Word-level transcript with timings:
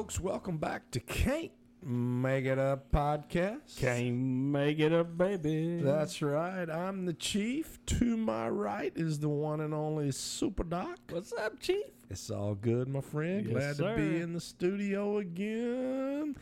Hey, 0.00 0.04
folks, 0.04 0.18
welcome 0.18 0.56
back 0.56 0.90
to 0.92 1.00
Can't 1.00 1.50
Make 1.82 2.46
It 2.46 2.58
Up 2.58 2.90
podcast. 2.90 3.76
Can't 3.76 4.16
make 4.16 4.78
it 4.78 4.94
up, 4.94 5.18
baby. 5.18 5.82
That's 5.82 6.22
right. 6.22 6.70
I'm 6.70 7.04
the 7.04 7.12
chief. 7.12 7.78
To 7.84 8.16
my 8.16 8.48
right 8.48 8.94
is 8.96 9.18
the 9.18 9.28
one 9.28 9.60
and 9.60 9.74
only 9.74 10.10
Super 10.12 10.64
Doc. 10.64 10.96
What's 11.10 11.34
up, 11.34 11.60
Chief? 11.60 11.84
It's 12.08 12.30
all 12.30 12.54
good, 12.54 12.88
my 12.88 13.02
friend. 13.02 13.44
Yes, 13.44 13.76
Glad 13.76 13.76
to 13.76 14.00
be 14.00 14.22
in 14.22 14.32
the 14.32 14.40
studio 14.40 15.18
again. 15.18 16.34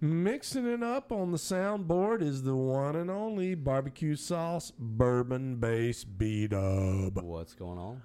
Mixing 0.00 0.66
it 0.66 0.82
up 0.82 1.12
on 1.12 1.30
the 1.30 1.36
soundboard 1.36 2.22
is 2.22 2.42
the 2.42 2.56
one 2.56 2.96
and 2.96 3.10
only 3.10 3.54
barbecue 3.54 4.16
sauce 4.16 4.72
bourbon 4.78 5.56
base 5.56 6.04
B 6.04 6.46
dub. 6.46 7.20
What's 7.22 7.52
going 7.52 7.78
on? 7.78 8.02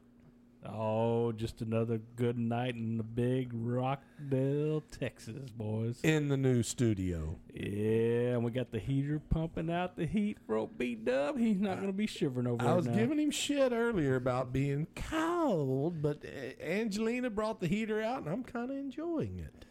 Oh, 0.66 1.32
just 1.32 1.62
another 1.62 2.02
good 2.18 2.38
night 2.38 2.76
in 2.76 2.98
the 2.98 3.04
big 3.04 3.52
Rockdale, 3.54 4.82
Texas, 4.92 5.50
boys. 5.52 6.00
In 6.04 6.28
the 6.28 6.36
new 6.36 6.64
studio. 6.64 7.38
Yeah, 7.54 8.34
and 8.34 8.44
we 8.44 8.52
got 8.52 8.72
the 8.72 8.80
heater 8.80 9.22
pumping 9.30 9.72
out 9.72 9.96
the 9.96 10.06
heat 10.06 10.38
for 10.46 10.58
old 10.58 10.78
B 10.78 10.96
Dub. 10.96 11.38
He's 11.38 11.62
not 11.62 11.76
going 11.76 11.88
to 11.88 11.94
be 11.94 12.08
shivering 12.08 12.46
over 12.46 12.66
I 12.68 12.74
was 12.74 12.88
now. 12.88 12.94
giving 12.96 13.20
him 13.20 13.32
shit 13.32 13.72
earlier 13.72 14.16
about 14.18 14.52
being 14.52 14.88
cold, 14.96 16.02
but 16.02 16.26
uh, 16.26 16.62
Angelina 16.62 17.30
brought 17.30 17.62
the 17.62 17.68
heater 17.68 18.02
out, 18.02 18.20
and 18.24 18.28
I'm 18.30 18.44
kind 18.44 18.70
of 18.70 18.76
enjoying 18.76 19.40
it. 19.40 19.66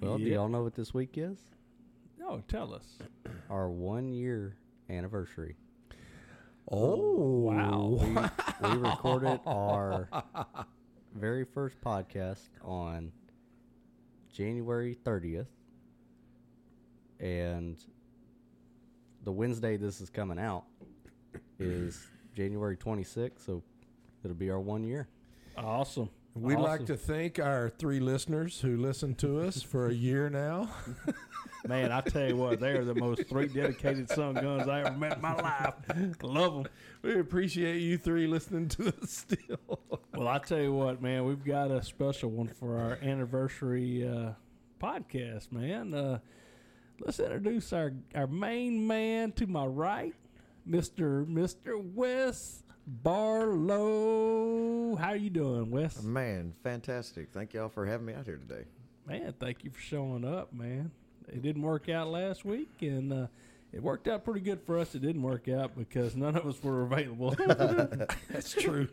Well, 0.00 0.18
do 0.18 0.24
y'all 0.24 0.48
know 0.48 0.64
what 0.64 0.74
this 0.74 0.92
week 0.92 1.12
is? 1.16 1.38
Oh, 2.24 2.42
tell 2.48 2.74
us. 2.74 2.98
Our 3.48 3.70
one 3.70 4.12
year 4.12 4.56
anniversary. 4.90 5.56
Oh, 6.70 7.40
wow. 7.40 7.98
We, 8.62 8.68
we 8.68 8.76
recorded 8.76 9.40
our 9.46 10.08
very 11.14 11.44
first 11.44 11.80
podcast 11.80 12.48
on 12.62 13.12
January 14.32 14.96
30th. 15.04 15.46
And 17.20 17.76
the 19.24 19.32
Wednesday 19.32 19.76
this 19.76 20.00
is 20.00 20.10
coming 20.10 20.38
out 20.38 20.64
is 21.58 22.06
January 22.34 22.76
26th. 22.76 23.44
So 23.44 23.62
it'll 24.24 24.36
be 24.36 24.50
our 24.50 24.60
one 24.60 24.82
year. 24.84 25.08
Awesome. 25.56 26.08
We'd 26.34 26.58
like 26.58 26.86
to 26.86 26.96
thank 26.96 27.38
our 27.38 27.68
three 27.68 28.00
listeners 28.00 28.58
who 28.60 28.78
listened 28.78 29.18
to 29.18 29.40
us 29.40 29.60
for 29.62 29.88
a 29.88 29.92
year 29.92 30.30
now. 30.30 30.70
Man, 31.68 31.92
I 31.92 32.00
tell 32.00 32.26
you 32.26 32.36
what, 32.36 32.58
they 32.58 32.70
are 32.70 32.84
the 32.84 32.94
most 32.94 33.28
three 33.28 33.46
dedicated 33.48 34.08
son 34.08 34.34
guns 34.34 34.66
I 34.66 34.80
ever 34.80 34.96
met 34.96 35.16
in 35.16 35.22
my 35.22 35.34
life. 35.34 35.74
Love 36.22 36.54
them. 36.54 36.72
We 37.02 37.20
appreciate 37.20 37.80
you 37.80 37.98
three 37.98 38.26
listening 38.26 38.68
to 38.70 38.88
us 38.88 39.10
still. 39.10 39.80
Well, 40.14 40.28
I 40.28 40.38
tell 40.38 40.60
you 40.60 40.74
what, 40.74 41.00
man, 41.00 41.24
we've 41.24 41.42
got 41.42 41.70
a 41.70 41.82
special 41.82 42.30
one 42.30 42.46
for 42.46 42.76
our 42.76 42.98
anniversary 43.02 44.06
uh, 44.06 44.32
podcast, 44.80 45.50
man. 45.50 45.94
Uh, 45.94 46.18
let's 47.00 47.18
introduce 47.18 47.72
our 47.72 47.94
our 48.14 48.26
main 48.26 48.86
man 48.86 49.32
to 49.32 49.46
my 49.46 49.64
right, 49.64 50.14
Mister 50.66 51.24
Mister 51.24 51.78
Wes 51.78 52.62
Barlow. 52.86 54.42
How 54.96 55.12
you 55.12 55.30
doing, 55.30 55.70
Wes? 55.70 56.02
Man, 56.02 56.52
fantastic. 56.62 57.28
Thank 57.32 57.54
y'all 57.54 57.68
for 57.68 57.86
having 57.86 58.06
me 58.06 58.14
out 58.14 58.26
here 58.26 58.36
today. 58.36 58.64
Man, 59.06 59.34
thank 59.38 59.64
you 59.64 59.70
for 59.70 59.80
showing 59.80 60.24
up, 60.24 60.52
man. 60.52 60.90
It 61.28 61.42
didn't 61.42 61.62
work 61.62 61.88
out 61.88 62.08
last 62.08 62.44
week, 62.44 62.68
and 62.80 63.12
uh, 63.12 63.26
it 63.72 63.82
worked 63.82 64.08
out 64.08 64.24
pretty 64.24 64.40
good 64.40 64.60
for 64.66 64.78
us. 64.78 64.94
It 64.94 65.02
didn't 65.02 65.22
work 65.22 65.48
out 65.48 65.76
because 65.76 66.14
none 66.16 66.36
of 66.36 66.46
us 66.46 66.62
were 66.62 66.82
available. 66.82 67.30
That's 68.30 68.52
true. 68.52 68.88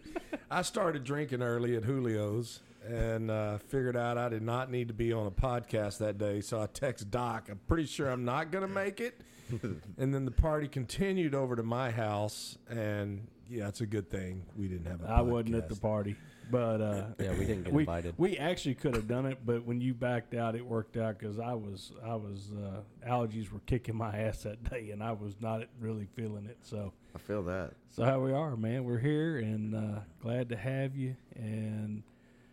I 0.50 0.62
started 0.62 1.04
drinking 1.04 1.42
early 1.42 1.76
at 1.76 1.84
Julio's 1.84 2.62
and 2.90 3.30
uh, 3.30 3.58
figured 3.60 3.96
out 3.96 4.18
I 4.18 4.30
did 4.30 4.42
not 4.42 4.72
need 4.72 4.88
to 4.88 4.94
be 4.94 5.14
on 5.14 5.28
a 5.28 5.32
podcast 5.32 6.00
that 6.00 6.18
day. 6.18 6.42
So 6.42 6.62
I 6.62 6.68
text 6.68 7.12
Doc. 7.12 7.48
I'm 7.50 7.60
pretty 7.68 7.86
sure 7.86 8.10
I'm 8.10 8.26
not 8.26 8.52
going 8.52 8.68
to 8.68 8.74
make 8.74 9.00
it. 9.00 9.22
and 9.98 10.14
then 10.14 10.26
the 10.26 10.32
party 10.32 10.68
continued 10.68 11.34
over 11.36 11.56
to 11.56 11.64
my 11.64 11.92
house, 11.92 12.58
and 12.70 13.28
yeah, 13.50 13.68
it's 13.68 13.82
a 13.82 13.86
good 13.86 14.10
thing 14.10 14.44
we 14.56 14.68
didn't 14.68 14.86
have 14.86 15.02
a 15.04 15.10
I 15.10 15.22
wasn't 15.22 15.56
at 15.56 15.70
the 15.70 15.76
party, 15.76 16.16
but 16.52 16.82
uh, 16.82 17.06
Yeah, 17.20 17.32
we 17.32 17.46
didn't 17.46 17.64
get 17.64 17.74
we, 17.74 17.82
invited. 17.82 18.14
We 18.18 18.38
actually 18.38 18.76
could 18.76 18.96
have 18.96 19.08
done 19.08 19.26
it, 19.26 19.40
but 19.44 19.66
when 19.66 19.82
you 19.82 19.96
backed 19.96 20.36
out, 20.36 20.56
it 20.56 20.64
worked 20.64 20.98
out 20.98 21.18
because 21.18 21.40
I 21.40 21.54
was 21.54 21.94
I 22.06 22.14
was 22.14 22.52
uh, 22.64 22.82
allergies 23.10 23.52
were 23.52 23.62
kicking 23.66 23.96
my 23.96 24.16
ass 24.20 24.44
that 24.44 24.64
day, 24.70 24.92
and 24.92 25.04
I 25.04 25.14
was 25.14 25.36
not 25.42 25.64
really 25.80 26.08
feeling 26.16 26.46
it. 26.46 26.58
So 26.62 26.94
I 27.16 27.18
feel 27.18 27.42
that. 27.44 27.72
so 27.90 28.04
how 28.04 28.20
we 28.20 28.32
are, 28.32 28.56
man. 28.56 28.84
We're 28.84 29.00
here 29.00 29.38
and 29.40 29.74
uh, 29.74 30.00
glad 30.22 30.50
to 30.50 30.56
have 30.58 30.96
you. 30.96 31.16
And 31.36 32.04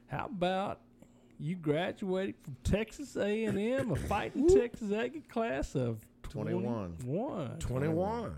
how 0.08 0.26
about 0.26 0.80
you 1.38 1.56
graduated 1.56 2.34
from 2.42 2.56
Texas 2.64 3.16
A&M, 3.16 3.90
a 3.90 3.96
fighting 4.08 4.48
Texas 4.48 4.92
Aggie 4.92 5.20
class 5.20 5.74
of 5.74 6.04
21. 6.22 6.96
21. 6.98 7.58
21. 7.58 8.34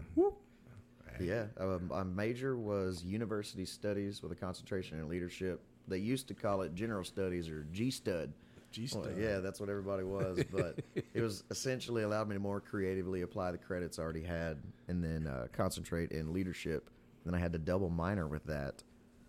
Yeah, 1.21 1.47
um, 1.59 1.89
my 1.89 2.05
major 2.05 2.57
was 2.57 3.03
university 3.03 3.65
studies 3.65 4.23
with 4.23 4.31
a 4.31 4.37
concentration 4.37 5.01
in 5.01 5.09
leadership. 5.09 5.61
They 5.89 5.99
used 5.99 6.29
to 6.29 6.35
call 6.35 6.63
it 6.63 6.75
general 6.75 7.05
studies 7.05 7.49
or 7.49 7.67
G 7.73 7.91
Stud. 7.91 8.33
Geez, 8.71 8.95
Well, 8.95 9.11
yeah, 9.17 9.39
that's 9.39 9.61
what 9.61 9.71
everybody 9.71 10.05
was, 10.05 10.43
but 10.53 10.79
it 11.15 11.23
was 11.23 11.43
essentially 11.51 12.03
allowed 12.03 12.29
me 12.29 12.35
to 12.35 12.41
more 12.41 12.61
creatively 12.61 13.23
apply 13.23 13.51
the 13.51 13.59
credits 13.59 13.99
I 13.99 14.03
already 14.03 14.23
had, 14.23 14.59
and 14.89 15.03
then 15.03 15.27
uh, 15.27 15.47
concentrate 15.53 16.13
in 16.13 16.33
leadership. 16.35 16.91
Then 17.25 17.35
I 17.35 17.39
had 17.39 17.53
to 17.53 17.59
double 17.59 17.89
minor 17.89 18.27
with 18.27 18.45
that, 18.45 18.83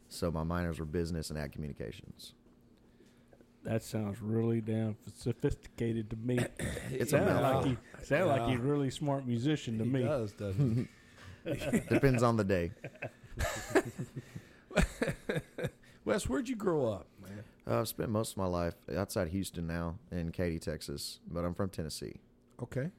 so 0.09 0.29
my 0.31 0.43
minors 0.43 0.79
were 0.79 0.85
business 0.85 1.29
and 1.29 1.39
ad 1.39 1.51
communications. 1.53 2.33
That 3.63 3.83
sounds 3.83 4.21
really 4.21 4.61
damn 4.61 4.95
sophisticated 5.15 6.09
to 6.11 6.15
me. 6.17 6.39
It's 6.91 7.11
sounded 7.11 7.31
a 7.31 7.33
like 7.35 7.41
mouthful. 7.41 7.71
he 7.71 8.05
sounded 8.05 8.25
like 8.27 8.41
Yeah. 8.41 8.49
he's 8.51 8.59
really 8.59 8.89
smart 8.89 9.25
musician 9.27 9.77
to 9.77 9.83
he 9.83 9.89
me. 9.89 10.03
does, 10.03 10.31
doesn't 10.33 10.87
he? 11.45 11.53
Depends 11.89 12.23
on 12.23 12.37
the 12.37 12.43
day. 12.43 12.71
Wes, 16.05 16.27
where'd 16.27 16.49
you 16.49 16.55
grow 16.55 16.85
up, 16.91 17.07
man? 17.21 17.43
Uh, 17.67 17.79
I've 17.81 17.87
spent 17.87 18.09
most 18.09 18.31
of 18.31 18.37
my 18.37 18.45
life 18.45 18.73
outside 18.95 19.27
Houston 19.29 19.67
now 19.67 19.95
in 20.11 20.31
Katy, 20.31 20.59
Texas, 20.59 21.19
but 21.29 21.45
I'm 21.45 21.53
from 21.53 21.69
Tennessee. 21.69 22.19
Okay. 22.61 22.89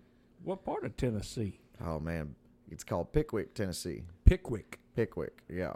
What 0.44 0.64
part 0.64 0.84
of 0.84 0.96
Tennessee? 0.96 1.58
Oh 1.84 1.98
man, 1.98 2.34
it's 2.70 2.84
called 2.84 3.12
Pickwick, 3.12 3.54
Tennessee. 3.54 4.04
Pickwick. 4.24 4.78
Pickwick, 4.94 5.42
yeah. 5.48 5.72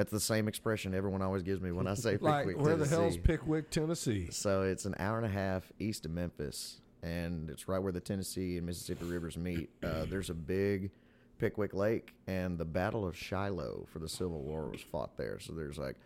That's 0.00 0.10
the 0.10 0.18
same 0.18 0.48
expression 0.48 0.94
everyone 0.94 1.20
always 1.20 1.42
gives 1.42 1.60
me 1.60 1.72
when 1.72 1.86
I 1.86 1.92
say 1.92 2.16
Like, 2.22 2.46
Pickwick, 2.46 2.64
where 2.64 2.74
the 2.74 2.86
hell's 2.86 3.18
Pickwick, 3.18 3.68
Tennessee? 3.68 4.28
So 4.30 4.62
it's 4.62 4.86
an 4.86 4.94
hour 4.98 5.18
and 5.18 5.26
a 5.26 5.28
half 5.28 5.70
east 5.78 6.06
of 6.06 6.10
Memphis, 6.10 6.80
and 7.02 7.50
it's 7.50 7.68
right 7.68 7.78
where 7.78 7.92
the 7.92 8.00
Tennessee 8.00 8.56
and 8.56 8.64
Mississippi 8.64 9.04
rivers 9.04 9.36
meet. 9.36 9.68
Uh, 9.82 10.06
there's 10.06 10.30
a 10.30 10.34
big 10.34 10.90
Pickwick 11.38 11.74
Lake, 11.74 12.14
and 12.26 12.56
the 12.56 12.64
Battle 12.64 13.06
of 13.06 13.14
Shiloh 13.14 13.86
for 13.92 13.98
the 13.98 14.08
Civil 14.08 14.40
War 14.40 14.70
was 14.70 14.80
fought 14.80 15.18
there. 15.18 15.38
So 15.38 15.52
there's 15.52 15.76
like 15.76 15.96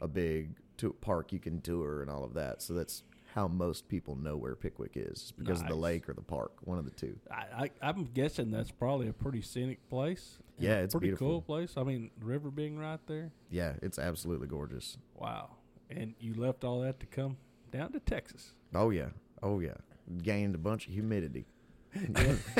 a 0.00 0.08
big 0.08 0.56
to- 0.78 0.96
park 1.00 1.32
you 1.32 1.38
can 1.38 1.60
tour 1.60 2.02
and 2.02 2.10
all 2.10 2.24
of 2.24 2.34
that. 2.34 2.60
So 2.60 2.74
that's 2.74 3.04
how 3.34 3.48
most 3.48 3.88
people 3.88 4.14
know 4.14 4.36
where 4.36 4.54
Pickwick 4.54 4.92
is, 4.94 5.32
because 5.36 5.60
of 5.60 5.66
the 5.66 5.74
lake 5.74 6.08
or 6.08 6.14
the 6.14 6.22
park, 6.22 6.52
one 6.60 6.78
of 6.78 6.84
the 6.84 6.92
two. 6.92 7.18
I, 7.32 7.64
I, 7.64 7.70
I'm 7.82 8.04
guessing 8.04 8.52
that's 8.52 8.70
probably 8.70 9.08
a 9.08 9.12
pretty 9.12 9.42
scenic 9.42 9.88
place. 9.88 10.38
Yeah, 10.56 10.76
a 10.76 10.84
it's 10.84 10.94
pretty 10.94 11.08
beautiful. 11.08 11.28
cool 11.28 11.42
place. 11.42 11.74
I 11.76 11.82
mean, 11.82 12.12
river 12.20 12.50
being 12.52 12.78
right 12.78 13.00
there. 13.08 13.32
Yeah, 13.50 13.72
it's 13.82 13.98
absolutely 13.98 14.46
gorgeous. 14.46 14.98
Wow. 15.16 15.50
And 15.90 16.14
you 16.20 16.34
left 16.34 16.62
all 16.62 16.82
that 16.82 17.00
to 17.00 17.06
come 17.06 17.36
down 17.72 17.90
to 17.92 18.00
Texas. 18.00 18.52
Oh 18.72 18.90
yeah, 18.90 19.08
oh 19.42 19.58
yeah. 19.58 19.74
Gained 20.22 20.54
a 20.54 20.58
bunch 20.58 20.86
of 20.86 20.92
humidity. 20.92 21.46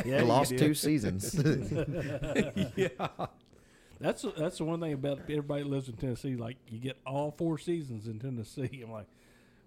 Yeah, 0.04 0.20
you 0.20 0.24
Lost 0.24 0.56
two 0.56 0.74
seasons. 0.74 1.34
yeah. 2.76 2.88
That's 4.00 4.24
that's 4.36 4.58
the 4.58 4.64
one 4.64 4.80
thing 4.80 4.92
about 4.92 5.20
everybody 5.28 5.62
that 5.62 5.68
lives 5.68 5.88
in 5.88 5.96
Tennessee. 5.96 6.36
Like 6.36 6.56
you 6.68 6.78
get 6.78 6.98
all 7.06 7.32
four 7.36 7.58
seasons 7.58 8.06
in 8.06 8.18
Tennessee. 8.18 8.80
I'm 8.84 8.92
like, 8.92 9.06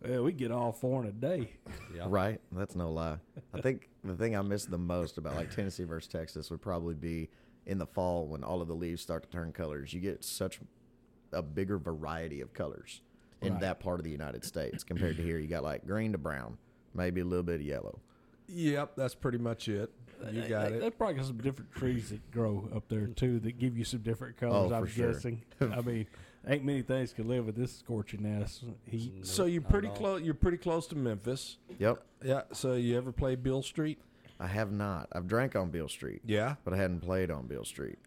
well, 0.06 0.24
we 0.24 0.32
get 0.32 0.52
all 0.52 0.72
four 0.72 1.02
in 1.04 1.08
a 1.10 1.12
day. 1.12 1.54
Yeah. 1.96 2.06
Right, 2.08 2.40
that's 2.52 2.76
no 2.76 2.92
lie. 2.92 3.18
I 3.54 3.62
think 3.62 3.90
the 4.04 4.16
thing 4.16 4.36
I 4.36 4.42
miss 4.42 4.66
the 4.66 4.78
most 4.78 5.18
about 5.18 5.36
like 5.36 5.54
Tennessee 5.56 5.84
versus 5.84 6.08
Texas 6.08 6.50
would 6.52 6.62
probably 6.62 6.96
be 6.96 7.30
in 7.66 7.78
the 7.78 7.86
fall 7.88 8.28
when 8.28 8.44
all 8.44 8.62
of 8.62 8.68
the 8.68 8.76
leaves 8.76 9.02
start 9.02 9.24
to 9.24 9.30
turn 9.30 9.52
colors. 9.52 9.94
You 9.94 10.00
get 10.00 10.24
such 10.24 10.60
a 11.34 11.42
bigger 11.42 11.78
variety 11.78 12.42
of 12.42 12.54
colors 12.54 13.02
in 13.42 13.54
Right. 13.54 13.62
that 13.62 13.80
part 13.80 14.00
of 14.00 14.04
the 14.04 14.10
United 14.12 14.44
States 14.46 14.84
compared 14.84 15.18
to 15.18 15.24
here. 15.24 15.38
You 15.38 15.48
got 15.48 15.64
like 15.64 15.86
green 15.86 16.12
to 16.14 16.18
brown, 16.18 16.58
maybe 16.94 17.22
a 17.22 17.26
little 17.26 17.44
bit 17.44 17.56
of 17.56 17.62
yellow. 17.64 18.00
Yep, 18.48 18.96
that's 18.96 19.14
pretty 19.16 19.38
much 19.38 19.68
it. 19.68 19.92
You 20.32 20.48
got 20.48 20.70
they, 20.70 20.78
it. 20.78 20.80
They 20.80 20.90
probably 20.90 21.16
got 21.16 21.26
some 21.26 21.38
different 21.38 21.72
trees 21.74 22.10
that 22.10 22.32
grow 22.32 22.70
up 22.74 22.88
there 22.88 23.08
too 23.08 23.40
that 23.42 23.60
give 23.60 23.78
you 23.78 23.84
some 23.84 24.00
different 24.02 24.38
colors. 24.38 24.72
Oh, 24.72 24.76
I'm 24.76 24.86
for 24.86 24.90
sure. 24.92 25.12
guessing. 25.12 25.44
I 25.62 25.82
mean, 25.82 26.08
ain't 26.48 26.64
many 26.64 26.82
things 26.82 27.14
can 27.14 27.28
live 27.28 27.46
with 27.46 27.56
this 27.56 27.78
scorching 27.78 28.26
ass 28.42 28.64
heat. 28.86 29.26
So 29.26 29.46
you're 29.46 29.62
pretty 29.62 29.90
close. 29.90 30.22
You're 30.22 30.34
pretty 30.34 30.58
close 30.58 30.88
to 30.88 30.96
Memphis. 30.96 31.58
Yep, 31.80 32.04
Yeah. 32.24 32.42
So 32.54 32.74
you 32.74 32.98
ever 32.98 33.12
play 33.12 33.36
Beale 33.36 33.62
Street? 33.64 34.00
I 34.40 34.48
have 34.48 34.72
not. 34.72 35.08
I've 35.14 35.28
drank 35.28 35.56
on 35.56 35.70
Beale 35.72 35.90
Street, 35.90 36.22
Yeah. 36.26 36.56
but 36.64 36.74
I 36.74 36.78
hadn't 36.78 37.02
played 37.02 37.32
on 37.32 37.48
Beale 37.48 37.66
Street. 37.66 37.98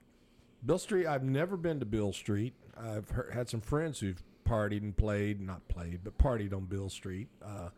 Beale 0.65 0.79
Street. 0.79 1.07
I've 1.07 1.25
never 1.25 1.57
been 1.57 1.81
to 1.81 1.87
Beale 1.87 2.13
Street. 2.13 2.55
I've 2.77 3.11
heard, 3.11 3.33
had 3.33 3.49
some 3.49 3.61
friends 3.61 4.01
who've 4.01 4.23
partied 4.47 4.83
and 4.83 4.97
played, 4.97 5.41
not 5.41 5.67
played, 5.69 6.01
but 6.05 6.17
partied 6.19 6.55
on 6.55 6.67
Beale 6.67 6.89
Street. 6.91 7.29
Uh, 7.45 7.71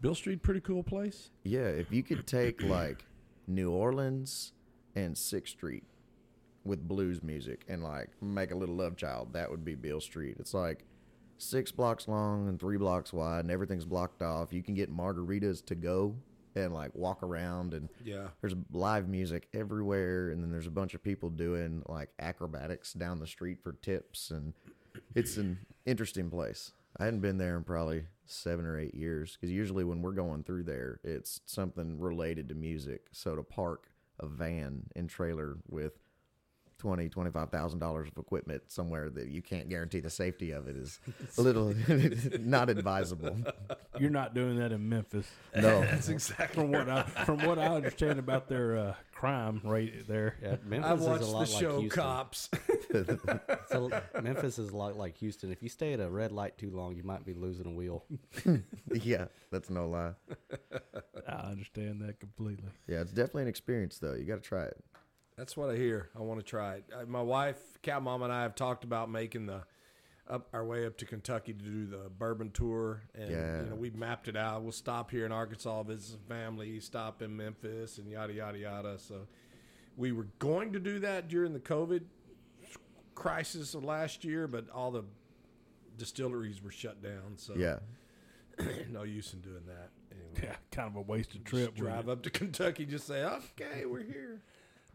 Beale 0.00 0.14
Street, 0.14 0.42
pretty 0.42 0.60
cool 0.60 0.82
place. 0.82 1.30
Yeah, 1.44 1.66
if 1.68 1.92
you 1.92 2.02
could 2.02 2.26
take 2.26 2.62
like 2.62 3.04
New 3.46 3.70
Orleans 3.70 4.52
and 4.96 5.16
Sixth 5.16 5.52
Street 5.52 5.84
with 6.64 6.86
blues 6.86 7.22
music 7.22 7.64
and 7.68 7.82
like 7.82 8.08
make 8.20 8.50
a 8.50 8.54
little 8.56 8.76
love 8.76 8.96
child, 8.96 9.32
that 9.32 9.50
would 9.50 9.64
be 9.64 9.74
Beale 9.74 10.00
Street. 10.00 10.36
It's 10.38 10.54
like 10.54 10.84
six 11.38 11.72
blocks 11.72 12.06
long 12.08 12.48
and 12.48 12.58
three 12.60 12.76
blocks 12.76 13.12
wide, 13.12 13.40
and 13.40 13.50
everything's 13.50 13.84
blocked 13.84 14.22
off. 14.22 14.52
You 14.52 14.62
can 14.62 14.74
get 14.74 14.94
margaritas 14.94 15.64
to 15.66 15.74
go 15.74 16.14
and 16.54 16.72
like 16.72 16.94
walk 16.94 17.22
around, 17.22 17.72
and 17.74 17.88
Yeah. 18.04 18.28
there's 18.40 18.54
live 18.70 19.08
music 19.08 19.48
everywhere, 19.54 20.28
and 20.30 20.42
then 20.42 20.50
there's 20.50 20.66
a 20.66 20.70
bunch 20.70 20.94
of 20.94 21.02
people 21.02 21.30
doing 21.30 21.82
like 21.88 22.10
acrobatics 22.18 22.92
down 22.92 23.18
the 23.18 23.26
street 23.26 23.62
for 23.62 23.72
tips, 23.72 24.30
and 24.30 24.52
it's 25.14 25.36
an 25.38 25.58
interesting 25.86 26.28
place. 26.30 26.72
I 26.98 27.06
hadn't 27.06 27.20
been 27.20 27.38
there 27.38 27.56
in 27.56 27.64
probably 27.64 28.04
seven 28.26 28.66
or 28.66 28.78
eight 28.78 28.94
years 28.94 29.32
because 29.32 29.50
usually 29.50 29.82
when 29.82 30.02
we're 30.02 30.12
going 30.12 30.44
through 30.44 30.64
there, 30.64 31.00
it's 31.02 31.40
something 31.46 31.98
related 31.98 32.50
to 32.50 32.54
music. 32.54 33.06
So 33.12 33.34
to 33.34 33.42
park 33.42 33.88
a 34.20 34.26
van 34.26 34.84
and 34.94 35.08
trailer 35.08 35.56
with 35.68 35.94
twenty 36.82 37.08
twenty 37.08 37.30
five 37.30 37.48
thousand 37.50 37.78
dollars 37.78 38.08
of 38.08 38.18
equipment 38.18 38.60
somewhere 38.66 39.08
that 39.08 39.28
you 39.28 39.40
can't 39.40 39.68
guarantee 39.68 40.00
the 40.00 40.10
safety 40.10 40.50
of 40.50 40.66
it 40.66 40.74
is 40.76 40.98
a 41.38 41.40
little 41.40 41.72
not 42.40 42.68
advisable. 42.68 43.36
You're 44.00 44.10
not 44.10 44.34
doing 44.34 44.56
that 44.58 44.72
in 44.72 44.88
Memphis. 44.88 45.30
No, 45.54 45.80
That's 45.82 46.08
exactly. 46.08 46.60
From 46.60 46.72
what 46.72 46.88
I 46.88 47.02
from 47.24 47.46
what 47.46 47.60
I 47.60 47.66
understand 47.68 48.18
about 48.18 48.48
their 48.48 48.76
uh, 48.76 48.94
crime 49.14 49.60
rate 49.62 50.08
there. 50.08 50.36
Yeah, 50.42 50.56
Memphis 50.64 50.90
I 50.90 50.94
is 50.94 51.06
a 51.06 51.08
watched 51.08 51.22
lot 51.22 51.46
the 51.46 51.52
like 51.52 51.60
show 51.62 51.80
Houston. 51.80 52.02
Cops. 52.02 52.50
So 53.70 53.90
Memphis 54.20 54.58
is 54.58 54.70
a 54.70 54.76
lot 54.76 54.96
like 54.96 55.16
Houston. 55.18 55.52
If 55.52 55.62
you 55.62 55.68
stay 55.68 55.92
at 55.92 56.00
a 56.00 56.10
red 56.10 56.32
light 56.32 56.58
too 56.58 56.70
long, 56.70 56.96
you 56.96 57.04
might 57.04 57.24
be 57.24 57.32
losing 57.32 57.66
a 57.66 57.70
wheel. 57.70 58.04
yeah, 58.92 59.26
that's 59.52 59.70
no 59.70 59.88
lie. 59.88 60.12
I 61.28 61.32
understand 61.52 62.00
that 62.02 62.18
completely. 62.18 62.70
Yeah, 62.88 63.02
it's 63.02 63.12
definitely 63.12 63.42
an 63.42 63.48
experience 63.48 63.98
though. 63.98 64.14
You 64.14 64.24
got 64.24 64.42
to 64.42 64.48
try 64.48 64.64
it. 64.64 64.84
That's 65.42 65.56
what 65.56 65.70
I 65.70 65.74
hear. 65.76 66.08
I 66.16 66.20
want 66.20 66.38
to 66.38 66.46
try 66.46 66.74
it. 66.74 66.84
Uh, 66.96 67.04
My 67.04 67.20
wife, 67.20 67.58
Cow 67.82 67.98
Mom, 67.98 68.22
and 68.22 68.32
I 68.32 68.42
have 68.42 68.54
talked 68.54 68.84
about 68.84 69.10
making 69.10 69.46
the 69.46 69.64
up 70.30 70.46
our 70.52 70.64
way 70.64 70.86
up 70.86 70.96
to 70.98 71.04
Kentucky 71.04 71.52
to 71.52 71.58
do 71.64 71.84
the 71.84 72.08
bourbon 72.16 72.52
tour, 72.52 73.02
and 73.12 73.28
Yeah. 73.28 73.62
you 73.64 73.68
know 73.70 73.74
we 73.74 73.90
mapped 73.90 74.28
it 74.28 74.36
out. 74.36 74.62
We'll 74.62 74.70
stop 74.70 75.10
here 75.10 75.26
in 75.26 75.32
Arkansas, 75.32 75.82
visit 75.82 76.12
some 76.12 76.20
family, 76.28 76.78
stop 76.78 77.22
in 77.22 77.36
Memphis, 77.36 77.98
and 77.98 78.08
yada 78.08 78.32
yada 78.32 78.56
yada. 78.56 78.98
So 79.00 79.26
we 79.96 80.12
were 80.12 80.28
going 80.38 80.72
to 80.74 80.78
do 80.78 81.00
that 81.00 81.26
during 81.26 81.54
the 81.54 81.58
COVID 81.58 82.04
crisis 83.16 83.74
of 83.74 83.82
last 83.82 84.22
year, 84.24 84.46
but 84.46 84.70
all 84.70 84.92
the 84.92 85.02
distilleries 85.98 86.62
were 86.62 86.70
shut 86.70 87.02
down. 87.02 87.36
So 87.36 87.54
Yeah, 87.56 87.80
no 88.90 89.02
use 89.02 89.34
in 89.34 89.40
doing 89.40 89.66
that. 89.66 89.90
Anyway, 90.12 90.34
Yeah, 90.44 90.56
kind 90.70 90.86
of 90.88 90.94
a 90.94 91.00
wasted 91.00 91.44
trip. 91.44 91.74
drive 91.74 91.94
Drive 92.04 92.08
up 92.08 92.22
to 92.22 92.30
Kentucky, 92.30 92.86
just 92.86 93.08
say, 93.08 93.24
"Okay, 93.24 93.86
we're 93.86 94.04
here." 94.04 94.40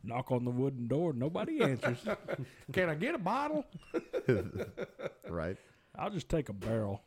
Knock 0.07 0.31
on 0.31 0.45
the 0.45 0.51
wooden 0.51 0.87
door, 0.87 1.13
nobody 1.13 1.61
answers. 1.61 1.99
Can 2.73 2.89
I 2.89 2.95
get 2.95 3.15
a 3.15 3.17
bottle? 3.19 3.65
right. 5.29 5.57
I'll 5.97 6.09
just 6.09 6.29
take 6.29 6.49
a 6.49 6.53
barrel. 6.53 7.01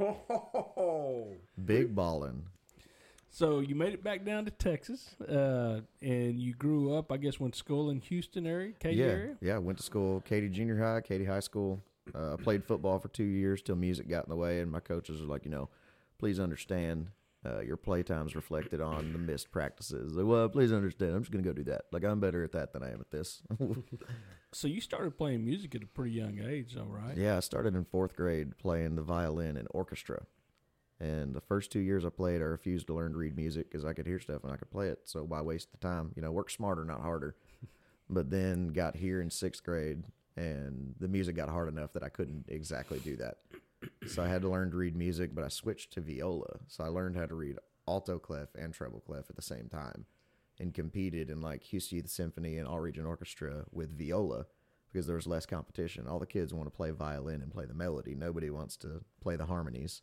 Oh, 0.00 1.26
Big 1.64 1.94
ballin'. 1.94 2.44
So 3.32 3.60
you 3.60 3.74
made 3.76 3.94
it 3.94 4.02
back 4.02 4.24
down 4.24 4.44
to 4.44 4.50
Texas, 4.50 5.14
uh, 5.20 5.80
and 6.02 6.40
you 6.40 6.52
grew 6.54 6.94
up. 6.94 7.12
I 7.12 7.16
guess 7.16 7.38
went 7.38 7.54
to 7.54 7.58
school 7.58 7.90
in 7.90 8.00
Houston 8.00 8.44
area, 8.46 8.72
Katy 8.78 8.96
yeah, 8.96 9.04
area. 9.06 9.36
yeah. 9.40 9.58
Went 9.58 9.78
to 9.78 9.84
school, 9.84 10.20
Katy 10.22 10.48
Junior 10.48 10.76
High, 10.78 11.00
Katy 11.00 11.24
High 11.24 11.40
School. 11.40 11.80
Uh, 12.12 12.36
played 12.36 12.64
football 12.64 12.98
for 12.98 13.06
two 13.08 13.22
years 13.24 13.62
till 13.62 13.76
music 13.76 14.08
got 14.08 14.24
in 14.24 14.30
the 14.30 14.36
way, 14.36 14.60
and 14.60 14.70
my 14.70 14.80
coaches 14.80 15.20
were 15.20 15.28
like, 15.28 15.44
you 15.44 15.50
know, 15.50 15.68
please 16.18 16.40
understand, 16.40 17.06
uh, 17.44 17.60
your 17.60 17.76
play 17.76 18.02
time's 18.02 18.36
reflected 18.36 18.80
on 18.80 19.12
the 19.12 19.18
missed 19.18 19.50
practices. 19.50 20.14
Like, 20.14 20.26
well, 20.26 20.48
please 20.48 20.72
understand, 20.72 21.14
I'm 21.14 21.22
just 21.22 21.32
gonna 21.32 21.44
go 21.44 21.52
do 21.52 21.64
that. 21.64 21.86
Like, 21.92 22.04
I'm 22.04 22.20
better 22.20 22.44
at 22.44 22.52
that 22.52 22.72
than 22.72 22.82
I 22.82 22.90
am 22.92 23.00
at 23.00 23.10
this. 23.10 23.42
So 24.52 24.66
you 24.66 24.80
started 24.80 25.16
playing 25.16 25.44
music 25.44 25.76
at 25.76 25.84
a 25.84 25.86
pretty 25.86 26.10
young 26.10 26.40
age, 26.40 26.74
though, 26.74 26.82
right? 26.82 27.16
yeah, 27.16 27.36
I 27.36 27.40
started 27.40 27.76
in 27.76 27.84
fourth 27.84 28.16
grade 28.16 28.58
playing 28.58 28.96
the 28.96 29.02
violin 29.02 29.56
in 29.56 29.68
orchestra, 29.70 30.24
and 30.98 31.34
the 31.34 31.40
first 31.40 31.70
two 31.70 31.78
years 31.78 32.04
I 32.04 32.08
played, 32.08 32.40
I 32.40 32.46
refused 32.46 32.88
to 32.88 32.94
learn 32.94 33.12
to 33.12 33.18
read 33.18 33.36
music 33.36 33.70
because 33.70 33.84
I 33.84 33.92
could 33.92 34.08
hear 34.08 34.18
stuff 34.18 34.42
and 34.42 34.52
I 34.52 34.56
could 34.56 34.72
play 34.72 34.88
it. 34.88 35.02
So 35.04 35.22
why 35.22 35.40
waste 35.40 35.70
the 35.70 35.78
time? 35.78 36.10
You 36.16 36.22
know, 36.22 36.32
work 36.32 36.50
smarter, 36.50 36.84
not 36.84 37.00
harder. 37.00 37.36
but 38.10 38.30
then 38.30 38.68
got 38.68 38.96
here 38.96 39.20
in 39.20 39.30
sixth 39.30 39.62
grade 39.62 40.02
and 40.36 40.94
the 40.98 41.08
music 41.08 41.36
got 41.36 41.48
hard 41.48 41.68
enough 41.68 41.92
that 41.92 42.02
I 42.02 42.08
couldn't 42.08 42.46
exactly 42.48 42.98
do 42.98 43.16
that. 43.16 43.38
So 44.06 44.22
I 44.22 44.28
had 44.28 44.42
to 44.42 44.48
learn 44.48 44.70
to 44.70 44.76
read 44.76 44.96
music, 44.96 45.34
but 45.34 45.44
I 45.44 45.48
switched 45.48 45.92
to 45.92 46.00
viola. 46.00 46.60
So 46.68 46.84
I 46.84 46.88
learned 46.88 47.16
how 47.16 47.26
to 47.26 47.34
read 47.34 47.58
alto 47.88 48.18
clef 48.18 48.48
and 48.54 48.72
treble 48.72 49.00
clef 49.00 49.30
at 49.30 49.36
the 49.36 49.42
same 49.42 49.68
time 49.68 50.06
and 50.58 50.74
competed 50.74 51.30
in 51.30 51.40
like 51.40 51.64
Houston 51.64 51.96
Youth 51.96 52.10
Symphony 52.10 52.58
and 52.58 52.68
All 52.68 52.80
Region 52.80 53.06
Orchestra 53.06 53.64
with 53.72 53.96
viola 53.96 54.46
because 54.92 55.06
there 55.06 55.16
was 55.16 55.26
less 55.26 55.46
competition. 55.46 56.06
All 56.06 56.18
the 56.18 56.26
kids 56.26 56.52
want 56.52 56.66
to 56.66 56.76
play 56.76 56.90
violin 56.90 57.42
and 57.42 57.52
play 57.52 57.64
the 57.64 57.74
melody. 57.74 58.14
Nobody 58.14 58.50
wants 58.50 58.76
to 58.78 59.02
play 59.20 59.36
the 59.36 59.46
harmonies. 59.46 60.02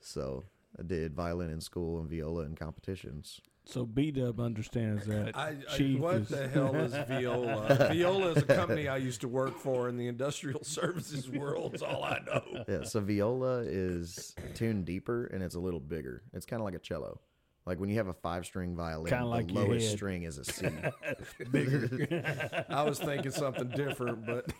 So 0.00 0.44
I 0.78 0.82
did 0.82 1.14
violin 1.14 1.50
in 1.50 1.60
school 1.60 1.98
and 1.98 2.08
viola 2.08 2.44
in 2.44 2.54
competitions. 2.54 3.40
So 3.70 3.84
B 3.84 4.10
Dub 4.10 4.40
understands 4.40 5.04
that. 5.04 5.36
I, 5.36 5.48
I, 5.70 5.76
Chief 5.76 6.00
what 6.00 6.14
is- 6.16 6.28
the 6.28 6.48
hell 6.48 6.74
is 6.74 6.94
Viola? 7.08 7.88
Viola 7.92 8.28
is 8.30 8.38
a 8.38 8.42
company 8.46 8.88
I 8.88 8.96
used 8.96 9.20
to 9.20 9.28
work 9.28 9.58
for 9.58 9.90
in 9.90 9.98
the 9.98 10.08
industrial 10.08 10.64
services 10.64 11.28
world. 11.28 11.74
Is 11.74 11.82
all 11.82 12.02
I 12.02 12.18
know. 12.26 12.64
Yeah, 12.66 12.84
so 12.84 13.00
viola 13.00 13.58
is 13.66 14.34
tuned 14.54 14.86
deeper 14.86 15.26
and 15.26 15.42
it's 15.42 15.54
a 15.54 15.60
little 15.60 15.80
bigger. 15.80 16.22
It's 16.32 16.46
kind 16.46 16.60
of 16.62 16.64
like 16.64 16.76
a 16.76 16.78
cello. 16.78 17.20
Like 17.66 17.78
when 17.78 17.90
you 17.90 17.96
have 17.96 18.08
a 18.08 18.14
five 18.14 18.46
string 18.46 18.74
violin, 18.74 19.10
Kinda 19.10 19.26
like 19.26 19.48
the 19.48 19.52
your 19.52 19.64
lowest 19.64 19.88
head. 19.88 19.96
string 19.98 20.22
is 20.22 20.38
a 20.38 20.44
C. 20.46 20.66
I 22.70 22.82
was 22.84 22.98
thinking 22.98 23.30
something 23.32 23.68
different, 23.68 24.24
but 24.24 24.50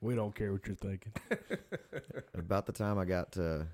we 0.00 0.14
don't 0.14 0.32
care 0.32 0.52
what 0.52 0.64
you're 0.68 0.76
thinking. 0.76 1.12
About 2.34 2.66
the 2.66 2.72
time 2.72 2.96
I 2.98 3.04
got 3.06 3.32
to 3.32 3.66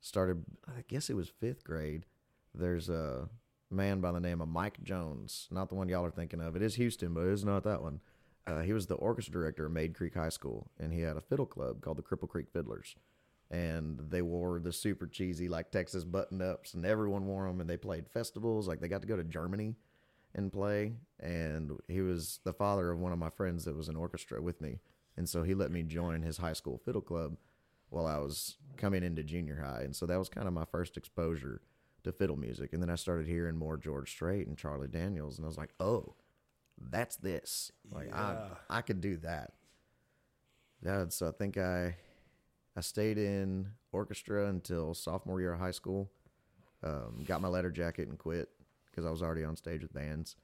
started, 0.00 0.44
I 0.66 0.82
guess 0.88 1.10
it 1.10 1.16
was 1.16 1.28
fifth 1.28 1.64
grade. 1.64 2.06
There's 2.54 2.88
a 2.88 3.28
man 3.70 4.00
by 4.00 4.12
the 4.12 4.20
name 4.20 4.40
of 4.40 4.48
Mike 4.48 4.82
Jones, 4.82 5.48
not 5.50 5.68
the 5.68 5.74
one 5.74 5.88
y'all 5.88 6.04
are 6.04 6.10
thinking 6.10 6.40
of. 6.40 6.56
It 6.56 6.62
is 6.62 6.76
Houston, 6.76 7.14
but 7.14 7.26
it 7.26 7.32
is 7.32 7.44
not 7.44 7.64
that 7.64 7.82
one. 7.82 8.00
Uh, 8.46 8.60
he 8.60 8.72
was 8.72 8.86
the 8.86 8.94
orchestra 8.94 9.32
director 9.32 9.66
of 9.66 9.72
Mayde 9.72 9.94
Creek 9.94 10.14
High 10.14 10.30
School, 10.30 10.70
and 10.78 10.92
he 10.92 11.00
had 11.00 11.16
a 11.16 11.20
fiddle 11.20 11.46
club 11.46 11.82
called 11.82 11.98
the 11.98 12.02
Cripple 12.02 12.28
Creek 12.28 12.46
Fiddlers. 12.52 12.94
And 13.50 13.98
they 14.10 14.22
wore 14.22 14.58
the 14.58 14.72
super 14.72 15.06
cheesy, 15.06 15.48
like 15.48 15.70
Texas 15.70 16.04
button 16.04 16.40
ups, 16.42 16.74
and 16.74 16.84
everyone 16.84 17.26
wore 17.26 17.46
them. 17.46 17.60
And 17.60 17.68
they 17.68 17.78
played 17.78 18.08
festivals. 18.08 18.68
Like 18.68 18.80
they 18.80 18.88
got 18.88 19.00
to 19.02 19.08
go 19.08 19.16
to 19.16 19.24
Germany 19.24 19.74
and 20.34 20.52
play. 20.52 20.92
And 21.18 21.72
he 21.88 22.02
was 22.02 22.40
the 22.44 22.52
father 22.52 22.90
of 22.90 22.98
one 22.98 23.12
of 23.12 23.18
my 23.18 23.30
friends 23.30 23.64
that 23.64 23.76
was 23.76 23.88
in 23.88 23.96
orchestra 23.96 24.42
with 24.42 24.60
me. 24.60 24.80
And 25.16 25.28
so 25.28 25.42
he 25.42 25.54
let 25.54 25.70
me 25.70 25.82
join 25.82 26.22
his 26.22 26.36
high 26.36 26.52
school 26.52 26.78
fiddle 26.84 27.00
club 27.00 27.36
while 27.90 28.06
I 28.06 28.18
was 28.18 28.56
coming 28.76 29.02
into 29.02 29.22
junior 29.22 29.60
high. 29.64 29.82
And 29.82 29.94
so 29.94 30.06
that 30.06 30.18
was 30.18 30.28
kind 30.28 30.46
of 30.46 30.52
my 30.54 30.64
first 30.64 30.96
exposure 30.96 31.60
to 32.04 32.12
fiddle 32.12 32.36
music. 32.36 32.72
And 32.72 32.82
then 32.82 32.90
I 32.90 32.94
started 32.94 33.26
hearing 33.26 33.56
more 33.56 33.76
George 33.76 34.10
Strait 34.10 34.46
and 34.46 34.56
Charlie 34.56 34.88
Daniels. 34.88 35.36
And 35.38 35.44
I 35.44 35.48
was 35.48 35.58
like, 35.58 35.74
oh, 35.80 36.14
that's 36.90 37.16
this. 37.16 37.72
Like, 37.90 38.08
Yeah. 38.08 38.48
I, 38.70 38.78
I 38.78 38.80
could 38.82 39.00
do 39.00 39.16
that. 39.18 39.52
Yeah, 40.84 41.06
so 41.08 41.28
I 41.28 41.32
think 41.32 41.56
I 41.58 41.96
I 42.76 42.80
stayed 42.80 43.18
in 43.18 43.72
orchestra 43.90 44.46
until 44.46 44.94
sophomore 44.94 45.40
year 45.40 45.54
of 45.54 45.58
high 45.58 45.72
school. 45.72 46.08
Um, 46.84 47.24
got 47.26 47.40
my 47.40 47.48
letter 47.48 47.72
jacket 47.72 48.06
and 48.06 48.16
quit 48.16 48.48
because 48.86 49.04
I 49.04 49.10
was 49.10 49.20
already 49.20 49.42
on 49.42 49.56
stage 49.56 49.82
with 49.82 49.92
bands, 49.92 50.36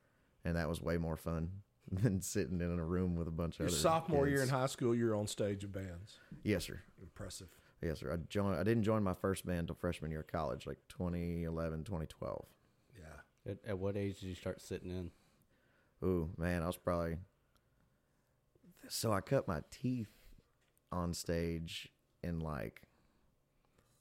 and 0.44 0.56
that 0.56 0.68
was 0.68 0.82
way 0.82 0.96
more 0.96 1.16
fun 1.16 1.50
than 1.92 2.20
sitting 2.20 2.60
in 2.60 2.78
a 2.78 2.84
room 2.84 3.14
with 3.16 3.28
a 3.28 3.32
bunch 3.32 3.58
your 3.58 3.66
of 3.66 3.72
other 3.72 3.80
sophomore 3.80 4.26
year 4.26 4.38
in 4.38 4.42
kids. 4.44 4.50
high 4.50 4.66
school, 4.66 4.94
you're 4.94 5.14
on 5.14 5.26
stage 5.26 5.64
of 5.64 5.72
bands. 5.72 6.18
Yes, 6.42 6.64
sir. 6.64 6.80
Impressive. 7.02 7.48
Yes, 7.82 8.00
sir. 8.00 8.12
I 8.12 8.16
joined. 8.28 8.56
I 8.58 8.62
didn't 8.62 8.84
join 8.84 9.02
my 9.02 9.14
first 9.14 9.44
band 9.44 9.60
until 9.60 9.76
freshman 9.76 10.10
year 10.10 10.20
of 10.20 10.26
college, 10.26 10.66
like 10.66 10.78
2011, 10.88 11.84
2012. 11.84 12.46
Yeah. 12.96 13.52
At, 13.52 13.58
at 13.68 13.78
what 13.78 13.96
age 13.96 14.20
did 14.20 14.28
you 14.28 14.34
start 14.34 14.60
sitting 14.60 14.90
in? 14.90 15.10
Ooh, 16.06 16.30
man, 16.38 16.62
I 16.62 16.66
was 16.66 16.76
probably. 16.76 17.16
So 18.88 19.12
I 19.12 19.20
cut 19.20 19.48
my 19.48 19.60
teeth 19.70 20.12
on 20.92 21.12
stage 21.14 21.88
in 22.22 22.40
like 22.40 22.82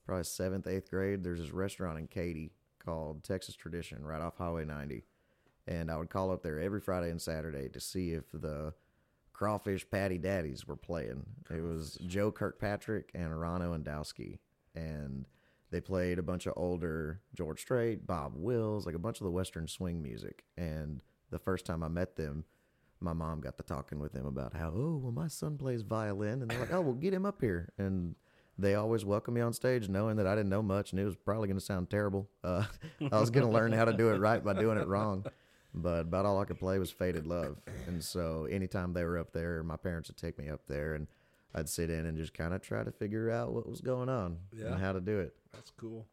probably 0.06 0.24
seventh, 0.24 0.68
eighth 0.68 0.90
grade. 0.90 1.24
There's 1.24 1.40
this 1.40 1.52
restaurant 1.52 1.98
in 2.00 2.08
Katy 2.08 2.52
called 2.84 3.24
Texas 3.24 3.56
Tradition 3.56 4.06
right 4.06 4.22
off 4.22 4.38
Highway 4.38 4.66
90. 4.66 5.04
And 5.68 5.90
I 5.90 5.98
would 5.98 6.10
call 6.10 6.32
up 6.32 6.44
there 6.44 6.60
every 6.60 6.82
Friday 6.82 7.10
and 7.10 7.22
Saturday 7.22 7.70
to 7.70 7.80
see 7.80 8.12
if 8.12 8.26
the 8.34 8.74
crawfish 9.32 9.90
patty 9.90 10.18
daddies 10.18 10.68
were 10.68 10.76
playing. 10.76 11.26
It 11.50 11.62
was 11.62 11.98
Joe 12.06 12.32
Kirkpatrick 12.32 13.12
and 13.14 13.32
Rano 13.32 13.74
and 13.74 13.84
Dowski. 13.84 14.40
And 14.76 15.26
they 15.72 15.82
played 15.82 16.20
a 16.20 16.24
bunch 16.24 16.46
of 16.46 16.54
older 16.56 17.22
George 17.34 17.62
Strait, 17.62 18.06
Bob 18.06 18.34
Wills, 18.36 18.86
like 18.86 18.96
a 18.96 19.00
bunch 19.00 19.20
of 19.20 19.26
the 19.26 19.32
Western 19.32 19.68
swing 19.68 20.02
music. 20.02 20.44
And 20.58 21.02
the 21.30 21.40
first 21.40 21.66
time 21.66 21.82
I 21.82 21.88
met 21.88 22.16
them, 22.16 22.46
my 23.00 23.14
mom 23.14 23.42
got 23.42 23.58
to 23.58 23.64
talking 23.64 24.00
with 24.00 24.14
them 24.14 24.26
about 24.26 24.54
how, 24.54 24.70
oh, 24.70 25.00
well, 25.02 25.12
my 25.12 25.28
son 25.28 25.58
plays 25.58 25.82
violin. 25.82 26.42
And 26.42 26.52
they're 26.52 26.60
like, 26.60 26.74
oh, 26.74 26.82
well, 26.82 26.94
get 26.94 27.14
him 27.14 27.26
up 27.26 27.42
here. 27.42 27.72
And 27.78 28.16
they 28.58 28.76
always 28.76 29.04
welcomed 29.04 29.36
me 29.36 29.42
on 29.42 29.52
stage, 29.54 29.90
knowing 29.90 30.18
that 30.18 30.28
I 30.28 30.36
didn't 30.36 30.50
know 30.50 30.62
much 30.62 30.92
and 30.92 31.02
it 31.02 31.06
was 31.06 31.16
probably 31.16 31.48
going 31.48 31.60
to 31.60 31.66
sound 31.66 31.90
terrible. 31.90 32.30
Uh, 32.44 32.66
I 33.12 33.20
was 33.20 33.30
going 33.30 33.46
to 33.46 33.52
learn 33.52 33.72
how 33.72 33.86
to 33.86 33.94
do 33.94 34.10
it 34.10 34.20
right 34.20 34.44
by 34.44 34.54
doing 34.54 34.78
it 34.78 34.88
wrong. 34.88 35.26
But 35.76 36.02
about 36.02 36.26
all 36.26 36.40
I 36.40 36.46
could 36.46 36.60
play 36.60 36.78
was 36.80 36.92
Faded 36.92 37.26
Love. 37.26 37.58
And 37.88 38.04
so 38.04 38.46
anytime 38.46 38.94
they 38.94 39.04
were 39.04 39.18
up 39.18 39.32
there, 39.34 39.64
my 39.64 39.78
parents 39.78 40.10
would 40.10 40.18
take 40.18 40.38
me 40.38 40.50
up 40.50 40.62
there 40.68 40.94
and 40.94 41.08
I'd 41.56 41.70
sit 41.70 41.90
in 41.90 42.06
and 42.06 42.18
just 42.18 42.34
kind 42.34 42.54
of 42.54 42.62
try 42.62 42.84
to 42.84 42.92
figure 42.92 43.30
out 43.32 43.54
what 43.54 43.68
was 43.68 43.82
going 43.82 44.10
on 44.10 44.38
Yeah. 44.56 44.68
and 44.68 44.80
how 44.82 44.94
to 44.94 45.02
do 45.02 45.20
it. 45.20 45.36
That's 45.52 45.72
cool. 45.78 46.06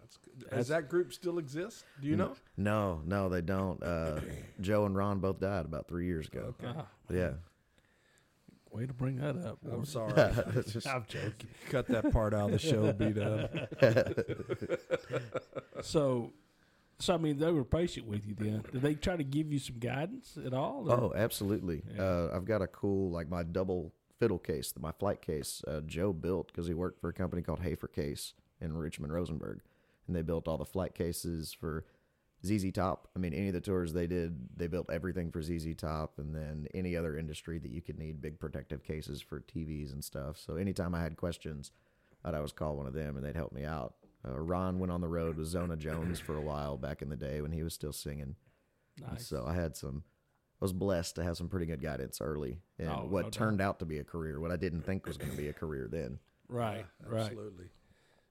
That's 0.00 0.16
good. 0.18 0.50
Does 0.50 0.68
that 0.68 0.88
group 0.88 1.12
still 1.12 1.38
exist? 1.38 1.84
Do 2.00 2.06
you 2.06 2.16
know? 2.16 2.36
No, 2.56 3.00
no, 3.04 3.28
they 3.28 3.40
don't. 3.40 3.82
Uh, 3.82 4.20
Joe 4.60 4.86
and 4.86 4.96
Ron 4.96 5.18
both 5.18 5.40
died 5.40 5.64
about 5.64 5.88
three 5.88 6.06
years 6.06 6.28
ago. 6.28 6.54
Ah, 6.64 6.86
Yeah. 7.10 7.32
way 8.70 8.86
to 8.86 8.92
bring 8.92 9.16
that 9.16 9.36
up. 9.44 9.58
I'm 9.68 9.84
sorry. 9.84 10.12
It's 10.54 10.72
just- 10.72 10.86
I'm 10.96 11.04
joking. 11.08 11.48
Cut 11.70 11.88
that 11.88 12.12
part 12.12 12.34
out 12.34 12.46
of 12.46 12.52
the 12.52 12.58
show, 12.60 12.92
beat 12.92 13.18
up. 13.18 13.52
So, 15.82 16.32
so 16.98 17.14
I 17.14 17.16
mean, 17.18 17.38
they 17.38 17.50
were 17.52 17.64
patient 17.64 18.06
with 18.06 18.26
you. 18.26 18.34
Then 18.38 18.62
did 18.72 18.82
they 18.82 18.94
try 18.94 19.16
to 19.16 19.24
give 19.24 19.52
you 19.52 19.58
some 19.58 19.78
guidance 19.78 20.38
at 20.44 20.52
all? 20.54 20.90
or- 20.90 21.00
Oh, 21.00 21.12
absolutely. 21.14 21.82
Yeah. 21.94 22.02
Uh, 22.02 22.30
I've 22.34 22.44
got 22.44 22.62
a 22.62 22.66
cool, 22.66 23.10
like 23.10 23.28
my 23.28 23.42
double 23.42 23.92
fiddle 24.18 24.38
case, 24.38 24.72
my 24.78 24.92
flight 24.92 25.20
case, 25.20 25.62
uh, 25.68 25.80
Joe 25.82 26.12
built 26.12 26.46
because 26.48 26.66
he 26.66 26.74
worked 26.74 27.00
for 27.00 27.08
a 27.08 27.12
company 27.12 27.42
called 27.42 27.60
Hafer 27.60 27.88
Case 27.88 28.32
in 28.60 28.76
Richmond, 28.76 29.12
Rosenberg. 29.12 29.60
And 30.06 30.16
they 30.16 30.22
built 30.22 30.48
all 30.48 30.56
the 30.56 30.64
flight 30.64 30.94
cases 30.94 31.52
for 31.52 31.84
ZZ 32.46 32.70
Top. 32.72 33.08
I 33.14 33.18
mean, 33.18 33.34
any 33.34 33.48
of 33.48 33.54
the 33.54 33.60
tours 33.60 33.92
they 33.92 34.06
did, 34.06 34.56
they 34.56 34.68
built 34.68 34.88
everything 34.90 35.30
for 35.30 35.42
ZZ 35.42 35.74
Top 35.76 36.18
and 36.18 36.34
then 36.34 36.66
any 36.74 36.96
other 36.96 37.18
industry 37.18 37.58
that 37.58 37.70
you 37.70 37.82
could 37.82 37.98
need 37.98 38.22
big 38.22 38.38
protective 38.38 38.82
cases 38.84 39.20
for 39.20 39.40
TVs 39.40 39.92
and 39.92 40.02
stuff. 40.04 40.38
So 40.38 40.56
anytime 40.56 40.94
I 40.94 41.02
had 41.02 41.16
questions, 41.16 41.72
I'd 42.24 42.34
always 42.34 42.52
call 42.52 42.76
one 42.76 42.86
of 42.86 42.94
them 42.94 43.16
and 43.16 43.26
they'd 43.26 43.36
help 43.36 43.52
me 43.52 43.64
out. 43.64 43.94
Uh, 44.26 44.38
Ron 44.40 44.78
went 44.78 44.90
on 44.92 45.00
the 45.00 45.08
road 45.08 45.36
with 45.36 45.46
Zona 45.46 45.76
Jones 45.76 46.18
for 46.18 46.36
a 46.36 46.40
while 46.40 46.76
back 46.76 47.00
in 47.02 47.08
the 47.08 47.16
day 47.16 47.40
when 47.40 47.52
he 47.52 47.62
was 47.62 47.74
still 47.74 47.92
singing. 47.92 48.34
And 48.98 49.12
nice. 49.12 49.26
So 49.26 49.44
I 49.46 49.54
had 49.54 49.76
some. 49.76 50.02
I 50.60 50.64
was 50.64 50.72
blessed 50.72 51.16
to 51.16 51.22
have 51.24 51.36
some 51.36 51.48
pretty 51.48 51.66
good 51.66 51.82
guidance 51.82 52.20
early, 52.22 52.60
and 52.78 52.88
Oh, 52.88 53.06
what 53.08 53.24
no 53.24 53.30
turned 53.30 53.60
out 53.60 53.78
to 53.80 53.84
be 53.84 53.98
a 53.98 54.04
career, 54.04 54.40
what 54.40 54.50
I 54.50 54.56
didn't 54.56 54.82
think 54.82 55.06
was 55.06 55.18
going 55.18 55.30
to 55.30 55.36
be 55.36 55.48
a 55.48 55.52
career 55.52 55.86
then. 55.90 56.18
right, 56.48 56.86
right. 57.06 57.20
Absolutely. 57.26 57.66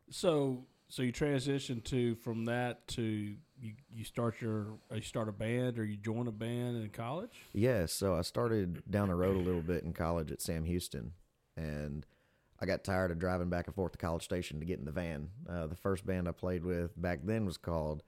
So, 0.09 0.65
so 0.87 1.03
you 1.03 1.11
transition 1.11 1.81
to 1.81 2.15
from 2.15 2.45
that 2.45 2.87
to 2.89 3.03
you, 3.03 3.73
you 3.93 4.03
start 4.03 4.41
your 4.41 4.73
uh, 4.91 4.95
you 4.95 5.01
start 5.03 5.29
a 5.29 5.31
band 5.31 5.77
or 5.77 5.83
you 5.85 5.97
join 5.97 6.27
a 6.27 6.31
band 6.31 6.77
in 6.83 6.89
college. 6.89 7.31
Yeah, 7.53 7.85
so 7.85 8.15
I 8.15 8.21
started 8.21 8.81
down 8.89 9.09
the 9.09 9.15
road 9.15 9.35
a 9.35 9.39
little 9.39 9.61
bit 9.61 9.83
in 9.83 9.93
college 9.93 10.31
at 10.31 10.41
Sam 10.41 10.65
Houston, 10.65 11.11
and 11.55 12.05
I 12.65 12.67
got 12.67 12.83
tired 12.83 13.11
of 13.11 13.19
driving 13.19 13.47
back 13.47 13.67
and 13.67 13.75
forth 13.75 13.91
to 13.91 13.99
College 13.99 14.23
Station 14.23 14.59
to 14.59 14.65
get 14.65 14.79
in 14.79 14.85
the 14.85 14.91
van. 14.91 15.29
Uh, 15.47 15.67
the 15.67 15.75
first 15.75 16.03
band 16.03 16.27
I 16.27 16.31
played 16.31 16.65
with 16.65 16.99
back 16.99 17.19
then 17.23 17.45
was 17.45 17.57
called 17.57 18.01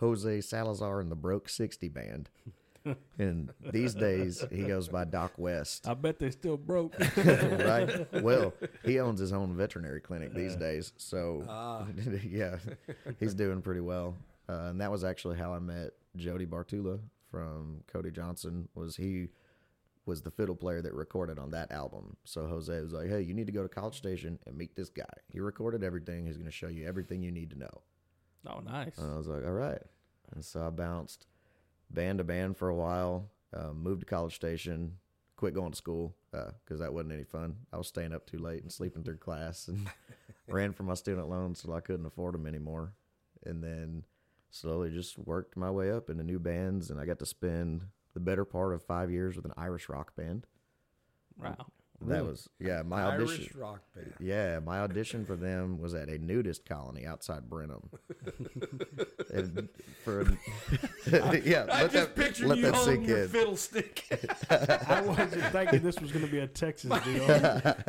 Jose 0.00 0.40
Salazar 0.40 0.98
and 1.00 1.12
the 1.12 1.16
Broke 1.16 1.48
Sixty 1.48 1.88
Band. 1.88 2.28
and 3.20 3.52
these 3.70 3.94
days 3.94 4.44
he 4.50 4.64
goes 4.64 4.88
by 4.88 5.04
Doc 5.04 5.34
West. 5.36 5.86
I 5.86 5.94
bet 5.94 6.18
they 6.18 6.32
still 6.32 6.56
broke. 6.56 6.98
right? 7.16 8.12
Well, 8.20 8.52
he 8.84 8.98
owns 8.98 9.20
his 9.20 9.32
own 9.32 9.54
veterinary 9.56 10.00
clinic 10.00 10.34
these 10.34 10.56
days, 10.56 10.92
so 10.96 11.44
Ah. 11.48 11.86
yeah, 12.28 12.56
he's 13.20 13.34
doing 13.34 13.62
pretty 13.62 13.80
well. 13.80 14.16
Uh, 14.48 14.70
and 14.70 14.80
that 14.80 14.90
was 14.90 15.04
actually 15.04 15.38
how 15.38 15.54
I 15.54 15.60
met 15.60 15.90
Jody 16.16 16.46
Bartula 16.46 16.98
from 17.30 17.84
Cody 17.86 18.10
Johnson. 18.10 18.68
Was 18.74 18.96
he 18.96 19.28
was 20.06 20.22
the 20.22 20.30
fiddle 20.30 20.56
player 20.56 20.82
that 20.82 20.94
recorded 20.94 21.38
on 21.38 21.50
that 21.50 21.70
album? 21.70 22.16
So 22.24 22.46
Jose 22.46 22.80
was 22.80 22.92
like, 22.92 23.08
"Hey, 23.08 23.22
you 23.22 23.34
need 23.34 23.46
to 23.46 23.52
go 23.52 23.62
to 23.62 23.68
College 23.68 23.96
Station 23.96 24.38
and 24.46 24.56
meet 24.56 24.74
this 24.76 24.88
guy. 24.88 25.04
He 25.28 25.40
recorded 25.40 25.84
everything. 25.84 26.26
He's 26.26 26.36
going 26.36 26.46
to 26.46 26.52
show 26.52 26.68
you 26.68 26.86
everything 26.86 27.22
you 27.22 27.32
need 27.32 27.50
to 27.50 27.58
know." 27.58 27.82
oh, 28.46 28.60
nice. 28.60 28.96
And 28.98 29.12
I 29.12 29.16
was 29.16 29.26
like, 29.26 29.44
all 29.44 29.52
right. 29.52 29.82
And 30.32 30.44
so 30.44 30.66
I 30.66 30.70
bounced 30.70 31.26
band 31.90 32.18
to 32.18 32.24
band 32.24 32.56
for 32.56 32.68
a 32.68 32.74
while, 32.74 33.30
uh, 33.54 33.72
moved 33.72 34.00
to 34.00 34.06
College 34.06 34.34
Station, 34.34 34.96
quit 35.36 35.54
going 35.54 35.72
to 35.72 35.76
school 35.76 36.14
because 36.30 36.80
that 36.80 36.92
wasn't 36.92 37.12
any 37.12 37.24
fun. 37.24 37.56
I 37.72 37.76
was 37.76 37.88
staying 37.88 38.14
up 38.14 38.26
too 38.26 38.38
late 38.38 38.62
and 38.62 38.70
sleeping 38.70 39.02
through 39.02 39.16
class 39.16 39.68
and 39.68 39.88
ran 40.48 40.72
for 40.72 40.84
my 40.84 40.94
student 40.94 41.28
loans 41.28 41.62
till 41.62 41.74
I 41.74 41.80
couldn't 41.80 42.06
afford 42.06 42.34
them 42.34 42.46
anymore. 42.46 42.94
And 43.44 43.62
then 43.62 44.04
slowly 44.50 44.90
just 44.90 45.18
worked 45.18 45.56
my 45.56 45.70
way 45.70 45.90
up 45.90 46.10
into 46.10 46.22
new 46.22 46.38
bands. 46.38 46.90
And 46.90 47.00
I 47.00 47.06
got 47.06 47.18
to 47.18 47.26
spend 47.26 47.84
the 48.14 48.20
better 48.20 48.44
part 48.44 48.74
of 48.74 48.82
five 48.82 49.10
years 49.10 49.36
with 49.36 49.44
an 49.44 49.52
Irish 49.56 49.88
rock 49.88 50.14
band. 50.16 50.46
wow. 51.40 51.54
That 52.02 52.14
Really? 52.16 52.28
was, 52.30 52.48
yeah, 52.58 52.80
my 52.80 53.02
audition. 53.02 53.40
Irish 53.42 53.54
rock 53.54 53.82
band. 53.94 54.14
Yeah, 54.20 54.58
my 54.60 54.78
audition 54.80 55.26
for 55.26 55.36
them 55.36 55.78
was 55.78 55.92
at 55.92 56.08
a 56.08 56.16
nudist 56.16 56.64
colony 56.64 57.04
outside 57.04 57.50
Brenham. 57.50 57.90
and 59.34 59.68
for 60.02 60.22
yeah, 61.44 61.66
I 61.70 61.82
let 61.82 61.90
just 61.90 61.92
that 61.92 62.16
pictured 62.16 62.46
let 62.48 62.56
you 62.56 62.64
that 62.64 62.74
holding 62.74 62.94
sink 62.96 63.06
your 63.06 63.22
in. 63.24 63.28
fiddle 63.28 63.56
stick. 63.56 64.06
I 64.88 65.02
wasn't 65.02 65.44
thinking 65.52 65.82
this 65.82 66.00
was 66.00 66.10
going 66.10 66.24
to 66.24 66.30
be 66.32 66.38
a 66.38 66.46
Texas 66.46 66.90
deal. 67.04 67.26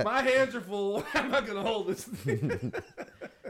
My 0.03 0.21
hands 0.23 0.55
are 0.55 0.61
full. 0.61 0.99
How 1.03 1.21
am 1.21 1.33
I 1.33 1.39
going 1.39 1.55
to 1.55 1.61
hold 1.63 1.87
this 1.87 2.03
thing? 2.03 2.73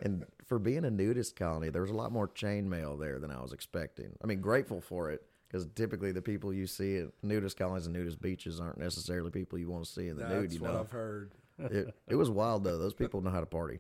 And 0.04 0.26
for 0.46 0.60
being 0.60 0.86
a 0.86 0.92
nudist 0.92 1.36
colony, 1.36 1.70
there 1.70 1.82
was 1.82 1.90
a 1.92 1.96
lot 1.96 2.12
more 2.12 2.28
chainmail 2.28 3.00
there 3.00 3.18
than 3.18 3.32
I 3.32 3.42
was 3.42 3.52
expecting. 3.52 4.12
I 4.24 4.28
mean, 4.28 4.42
grateful 4.42 4.80
for 4.80 5.10
it 5.10 5.24
because 5.52 5.68
typically 5.76 6.12
the 6.12 6.22
people 6.22 6.54
you 6.54 6.66
see 6.68 6.98
at 7.00 7.10
nudist 7.24 7.58
colonies 7.58 7.86
and 7.88 7.94
nudist 7.96 8.22
beaches 8.22 8.60
aren't 8.60 8.78
necessarily 8.78 9.32
people 9.32 9.58
you 9.60 9.70
want 9.70 9.84
to 9.84 9.90
see 9.92 10.08
in 10.08 10.16
the 10.16 10.28
nude. 10.28 10.44
That's 10.46 10.54
You 10.56 10.62
what 10.62 10.74
know, 10.74 10.80
I've 10.80 10.92
heard. 10.92 11.32
it, 11.60 11.94
it 12.08 12.16
was 12.16 12.30
wild 12.30 12.64
though. 12.64 12.78
Those 12.78 12.94
people 12.94 13.22
know 13.22 13.30
how 13.32 13.42
to 13.42 13.46
party 13.46 13.80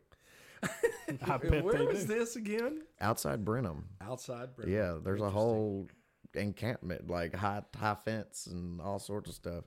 I 1.27 1.37
bet 1.37 1.63
Where 1.63 1.83
was 1.85 2.05
do. 2.05 2.13
this 2.13 2.35
again? 2.35 2.81
outside 2.99 3.43
Brenham. 3.45 3.85
Outside. 4.01 4.55
Brenham. 4.55 4.73
Yeah, 4.73 4.97
there's 5.03 5.21
a 5.21 5.29
whole 5.29 5.87
encampment, 6.33 7.09
like 7.09 7.35
high 7.35 7.61
high 7.77 7.95
fence 8.05 8.47
and 8.47 8.79
all 8.79 8.99
sorts 8.99 9.29
of 9.29 9.35
stuff. 9.35 9.63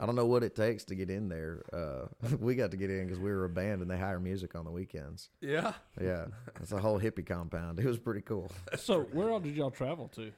I 0.00 0.06
don't 0.06 0.14
know 0.14 0.26
what 0.26 0.42
it 0.44 0.54
takes 0.54 0.84
to 0.84 0.94
get 0.94 1.10
in 1.10 1.28
there. 1.28 1.62
Uh, 1.72 2.06
we 2.40 2.54
got 2.54 2.70
to 2.70 2.76
get 2.76 2.90
in 2.90 3.06
because 3.06 3.18
we 3.18 3.30
were 3.30 3.44
a 3.44 3.48
band 3.50 3.82
and 3.82 3.90
they 3.90 3.98
hire 3.98 4.20
music 4.20 4.54
on 4.54 4.64
the 4.64 4.70
weekends. 4.70 5.30
Yeah. 5.40 5.72
Yeah, 6.00 6.26
it's 6.60 6.72
a 6.72 6.78
whole 6.78 7.00
hippie 7.00 7.26
compound. 7.26 7.80
It 7.80 7.86
was 7.86 7.98
pretty 7.98 8.20
cool. 8.22 8.50
So, 8.76 9.00
where 9.12 9.30
all 9.30 9.40
did 9.40 9.56
y'all 9.56 9.70
travel 9.72 10.08
to? 10.14 10.30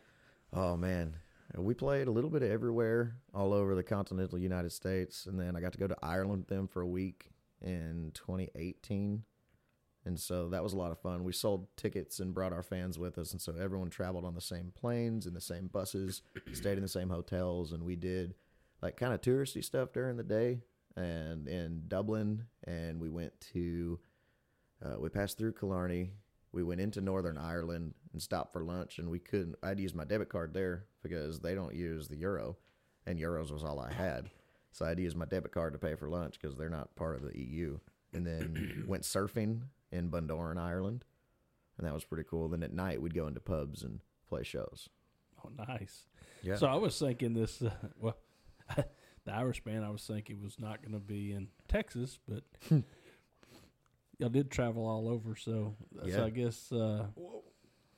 Oh 0.52 0.76
man, 0.76 1.16
we 1.56 1.74
played 1.74 2.08
a 2.08 2.10
little 2.10 2.30
bit 2.30 2.42
of 2.42 2.50
everywhere, 2.50 3.16
all 3.34 3.52
over 3.52 3.74
the 3.74 3.82
continental 3.82 4.38
United 4.38 4.72
States, 4.72 5.26
and 5.26 5.38
then 5.38 5.56
I 5.56 5.60
got 5.60 5.72
to 5.72 5.78
go 5.78 5.86
to 5.86 5.96
Ireland 6.02 6.40
with 6.40 6.48
them 6.48 6.66
for 6.66 6.80
a 6.80 6.86
week 6.86 7.30
in 7.60 8.10
2018. 8.14 9.22
And 10.06 10.18
so 10.18 10.48
that 10.48 10.62
was 10.62 10.72
a 10.72 10.78
lot 10.78 10.92
of 10.92 10.98
fun. 10.98 11.24
We 11.24 11.32
sold 11.32 11.68
tickets 11.76 12.20
and 12.20 12.34
brought 12.34 12.52
our 12.52 12.62
fans 12.62 12.98
with 12.98 13.18
us, 13.18 13.32
and 13.32 13.40
so 13.40 13.54
everyone 13.60 13.90
traveled 13.90 14.24
on 14.24 14.34
the 14.34 14.40
same 14.40 14.72
planes 14.74 15.26
and 15.26 15.36
the 15.36 15.40
same 15.40 15.66
buses, 15.66 16.22
stayed 16.52 16.78
in 16.78 16.82
the 16.82 16.88
same 16.88 17.10
hotels, 17.10 17.72
and 17.72 17.84
we 17.84 17.96
did 17.96 18.34
like 18.82 18.96
kind 18.96 19.12
of 19.12 19.20
touristy 19.20 19.62
stuff 19.62 19.92
during 19.92 20.16
the 20.16 20.22
day. 20.22 20.60
And 20.96 21.46
in 21.46 21.82
Dublin, 21.86 22.46
and 22.64 23.00
we 23.00 23.08
went 23.08 23.32
to, 23.52 24.00
uh, 24.84 24.98
we 24.98 25.08
passed 25.08 25.38
through 25.38 25.52
Killarney, 25.52 26.10
we 26.52 26.62
went 26.62 26.80
into 26.80 27.00
Northern 27.00 27.38
Ireland 27.38 27.94
and 28.12 28.20
stopped 28.20 28.52
for 28.52 28.64
lunch, 28.64 28.98
and 28.98 29.08
we 29.08 29.18
couldn't. 29.18 29.56
I'd 29.62 29.80
use 29.80 29.94
my 29.94 30.04
debit 30.04 30.28
card 30.28 30.52
there 30.52 30.86
because 31.02 31.40
they 31.40 31.54
don't 31.54 31.74
use 31.74 32.08
the 32.08 32.16
euro, 32.16 32.56
and 33.06 33.18
euros 33.18 33.52
was 33.52 33.62
all 33.64 33.78
I 33.78 33.92
had. 33.92 34.30
So 34.72 34.84
I'd 34.84 34.98
use 34.98 35.16
my 35.16 35.24
debit 35.24 35.52
card 35.52 35.72
to 35.72 35.78
pay 35.78 35.94
for 35.94 36.08
lunch 36.08 36.38
because 36.40 36.56
they're 36.56 36.70
not 36.70 36.94
part 36.96 37.16
of 37.16 37.22
the 37.22 37.38
EU. 37.38 37.78
And 38.12 38.26
then 38.26 38.84
went 38.88 39.04
surfing 39.04 39.62
in 39.92 40.10
Bundoran, 40.10 40.58
Ireland, 40.58 41.04
and 41.78 41.86
that 41.86 41.94
was 41.94 42.04
pretty 42.04 42.28
cool. 42.28 42.48
Then 42.48 42.62
at 42.62 42.72
night 42.72 43.00
we'd 43.00 43.14
go 43.14 43.26
into 43.26 43.40
pubs 43.40 43.82
and 43.82 44.00
play 44.28 44.42
shows. 44.42 44.88
Oh, 45.44 45.50
nice. 45.68 46.06
Yeah. 46.42 46.56
So 46.56 46.66
I 46.66 46.74
was 46.74 46.98
thinking 46.98 47.34
this. 47.34 47.62
Uh, 47.62 47.70
well, 47.98 48.16
the 48.76 49.32
Irish 49.32 49.62
band 49.62 49.84
I 49.84 49.90
was 49.90 50.02
thinking 50.02 50.42
was 50.42 50.58
not 50.58 50.82
going 50.82 50.94
to 50.94 51.00
be 51.00 51.32
in 51.32 51.48
Texas, 51.68 52.18
but 52.28 52.44
y'all 54.20 54.28
did 54.28 54.50
travel 54.50 54.86
all 54.86 55.08
over. 55.08 55.34
So, 55.34 55.74
Yeah. 56.04 56.16
so 56.16 56.24
I 56.26 56.30
guess 56.30 56.70
uh, 56.72 57.06
Wha- 57.16 57.40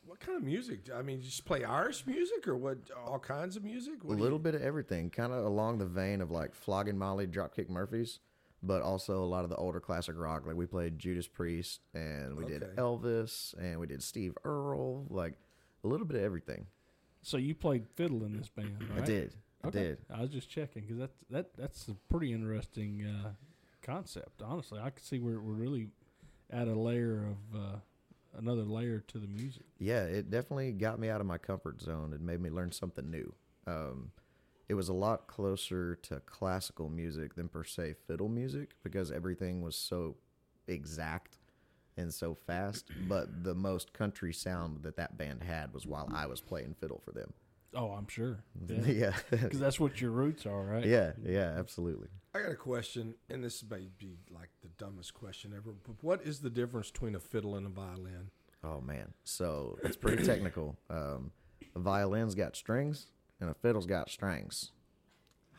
What 0.06 0.20
kind 0.20 0.36
of 0.36 0.44
music? 0.44 0.88
I 0.94 1.02
mean, 1.02 1.20
just 1.22 1.44
play 1.44 1.64
Irish 1.64 2.06
music 2.06 2.46
or 2.46 2.56
what? 2.56 2.78
All 3.06 3.18
kinds 3.18 3.56
of 3.56 3.64
music? 3.64 3.94
a 4.02 4.06
What 4.06 4.14
do 4.14 4.18
you- 4.18 4.22
little 4.22 4.38
bit 4.38 4.54
of 4.54 4.62
everything, 4.62 5.10
kind 5.10 5.32
of 5.32 5.44
along 5.44 5.78
the 5.78 5.86
vein 5.86 6.20
of 6.20 6.30
like 6.30 6.54
Flogging 6.54 6.96
Molly, 6.98 7.26
Dropkick 7.26 7.68
Murphys, 7.68 8.18
but 8.62 8.82
also 8.82 9.22
a 9.22 9.26
lot 9.26 9.42
of 9.44 9.50
the 9.50 9.56
older 9.56 9.80
classic 9.80 10.16
rock. 10.16 10.46
Like 10.46 10.54
we 10.56 10.66
played 10.66 10.98
Judas 10.98 11.26
Priest, 11.26 11.80
and 11.94 12.36
we 12.36 12.44
did 12.44 12.62
Elvis, 12.76 13.54
and 13.58 13.80
we 13.80 13.86
did 13.86 14.02
Steve 14.02 14.36
Earle, 14.44 15.06
like 15.10 15.34
a 15.84 15.88
little 15.88 16.06
bit 16.06 16.16
of 16.18 16.22
everything. 16.22 16.66
so. 17.22 17.36
You 17.36 17.54
played 17.54 17.88
fiddle 17.88 18.22
in 18.24 18.36
this 18.36 18.48
band, 18.48 18.76
right? 18.90 19.02
I 19.02 19.04
did, 19.04 19.34
I 19.64 19.68
Okay. 19.68 19.78
did. 19.80 19.98
I 20.10 20.20
was 20.20 20.30
just 20.30 20.48
checking 20.50 20.82
because 20.82 20.98
that's 20.98 21.18
that 21.30 21.54
that's 21.56 21.88
a 21.88 21.94
pretty 22.10 22.32
interesting 22.32 23.04
uh, 23.06 23.32
concept. 23.80 24.42
Honestly, 24.42 24.78
I 24.78 24.90
could 24.90 25.04
see 25.04 25.18
where 25.20 25.40
we're 25.40 25.54
really 25.54 25.88
add 26.52 26.68
a 26.68 26.74
layer 26.74 27.24
of 27.26 27.60
uh, 27.60 27.76
another 28.38 28.62
layer 28.62 29.00
to 29.08 29.18
the 29.18 29.26
music. 29.26 29.64
Yeah, 29.78 30.04
it 30.04 30.30
definitely 30.30 30.72
got 30.72 30.98
me 30.98 31.08
out 31.08 31.20
of 31.20 31.26
my 31.26 31.38
comfort 31.38 31.80
zone 31.80 32.12
and 32.12 32.24
made 32.24 32.40
me 32.40 32.50
learn 32.50 32.72
something 32.72 33.10
new. 33.10 33.34
Um, 33.66 34.10
it 34.68 34.74
was 34.74 34.88
a 34.88 34.92
lot 34.94 35.26
closer 35.26 35.96
to 35.96 36.20
classical 36.20 36.88
music 36.88 37.34
than 37.34 37.48
per 37.48 37.64
se 37.64 37.94
fiddle 38.06 38.28
music 38.28 38.70
because 38.82 39.10
everything 39.10 39.60
was 39.62 39.76
so 39.76 40.16
exact 40.66 41.38
and 41.96 42.12
so 42.12 42.34
fast. 42.34 42.86
But 43.08 43.44
the 43.44 43.54
most 43.54 43.92
country 43.92 44.32
sound 44.32 44.82
that 44.82 44.96
that 44.96 45.18
band 45.18 45.42
had 45.42 45.74
was 45.74 45.86
while 45.86 46.08
I 46.12 46.26
was 46.26 46.40
playing 46.40 46.76
fiddle 46.80 47.00
for 47.04 47.12
them. 47.12 47.32
Oh, 47.74 47.90
I'm 47.90 48.08
sure. 48.08 48.44
Yeah, 48.68 48.86
Yeah. 48.86 49.12
Because 49.30 49.60
that's 49.60 49.80
what 49.80 50.00
your 50.00 50.10
roots 50.10 50.46
are, 50.46 50.62
right? 50.62 50.84
yeah, 50.84 51.12
yeah, 51.22 51.54
absolutely. 51.58 52.08
I 52.34 52.40
got 52.40 52.50
a 52.50 52.56
question, 52.56 53.14
and 53.28 53.44
this 53.44 53.62
may 53.68 53.88
be 53.98 54.16
like 54.30 54.48
the 54.62 54.68
dumbest 54.78 55.12
question 55.12 55.52
ever. 55.54 55.74
But 55.86 55.96
what 56.00 56.22
is 56.22 56.40
the 56.40 56.48
difference 56.48 56.90
between 56.90 57.14
a 57.14 57.20
fiddle 57.20 57.56
and 57.56 57.66
a 57.66 57.70
violin? 57.70 58.30
Oh 58.64 58.80
man, 58.80 59.12
so 59.24 59.78
it's 59.82 59.96
pretty 59.96 60.24
technical. 60.24 60.76
Um, 60.88 61.32
a 61.74 61.78
violin's 61.78 62.34
got 62.34 62.56
strings 62.56 63.08
and 63.40 63.50
a 63.50 63.54
fiddle's 63.54 63.86
got 63.86 64.08
strings. 64.08 64.70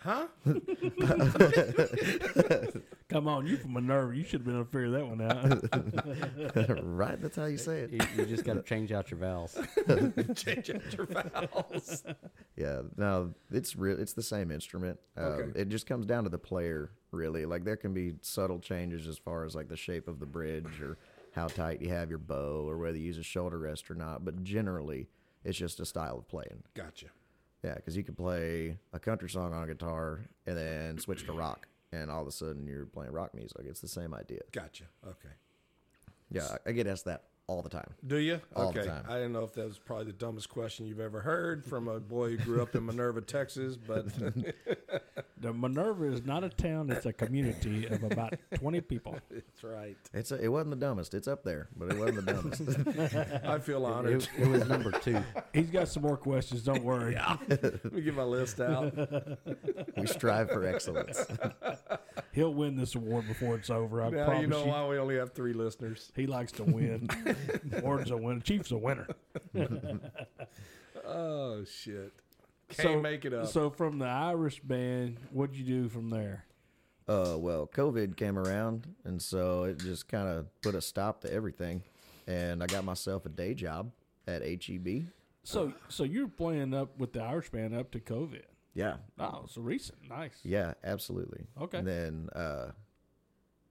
Huh? 0.04 0.28
Come 3.10 3.28
on, 3.28 3.48
you 3.48 3.56
from 3.58 3.74
Minerva. 3.74 4.16
You 4.16 4.24
should 4.24 4.42
have 4.42 4.46
been 4.46 4.56
able 4.56 4.66
to 4.66 4.72
figure 4.72 4.90
that 4.92 5.08
one 5.08 5.22
out. 5.22 6.84
right, 6.84 7.22
that's 7.22 7.38
how 7.38 7.46
you 7.46 7.58
say 7.58 7.82
it. 7.82 7.92
You, 7.92 8.00
you 8.18 8.26
just 8.26 8.44
got 8.44 8.56
to 8.56 8.64
change 8.64 8.92
out 8.92 9.12
your 9.12 9.20
vowels. 9.20 9.58
Change 10.36 10.72
out 10.72 10.94
your 10.94 11.06
vowels. 11.06 12.04
Yeah, 12.58 12.82
no, 12.98 13.34
it's 13.52 13.76
real. 13.78 13.98
It's 14.00 14.14
the 14.14 14.24
same 14.24 14.52
instrument. 14.52 15.00
Um, 15.16 15.24
Okay. 15.34 15.62
It 15.62 15.70
just 15.70 15.88
comes 15.88 16.06
down 16.06 16.26
to 16.26 16.30
the 16.30 16.38
player, 16.38 16.92
really. 17.12 17.46
Like 17.46 17.64
there 17.64 17.78
can 17.78 17.94
be 17.94 18.16
subtle 18.22 18.60
changes 18.60 19.08
as 19.08 19.18
far 19.18 19.46
as 19.46 19.56
like 19.56 19.70
the 19.70 19.78
shape 19.78 20.08
of 20.10 20.20
the 20.20 20.26
bridge 20.26 20.82
or 20.82 20.98
how 21.32 21.48
tight 21.48 21.82
you 21.82 21.90
have 21.90 22.10
your 22.10 22.20
bow 22.20 22.68
or 22.68 22.78
whether 22.78 22.98
you 22.98 23.06
use 23.06 23.18
a 23.18 23.24
shoulder 23.24 23.58
rest 23.58 23.90
or 23.90 23.96
not. 23.96 24.26
But 24.26 24.44
generally, 24.44 25.08
it's 25.46 25.58
just 25.58 25.80
a 25.80 25.86
style 25.86 26.18
of 26.18 26.28
playing. 26.28 26.64
Gotcha. 26.74 27.08
Yeah, 27.64 27.76
because 27.76 27.96
you 27.96 28.04
could 28.04 28.18
play 28.18 28.78
a 28.92 29.00
country 29.00 29.30
song 29.30 29.54
on 29.54 29.64
a 29.64 29.68
guitar 29.68 30.26
and 30.46 30.58
then 30.58 30.98
switch 31.00 31.26
to 31.26 31.32
rock, 31.32 31.68
and 31.92 32.12
all 32.12 32.22
of 32.22 32.28
a 32.28 32.32
sudden 32.32 32.68
you're 32.68 32.86
playing 32.86 33.12
rock 33.14 33.34
music. 33.34 33.62
It's 33.66 33.80
the 33.80 33.88
same 33.88 34.14
idea. 34.14 34.42
Gotcha. 34.52 34.86
Okay. 35.06 35.34
Yeah, 36.30 36.58
I 36.66 36.70
I 36.70 36.72
get 36.74 36.88
asked 36.88 37.06
that 37.06 37.24
all 37.48 37.62
the 37.62 37.70
time. 37.70 37.94
Do 38.06 38.18
you? 38.18 38.40
All 38.56 38.72
the 38.72 38.80
okay. 38.80 38.90
time. 38.90 39.06
I 39.08 39.16
didn't 39.16 39.34
know 39.34 39.44
if 39.44 39.54
that 39.54 39.68
was 39.68 39.78
probably 39.78 40.06
the 40.06 40.14
dumbest 40.14 40.50
question 40.50 40.86
you've 40.86 41.00
ever 41.00 41.20
heard 41.20 41.66
from 41.66 41.88
a 41.88 42.00
boy 42.00 42.32
who 42.32 42.38
grew 42.38 42.62
up 42.62 42.76
in 42.76 42.86
Minerva, 42.86 43.22
Texas, 43.22 43.76
but 43.76 44.06
the 45.40 45.54
Minerva 45.54 46.06
is 46.06 46.26
not 46.26 46.44
a 46.44 46.50
town; 46.50 46.90
it's 46.90 47.06
a 47.06 47.12
community 47.12 47.86
of 47.88 48.04
about 48.04 48.34
20 48.56 48.82
people. 48.82 49.18
it's 49.30 49.64
right. 49.64 49.98
It's 50.14 50.32
a, 50.32 50.42
it 50.42 50.48
wasn't 50.48 50.72
the 50.72 50.86
dumbest. 50.86 51.14
It's 51.14 51.28
up 51.28 51.44
there, 51.44 51.68
but 51.76 51.92
it 51.92 51.98
wasn't 51.98 52.26
the 52.26 52.34
dumbest. 52.34 53.44
I 53.46 53.60
feel 53.60 53.86
honored. 53.86 54.24
It, 54.24 54.30
it 54.40 54.48
was 54.48 54.68
number 54.68 54.92
two. 54.92 55.22
He's 55.54 55.70
got 55.70 55.90
some 55.90 56.04
more 56.04 56.18
questions. 56.18 56.64
Don't 56.64 56.84
worry. 56.84 57.14
yeah. 57.14 57.38
Let 57.50 57.92
me 57.92 58.02
get 58.02 58.16
my 58.16 58.24
list 58.24 58.62
out. 58.62 58.94
we 59.98 60.08
strive 60.08 60.50
for 60.50 60.66
excellence. 60.66 61.26
He'll 62.34 62.54
win 62.54 62.76
this 62.76 62.96
award 62.96 63.28
before 63.28 63.56
it's 63.56 63.70
over. 63.70 64.02
I 64.02 64.10
now 64.10 64.26
promise 64.26 64.42
you 64.42 64.48
know 64.48 64.66
you. 64.66 64.72
why 64.72 64.88
we 64.88 64.98
only 64.98 65.18
have 65.18 65.34
three 65.34 65.54
listeners. 65.54 66.12
He 66.16 66.26
likes 66.26 66.52
to 66.54 66.64
win. 66.64 67.08
Ward's 67.84 68.10
a 68.10 68.18
winner. 68.18 68.40
Chief's 68.42 68.72
a 68.72 68.78
winner. 68.78 69.08
Oh 71.06 71.66
shit! 71.66 72.14
Can't 72.70 73.02
make 73.02 73.26
it 73.26 73.34
up. 73.34 73.48
So 73.48 73.70
from 73.70 74.00
the 74.00 74.06
Irish 74.06 74.62
band, 74.62 75.18
what'd 75.32 75.56
you 75.56 75.66
do 75.66 75.90
from 75.90 76.10
there? 76.10 76.46
Uh, 77.08 77.36
well, 77.38 77.68
COVID 77.68 78.16
came 78.16 78.40
around, 78.40 78.88
and 79.04 79.22
so 79.22 79.64
it 79.64 79.80
just 79.80 80.08
kind 80.08 80.30
of 80.30 80.46
put 80.62 80.76
a 80.76 80.82
stop 80.82 81.20
to 81.22 81.34
everything. 81.34 81.84
And 82.26 82.64
I 82.64 82.68
got 82.68 82.86
myself 82.86 83.26
a 83.26 83.30
day 83.30 83.54
job 83.54 83.92
at 84.28 84.42
HEB. 84.42 85.08
So 85.44 85.74
so 85.90 86.06
you're 86.06 86.30
playing 86.30 86.74
up 86.74 86.98
with 86.98 87.12
the 87.12 87.22
Irish 87.22 87.50
band 87.50 87.76
up 87.76 87.92
to 87.92 88.00
COVID. 88.00 88.44
Yeah, 88.74 88.96
Oh, 89.20 89.46
so 89.48 89.62
recent. 89.62 90.00
Nice. 90.10 90.40
yeah, 90.44 90.74
absolutely. 90.84 91.46
Okay. 91.62 91.78
And 91.80 91.88
then 91.88 92.30
uh, 92.36 92.72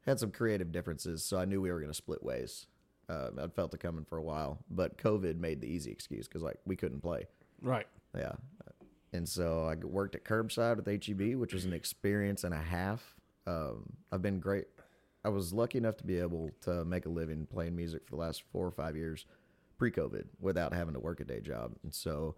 had 0.07 0.21
some 0.21 0.31
creative 0.31 0.71
differences, 0.73 1.25
so 1.25 1.39
I 1.39 1.45
knew 1.45 1.61
we 1.61 1.71
were 1.73 1.81
going 1.81 1.91
to 1.91 1.95
split 1.95 2.23
ways. 2.23 2.67
Uh, 3.09 3.31
I'd 3.43 3.53
felt 3.55 3.75
it 3.75 3.81
coming 3.81 4.05
for 4.05 4.17
a 4.19 4.23
while, 4.23 4.59
but 4.71 4.97
COVID 4.99 5.39
made 5.39 5.61
the 5.61 5.67
easy 5.67 5.91
excuse 5.91 6.29
because 6.29 6.43
like 6.43 6.59
we 6.65 6.77
couldn't 6.77 7.01
play. 7.01 7.27
Right. 7.61 7.87
Yeah. 8.17 8.33
And 9.13 9.29
so 9.29 9.65
I 9.67 9.75
worked 9.75 10.15
at 10.15 10.25
Curbside 10.25 10.77
with 10.77 10.87
HEB, 10.87 11.35
which 11.39 11.53
was 11.53 11.65
an 11.67 11.73
experience 11.75 12.45
and 12.45 12.55
a 12.55 12.63
half. 12.63 13.15
Um, 13.47 13.93
I've 14.11 14.23
been 14.23 14.41
great. 14.41 14.67
I 15.25 15.29
was 15.29 15.53
lucky 15.53 15.79
enough 15.79 15.97
to 15.99 16.05
be 16.05 16.19
able 16.19 16.51
to 16.63 16.85
make 16.85 17.07
a 17.07 17.11
living 17.11 17.47
playing 17.47 17.77
music 17.77 18.05
for 18.07 18.13
the 18.13 18.21
last 18.23 18.43
four 18.53 18.67
or 18.67 18.71
five 18.71 18.97
years 18.97 19.27
pre 19.79 19.91
COVID 19.91 20.25
without 20.41 20.73
having 20.73 20.95
to 20.95 21.01
work 21.01 21.21
a 21.21 21.25
day 21.25 21.41
job. 21.41 21.75
And 21.83 21.93
so 21.93 22.37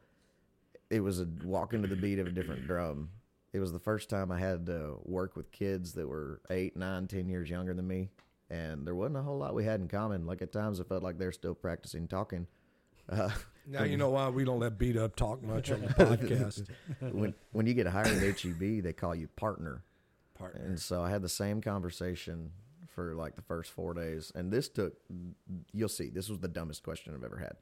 it 0.95 1.01
was 1.01 1.21
a 1.21 1.27
walk 1.43 1.75
into 1.75 1.89
the 1.89 1.97
beat 1.97 2.21
of 2.21 2.29
a 2.29 2.31
different 2.31 2.67
drum. 2.69 3.11
It 3.53 3.59
was 3.59 3.73
the 3.73 3.81
first 3.81 4.09
time 4.09 4.31
I 4.31 4.39
had 4.39 4.67
to 4.67 4.97
work 5.05 5.37
with 5.37 5.51
kids 5.51 5.93
that 5.95 6.07
were 6.07 6.41
eight, 6.51 6.77
nine, 6.77 7.07
ten 7.09 7.29
years 7.29 7.51
younger 7.51 7.75
than 7.75 7.87
me. 7.87 8.11
And 8.49 8.87
there 8.87 8.95
wasn't 8.95 9.17
a 9.17 9.23
whole 9.23 9.39
lot 9.39 9.55
we 9.55 9.65
had 9.65 9.81
in 9.81 9.89
common. 9.89 10.27
Like 10.27 10.41
at 10.41 10.53
times 10.53 10.81
I 10.81 10.85
felt 10.85 11.03
like 11.03 11.19
they're 11.19 11.33
still 11.33 11.55
practicing 11.55 12.09
talking. 12.09 12.47
Uh, 13.07 13.29
now 13.67 13.83
you 13.83 13.99
know 13.99 14.09
why 14.09 14.31
we 14.31 14.47
don't 14.47 14.61
let 14.61 14.79
beat 14.79 14.97
up 14.97 15.15
talk 15.15 15.43
much 15.43 15.71
on 15.71 15.83
the 15.83 15.89
podcast. 15.89 16.67
when 17.13 17.35
when 17.53 17.67
you 17.67 17.75
get 17.75 17.87
hired 17.87 18.07
at 18.07 18.41
HEB, 18.41 18.83
they 18.83 18.95
call 18.95 19.15
you 19.15 19.29
partner. 19.37 19.85
Partner. 20.33 20.65
And 20.65 20.81
so 20.81 21.03
I 21.03 21.11
had 21.11 21.21
the 21.21 21.29
same 21.29 21.61
conversation 21.61 22.51
for 22.95 23.15
like 23.15 23.37
the 23.37 23.43
first 23.43 23.73
four 23.73 23.93
days, 23.93 24.33
and 24.35 24.51
this 24.51 24.71
took. 24.71 24.95
You'll 25.75 25.91
see, 25.91 26.09
this 26.09 26.31
was 26.31 26.39
the 26.39 26.49
dumbest 26.49 26.83
question 26.83 27.13
I've 27.15 27.25
ever 27.25 27.37
had. 27.37 27.57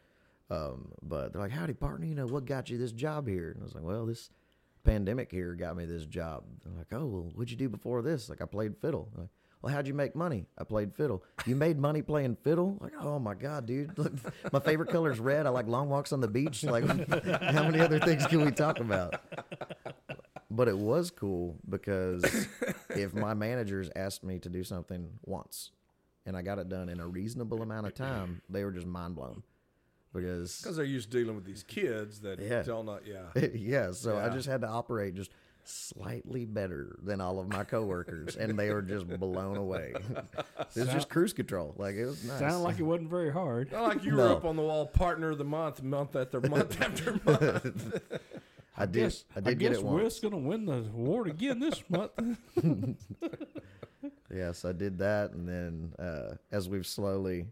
Um, 0.53 0.93
but 1.03 1.33
they're 1.33 1.41
like, 1.41 1.51
"Howdy, 1.51 1.73
partner. 1.75 2.07
You 2.07 2.15
know 2.15 2.27
what 2.27 2.45
got 2.45 2.69
you 2.69 2.77
this 2.77 2.93
job 2.93 3.27
here?" 3.27 3.51
And 3.53 3.62
I 3.62 3.65
was 3.65 3.75
like, 3.75 3.85
"Well, 3.85 4.05
this 4.05 4.29
pandemic 4.85 5.31
here 5.31 5.55
got 5.55 5.77
me 5.77 5.87
this 5.87 6.05
job." 6.05 6.45
They're 6.65 6.77
like, 6.77 6.93
"Oh, 6.93 7.07
well, 7.07 7.33
what'd 7.35 7.51
you 7.51 7.57
do 7.57 7.69
before 7.69 8.03
this?" 8.03 8.29
Like, 8.29 8.43
I 8.43 8.45
played 8.45 8.77
fiddle. 8.77 9.09
Like, 9.17 9.29
well, 9.62 9.73
how'd 9.73 9.87
you 9.87 9.95
make 9.95 10.17
money? 10.17 10.47
I 10.59 10.65
played 10.65 10.93
fiddle. 10.95 11.23
You 11.47 11.55
made 11.55 11.79
money 11.79 12.03
playing 12.03 12.37
fiddle? 12.43 12.77
Like, 12.81 12.93
oh 13.01 13.19
my 13.19 13.35
god, 13.35 13.65
dude! 13.65 13.97
Look, 13.97 14.12
my 14.53 14.59
favorite 14.59 14.91
color 14.91 15.11
is 15.12 15.21
red. 15.21 15.47
I 15.47 15.51
like 15.51 15.69
long 15.69 15.88
walks 15.88 16.12
on 16.12 16.21
the 16.21 16.29
beach. 16.29 16.65
Like, 16.73 16.85
how 16.85 17.62
many 17.62 17.81
other 17.81 18.01
things 18.01 18.27
can 18.27 18.45
we 18.45 18.51
talk 18.51 18.81
about? 18.81 19.21
But 20.51 20.69
it 20.69 20.77
was 20.77 21.11
cool 21.11 21.57
because 21.69 22.25
if 22.91 23.15
my 23.15 23.35
managers 23.35 23.88
asked 23.97 24.23
me 24.25 24.38
to 24.41 24.49
do 24.51 24.65
something 24.65 25.09
once 25.25 25.71
and 26.27 26.37
I 26.37 26.43
got 26.43 26.59
it 26.59 26.69
done 26.69 26.88
in 26.88 27.01
a 27.01 27.07
reasonable 27.07 27.62
amount 27.62 27.87
of 27.87 27.95
time, 27.95 28.43
they 28.51 28.65
were 28.65 28.71
just 28.71 28.87
mind 28.87 29.15
blown. 29.17 29.43
Because 30.12 30.61
Because 30.61 30.77
they're 30.77 30.85
used 30.85 31.11
to 31.11 31.18
dealing 31.18 31.35
with 31.37 31.44
these 31.44 31.62
kids 31.62 32.20
that 32.20 32.38
Yeah. 32.40 32.62
don't 32.62 32.87
know. 32.87 32.98
Yeah. 33.05 33.46
yeah, 33.55 33.92
so 33.92 34.18
I 34.18 34.29
just 34.29 34.46
had 34.48 34.61
to 34.62 34.68
operate 34.68 35.14
just 35.14 35.31
slightly 35.64 36.44
better 36.44 36.96
than 37.05 37.20
all 37.20 37.38
of 37.38 37.48
my 37.48 37.62
coworkers, 37.64 38.35
and 38.37 38.59
they 38.59 38.70
were 38.70 38.83
just 38.83 39.07
blown 39.20 39.57
away. 39.57 39.94
it 40.75 40.77
was 40.77 40.88
just 40.88 41.09
cruise 41.09 41.33
control, 41.33 41.75
like 41.79 41.94
it 41.94 42.05
was 42.05 42.25
nice. 42.25 42.40
Sounded 42.40 42.59
like 42.59 42.79
it 42.81 42.83
wasn't 42.83 43.09
very 43.09 43.31
hard. 43.33 43.70
Not 43.72 43.83
like 43.85 44.05
you 44.05 44.16
were 44.16 44.29
up 44.29 44.44
on 44.44 44.57
the 44.57 44.62
wall, 44.62 44.87
partner 44.87 45.31
of 45.31 45.38
the 45.38 45.44
month, 45.44 45.83
month 45.83 46.16
after 46.16 46.40
month 46.48 46.81
after 46.83 47.12
month. 47.25 48.01
I 48.77 48.87
did, 48.87 49.03
Guess, 49.05 49.25
I 49.37 49.40
did 49.40 49.59
get 49.61 49.68
guess 49.72 49.79
it 49.79 49.85
Wes 49.85 50.03
once. 50.03 50.20
gonna 50.20 50.38
win 50.38 50.64
the 50.66 50.79
award 50.79 51.29
again 51.29 51.61
this 51.61 51.83
month. 51.88 52.11
Yes, 54.35 54.64
I 54.64 54.72
did 54.72 54.98
that, 54.98 55.33
and 55.33 55.46
then 55.48 55.92
uh, 55.98 56.35
as 56.51 56.68
we've 56.68 56.87
slowly, 56.87 57.46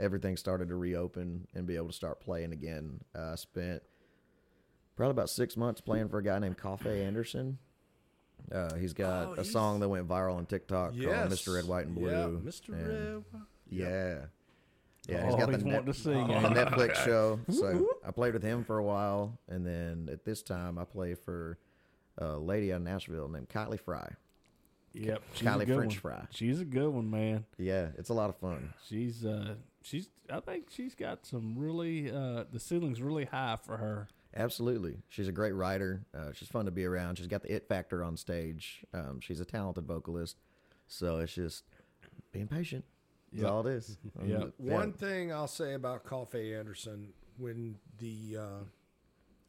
everything 0.00 0.36
started 0.36 0.68
to 0.68 0.76
reopen 0.76 1.46
and 1.54 1.66
be 1.66 1.76
able 1.76 1.88
to 1.88 1.92
start 1.92 2.20
playing 2.20 2.52
again. 2.52 3.00
Uh, 3.14 3.32
I 3.32 3.34
spent 3.36 3.82
probably 4.96 5.12
about 5.12 5.30
six 5.30 5.56
months 5.56 5.80
playing 5.80 6.08
for 6.08 6.18
a 6.18 6.22
guy 6.22 6.38
named 6.38 6.58
Coffey 6.58 7.02
Anderson. 7.02 7.58
Uh, 8.52 8.74
he's 8.74 8.92
got 8.92 9.28
Oh, 9.28 9.32
a 9.32 9.36
he's- 9.36 9.50
song 9.50 9.80
that 9.80 9.88
went 9.88 10.06
viral 10.06 10.36
on 10.36 10.46
TikTok 10.46 10.92
yes. 10.94 11.06
called 11.14 11.30
"Mr. 11.32 11.54
Red, 11.56 11.64
White, 11.66 11.86
and 11.86 11.94
Blue." 11.94 12.10
Yeah, 12.10 12.50
Mr. 12.50 12.68
and- 12.68 12.88
Red. 12.88 13.24
Yeah, 13.68 14.18
yeah. 15.08 15.22
oh, 15.22 15.26
he's 15.26 15.34
got 15.36 15.48
he's 15.48 15.58
the, 15.58 15.64
wanting 15.64 15.70
net, 15.72 15.86
to 15.86 15.94
sing. 15.94 16.26
the 16.28 16.34
ain't 16.34 16.48
he? 16.48 16.54
Netflix 16.54 16.94
show. 17.04 17.40
So 17.50 17.88
I 18.06 18.10
played 18.12 18.34
with 18.34 18.42
him 18.42 18.62
for 18.62 18.78
a 18.78 18.84
while, 18.84 19.38
and 19.48 19.66
then 19.66 20.08
at 20.12 20.24
this 20.24 20.42
time 20.42 20.78
I 20.78 20.84
play 20.84 21.14
for 21.14 21.58
a 22.18 22.36
lady 22.36 22.72
out 22.72 22.76
of 22.76 22.82
Nashville 22.82 23.28
named 23.28 23.48
Kylie 23.48 23.80
Frey. 23.80 24.06
Yep, 24.92 25.22
she's 25.34 25.46
a 25.46 25.50
Kylie 25.50 25.66
good 25.66 25.76
French 25.76 26.02
one. 26.04 26.14
fry. 26.14 26.26
She's 26.30 26.60
a 26.60 26.64
good 26.64 26.88
one, 26.88 27.10
man. 27.10 27.44
Yeah, 27.58 27.88
it's 27.98 28.08
a 28.10 28.14
lot 28.14 28.30
of 28.30 28.36
fun. 28.36 28.72
She's 28.88 29.24
uh, 29.26 29.54
she's. 29.86 30.08
I 30.30 30.40
think 30.40 30.66
she's 30.70 30.94
got 30.94 31.24
some 31.26 31.54
really. 31.56 32.10
Uh, 32.10 32.44
the 32.52 32.60
ceiling's 32.60 33.00
really 33.00 33.24
high 33.26 33.56
for 33.62 33.76
her. 33.76 34.08
Absolutely. 34.34 34.98
She's 35.08 35.28
a 35.28 35.32
great 35.32 35.52
writer. 35.52 36.04
Uh, 36.14 36.32
she's 36.34 36.48
fun 36.48 36.66
to 36.66 36.70
be 36.70 36.84
around. 36.84 37.16
She's 37.16 37.26
got 37.26 37.42
the 37.42 37.54
it 37.54 37.68
factor 37.68 38.04
on 38.04 38.16
stage. 38.18 38.84
Um, 38.92 39.20
she's 39.20 39.40
a 39.40 39.44
talented 39.46 39.86
vocalist. 39.86 40.36
So 40.88 41.18
it's 41.18 41.34
just 41.34 41.64
being 42.32 42.46
patient. 42.46 42.84
That's 43.32 43.42
Yep. 43.42 43.50
all 43.52 43.66
it 43.66 43.72
is. 43.72 43.98
Um, 44.20 44.28
Yep. 44.28 44.52
yeah. 44.62 44.72
One 44.74 44.92
thing 44.92 45.32
I'll 45.32 45.48
say 45.48 45.72
about 45.74 46.04
Coffey 46.04 46.54
Anderson, 46.54 47.12
when 47.38 47.76
the 47.98 48.36
uh, 48.38 48.64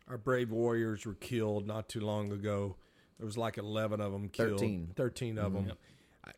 our 0.07 0.17
brave 0.17 0.51
warriors 0.51 1.05
were 1.05 1.15
killed 1.15 1.67
not 1.67 1.89
too 1.89 1.99
long 1.99 2.31
ago, 2.31 2.77
there 3.17 3.25
was 3.25 3.37
like 3.37 3.57
eleven 3.57 3.99
of 3.99 4.11
them 4.13 4.29
killed. 4.29 4.51
13. 4.59 4.93
Thirteen 4.95 5.37
of 5.37 5.51
them. 5.53 5.71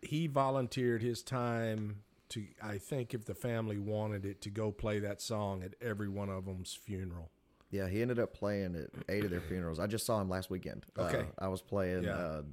He 0.01 0.25
volunteered 0.27 1.01
his 1.03 1.21
time 1.23 2.01
to. 2.29 2.45
I 2.61 2.77
think 2.77 3.13
if 3.13 3.25
the 3.25 3.33
family 3.35 3.77
wanted 3.77 4.25
it, 4.25 4.41
to 4.43 4.49
go 4.49 4.71
play 4.71 4.99
that 4.99 5.21
song 5.21 5.63
at 5.63 5.75
every 5.81 6.09
one 6.09 6.29
of 6.29 6.45
them's 6.45 6.73
funeral. 6.73 7.31
Yeah, 7.71 7.87
he 7.87 8.01
ended 8.01 8.17
up 8.19 8.33
playing 8.33 8.75
at 8.75 8.89
eight 9.13 9.23
of 9.25 9.31
their 9.31 9.41
funerals. 9.41 9.79
I 9.79 9.85
just 9.87 10.05
saw 10.05 10.19
him 10.21 10.29
last 10.29 10.49
weekend. 10.49 10.85
Okay. 10.97 11.19
Uh, 11.19 11.43
I 11.43 11.47
was 11.49 11.61
playing 11.61 12.03
Yeah. 12.03 12.39
a 12.39 12.43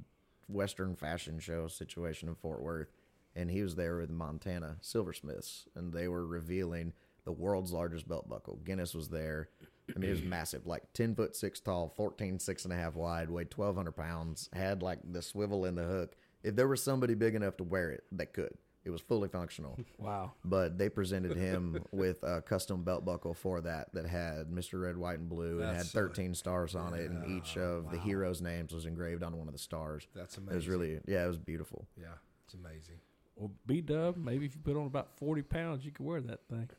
Western 0.47 0.95
fashion 0.95 1.39
show 1.39 1.67
situation 1.67 2.29
in 2.29 2.35
Fort 2.35 2.61
Worth, 2.61 2.91
and 3.35 3.49
he 3.49 3.63
was 3.63 3.75
there 3.75 3.97
with 3.97 4.09
Montana 4.11 4.77
Silversmiths, 4.81 5.67
and 5.75 5.91
they 5.91 6.07
were 6.07 6.25
revealing 6.25 6.93
the 7.25 7.31
world's 7.31 7.73
largest 7.73 8.07
belt 8.07 8.29
buckle. 8.29 8.57
Guinness 8.63 8.93
was 8.93 9.09
there. 9.09 9.49
I 9.95 9.99
mean, 9.99 10.09
it 10.09 10.13
was 10.13 10.21
massive, 10.23 10.65
like 10.67 10.91
10 10.93 11.15
foot 11.15 11.35
6 11.35 11.59
tall, 11.61 11.89
14, 11.95 12.39
six 12.39 12.63
and 12.65 12.73
a 12.73 12.77
half 12.77 12.95
wide, 12.95 13.29
weighed 13.29 13.53
1,200 13.55 13.93
pounds, 13.93 14.49
had 14.53 14.81
like 14.83 14.99
the 15.11 15.21
swivel 15.21 15.65
in 15.65 15.75
the 15.75 15.83
hook. 15.83 16.15
If 16.43 16.55
there 16.55 16.67
was 16.67 16.83
somebody 16.83 17.15
big 17.15 17.35
enough 17.35 17.57
to 17.57 17.63
wear 17.63 17.89
it, 17.91 18.03
they 18.11 18.25
could. 18.27 18.53
It 18.87 18.91
was 18.91 19.01
fully 19.01 19.27
functional. 19.27 19.77
Wow. 19.99 20.33
but 20.45 20.77
they 20.77 20.89
presented 20.89 21.35
him 21.35 21.83
with 21.91 22.23
a 22.23 22.41
custom 22.41 22.83
belt 22.83 23.03
buckle 23.03 23.33
for 23.33 23.59
that 23.61 23.93
that 23.93 24.05
had 24.05 24.47
Mr. 24.47 24.81
Red, 24.81 24.95
White, 24.95 25.19
and 25.19 25.27
Blue 25.27 25.59
and 25.59 25.69
had 25.69 25.79
That's, 25.79 25.95
uh, 25.95 25.99
13 25.99 26.33
stars 26.35 26.75
on 26.75 26.93
it, 26.93 27.09
and 27.09 27.37
each 27.37 27.57
of 27.57 27.91
the 27.91 27.97
heroes' 27.97 28.41
names 28.41 28.73
was 28.73 28.85
engraved 28.85 29.23
on 29.23 29.37
one 29.37 29.47
of 29.47 29.53
the 29.53 29.59
stars. 29.59 30.07
That's 30.15 30.37
amazing. 30.37 30.53
It 30.53 30.55
was 30.55 30.67
really, 30.69 30.99
yeah, 31.07 31.25
it 31.25 31.27
was 31.27 31.37
beautiful. 31.37 31.85
Yeah, 31.99 32.07
it's 32.45 32.53
amazing. 32.53 32.99
Well, 33.35 33.51
B 33.65 33.81
Dub, 33.81 34.15
maybe 34.17 34.45
if 34.45 34.55
you 34.55 34.61
put 34.63 34.77
on 34.77 34.85
about 34.85 35.09
40 35.17 35.41
pounds, 35.41 35.83
you 35.83 35.91
could 35.91 36.05
wear 36.05 36.21
that 36.21 36.39
thing. 36.49 36.69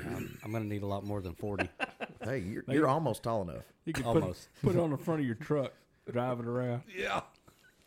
I'm, 0.00 0.38
I'm 0.44 0.50
going 0.50 0.64
to 0.64 0.68
need 0.68 0.82
a 0.82 0.86
lot 0.86 1.04
more 1.04 1.20
than 1.20 1.34
40. 1.34 1.68
Hey, 2.24 2.38
you're, 2.38 2.62
you're 2.68 2.86
almost 2.86 3.24
tall 3.24 3.42
enough. 3.42 3.64
You 3.84 3.92
could 3.92 4.04
Almost. 4.06 4.48
Put, 4.60 4.74
put 4.74 4.78
it 4.78 4.80
on 4.80 4.90
the 4.90 4.96
front 4.96 5.20
of 5.20 5.26
your 5.26 5.34
truck, 5.34 5.72
drive 6.08 6.38
it 6.38 6.46
around. 6.46 6.82
Yeah, 6.96 7.22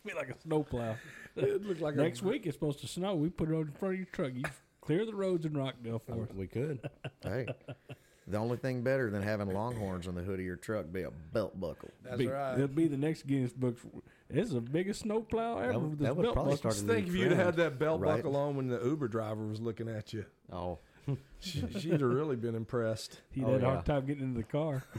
Be 0.04 0.12
like 0.12 0.28
a 0.28 0.38
snowplow. 0.42 0.94
It 1.36 1.64
looked 1.66 1.80
like 1.80 1.94
Next 1.96 2.22
week 2.22 2.46
it's 2.46 2.56
supposed 2.56 2.80
to 2.80 2.86
snow. 2.88 3.14
We 3.14 3.28
put 3.30 3.50
it 3.50 3.54
on 3.54 3.66
the 3.66 3.78
front 3.78 3.94
of 3.94 3.98
your 4.00 4.08
truck. 4.12 4.32
You 4.34 4.42
clear 4.80 5.04
the 5.06 5.14
roads 5.14 5.44
in 5.44 5.56
Rockdale 5.56 5.98
for 6.06 6.22
us. 6.24 6.28
we 6.34 6.46
could. 6.46 6.80
Hey, 7.22 7.46
the 8.28 8.38
only 8.38 8.56
thing 8.56 8.82
better 8.82 9.10
than 9.10 9.22
having 9.22 9.52
longhorns 9.52 10.08
on 10.08 10.14
the 10.14 10.22
hood 10.22 10.40
of 10.40 10.44
your 10.46 10.56
truck 10.56 10.92
be 10.92 11.02
a 11.02 11.10
belt 11.10 11.58
buckle. 11.60 11.90
That's 12.04 12.18
Be- 12.18 12.26
right. 12.28 12.54
It'll 12.54 12.68
be 12.68 12.88
the 12.88 12.96
next 12.96 13.26
Guinness 13.26 13.52
Book. 13.52 13.76
It's 14.28 14.50
the 14.50 14.60
biggest 14.60 15.00
snowplow 15.02 15.58
ever. 15.58 15.72
That 15.72 15.80
would- 15.80 15.90
with 15.90 15.98
this 16.00 16.06
that 16.08 16.16
would 16.16 16.22
belt 16.24 16.34
probably 16.34 16.52
buckle. 16.54 16.70
start 16.72 16.74
Just 16.74 16.86
think 16.86 17.08
if 17.08 17.14
you'd 17.14 17.32
had 17.32 17.56
that 17.56 17.78
belt 17.78 18.00
Right. 18.00 18.16
buckle 18.16 18.34
on 18.36 18.56
when 18.56 18.66
the 18.68 18.80
Uber 18.82 19.08
driver 19.08 19.46
was 19.46 19.60
looking 19.60 19.88
at 19.88 20.12
you, 20.12 20.24
Oh, 20.52 20.78
she, 21.38 21.62
she'd 21.78 21.92
have 21.92 22.02
really 22.02 22.34
been 22.34 22.56
impressed. 22.56 23.20
He'd 23.30 23.44
Oh, 23.44 23.52
had 23.52 23.60
a 23.60 23.62
yeah. 23.62 23.70
hard 23.74 23.86
time 23.86 24.06
getting 24.06 24.24
into 24.24 24.38
the 24.38 24.42
car. 24.44 24.82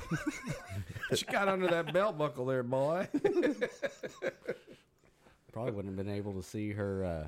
She 1.16 1.26
got 1.26 1.48
under 1.48 1.68
that 1.68 1.94
belt 1.94 2.18
buckle 2.18 2.46
there, 2.46 2.64
boy. 2.64 3.08
probably 5.58 5.74
wouldn't 5.74 5.98
have 5.98 6.06
been 6.06 6.16
able 6.16 6.34
to 6.34 6.44
see 6.44 6.72
her 6.72 7.04
uh, 7.04 7.28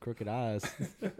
crooked 0.00 0.26
eyes. 0.26 0.64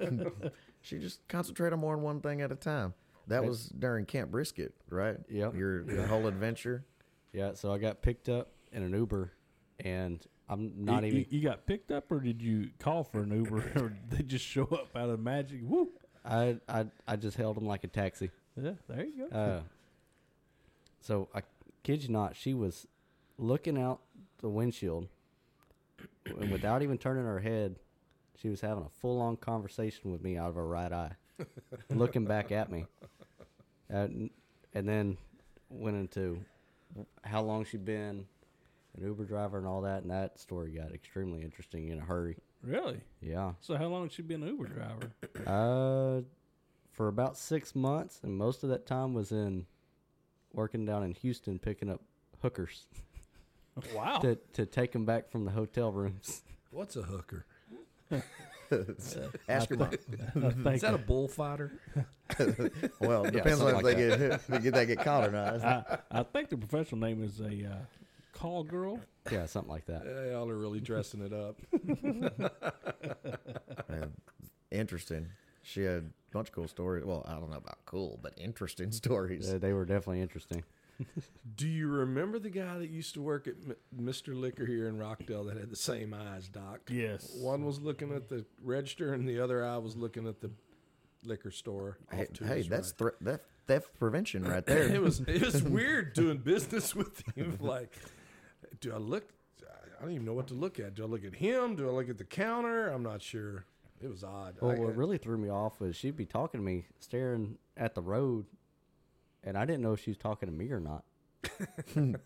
She 0.81 0.99
just 0.99 1.27
concentrated 1.27 1.79
more 1.79 1.95
on 1.95 2.03
one 2.03 2.21
thing 2.21 2.41
at 2.41 2.53
a 2.53 2.55
time. 2.55 2.95
That 3.27 3.45
was 3.45 3.67
during 3.67 4.07
Camp 4.07 4.31
Brisket, 4.31 4.73
right? 4.89 5.17
Yep. 5.29 5.57
Your, 5.57 5.83
your 5.91 6.07
whole 6.07 6.29
adventure. 6.29 6.85
Yeah, 7.33 7.55
so 7.55 7.73
I 7.73 7.79
got 7.79 8.01
picked 8.01 8.29
up 8.29 8.53
in 8.73 8.85
an 8.85 8.95
Uber, 8.95 9.33
and 9.81 10.25
I'm 10.49 10.73
not 10.77 11.03
you, 11.03 11.09
even. 11.09 11.19
you, 11.19 11.27
you 11.31 11.41
got 11.43 11.67
picked 11.67 11.91
up, 11.91 12.11
or 12.11 12.21
did 12.21 12.41
you 12.41 12.71
call 12.79 13.03
for 13.03 13.25
an 13.25 13.33
Uber, 13.33 13.57
or 13.77 13.89
did 13.89 14.11
they 14.11 14.23
just 14.23 14.47
show 14.47 14.65
up 14.65 14.97
out 14.97 15.11
of 15.11 15.21
magic? 15.21 15.61
Woo! 15.63 15.91
I, 16.25 16.59
I 16.69 16.87
I 17.07 17.17
just 17.17 17.37
held 17.37 17.57
them 17.57 17.67
like 17.67 17.83
a 17.85 17.89
taxi. 17.89 18.31
Yeah, 18.57 18.73
there 18.89 19.05
you 19.05 19.29
go. 19.29 19.37
Uh, 19.37 19.61
so 21.03 21.29
I 21.35 21.43
kid 21.83 22.05
you 22.05 22.09
not, 22.11 22.37
she 22.37 22.55
was 22.55 22.87
looking 23.37 23.77
out 23.77 24.01
the 24.41 24.49
windshield, 24.49 25.09
and 26.41 26.51
without 26.53 26.83
even 26.83 26.99
turning 26.99 27.25
her 27.25 27.41
head, 27.41 27.77
she 28.37 28.49
was 28.49 28.61
having 28.61 28.85
a 28.85 28.89
full 29.01 29.21
on 29.21 29.37
conversation 29.37 30.13
with 30.13 30.23
me 30.23 30.37
out 30.37 30.49
of 30.51 30.55
her 30.55 30.67
right 30.67 30.93
eye, 30.93 31.13
looking 31.91 32.25
back 32.25 32.53
at 32.53 32.71
me, 32.71 32.87
and 33.89 34.31
and 34.75 34.89
then 34.89 35.17
went 35.71 35.97
into 35.97 36.41
how 37.25 37.43
long 37.43 37.65
she'd 37.65 37.85
been 37.85 38.27
an 38.97 39.05
Uber 39.05 39.25
driver 39.25 39.59
and 39.59 39.67
all 39.67 39.83
that, 39.83 40.03
and 40.03 40.11
that 40.11 40.39
story 40.39 40.71
got 40.71 40.93
extremely 40.93 41.43
interesting 41.43 41.89
in 41.89 41.99
a 41.99 42.03
hurry. 42.03 42.37
really? 42.63 43.01
Yeah. 43.21 43.53
So 43.61 43.77
how 43.77 43.87
long 43.87 44.03
had 44.03 44.13
she 44.13 44.23
been 44.23 44.43
an 44.43 44.49
Uber 44.49 44.69
driver? 44.69 45.13
Uh, 45.47 46.23
for 46.93 47.09
about 47.09 47.37
six 47.37 47.75
months, 47.75 48.21
and 48.23 48.37
most 48.37 48.63
of 48.65 48.71
that 48.71 48.87
time 48.87 49.15
was 49.15 49.31
in 49.31 49.67
working 50.53 50.85
down 50.85 51.05
in 51.05 51.13
Houston 51.13 51.59
picking 51.59 51.91
up 51.91 52.01
hookers 52.43 52.87
Wow. 53.95 54.19
to 54.21 54.37
to 54.55 54.65
take 54.67 54.93
them 54.93 55.05
back 55.05 55.29
from 55.31 55.45
the 55.45 55.51
hotel 55.51 55.93
rooms. 55.93 56.43
What's 56.71 56.97
a 56.97 57.03
hooker? 57.03 57.45
Ask 59.49 59.71
your 59.71 59.79
mom. 59.79 59.91
Is 60.67 60.81
that 60.83 60.95
a 60.95 60.99
bullfighter? 60.99 61.73
Well, 63.01 63.25
it 63.25 63.33
Yeah, 63.35 63.43
depends 63.43 63.61
on 63.63 63.73
something 63.73 63.79
if 63.79 63.83
like 63.83 63.85
they 63.85 63.95
get 63.95 64.21
if 64.67 64.75
they 64.75 64.85
get 64.87 64.99
caught 65.01 65.27
or 65.29 65.33
not. 65.33 65.65
I, 65.65 65.99
I 66.11 66.23
think 66.23 66.51
the 66.51 66.59
professional 66.59 67.01
name 67.01 67.23
is 67.25 67.41
a 67.41 67.71
uh, 67.71 67.75
call 68.35 68.63
girl. 68.65 69.01
yeah, 69.33 69.47
something 69.47 69.71
like 69.73 69.87
that. 69.87 70.03
Yeah, 70.05 70.33
y'all 70.33 70.49
are 70.51 70.57
really 70.57 70.81
dressing 70.81 71.23
it 71.23 71.33
up. 71.33 71.57
Man, 73.89 74.13
interesting. 74.71 75.29
She 75.63 75.83
had 75.83 76.03
a 76.03 76.05
bunch 76.33 76.49
of 76.49 76.55
cool 76.55 76.69
stories. 76.69 77.05
Well, 77.05 77.25
I 77.27 77.33
don't 77.35 77.51
know 77.51 77.57
about 77.57 77.79
cool, 77.87 78.19
but 78.23 78.35
interesting 78.37 78.93
stories. 78.93 79.51
Uh, 79.53 79.59
they 79.59 79.73
were 79.73 79.85
definitely 79.87 80.21
interesting. 80.21 80.63
Do 81.57 81.67
you 81.69 81.89
remember 81.89 82.39
the 82.39 82.51
guy 82.51 82.79
that 82.79 82.91
used 82.91 83.15
to 83.15 83.23
work 83.23 83.47
at 83.49 83.55
M- 83.67 83.77
Mr. 84.07 84.39
Liquor 84.39 84.67
here 84.67 84.89
in 84.89 84.99
Rockdale 84.99 85.45
that 85.45 85.57
had 85.57 85.71
the 85.71 85.77
same 85.77 86.13
eyes, 86.15 86.49
Doc? 86.49 86.81
Yes. 86.91 87.37
One 87.41 87.65
was 87.65 87.81
looking 87.81 88.13
at 88.15 88.29
the 88.29 88.45
register, 88.63 89.13
and 89.15 89.29
the 89.29 89.41
other 89.41 89.65
eye 89.65 89.79
was 89.79 89.97
looking 89.97 90.27
at 90.27 90.41
the 90.41 90.51
liquor 91.25 91.51
store. 91.51 91.99
off 92.13 92.19
Hey, 92.19 92.27
to 92.35 92.45
hey 92.47 92.57
his 92.59 92.69
that's 92.69 92.95
right. 93.01 93.13
thre- 93.19 93.25
that 93.25 93.41
theft 93.67 93.99
prevention 93.99 94.45
right 94.45 94.65
there. 94.67 94.83
it 94.89 95.01
was 95.03 95.21
it 95.21 95.41
was 95.45 95.63
weird 95.63 96.15
doing 96.15 96.39
business 96.39 96.95
with 96.95 97.23
him. 97.37 97.57
Like, 97.61 97.97
do 98.81 98.93
I 98.93 98.99
look? 98.99 99.29
I 99.99 100.03
don't 100.03 100.13
even 100.13 100.27
know 100.27 100.35
what 100.35 100.47
to 100.49 100.55
look 100.55 100.79
at. 100.79 100.95
Do 100.95 101.03
I 101.03 101.07
look 101.07 101.25
at 101.25 101.35
him? 101.35 101.75
Do 101.75 101.89
I 101.89 101.93
look 101.93 102.09
at 102.09 102.19
the 102.19 102.25
counter? 102.25 102.89
I'm 102.89 103.03
not 103.03 103.21
sure. 103.21 103.65
It 104.01 104.09
was 104.09 104.23
odd. 104.23 104.57
Well, 104.61 104.71
I- 104.71 104.79
what 104.79 104.97
really 104.97 105.19
threw 105.19 105.39
me 105.39 105.49
off 105.49 105.81
was 105.81 105.97
she'd 105.97 106.17
be 106.17 106.27
talking 106.27 106.61
to 106.61 106.65
me, 106.65 106.87
staring 107.01 107.59
at 107.77 107.95
the 107.97 108.03
road, 108.03 108.47
and 109.49 109.57
I 109.57 109.65
didn't 109.65 109.81
know 109.81 109.95
if 109.95 110.03
she 110.03 110.11
was 110.11 110.19
talking 110.19 110.49
to 110.49 110.55
me 110.55 110.71
or 110.71 110.81
not. 110.81 111.05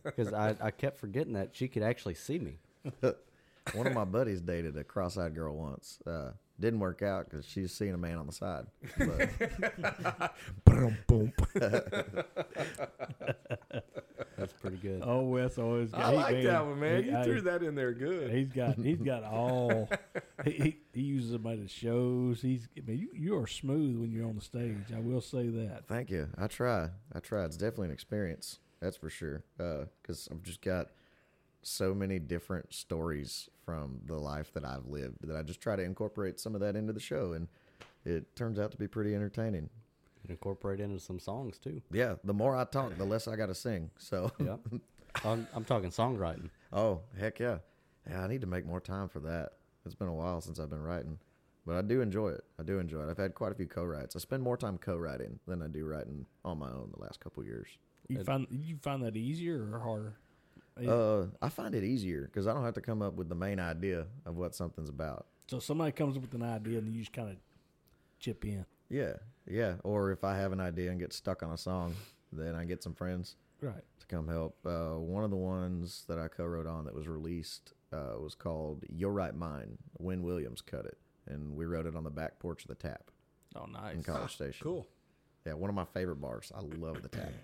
Because 0.03 0.33
I, 0.33 0.57
I 0.61 0.71
kept 0.71 0.99
forgetting 0.99 1.35
that 1.35 1.51
she 1.53 1.69
could 1.69 1.83
actually 1.83 2.15
see 2.15 2.39
me. 2.39 2.59
One 3.75 3.87
of 3.87 3.93
my 3.93 4.05
buddies 4.05 4.41
dated 4.41 4.77
a 4.77 4.83
cross-eyed 4.83 5.35
girl 5.35 5.57
once. 5.57 6.01
Uh, 6.05 6.33
didn't 6.59 6.81
work 6.81 7.03
out 7.03 7.31
because 7.31 7.47
she's 7.47 7.73
seeing 7.73 7.95
a 7.95 7.99
man 7.99 8.19
on 8.19 8.27
the 8.27 8.33
side. 8.33 8.67
But 8.99 9.31
Ba-dum-bum. 10.65 11.33
That's 14.43 14.53
pretty 14.61 14.77
good. 14.77 15.03
Oh, 15.07 15.21
Wes 15.23 15.59
always 15.59 15.91
got. 15.91 16.01
I 16.03 16.11
he- 16.11 16.17
like 16.17 16.35
man, 16.35 16.45
that 16.45 16.67
one, 16.67 16.81
man. 16.81 17.03
he- 17.05 17.11
You 17.11 17.17
I- 17.17 17.23
threw 17.25 17.41
that 17.43 17.63
in 17.63 17.75
there 17.75 17.93
good. 17.93 18.31
He's 18.31 18.49
got. 18.49 18.77
He's 18.77 18.99
got 19.01 19.25
all. 19.33 19.89
he, 20.45 20.51
he 20.51 20.77
he 20.93 21.01
uses 21.03 21.31
them 21.33 21.47
at 21.47 21.59
his 21.59 21.71
shows. 21.71 22.41
He's. 22.43 22.69
I 22.77 22.81
mean, 22.83 22.99
you 22.99 23.09
you 23.15 23.37
are 23.39 23.47
smooth 23.47 23.99
when 24.01 24.11
you're 24.13 24.27
on 24.29 24.35
the 24.37 24.41
stage. 24.43 24.93
I 24.95 25.01
will 25.01 25.21
say 25.21 25.49
that. 25.49 25.87
thank 25.89 26.11
you. 26.11 26.29
I 26.39 26.47
try. 26.47 26.89
I 27.15 27.21
try. 27.21 27.45
It's 27.45 27.57
definitely 27.57 27.87
an 27.89 27.93
experience. 27.95 28.59
That's 28.81 28.97
for 28.97 29.11
sure. 29.11 29.43
Uh, 29.61 29.85
because 30.03 30.29
I've 30.31 30.43
just 30.43 30.61
got 30.63 30.89
so 31.63 31.95
many 31.95 32.19
different 32.19 32.75
stories 32.75 33.49
from 33.65 34.01
the 34.07 34.17
life 34.17 34.53
that 34.55 34.65
I've 34.65 34.87
lived 34.87 35.19
that 35.23 35.37
I 35.37 35.43
just 35.43 35.61
try 35.61 35.77
to 35.77 35.83
incorporate 35.83 36.41
some 36.41 36.57
of 36.57 36.61
that 36.63 36.75
into 36.75 36.93
the 36.93 36.99
show, 37.01 37.33
and 37.35 37.47
it 38.05 38.35
turns 38.35 38.59
out 38.59 38.73
to 38.73 38.77
be 38.77 38.89
pretty 38.89 39.15
entertaining. 39.15 39.71
And 40.23 40.31
incorporate 40.31 40.81
into 40.81 40.99
some 41.01 41.19
songs 41.19 41.59
too. 41.59 41.83
Yeah, 41.93 42.15
the 42.25 42.33
more 42.35 42.57
I 42.57 42.65
talk, 42.65 42.97
the 42.97 43.05
less 43.05 43.27
I 43.29 43.37
got 43.37 43.47
to 43.47 43.55
sing. 43.55 43.91
So, 43.99 44.31
Yeah. 44.39 44.57
I'm, 45.25 45.47
I'm 45.55 45.65
talking 45.65 45.91
songwriting. 45.91 46.49
oh 46.73 47.01
heck 47.21 47.39
yeah, 47.39 47.59
yeah. 48.09 48.23
I 48.25 48.29
need 48.29 48.41
to 48.41 48.47
make 48.47 48.65
more 48.65 48.81
time 48.81 49.09
for 49.09 49.21
that. 49.21 49.51
It's 49.85 49.95
been 49.95 50.09
a 50.09 50.15
while 50.15 50.41
since 50.41 50.59
I've 50.59 50.71
been 50.71 50.83
writing, 50.83 51.19
but 51.67 51.77
I 51.77 51.83
do 51.83 52.01
enjoy 52.01 52.31
it. 52.31 52.45
I 52.59 52.63
do 52.63 52.79
enjoy 52.79 53.03
it. 53.03 53.11
I've 53.11 53.19
had 53.19 53.35
quite 53.35 53.53
a 53.53 53.55
few 53.55 53.67
co-writes. 53.67 54.17
I 54.17 54.21
spend 54.21 54.43
more 54.43 54.57
time 54.57 54.79
co-writing 54.79 55.39
than 55.47 55.61
I 55.61 55.67
do 55.67 55.85
writing 55.85 56.25
on 56.47 56.59
my 56.59 56.69
own 56.71 56.93
the 56.97 57.03
last 57.03 57.21
couple 57.21 57.45
years. 57.45 57.69
You 58.09 58.25
find 58.25 58.47
you 58.51 58.77
find 58.81 59.03
that 59.05 59.17
easier 59.17 59.69
or 59.73 59.81
harder? 59.81 60.15
Uh, 60.89 61.27
I 61.43 61.51
find 61.51 61.75
it 61.75 61.85
easier 61.85 62.23
because 62.23 62.47
I 62.47 62.55
don't 62.55 62.65
have 62.65 62.75
to 62.75 62.81
come 62.81 63.03
up 63.03 63.15
with 63.15 63.29
the 63.29 63.35
main 63.35 63.61
idea 63.61 64.07
of 64.25 64.37
what 64.39 64.55
something's 64.55 64.89
about. 64.89 65.27
So 65.49 65.59
somebody 65.59 65.93
comes 65.93 66.17
up 66.17 66.23
with 66.23 66.33
an 66.35 66.43
idea 66.43 66.79
and 66.79 66.89
you 66.89 67.01
just 67.01 67.13
kind 67.13 67.29
of 67.29 67.37
chip 68.19 68.45
in. 68.47 68.65
Yeah, 68.89 69.13
yeah. 69.47 69.75
Or 69.85 70.11
if 70.13 70.25
I 70.25 70.37
have 70.37 70.53
an 70.53 70.61
idea 70.61 70.91
and 70.91 71.01
get 71.01 71.13
stuck 71.13 71.43
on 71.43 71.51
a 71.53 71.59
song, 71.59 71.95
then 72.33 72.55
I 72.55 72.65
get 72.65 72.83
some 72.83 72.95
friends 72.95 73.37
Right. 73.61 73.83
to 74.01 74.07
come 74.07 74.29
help. 74.29 74.57
Uh, 74.67 74.95
one 74.99 75.25
of 75.25 75.31
the 75.31 75.37
ones 75.37 76.05
that 76.09 76.19
I 76.19 76.29
co-wrote 76.29 76.67
on 76.67 76.85
that 76.87 76.95
was 76.95 77.07
released 77.09 77.73
uh, 77.93 78.15
was 78.19 78.35
called 78.35 78.85
"You're 78.89 79.13
Right 79.13 79.35
Mine." 79.35 79.79
Wynn 79.99 80.23
Williams 80.23 80.61
cut 80.63 80.87
it, 80.87 80.99
and 81.27 81.55
we 81.57 81.65
wrote 81.67 81.87
it 81.87 81.95
on 81.95 82.05
the 82.05 82.11
back 82.11 82.39
porch 82.39 82.63
of 82.65 82.69
the 82.69 82.75
Tap 82.75 83.11
Oh, 83.55 83.67
nice. 83.67 83.95
in 83.97 84.03
College 84.03 84.33
Station. 84.35 84.65
Cool. 84.65 84.87
Yeah, 85.47 85.55
one 85.55 85.69
of 85.69 85.77
my 85.77 85.85
favorite 85.85 86.21
bars. 86.21 86.51
I 86.55 86.61
love 86.61 87.03
the 87.03 87.09
Tap. 87.09 87.33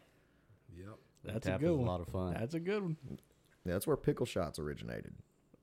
Yep. 0.76 0.98
That's 1.24 1.46
Tap 1.46 1.54
a 1.60 1.64
is 1.64 1.68
good 1.68 1.74
a 1.74 1.76
one. 1.76 1.86
lot 1.86 2.00
of 2.00 2.08
fun. 2.08 2.34
That's 2.38 2.54
a 2.54 2.60
good 2.60 2.82
one. 2.82 2.96
Yeah, 3.64 3.72
that's 3.72 3.86
where 3.86 3.96
pickle 3.96 4.26
shots 4.26 4.58
originated. 4.58 5.12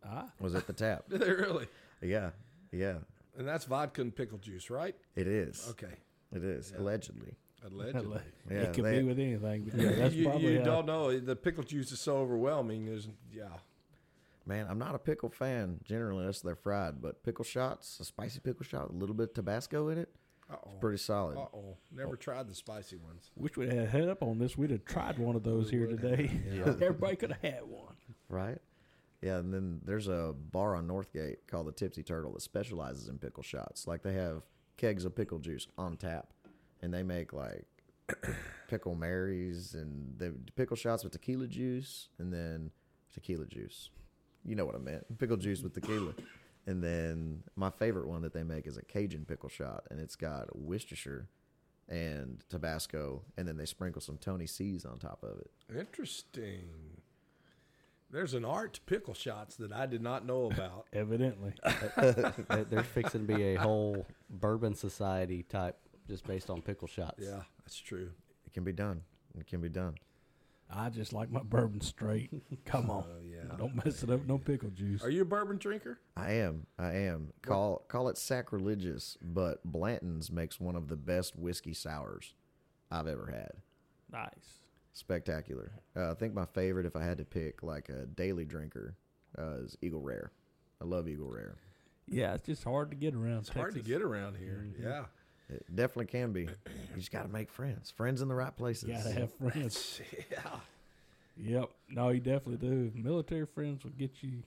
Ah, 0.05 0.29
Was 0.39 0.53
at 0.55 0.67
the 0.67 0.73
Tap. 0.73 1.05
Did 1.09 1.21
they 1.21 1.31
really? 1.31 1.67
Yeah, 2.01 2.31
yeah. 2.71 2.95
And 3.37 3.47
that's 3.47 3.65
vodka 3.65 4.01
and 4.01 4.13
pickle 4.15 4.37
juice, 4.37 4.69
right? 4.69 4.95
It 5.15 5.27
is. 5.27 5.67
Okay. 5.71 5.93
It 6.35 6.43
is 6.43 6.73
allegedly. 6.77 7.33
Allegedly. 7.65 8.19
Yeah, 8.51 8.57
it 8.57 8.73
could 8.73 8.85
they- 8.85 8.99
be 8.99 9.03
with 9.05 9.17
anything. 9.19 9.71
Yeah, 9.75 9.91
that's 9.93 10.13
you 10.13 10.25
probably 10.25 10.53
you 10.53 10.59
how- 10.59 10.65
don't 10.65 10.85
know. 10.85 11.19
The 11.19 11.35
pickle 11.35 11.63
juice 11.63 11.91
is 11.91 11.99
so 11.99 12.17
overwhelming. 12.17 12.85
There's, 12.85 13.07
yeah. 13.33 13.47
Man, 14.45 14.67
I'm 14.69 14.77
not 14.77 14.93
a 14.93 14.99
pickle 14.99 15.29
fan 15.29 15.79
generally 15.83 16.19
unless 16.19 16.41
they're 16.41 16.55
fried, 16.55 17.01
but 17.01 17.23
pickle 17.23 17.43
shots, 17.43 17.99
a 17.99 18.05
spicy 18.05 18.39
pickle 18.39 18.63
shot 18.63 18.91
a 18.91 18.93
little 18.93 19.15
bit 19.15 19.29
of 19.29 19.33
Tabasco 19.33 19.87
in 19.89 19.97
it, 19.97 20.09
Uh 20.47 20.57
it's 20.63 20.73
oh. 20.75 20.79
pretty 20.79 20.99
solid. 20.99 21.37
Uh 21.37 21.47
oh. 21.55 21.77
Never 21.91 22.15
tried 22.15 22.47
the 22.47 22.53
spicy 22.53 22.97
ones. 22.97 23.31
Wish 23.35 23.57
we'd 23.57 23.73
had 23.73 23.87
head 23.89 24.07
up 24.09 24.21
on 24.21 24.37
this. 24.37 24.55
We'd 24.55 24.69
have 24.69 24.85
tried 24.85 25.17
one 25.17 25.35
of 25.35 25.41
those 25.43 25.71
here 25.71 25.87
today. 25.87 26.29
Everybody 26.65 27.15
could 27.15 27.31
have 27.31 27.41
had 27.53 27.63
one. 27.65 27.95
Right? 28.29 28.59
Yeah, 29.23 29.37
and 29.37 29.51
then 29.51 29.81
there's 29.83 30.07
a 30.07 30.35
bar 30.51 30.75
on 30.75 30.87
Northgate 30.87 31.37
called 31.47 31.65
the 31.65 31.71
Tipsy 31.71 32.03
Turtle 32.03 32.33
that 32.33 32.43
specializes 32.43 33.07
in 33.07 33.17
pickle 33.17 33.41
shots. 33.41 33.87
Like 33.87 34.03
they 34.03 34.13
have 34.13 34.43
kegs 34.77 35.05
of 35.05 35.15
pickle 35.15 35.39
juice 35.39 35.67
on 35.77 35.97
tap, 35.97 36.27
and 36.81 36.93
they 36.93 37.03
make 37.03 37.33
like 37.33 37.65
pickle 38.67 38.95
Marys 38.95 39.73
and 39.73 40.17
the 40.17 40.33
pickle 40.55 40.75
shots 40.75 41.03
with 41.03 41.13
tequila 41.13 41.47
juice, 41.47 42.09
and 42.19 42.33
then 42.33 42.71
tequila 43.13 43.45
juice. 43.45 43.89
You 44.43 44.55
know 44.55 44.65
what 44.65 44.75
I 44.75 44.79
meant? 44.79 45.17
Pickle 45.17 45.37
juice 45.37 45.61
with 45.63 45.73
tequila. 45.73 46.13
And 46.67 46.83
then 46.83 47.43
my 47.55 47.69
favorite 47.69 48.07
one 48.07 48.21
that 48.23 48.33
they 48.33 48.43
make 48.43 48.65
is 48.67 48.77
a 48.77 48.81
Cajun 48.83 49.25
pickle 49.25 49.49
shot, 49.49 49.85
and 49.89 49.99
it's 49.99 50.15
got 50.15 50.55
Worcestershire 50.57 51.27
and 51.87 52.43
Tabasco, 52.49 53.21
and 53.37 53.47
then 53.47 53.57
they 53.57 53.65
sprinkle 53.65 54.01
some 54.01 54.17
Tony 54.17 54.47
C's 54.47 54.85
on 54.85 54.97
top 54.97 55.23
of 55.23 55.39
it. 55.39 55.51
Interesting. 55.77 56.69
There's 58.11 58.33
an 58.33 58.45
art 58.45 58.73
to 58.75 58.81
pickle 58.81 59.13
shots 59.13 59.55
that 59.57 59.71
I 59.71 59.85
did 59.87 60.01
not 60.01 60.25
know 60.25 60.45
about. 60.51 60.85
Evidently. 60.93 61.53
There- 61.97 62.65
There's 62.69 62.85
fixing 62.87 63.27
to 63.27 63.33
be 63.35 63.43
a 63.43 63.55
whole 63.55 64.05
bourbon 64.29 64.75
society 64.75 65.43
type 65.43 65.77
just 66.07 66.25
based 66.25 66.49
on 66.49 66.61
pickle 66.61 66.87
shots. 66.87 67.19
yeah, 67.19 67.41
that's 67.63 67.77
true. 67.77 68.11
It 68.45 68.53
can 68.53 68.63
be 68.63 68.71
done. 68.71 69.01
It 69.37 69.47
can 69.47 69.59
be 69.59 69.69
done. 69.69 69.95
I 70.69 70.89
just 70.89 71.13
like 71.13 71.29
my 71.31 71.41
bourbon 71.43 71.81
straight. 71.81 72.31
Come 72.65 72.89
on. 72.89 73.03
Oh 73.09 73.21
yeah. 73.23 73.55
Don't 73.57 73.83
mess 73.85 74.01
it 74.03 74.09
up. 74.09 74.25
No 74.25 74.37
pickle 74.37 74.69
juice. 74.69 75.03
Are 75.03 75.09
you 75.09 75.21
a 75.23 75.25
bourbon 75.25 75.57
drinker? 75.57 75.99
I 76.17 76.33
am. 76.33 76.65
I 76.79 76.93
am. 76.93 77.33
Call 77.43 77.83
call 77.87 78.07
it 78.09 78.17
sacrilegious, 78.17 79.17
but 79.21 79.63
Blanton's 79.63 80.31
makes 80.31 80.59
one 80.59 80.75
of 80.75 80.87
the 80.87 80.95
best 80.95 81.35
whiskey 81.35 81.73
sours 81.73 82.33
I've 82.91 83.07
ever 83.07 83.27
had. 83.27 83.51
Nice. 84.11 84.61
Spectacular. 84.95 85.71
Uh, 85.95 86.11
I 86.11 86.13
think 86.13 86.33
my 86.33 86.45
favorite, 86.45 86.85
if 86.85 86.95
I 86.95 87.03
had 87.03 87.17
to 87.17 87.25
pick 87.25 87.61
like 87.63 87.89
a 87.89 88.05
daily 88.05 88.45
drinker, 88.45 88.95
uh, 89.37 89.57
is 89.65 89.77
Eagle 89.81 89.99
Rare. 90.01 90.31
I 90.81 90.85
love 90.85 91.07
Eagle 91.09 91.29
Rare. 91.29 91.55
Yeah, 92.07 92.33
it's 92.35 92.45
just 92.45 92.63
hard 92.63 92.91
to 92.91 92.95
get 92.95 93.13
around. 93.13 93.39
It's 93.39 93.49
hard 93.49 93.73
to 93.73 93.81
get 93.81 94.01
around 94.01 94.37
here. 94.37 94.65
Yeah. 94.81 95.03
It 95.49 95.63
definitely 95.75 96.05
can 96.07 96.31
be. 96.31 96.43
You 96.43 96.49
just 96.95 97.11
got 97.11 97.23
to 97.23 97.27
make 97.29 97.51
friends. 97.51 97.91
Friends 97.91 98.21
in 98.21 98.29
the 98.29 98.35
right 98.35 98.55
places. 98.55 98.89
Gotta 98.89 99.11
have 99.11 99.33
friends. 99.51 99.99
Yeah. 100.31 100.39
Yep. 101.37 101.69
No, 101.89 102.09
you 102.09 102.21
definitely 102.21 102.57
do. 102.67 102.91
Military 102.95 103.45
friends 103.45 103.83
will 103.83 103.91
get 103.91 104.23
you 104.23 104.43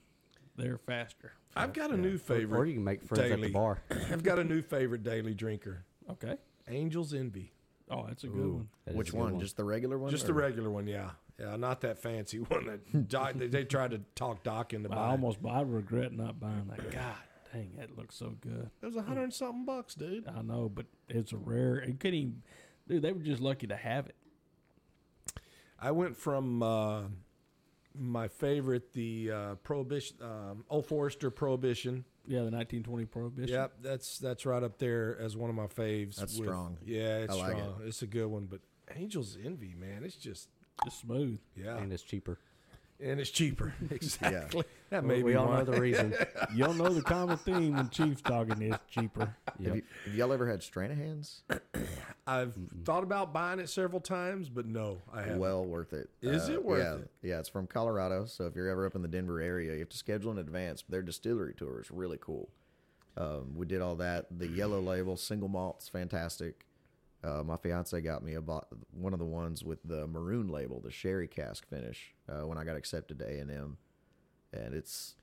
there 0.56 0.78
faster. 0.78 1.32
I've 1.54 1.74
got 1.74 1.90
a 1.90 1.96
new 1.96 2.16
favorite. 2.16 2.58
or 2.58 2.64
you 2.64 2.74
can 2.74 2.84
make 2.84 3.02
friends 3.02 3.30
at 3.30 3.40
the 3.40 3.50
bar. 3.52 3.82
I've 4.10 4.22
got 4.22 4.38
a 4.38 4.44
new 4.44 4.62
favorite 4.62 5.02
daily 5.02 5.34
drinker. 5.34 5.84
Okay. 6.10 6.36
Angel's 6.66 7.12
Envy. 7.12 7.52
Oh, 7.90 8.04
that's 8.06 8.24
a 8.24 8.28
good 8.28 8.36
Ooh, 8.44 8.52
one. 8.54 8.68
that 8.84 8.90
is 8.92 8.96
Which 8.96 9.08
a 9.08 9.12
good 9.12 9.20
one? 9.20 9.40
Just 9.40 9.56
the 9.56 9.64
regular 9.64 9.98
one? 9.98 10.10
Just 10.10 10.26
the 10.26 10.32
or- 10.32 10.36
regular 10.36 10.70
one, 10.70 10.86
yeah. 10.86 11.10
Yeah, 11.40 11.54
not 11.56 11.80
that 11.82 11.98
fancy 11.98 12.38
one 12.48 12.66
that 12.66 13.08
Doc, 13.08 13.34
they, 13.36 13.46
they 13.46 13.64
tried 13.64 13.92
to 13.92 14.00
talk 14.16 14.42
Doc 14.42 14.74
into 14.74 14.90
I 14.90 14.94
buying. 14.96 15.10
almost 15.12 15.38
I 15.48 15.60
regret 15.62 16.12
not 16.12 16.40
buying 16.40 16.66
that. 16.68 16.90
God 16.90 17.14
dang, 17.52 17.70
that 17.78 17.96
looks 17.96 18.16
so 18.16 18.34
good. 18.40 18.68
It 18.82 18.86
was 18.86 18.96
a 18.96 19.02
hundred 19.02 19.22
and 19.22 19.32
something 19.34 19.64
bucks, 19.64 19.94
dude. 19.94 20.26
I 20.28 20.42
know, 20.42 20.68
but 20.68 20.86
it's 21.08 21.32
a 21.32 21.36
rare. 21.36 21.76
It 21.76 21.98
couldn't 22.00 22.14
even. 22.18 22.42
Dude, 22.88 23.02
they 23.02 23.12
were 23.12 23.22
just 23.22 23.40
lucky 23.40 23.66
to 23.68 23.76
have 23.76 24.06
it. 24.06 24.16
I 25.80 25.92
went 25.92 26.16
from 26.16 26.62
uh, 26.62 27.02
my 27.96 28.28
favorite, 28.28 28.92
the 28.92 29.30
uh, 29.32 29.54
Prohibition, 29.56 30.16
um, 30.20 30.64
Old 30.68 30.86
Forester 30.86 31.30
Prohibition. 31.30 32.04
Yeah, 32.28 32.40
the 32.40 32.50
1920 32.50 33.06
Prohibition. 33.06 33.54
Yep, 33.54 33.72
that's 33.82 34.18
that's 34.18 34.44
right 34.46 34.62
up 34.62 34.78
there 34.78 35.18
as 35.18 35.36
one 35.36 35.48
of 35.50 35.56
my 35.56 35.66
faves. 35.66 36.16
That's 36.16 36.34
strong. 36.34 36.76
Yeah, 36.84 37.18
it's 37.18 37.32
I 37.34 37.36
like 37.38 37.56
strong. 37.56 37.80
It's 37.86 38.02
a 38.02 38.06
good 38.06 38.26
one, 38.26 38.46
but 38.46 38.60
Angel's 38.94 39.36
Envy, 39.42 39.74
man, 39.74 40.02
it's 40.04 40.16
just 40.16 40.48
Just 40.84 41.00
smooth. 41.00 41.38
yeah, 41.56 41.76
And 41.78 41.92
it's 41.92 42.02
cheaper. 42.02 42.38
And 43.00 43.20
it's 43.20 43.30
cheaper. 43.30 43.74
exactly. 43.90 44.64
That 44.90 45.02
We, 45.02 45.08
may 45.08 45.22
we 45.22 45.32
be 45.32 45.36
all 45.36 45.46
why. 45.48 45.58
know 45.58 45.64
the 45.64 45.80
reason. 45.80 46.14
You 46.54 46.64
don't 46.64 46.78
know 46.78 46.88
the 46.88 47.02
common 47.02 47.36
theme 47.36 47.76
when 47.76 47.90
Chiefs 47.90 48.22
talking 48.22 48.62
is 48.62 48.74
cheaper. 48.90 49.36
Yep. 49.58 49.66
Have, 49.68 49.76
you, 49.76 49.82
have 50.06 50.14
y'all 50.14 50.32
ever 50.32 50.48
had 50.48 50.60
Stranahans? 50.60 51.40
I've 52.26 52.54
thought 52.84 53.02
about 53.02 53.32
buying 53.34 53.60
it 53.60 53.68
several 53.68 54.00
times, 54.00 54.48
but 54.48 54.66
no, 54.66 54.98
I 55.12 55.20
haven't. 55.22 55.38
Well 55.38 55.64
worth 55.64 55.92
it. 55.92 56.08
Is 56.22 56.48
it 56.48 56.64
worth 56.64 56.82
yeah, 56.82 56.94
it? 56.94 57.10
Yeah, 57.22 57.38
it's 57.38 57.48
from 57.48 57.66
Colorado. 57.66 58.24
So 58.24 58.46
if 58.46 58.56
you're 58.56 58.68
ever 58.68 58.86
up 58.86 58.94
in 58.94 59.02
the 59.02 59.08
Denver 59.08 59.40
area, 59.40 59.74
you 59.74 59.80
have 59.80 59.90
to 59.90 59.96
schedule 59.96 60.32
in 60.32 60.38
advance. 60.38 60.82
Their 60.88 61.02
distillery 61.02 61.54
tour 61.54 61.80
is 61.80 61.90
really 61.90 62.18
cool. 62.20 62.48
Um, 63.16 63.54
we 63.54 63.66
did 63.66 63.82
all 63.82 63.96
that. 63.96 64.26
The 64.38 64.46
yellow 64.48 64.80
label, 64.80 65.16
single 65.16 65.48
malts, 65.48 65.88
fantastic. 65.88 66.64
Uh, 67.24 67.42
my 67.42 67.56
fiance 67.56 68.00
got 68.00 68.22
me 68.22 68.34
a 68.34 68.40
bo- 68.40 68.64
one 68.92 69.12
of 69.12 69.18
the 69.18 69.24
ones 69.24 69.64
with 69.64 69.78
the 69.84 70.06
maroon 70.06 70.46
label, 70.48 70.80
the 70.80 70.90
sherry 70.90 71.26
cask 71.26 71.68
finish, 71.68 72.14
uh, 72.28 72.46
when 72.46 72.56
I 72.58 72.64
got 72.64 72.76
accepted 72.76 73.18
to 73.18 73.26
A 73.28 73.38
and 73.40 73.50
M, 73.50 73.76
and 74.52 74.72
it's 74.72 75.16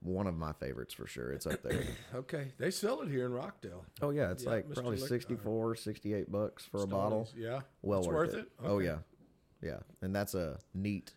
one 0.00 0.26
of 0.26 0.36
my 0.36 0.52
favorites 0.52 0.92
for 0.92 1.06
sure. 1.06 1.32
It's 1.32 1.46
up 1.46 1.62
there. 1.62 1.84
okay, 2.14 2.52
they 2.58 2.70
sell 2.70 3.00
it 3.00 3.08
here 3.08 3.24
in 3.24 3.32
Rockdale. 3.32 3.84
oh 4.02 4.10
yeah, 4.10 4.30
it's 4.30 4.44
Yeah, 4.44 4.50
like 4.50 4.68
Mr. 4.68 4.74
probably 4.74 4.96
Lick- 4.98 5.08
64, 5.08 5.74
68 5.76 6.30
bucks 6.30 6.66
for 6.66 6.82
a 6.82 6.86
bottle. 6.86 7.26
Yeah. 7.36 7.60
Well 7.80 8.00
it's 8.00 8.08
worth, 8.08 8.16
worth 8.32 8.34
it. 8.34 8.40
it. 8.40 8.48
Oh 8.62 8.80
yeah, 8.80 8.98
yeah, 9.62 9.78
and 10.02 10.14
that's 10.14 10.34
a 10.34 10.58
neat 10.74 11.12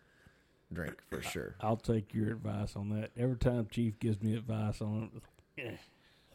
drink 0.72 0.96
for 1.10 1.20
sure. 1.20 1.56
I'll 1.60 1.76
take 1.76 2.14
your 2.14 2.30
advice 2.30 2.74
on 2.74 2.88
that. 2.98 3.10
Every 3.18 3.36
time 3.36 3.66
Chief 3.70 3.98
gives 3.98 4.22
me 4.22 4.34
advice 4.34 4.80
on 4.80 5.10
it, 5.58 5.78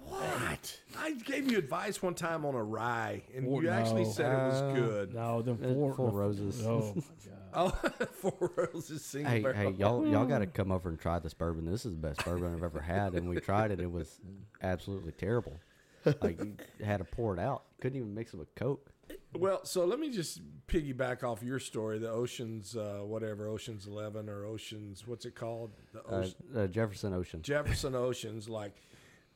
What? 0.05 0.79
I 0.97 1.11
gave 1.13 1.49
you 1.51 1.57
advice 1.57 2.01
one 2.01 2.13
time 2.15 2.45
on 2.45 2.53
a 2.55 2.63
rye, 2.63 3.23
and 3.35 3.45
Four- 3.45 3.63
you 3.63 3.69
actually 3.69 4.03
no. 4.03 4.11
said 4.11 4.31
it 4.31 4.43
was 4.45 4.61
Uh, 4.61 4.73
good. 4.75 5.13
no, 5.13 5.41
them 5.41 5.59
Uh, 5.63 5.73
four, 5.73 5.93
Four 5.95 6.11
the- 6.11 6.17
Roses. 6.17 6.65
Oh 6.65 6.93
my 6.95 7.01
god. 7.25 7.37
Oh, 7.53 7.69
four 8.13 8.51
roses 8.55 9.03
single 9.03 9.31
Hey, 9.31 9.41
barrel. 9.41 9.57
hey, 9.57 9.69
y'all, 9.71 10.07
y'all 10.07 10.25
got 10.25 10.39
to 10.39 10.47
come 10.47 10.71
over 10.71 10.87
and 10.89 10.97
try 10.99 11.19
this 11.19 11.33
bourbon. 11.33 11.65
This 11.65 11.85
is 11.85 11.91
the 11.93 11.97
best 12.07 12.23
bourbon 12.23 12.53
I've 12.53 12.63
ever 12.63 12.79
had, 12.79 13.13
and 13.13 13.27
we 13.29 13.39
tried 13.41 13.71
it. 13.71 13.79
It 13.81 13.91
was 13.91 14.19
absolutely 14.61 15.11
terrible. 15.11 15.59
Like 16.21 16.39
you 16.41 16.55
had 16.83 16.97
to 16.97 17.03
pour 17.03 17.33
it 17.33 17.39
out. 17.39 17.63
Couldn't 17.81 17.97
even 17.97 18.13
mix 18.15 18.33
it 18.33 18.37
with 18.37 18.53
Coke. 18.55 18.91
Well, 19.37 19.65
so 19.65 19.85
let 19.85 19.99
me 19.99 20.09
just 20.09 20.39
piggyback 20.67 21.23
off 21.23 21.43
your 21.43 21.59
story, 21.59 21.99
the 21.99 22.09
Oceans, 22.09 22.75
uh, 22.75 23.01
whatever, 23.03 23.47
Oceans 23.47 23.85
Eleven 23.85 24.29
or 24.29 24.45
Oceans, 24.45 25.05
what's 25.05 25.25
it 25.25 25.35
called? 25.35 25.71
The 25.93 25.99
Uh, 26.05 26.19
Ocean, 26.21 26.35
uh, 26.55 26.67
Jefferson 26.67 27.13
Ocean. 27.13 27.41
Jefferson 27.41 27.95
Oceans. 27.95 28.47
Like, 28.49 28.73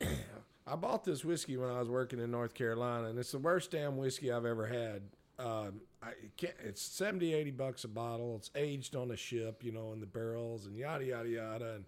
I 0.66 0.74
bought 0.76 1.04
this 1.04 1.24
whiskey 1.24 1.56
when 1.56 1.70
I 1.70 1.78
was 1.78 1.88
working 1.88 2.18
in 2.18 2.30
North 2.30 2.54
Carolina, 2.54 3.08
and 3.08 3.18
it's 3.18 3.32
the 3.32 3.38
worst 3.38 3.70
damn 3.70 3.96
whiskey 3.96 4.32
I've 4.32 4.44
ever 4.44 4.66
had. 4.66 5.02
Um, 5.38 5.80
I 6.02 6.12
can't, 6.36 6.54
it's 6.64 6.82
70, 6.82 7.34
80 7.34 7.50
bucks 7.52 7.84
a 7.84 7.88
bottle. 7.88 8.36
It's 8.36 8.50
aged 8.54 8.96
on 8.96 9.10
a 9.10 9.16
ship, 9.16 9.62
you 9.62 9.70
know, 9.70 9.92
in 9.92 10.00
the 10.00 10.06
barrels 10.06 10.66
and 10.66 10.76
yada 10.76 11.04
yada 11.04 11.28
yada. 11.28 11.74
And 11.74 11.84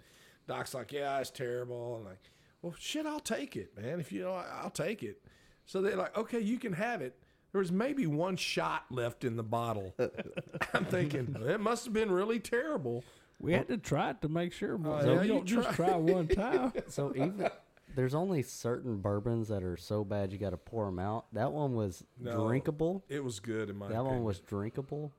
Doc's 0.46 0.74
like, 0.74 0.92
yeah, 0.92 1.18
it's 1.18 1.30
terrible. 1.30 1.96
And 1.96 2.04
like, 2.04 2.30
well, 2.62 2.74
shit, 2.78 3.06
I'll 3.06 3.20
take 3.20 3.56
it, 3.56 3.76
man. 3.80 4.00
If 4.00 4.12
you 4.12 4.22
know, 4.22 4.32
I- 4.34 4.60
I'll 4.62 4.70
take 4.70 5.02
it. 5.02 5.22
So 5.66 5.80
they're 5.82 5.96
like, 5.96 6.16
okay, 6.16 6.40
you 6.40 6.58
can 6.58 6.72
have 6.74 7.00
it. 7.02 7.18
There 7.52 7.58
was 7.60 7.72
maybe 7.72 8.06
one 8.06 8.36
shot 8.36 8.84
left 8.90 9.24
in 9.24 9.36
the 9.36 9.42
bottle. 9.42 9.94
I'm 10.74 10.84
thinking 10.84 11.34
it 11.48 11.60
must 11.60 11.84
have 11.86 11.94
been 11.94 12.10
really 12.10 12.38
terrible. 12.40 13.02
We 13.40 13.52
had 13.54 13.68
to 13.68 13.78
try 13.78 14.10
it 14.10 14.20
to 14.22 14.28
make 14.28 14.52
sure. 14.52 14.78
Oh, 14.84 15.00
so 15.00 15.06
yeah, 15.14 15.14
you 15.14 15.22
you 15.22 15.28
don't 15.28 15.46
just 15.46 15.70
try. 15.74 15.86
try 15.88 15.96
one 15.96 16.28
time. 16.28 16.72
So 16.88 17.12
even 17.16 17.48
there's 17.96 18.14
only 18.14 18.42
certain 18.42 18.98
bourbons 18.98 19.48
that 19.48 19.62
are 19.62 19.76
so 19.76 20.04
bad 20.04 20.32
you 20.32 20.38
got 20.38 20.50
to 20.50 20.56
pour 20.56 20.84
them 20.86 20.98
out. 20.98 21.26
That 21.32 21.52
one 21.52 21.74
was 21.74 22.04
No. 22.20 22.46
drinkable. 22.46 23.04
It 23.08 23.22
was 23.24 23.40
good 23.40 23.70
in 23.70 23.76
my 23.76 23.86
opinion. 23.86 23.90
That 24.04 24.08
opinion. 24.08 24.16
one 24.22 24.24
was 24.24 24.40
drinkable, 24.40 25.12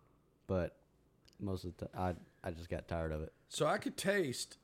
but 0.47 0.77
most 1.39 1.65
of 1.65 1.75
the 1.77 1.85
time 1.87 2.17
I 2.43 2.47
I 2.47 2.51
just 2.51 2.69
got 2.69 2.87
tired 2.87 3.11
of 3.11 3.21
it. 3.21 3.33
So 3.49 3.67
I 3.67 3.77
could 3.77 3.97
taste, 3.97 4.57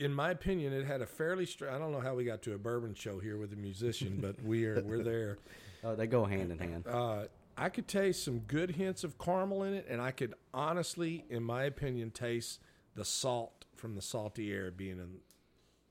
in 0.00 0.12
my 0.12 0.30
opinion, 0.30 0.72
it 0.72 0.84
had 0.86 1.00
a 1.02 1.06
fairly. 1.06 1.46
Str- 1.46 1.68
I 1.68 1.78
don't 1.78 1.92
know 1.92 2.00
how 2.00 2.14
we 2.16 2.24
got 2.24 2.42
to 2.42 2.54
a 2.54 2.58
bourbon 2.58 2.94
show 2.94 3.20
here 3.20 3.36
with 3.38 3.52
a 3.52 3.56
musician, 3.56 4.18
but 4.20 4.42
we 4.42 4.64
are 4.66 4.82
we're 4.82 5.02
there. 5.04 5.38
Oh, 5.84 5.94
they 5.94 6.08
go 6.08 6.24
hand 6.24 6.50
in 6.50 6.58
hand. 6.58 6.84
Uh, 6.88 7.26
I 7.56 7.68
could 7.68 7.86
taste 7.86 8.24
some 8.24 8.40
good 8.40 8.72
hints 8.72 9.04
of 9.04 9.18
caramel 9.18 9.62
in 9.62 9.74
it, 9.74 9.86
and 9.88 10.00
I 10.00 10.10
could 10.10 10.34
honestly, 10.52 11.24
in 11.30 11.44
my 11.44 11.62
opinion, 11.64 12.10
taste 12.10 12.58
the 12.96 13.04
salt 13.04 13.66
from 13.76 13.94
the 13.94 14.02
salty 14.02 14.52
air 14.52 14.72
being 14.72 14.98
in, 14.98 15.18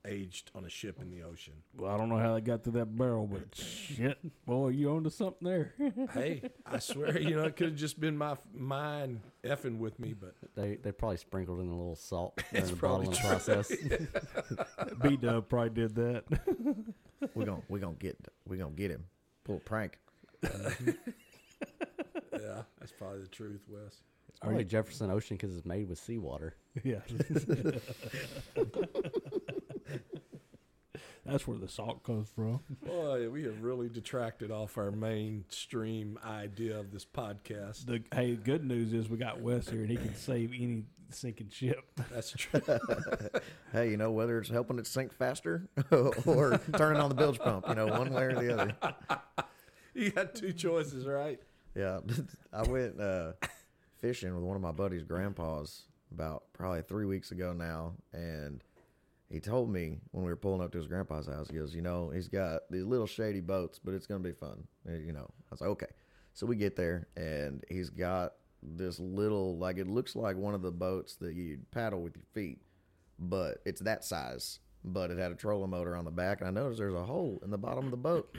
aged 0.06 0.52
on 0.56 0.66
a 0.66 0.70
ship 0.70 1.02
in 1.02 1.10
the 1.10 1.24
ocean. 1.24 1.54
Well, 1.78 1.92
I 1.94 1.98
don't 1.98 2.10
know 2.10 2.18
how 2.18 2.34
they 2.36 2.42
got 2.42 2.64
through 2.64 2.74
that 2.74 2.96
barrel, 2.98 3.28
but 3.28 3.44
shit, 3.56 4.18
boy, 4.46 4.70
you 4.70 4.92
onto 4.92 5.10
something 5.10 5.48
there. 5.48 5.74
Hey, 6.14 6.42
I 6.66 6.80
swear, 6.80 7.20
you 7.20 7.36
know, 7.36 7.44
it 7.44 7.56
could 7.56 7.68
have 7.70 7.76
just 7.76 8.00
been 8.00 8.18
my 8.18 8.38
mind 8.54 9.22
effing 9.44 9.80
with 9.80 10.00
me, 10.00 10.14
but 10.14 10.34
They 10.56 10.76
they 10.76 10.92
probably 10.92 11.18
sprinkled 11.18 11.60
in 11.60 11.68
a 11.68 11.76
little 11.76 11.96
salt 11.96 12.42
in 12.52 12.66
the 12.66 12.76
bottling 12.76 13.12
true. 13.12 13.30
process. 13.30 13.72
B 15.02 15.18
Dub 15.18 15.50
probably 15.50 15.70
did 15.72 15.96
that. 15.96 16.24
We're 17.34 17.46
gonna 17.46 17.62
we're 17.70 17.80
gonna 17.80 17.96
get 17.96 18.18
we're 18.48 18.58
gonna 18.58 18.72
get 18.72 18.92
him. 18.92 19.06
Pull 19.44 19.58
a 19.58 19.60
prank. 19.60 20.00
Mm-hmm. 20.44 20.90
yeah, 22.34 22.62
that's 22.80 22.92
probably 22.92 23.22
the 23.22 23.28
truth, 23.28 23.62
Wes. 23.68 24.02
It's 24.30 24.40
probably 24.42 24.66
Jefferson 24.66 25.10
Ocean 25.12 25.38
because 25.38 25.56
it's 25.56 25.66
made 25.66 25.88
with 25.88 25.98
seawater. 25.98 26.56
Yeah. 26.84 27.00
That's 31.26 31.48
where 31.48 31.58
the 31.58 31.68
salt 31.68 32.04
comes 32.04 32.30
from. 32.30 32.60
Boy, 32.86 33.30
we 33.30 33.44
have 33.44 33.64
really 33.64 33.90
detracted 33.90 34.52
off 34.52 34.78
our 34.78 34.92
mainstream 34.92 36.20
idea 36.24 36.80
of 36.80 36.92
this 36.92 37.06
podcast. 37.06 37.88
The 37.88 38.04
hey, 38.14 38.36
good 38.36 38.64
news 38.64 38.94
is 38.94 39.10
we 39.10 39.18
got 39.18 39.42
Wes 39.42 39.68
here, 39.68 39.82
and 39.82 39.90
he 39.90 39.98
can 39.98 40.16
save 40.16 40.52
any 40.54 40.84
sinking 41.10 41.50
ship. 41.50 41.84
That's 42.12 42.32
true. 42.32 42.62
Hey, 43.74 43.90
you 43.90 43.98
know 43.98 44.12
whether 44.12 44.40
it's 44.40 44.50
helping 44.50 44.80
it 44.80 44.88
sink 44.88 45.12
faster 45.12 45.68
or 45.92 46.58
turning 46.78 47.02
on 47.02 47.10
the 47.10 47.16
bilge 47.16 47.40
pump, 47.40 47.68
you 47.68 47.76
know, 47.76 47.88
one 47.88 48.14
way 48.14 48.24
or 48.24 48.36
the 48.36 48.54
other. 48.54 48.76
you 49.94 50.12
got 50.12 50.34
two 50.34 50.54
choices, 50.54 51.06
right? 51.06 51.38
Yeah, 51.76 52.00
I 52.54 52.64
went 52.64 53.02
uh, 53.02 53.34
fishing 53.98 54.34
with 54.34 54.46
one 54.46 54.56
of 54.56 54.62
my 54.62 54.72
buddy's 54.72 55.04
grandpas 55.04 55.82
about 56.10 56.44
probably 56.54 56.84
three 56.84 57.06
weeks 57.06 57.32
ago 57.32 57.52
now, 57.52 57.96
and 58.14 58.64
he 59.36 59.42
told 59.42 59.70
me 59.70 60.00
when 60.12 60.24
we 60.24 60.32
were 60.32 60.38
pulling 60.38 60.62
up 60.62 60.72
to 60.72 60.78
his 60.78 60.88
grandpa's 60.88 61.28
house, 61.28 61.50
he 61.50 61.58
goes, 61.58 61.76
you 61.76 61.82
know, 61.82 62.10
he's 62.10 62.30
got 62.30 62.62
these 62.72 62.86
little 62.86 63.06
shady 63.06 63.42
boats, 63.42 63.82
but 63.84 63.94
it's 63.94 64.08
gonna 64.08 64.24
be 64.24 64.32
fun, 64.32 64.64
And, 64.86 65.06
you 65.06 65.12
know. 65.12 65.30
I 65.30 65.52
was 65.52 65.60
like, 65.60 65.72
okay. 65.72 65.92
So 66.34 66.46
we 66.46 66.56
get 66.56 66.78
there, 66.78 67.10
and 67.18 67.62
he's 67.70 67.90
got 67.90 68.36
this 68.64 68.98
little, 68.98 69.58
like 69.58 69.78
it 69.78 69.88
looks 69.88 70.16
like 70.16 70.38
one 70.38 70.54
of 70.54 70.62
the 70.62 70.72
boats 70.72 71.18
that 71.18 71.34
you 71.34 71.60
paddle 71.72 72.02
with 72.02 72.16
your 72.16 72.24
feet, 72.34 72.62
but 73.20 73.58
it's 73.66 73.82
that 73.82 74.06
size. 74.06 74.60
But 74.86 75.12
it 75.12 75.18
had 75.18 75.34
a 75.34 75.36
trolling 75.36 75.72
motor 75.72 75.98
on 75.98 76.06
the 76.06 76.12
back, 76.12 76.40
and 76.40 76.48
I 76.48 76.52
noticed 76.52 76.80
there's 76.80 76.94
a 76.94 77.04
hole 77.04 77.42
in 77.44 77.52
the 77.52 77.58
bottom 77.58 77.84
of 77.84 77.92
the 77.92 77.98
boat. 77.98 78.30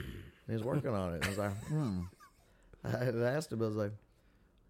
And 0.47 0.57
he's 0.57 0.65
working 0.65 0.95
on 0.95 1.13
it. 1.13 1.15
And 1.17 1.25
I 1.25 1.29
was 1.29 1.37
like, 1.37 1.63
hmm. 1.67 1.99
I 2.83 3.29
asked 3.29 3.51
him, 3.51 3.61
I 3.61 3.67
was 3.67 3.75
like, 3.75 3.91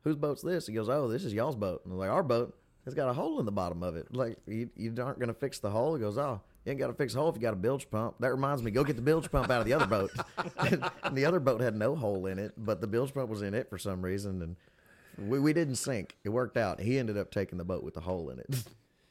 whose 0.04 0.18
boat's 0.18 0.42
this? 0.42 0.68
He 0.68 0.74
goes, 0.74 0.90
oh, 0.90 1.08
this 1.08 1.24
is 1.24 1.34
y'all's 1.34 1.56
boat. 1.56 1.84
And 1.86 1.94
I 1.94 1.96
was 1.96 2.00
like, 2.02 2.12
our 2.12 2.24
boat? 2.24 2.54
It's 2.88 2.96
got 2.96 3.10
a 3.10 3.14
hole 3.14 3.38
in 3.42 3.46
the 3.46 3.52
bottom 3.52 3.84
of 3.84 3.98
it. 3.98 4.16
Like, 4.16 4.38
you, 4.48 4.70
you 4.78 4.94
aren't 5.04 5.20
going 5.20 5.28
to 5.28 5.34
fix 5.34 5.60
the 5.60 5.70
hole? 5.70 5.96
He 5.96 6.00
goes, 6.00 6.18
oh, 6.18 6.40
you 6.64 6.72
ain't 6.72 6.80
got 6.80 6.88
to 6.88 6.94
fix 6.94 7.14
the 7.14 7.20
hole 7.20 7.28
if 7.28 7.36
you 7.36 7.42
got 7.42 7.52
a 7.52 7.58
bilge 7.58 7.92
pump. 7.92 8.16
That 8.22 8.32
reminds 8.32 8.64
me, 8.64 8.72
go 8.72 8.86
get 8.86 8.96
the 8.96 9.02
bilge 9.02 9.30
pump 9.30 9.52
out 9.52 9.60
of 9.60 9.66
the 9.66 9.74
other 9.74 9.86
boat. 9.86 10.10
and, 10.58 10.90
the 11.12 11.26
other 11.26 11.42
boat 11.42 11.60
had 11.60 11.76
no 11.76 11.98
hole 11.98 12.28
in 12.28 12.40
it, 12.40 12.54
but 12.56 12.80
the 12.80 12.88
bilge 12.88 13.14
pump 13.14 13.28
was 13.30 13.42
in 13.42 13.54
it 13.54 13.70
for 13.70 13.78
some 13.78 14.02
reason. 14.02 14.42
And 14.42 15.30
we, 15.30 15.38
we 15.38 15.52
didn't 15.52 15.76
sink. 15.76 16.16
It 16.24 16.30
worked 16.30 16.56
out. 16.56 16.80
He 16.80 16.98
ended 16.98 17.18
up 17.18 17.30
taking 17.30 17.58
the 17.58 17.66
boat 17.66 17.84
with 17.84 17.94
the 17.94 18.00
hole 18.00 18.30
in 18.30 18.40
it. 18.40 18.64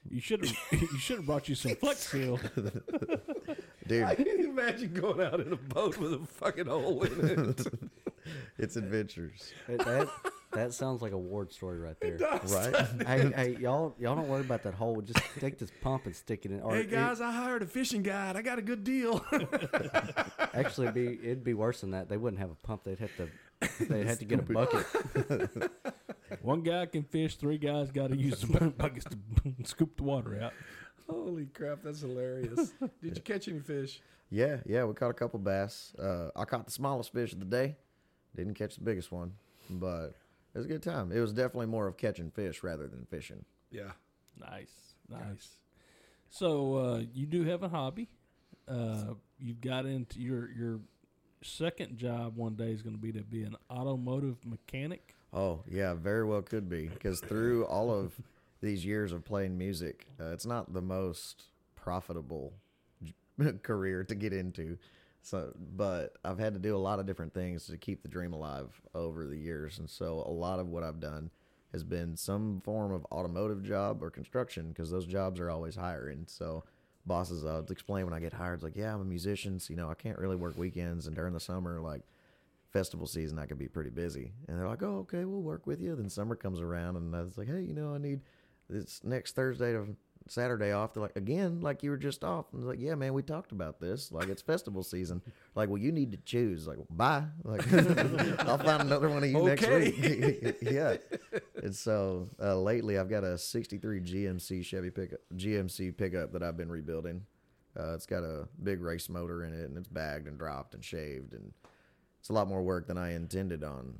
You 0.08 0.22
should 0.22 0.42
have 0.42 0.56
you 0.72 0.98
should 0.98 1.18
have 1.18 1.26
brought 1.26 1.46
you 1.46 1.54
some 1.54 1.74
Flex 1.76 2.08
Seal. 2.08 2.40
Dude, 3.86 4.04
I 4.04 4.14
can 4.14 4.26
imagine 4.40 4.94
going 4.94 5.20
out 5.20 5.40
in 5.40 5.52
a 5.52 5.56
boat 5.56 5.98
with 5.98 6.14
a 6.14 6.26
fucking 6.26 6.66
hole 6.66 7.02
in 7.02 7.50
it. 7.50 7.66
it's 8.58 8.76
adventures. 8.76 9.52
It- 9.68 9.84
that 9.84 10.08
that 10.56 10.72
sounds 10.74 11.02
like 11.02 11.12
a 11.12 11.18
Ward 11.18 11.52
story 11.52 11.78
right 11.78 11.96
there. 12.00 12.18
Right? 12.18 12.86
hey, 13.06 13.32
hey, 13.34 13.56
y'all, 13.60 13.94
y'all 13.98 14.16
don't 14.16 14.28
worry 14.28 14.40
about 14.40 14.62
that 14.64 14.74
hole. 14.74 15.00
Just 15.00 15.20
take 15.38 15.58
this 15.58 15.70
pump 15.80 16.06
and 16.06 16.14
stick 16.14 16.44
it 16.44 16.50
in. 16.50 16.60
Or 16.60 16.74
hey 16.74 16.82
it- 16.82 16.90
guys, 16.90 17.20
I 17.20 17.32
hired 17.32 17.62
a 17.62 17.66
fishing 17.66 18.02
guide. 18.02 18.36
I 18.36 18.42
got 18.42 18.58
a 18.58 18.62
good 18.62 18.84
deal. 18.84 19.24
actually, 20.54 20.88
it'd 20.88 20.94
be 20.94 21.18
it'd 21.22 21.44
be 21.44 21.54
worse 21.54 21.80
than 21.80 21.92
that. 21.92 22.08
They 22.08 22.16
wouldn't 22.16 22.40
have 22.40 22.50
a 22.50 22.66
pump. 22.66 22.84
They'd 22.84 22.98
have 22.98 23.16
to 23.16 23.28
they'd 23.84 24.06
have 24.06 24.18
to 24.18 24.24
get 24.24 24.40
a 24.40 24.42
bucket. 24.42 25.70
One 26.42 26.62
guy 26.62 26.86
can 26.86 27.04
fish. 27.04 27.36
Three 27.36 27.58
guys 27.58 27.90
got 27.90 28.10
to 28.10 28.16
use 28.16 28.40
the 28.40 28.70
buckets 28.70 29.06
to 29.06 29.66
scoop 29.66 29.96
the 29.96 30.02
water 30.02 30.40
out. 30.42 30.52
Holy 31.08 31.46
crap, 31.46 31.82
that's 31.84 32.00
hilarious. 32.00 32.72
Did 33.00 33.16
you 33.16 33.22
catch 33.22 33.46
any 33.48 33.60
fish? 33.60 34.00
Yeah, 34.28 34.56
yeah, 34.66 34.84
we 34.84 34.94
caught 34.94 35.10
a 35.10 35.14
couple 35.14 35.38
bass. 35.38 35.94
Uh, 35.96 36.30
I 36.34 36.44
caught 36.44 36.66
the 36.66 36.72
smallest 36.72 37.12
fish 37.12 37.32
of 37.32 37.38
the 37.38 37.44
day. 37.44 37.76
Didn't 38.34 38.54
catch 38.54 38.74
the 38.74 38.82
biggest 38.82 39.12
one, 39.12 39.32
but 39.70 40.14
it 40.56 40.60
was 40.60 40.64
a 40.66 40.70
good 40.70 40.82
time. 40.82 41.12
It 41.12 41.20
was 41.20 41.34
definitely 41.34 41.66
more 41.66 41.86
of 41.86 41.98
catching 41.98 42.30
fish 42.30 42.62
rather 42.62 42.86
than 42.86 43.04
fishing. 43.10 43.44
Yeah. 43.70 43.90
Nice, 44.40 44.72
nice. 45.10 45.50
So 46.30 46.76
uh, 46.76 47.02
you 47.12 47.26
do 47.26 47.44
have 47.44 47.62
a 47.62 47.68
hobby. 47.68 48.08
Uh, 48.66 49.14
you've 49.38 49.60
got 49.60 49.84
into 49.84 50.18
your 50.18 50.50
your 50.50 50.80
second 51.42 51.98
job 51.98 52.36
one 52.36 52.54
day 52.54 52.70
is 52.70 52.80
going 52.80 52.96
to 52.96 53.00
be 53.00 53.12
to 53.12 53.22
be 53.22 53.42
an 53.44 53.54
automotive 53.70 54.36
mechanic. 54.46 55.14
Oh, 55.34 55.60
yeah, 55.68 55.92
very 55.92 56.24
well 56.24 56.40
could 56.40 56.70
be 56.70 56.86
because 56.88 57.20
through 57.20 57.66
all 57.66 57.90
of 57.90 58.14
these 58.62 58.82
years 58.84 59.12
of 59.12 59.24
playing 59.26 59.58
music, 59.58 60.06
uh, 60.18 60.32
it's 60.32 60.46
not 60.46 60.72
the 60.72 60.80
most 60.80 61.44
profitable 61.74 62.54
j- 63.02 63.52
career 63.62 64.04
to 64.04 64.14
get 64.14 64.32
into. 64.32 64.78
So, 65.26 65.52
but 65.74 66.18
I've 66.24 66.38
had 66.38 66.54
to 66.54 66.60
do 66.60 66.76
a 66.76 66.78
lot 66.78 67.00
of 67.00 67.06
different 67.06 67.34
things 67.34 67.66
to 67.66 67.76
keep 67.76 68.00
the 68.00 68.08
dream 68.08 68.32
alive 68.32 68.80
over 68.94 69.26
the 69.26 69.36
years, 69.36 69.80
and 69.80 69.90
so 69.90 70.22
a 70.24 70.30
lot 70.30 70.60
of 70.60 70.68
what 70.68 70.84
I've 70.84 71.00
done 71.00 71.30
has 71.72 71.82
been 71.82 72.16
some 72.16 72.60
form 72.64 72.92
of 72.92 73.04
automotive 73.10 73.64
job 73.64 74.04
or 74.04 74.10
construction 74.10 74.68
because 74.68 74.88
those 74.88 75.04
jobs 75.04 75.40
are 75.40 75.50
always 75.50 75.74
hiring. 75.74 76.26
So, 76.28 76.62
bosses, 77.06 77.44
uh, 77.44 77.56
I'll 77.56 77.72
explain 77.72 78.04
when 78.04 78.14
I 78.14 78.20
get 78.20 78.34
hired, 78.34 78.54
it's 78.54 78.62
like, 78.62 78.76
yeah, 78.76 78.94
I'm 78.94 79.00
a 79.00 79.04
musician, 79.04 79.58
so 79.58 79.72
you 79.72 79.76
know, 79.76 79.90
I 79.90 79.94
can't 79.94 80.16
really 80.16 80.36
work 80.36 80.56
weekends, 80.56 81.08
and 81.08 81.16
during 81.16 81.34
the 81.34 81.40
summer, 81.40 81.80
like 81.80 82.02
festival 82.72 83.08
season, 83.08 83.40
I 83.40 83.46
could 83.46 83.58
be 83.58 83.66
pretty 83.66 83.90
busy. 83.90 84.32
And 84.46 84.56
they're 84.56 84.68
like, 84.68 84.84
oh, 84.84 84.98
okay, 84.98 85.24
we'll 85.24 85.42
work 85.42 85.66
with 85.66 85.80
you. 85.80 85.96
Then 85.96 86.08
summer 86.08 86.36
comes 86.36 86.60
around, 86.60 86.94
and 86.94 87.16
I 87.16 87.22
was 87.22 87.36
like, 87.36 87.48
hey, 87.48 87.62
you 87.62 87.74
know, 87.74 87.92
I 87.92 87.98
need 87.98 88.20
this 88.70 89.00
next 89.02 89.34
Thursday 89.34 89.72
to 89.72 89.88
Saturday 90.28 90.72
off. 90.72 90.94
They're 90.94 91.02
like, 91.02 91.16
again, 91.16 91.60
like 91.60 91.82
you 91.82 91.90
were 91.90 91.96
just 91.96 92.24
off. 92.24 92.46
And 92.52 92.60
I 92.60 92.66
was 92.66 92.68
like, 92.68 92.80
yeah, 92.80 92.94
man, 92.94 93.14
we 93.14 93.22
talked 93.22 93.52
about 93.52 93.80
this. 93.80 94.10
Like, 94.12 94.28
it's 94.28 94.42
festival 94.42 94.82
season. 94.82 95.22
Like, 95.54 95.68
well, 95.68 95.78
you 95.78 95.92
need 95.92 96.12
to 96.12 96.18
choose. 96.18 96.66
Like, 96.66 96.78
bye. 96.90 97.24
Like, 97.44 97.72
I'll 98.46 98.58
find 98.58 98.82
another 98.82 99.08
one 99.08 99.22
of 99.22 99.30
you 99.30 99.42
next 99.42 99.68
week. 99.68 100.56
yeah. 100.62 100.96
And 101.62 101.74
so 101.74 102.28
uh, 102.42 102.56
lately, 102.56 102.98
I've 102.98 103.08
got 103.08 103.24
a 103.24 103.38
63 103.38 104.00
GMC 104.00 104.64
Chevy 104.64 104.90
pickup, 104.90 105.20
GMC 105.34 105.96
pickup 105.96 106.32
that 106.32 106.42
I've 106.42 106.56
been 106.56 106.70
rebuilding. 106.70 107.24
Uh, 107.78 107.94
it's 107.94 108.06
got 108.06 108.22
a 108.22 108.48
big 108.62 108.80
race 108.80 109.08
motor 109.08 109.44
in 109.44 109.52
it, 109.52 109.68
and 109.68 109.76
it's 109.76 109.88
bagged 109.88 110.26
and 110.26 110.38
dropped 110.38 110.74
and 110.74 110.82
shaved, 110.82 111.34
and 111.34 111.52
it's 112.18 112.30
a 112.30 112.32
lot 112.32 112.48
more 112.48 112.62
work 112.62 112.86
than 112.86 112.96
I 112.96 113.12
intended 113.12 113.62
on 113.62 113.98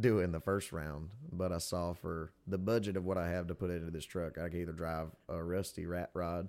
doing 0.00 0.32
the 0.32 0.40
first 0.40 0.72
round. 0.72 1.10
But 1.32 1.52
I 1.52 1.58
saw 1.58 1.92
for 1.92 2.32
the 2.46 2.58
budget 2.58 2.96
of 2.96 3.04
what 3.04 3.18
I 3.18 3.30
have 3.30 3.46
to 3.48 3.54
put 3.54 3.70
into 3.70 3.90
this 3.90 4.04
truck, 4.04 4.38
I 4.38 4.48
could 4.48 4.60
either 4.60 4.72
drive 4.72 5.08
a 5.28 5.42
rusty 5.42 5.86
rat 5.86 6.10
rod 6.14 6.48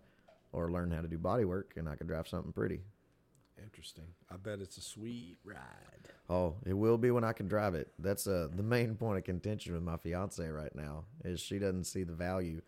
or 0.51 0.71
learn 0.71 0.91
how 0.91 1.01
to 1.01 1.07
do 1.07 1.17
body 1.17 1.45
work, 1.45 1.73
and 1.77 1.87
I 1.87 1.95
could 1.95 2.07
drive 2.07 2.27
something 2.27 2.51
pretty. 2.51 2.81
Interesting. 3.61 4.05
I 4.29 4.37
bet 4.37 4.59
it's 4.59 4.77
a 4.77 4.81
sweet 4.81 5.37
ride. 5.43 6.09
Oh, 6.29 6.55
it 6.65 6.73
will 6.73 6.97
be 6.97 7.11
when 7.11 7.23
I 7.23 7.33
can 7.33 7.47
drive 7.47 7.75
it. 7.75 7.89
That's 7.99 8.25
uh, 8.25 8.47
the 8.53 8.63
main 8.63 8.95
point 8.95 9.17
of 9.17 9.23
contention 9.23 9.73
with 9.73 9.83
my 9.83 9.97
fiance 9.97 10.45
right 10.47 10.73
now 10.75 11.03
is 11.23 11.39
she 11.39 11.59
doesn't 11.59 11.83
see 11.85 12.03
the 12.03 12.13
value 12.13 12.61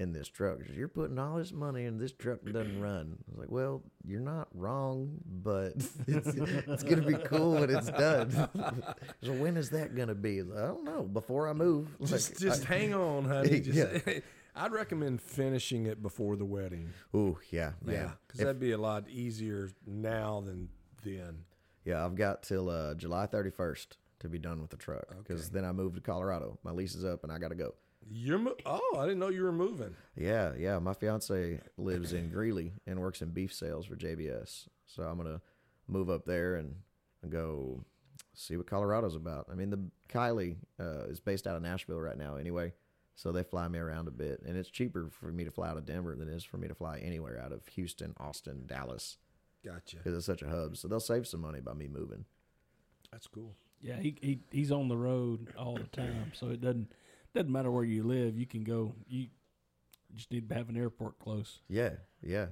in 0.00 0.12
this 0.12 0.28
truck. 0.28 0.58
You're 0.74 0.88
putting 0.88 1.18
all 1.18 1.36
this 1.36 1.52
money 1.52 1.84
in 1.84 1.98
this 1.98 2.10
truck 2.12 2.38
that 2.42 2.54
doesn't 2.54 2.80
run. 2.80 3.18
I 3.18 3.30
was 3.30 3.38
like, 3.38 3.50
well, 3.50 3.82
you're 4.06 4.18
not 4.18 4.48
wrong, 4.54 5.18
but 5.26 5.74
it's, 6.06 6.26
it's 6.26 6.82
going 6.82 7.02
to 7.02 7.06
be 7.06 7.14
cool 7.24 7.52
when 7.52 7.68
it's 7.68 7.90
done. 7.90 8.30
so 9.22 9.32
when 9.34 9.58
is 9.58 9.68
that 9.70 9.94
going 9.94 10.08
to 10.08 10.14
be? 10.14 10.40
I 10.40 10.66
don't 10.66 10.84
know. 10.84 11.02
Before 11.02 11.48
I 11.48 11.52
move. 11.52 11.88
Just, 12.04 12.30
Like, 12.30 12.38
just 12.40 12.70
I- 12.70 12.74
hang 12.74 12.94
on, 12.94 13.26
honey. 13.26 13.60
Just, 13.60 13.76
Yeah. 14.06 14.20
I'd 14.56 14.72
recommend 14.72 15.20
finishing 15.22 15.86
it 15.86 16.02
before 16.02 16.34
the 16.36 16.44
wedding. 16.46 16.90
Ooh, 17.14 17.38
yeah, 17.50 17.72
man. 17.84 17.94
Yeah, 17.94 18.10
because 18.26 18.40
that'd 18.40 18.58
be 18.58 18.72
a 18.72 18.78
lot 18.78 19.08
easier 19.08 19.70
now 19.86 20.40
than 20.44 20.68
then. 21.04 21.44
Yeah, 21.84 22.04
I've 22.04 22.16
got 22.16 22.42
till 22.42 22.68
uh, 22.68 22.94
July 22.94 23.26
31st 23.26 23.86
to 24.20 24.28
be 24.28 24.38
done 24.38 24.60
with 24.60 24.70
the 24.70 24.76
truck 24.76 25.06
because 25.18 25.42
Okay. 25.46 25.50
then 25.54 25.64
I 25.64 25.72
move 25.72 25.94
to 25.94 26.00
Colorado. 26.00 26.58
My 26.64 26.72
lease 26.72 26.94
is 26.94 27.04
up 27.04 27.22
and 27.22 27.30
I 27.32 27.38
got 27.38 27.48
to 27.50 27.54
go. 27.54 27.74
You're 28.08 28.38
mo- 28.38 28.56
oh, 28.66 28.96
I 28.98 29.02
didn't 29.04 29.18
know 29.20 29.28
you 29.28 29.42
were 29.42 29.52
moving. 29.52 29.94
Yeah, 30.16 30.52
yeah. 30.58 30.78
My 30.78 30.94
fiance 30.94 31.60
lives 31.76 32.12
in 32.12 32.30
Greeley 32.30 32.72
and 32.86 32.98
works 33.00 33.22
in 33.22 33.30
beef 33.30 33.52
sales 33.52 33.86
for 33.86 33.96
JBS. 33.96 34.66
So 34.86 35.02
I'm 35.04 35.16
gonna 35.16 35.40
move 35.86 36.10
up 36.10 36.24
there 36.24 36.56
and 36.56 36.74
go 37.28 37.84
see 38.34 38.56
what 38.56 38.66
Colorado's 38.66 39.14
about. 39.14 39.46
I 39.50 39.54
mean, 39.54 39.70
the 39.70 39.80
Kylie 40.08 40.56
uh, 40.78 41.04
is 41.08 41.20
based 41.20 41.46
out 41.46 41.56
of 41.56 41.62
Nashville 41.62 42.00
right 42.00 42.16
now, 42.18 42.36
anyway. 42.36 42.72
So 43.14 43.32
they 43.32 43.42
fly 43.42 43.68
me 43.68 43.78
around 43.78 44.08
a 44.08 44.12
bit, 44.12 44.40
and 44.46 44.56
it's 44.56 44.70
cheaper 44.70 45.08
for 45.10 45.26
me 45.30 45.44
to 45.44 45.50
fly 45.50 45.68
out 45.68 45.76
of 45.76 45.84
Denver 45.84 46.16
than 46.16 46.28
it 46.28 46.34
is 46.34 46.42
for 46.44 46.56
me 46.56 46.68
to 46.68 46.74
fly 46.74 46.98
anywhere 46.98 47.38
out 47.40 47.52
of 47.52 47.66
Houston, 47.68 48.14
Austin, 48.18 48.62
Dallas, 48.66 49.18
Gotcha. 49.64 49.96
because 49.98 50.16
it's 50.16 50.24
such 50.26 50.40
a 50.42 50.48
hub. 50.48 50.76
So 50.76 50.88
they'll 50.88 51.00
save 51.00 51.26
some 51.26 51.40
money 51.42 51.60
by 51.60 51.74
me 51.74 51.86
moving. 51.86 52.24
That's 53.12 53.26
cool. 53.26 53.54
Yeah, 53.82 53.96
he, 53.96 54.16
he 54.22 54.40
he's 54.50 54.72
on 54.72 54.88
the 54.88 54.96
road 54.96 55.48
all 55.58 55.74
the 55.74 55.84
time, 55.84 56.32
so 56.34 56.48
it 56.48 56.60
doesn't 56.60 56.92
doesn't 57.34 57.50
matter 57.52 57.70
where 57.70 57.84
you 57.84 58.02
live. 58.02 58.36
You 58.36 58.46
can 58.46 58.64
go. 58.64 58.94
You 59.08 59.28
just 60.14 60.30
need 60.32 60.48
to 60.48 60.54
have 60.54 60.68
an 60.68 60.76
airport 60.76 61.18
close. 61.18 61.60
Yeah, 61.68 61.90
yeah, 62.22 62.46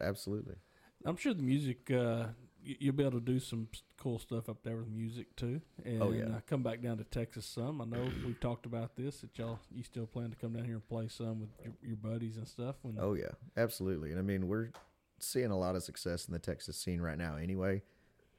absolutely. 0.00 0.56
I'm 1.04 1.16
sure 1.16 1.34
the 1.34 1.42
music. 1.42 1.90
Uh, 1.90 2.28
you- 2.64 2.76
you'll 2.78 2.94
be 2.94 3.02
able 3.02 3.18
to 3.18 3.24
do 3.24 3.40
some 3.40 3.68
cool 3.96 4.18
stuff 4.20 4.48
up 4.48 4.62
there 4.62 4.76
with 4.76 4.88
music 4.88 5.34
too. 5.34 5.60
And 5.84 6.00
Oh, 6.02 6.12
yeah. 6.12 6.36
uh, 6.36 6.40
come 6.46 6.62
back 6.62 6.80
down 6.80 6.98
to 6.98 7.04
Texas 7.04 7.44
some. 7.44 7.80
I 7.80 7.84
know 7.84 8.08
we've 8.24 8.38
talked 8.38 8.66
about 8.66 8.94
this. 8.94 9.20
That 9.22 9.36
y'all 9.36 9.58
you 9.72 9.82
still 9.82 10.06
plan 10.06 10.30
to 10.30 10.36
come 10.36 10.52
down 10.52 10.64
here 10.64 10.74
and 10.74 10.88
play 10.88 11.08
some 11.08 11.40
with 11.40 11.50
your, 11.64 11.72
your 11.82 11.96
buddies 11.96 12.36
and 12.36 12.46
stuff. 12.46 12.76
When 12.82 12.98
Oh 13.00 13.14
yeah, 13.14 13.32
absolutely. 13.56 14.10
And 14.10 14.18
I 14.18 14.22
mean, 14.22 14.46
we're 14.46 14.70
seeing 15.18 15.50
a 15.50 15.58
lot 15.58 15.74
of 15.74 15.82
success 15.82 16.26
in 16.26 16.32
the 16.32 16.38
Texas 16.38 16.76
scene 16.76 17.00
right 17.00 17.18
now, 17.18 17.36
anyway. 17.36 17.82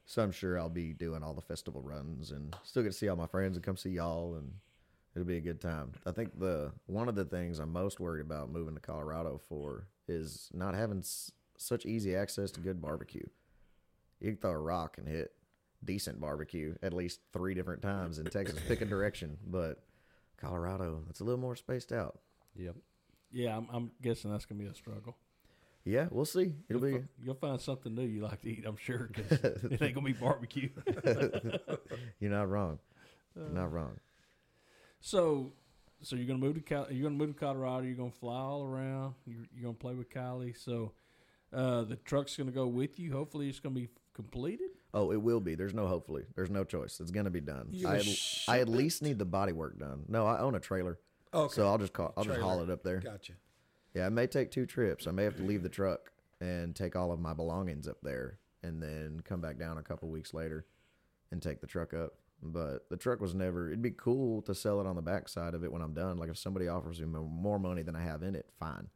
So 0.05 0.21
I'm 0.23 0.31
sure 0.31 0.57
I'll 0.59 0.69
be 0.69 0.93
doing 0.93 1.21
all 1.23 1.33
the 1.33 1.41
festival 1.41 1.81
runs 1.81 2.31
and 2.31 2.55
still 2.63 2.83
get 2.83 2.91
to 2.93 2.97
see 2.97 3.07
all 3.09 3.15
my 3.15 3.27
friends 3.27 3.55
and 3.57 3.63
come 3.65 3.77
see 3.77 3.91
y'all 3.91 4.35
and 4.35 4.53
It'll 5.15 5.27
be 5.27 5.37
a 5.37 5.41
good 5.41 5.61
time. 5.61 5.91
I 6.05 6.11
think 6.11 6.39
the 6.39 6.71
one 6.87 7.07
of 7.07 7.15
the 7.15 7.25
things 7.25 7.59
I'm 7.59 7.71
most 7.71 7.99
worried 7.99 8.21
about 8.21 8.49
moving 8.51 8.73
to 8.73 8.79
Colorado 8.81 9.39
for 9.47 9.87
is 10.07 10.49
not 10.53 10.73
having 10.73 10.99
s- 10.99 11.31
such 11.57 11.85
easy 11.85 12.15
access 12.15 12.49
to 12.51 12.59
good 12.59 12.81
barbecue. 12.81 13.25
You 14.19 14.31
can 14.31 14.37
throw 14.37 14.51
a 14.51 14.57
rock 14.57 14.97
and 14.97 15.07
hit 15.07 15.31
decent 15.85 16.19
barbecue 16.19 16.75
at 16.81 16.93
least 16.93 17.19
three 17.31 17.53
different 17.53 17.81
times 17.81 18.17
in 18.17 18.25
Texas. 18.25 18.59
Pick 18.67 18.81
a 18.81 18.85
direction, 18.85 19.37
but 19.45 19.83
Colorado, 20.37 21.03
it's 21.09 21.19
a 21.19 21.23
little 21.23 21.39
more 21.39 21.55
spaced 21.55 21.91
out. 21.91 22.19
Yep. 22.55 22.75
Yeah, 23.31 23.57
I'm, 23.57 23.67
I'm 23.71 23.91
guessing 24.01 24.31
that's 24.31 24.45
gonna 24.45 24.61
be 24.63 24.67
a 24.69 24.73
struggle. 24.73 25.15
Yeah, 25.85 26.07
we'll 26.11 26.23
see. 26.25 26.53
It'll 26.69 26.81
You'll, 26.81 26.91
be 26.97 27.03
fi- 27.03 27.07
you'll 27.23 27.35
find 27.35 27.59
something 27.59 27.93
new 27.93 28.03
you 28.05 28.21
like 28.21 28.41
to 28.41 28.49
eat. 28.49 28.63
I'm 28.65 28.77
sure 28.77 29.09
because 29.13 29.43
it 29.63 29.81
ain't 29.81 29.93
gonna 29.93 30.05
be 30.05 30.13
barbecue. 30.13 30.69
you're 32.19 32.31
not 32.31 32.49
wrong. 32.49 32.79
You're 33.35 33.49
not 33.49 33.71
wrong. 33.71 33.99
So, 35.05 35.51
so 36.01 36.15
you're 36.15 36.25
gonna 36.25 36.39
move 36.39 36.55
to 36.55 36.61
Cal- 36.61 36.87
you're 36.89 37.03
gonna 37.03 37.17
move 37.17 37.35
to 37.35 37.39
Colorado. 37.39 37.85
You're 37.85 37.95
gonna 37.97 38.09
fly 38.09 38.39
all 38.39 38.63
around. 38.63 39.15
You're, 39.25 39.43
you're 39.53 39.63
gonna 39.63 39.73
play 39.73 39.93
with 39.93 40.09
Kylie. 40.09 40.57
So, 40.57 40.93
uh, 41.53 41.81
the 41.83 41.97
truck's 41.97 42.37
gonna 42.37 42.51
go 42.51 42.67
with 42.67 42.97
you. 42.97 43.11
Hopefully, 43.11 43.49
it's 43.49 43.59
gonna 43.59 43.75
be 43.75 43.89
completed. 44.13 44.69
Oh, 44.93 45.11
it 45.11 45.21
will 45.21 45.41
be. 45.41 45.55
There's 45.55 45.73
no 45.73 45.87
hopefully. 45.87 46.23
There's 46.35 46.49
no 46.49 46.63
choice. 46.63 47.01
It's 47.01 47.11
gonna 47.11 47.29
be 47.29 47.41
done. 47.41 47.67
You 47.71 47.89
I 47.89 47.97
at, 47.97 48.05
I 48.47 48.59
at 48.61 48.69
least 48.69 49.01
need 49.01 49.19
the 49.19 49.25
body 49.25 49.51
work 49.51 49.77
done. 49.77 50.03
No, 50.07 50.25
I 50.25 50.39
own 50.39 50.55
a 50.55 50.59
trailer, 50.61 50.99
Okay. 51.33 51.53
so 51.53 51.67
I'll 51.67 51.77
just 51.77 51.91
call. 51.91 52.13
I'll 52.15 52.23
just 52.23 52.39
haul 52.39 52.61
it 52.61 52.69
up 52.69 52.81
there. 52.83 53.01
Gotcha. 53.01 53.33
Yeah, 53.93 54.07
it 54.07 54.11
may 54.11 54.25
take 54.25 54.51
two 54.51 54.65
trips. 54.65 55.05
I 55.05 55.11
may 55.11 55.25
have 55.25 55.35
to 55.35 55.43
leave 55.43 55.63
the 55.63 55.69
truck 55.69 56.13
and 56.39 56.73
take 56.73 56.95
all 56.95 57.11
of 57.11 57.19
my 57.19 57.33
belongings 57.33 57.89
up 57.89 57.97
there, 58.01 58.39
and 58.63 58.81
then 58.81 59.21
come 59.25 59.41
back 59.41 59.59
down 59.59 59.77
a 59.77 59.83
couple 59.83 60.07
weeks 60.07 60.33
later 60.33 60.65
and 61.29 61.41
take 61.41 61.59
the 61.59 61.67
truck 61.67 61.93
up. 61.93 62.13
But 62.45 62.89
the 62.89 62.97
truck 62.97 63.21
was 63.21 63.33
never. 63.33 63.67
It'd 63.67 63.81
be 63.81 63.91
cool 63.91 64.41
to 64.43 64.53
sell 64.53 64.81
it 64.81 64.85
on 64.87 64.95
the 64.97 65.01
backside 65.01 65.53
of 65.53 65.63
it 65.63 65.71
when 65.71 65.81
I'm 65.81 65.93
done. 65.93 66.17
Like 66.17 66.29
if 66.29 66.37
somebody 66.37 66.67
offers 66.67 66.99
me 66.99 67.05
more 67.07 67.57
money 67.57 67.83
than 67.83 67.95
I 67.95 68.03
have 68.03 68.21
in 68.21 68.35
it, 68.35 68.47
fine. 68.59 68.89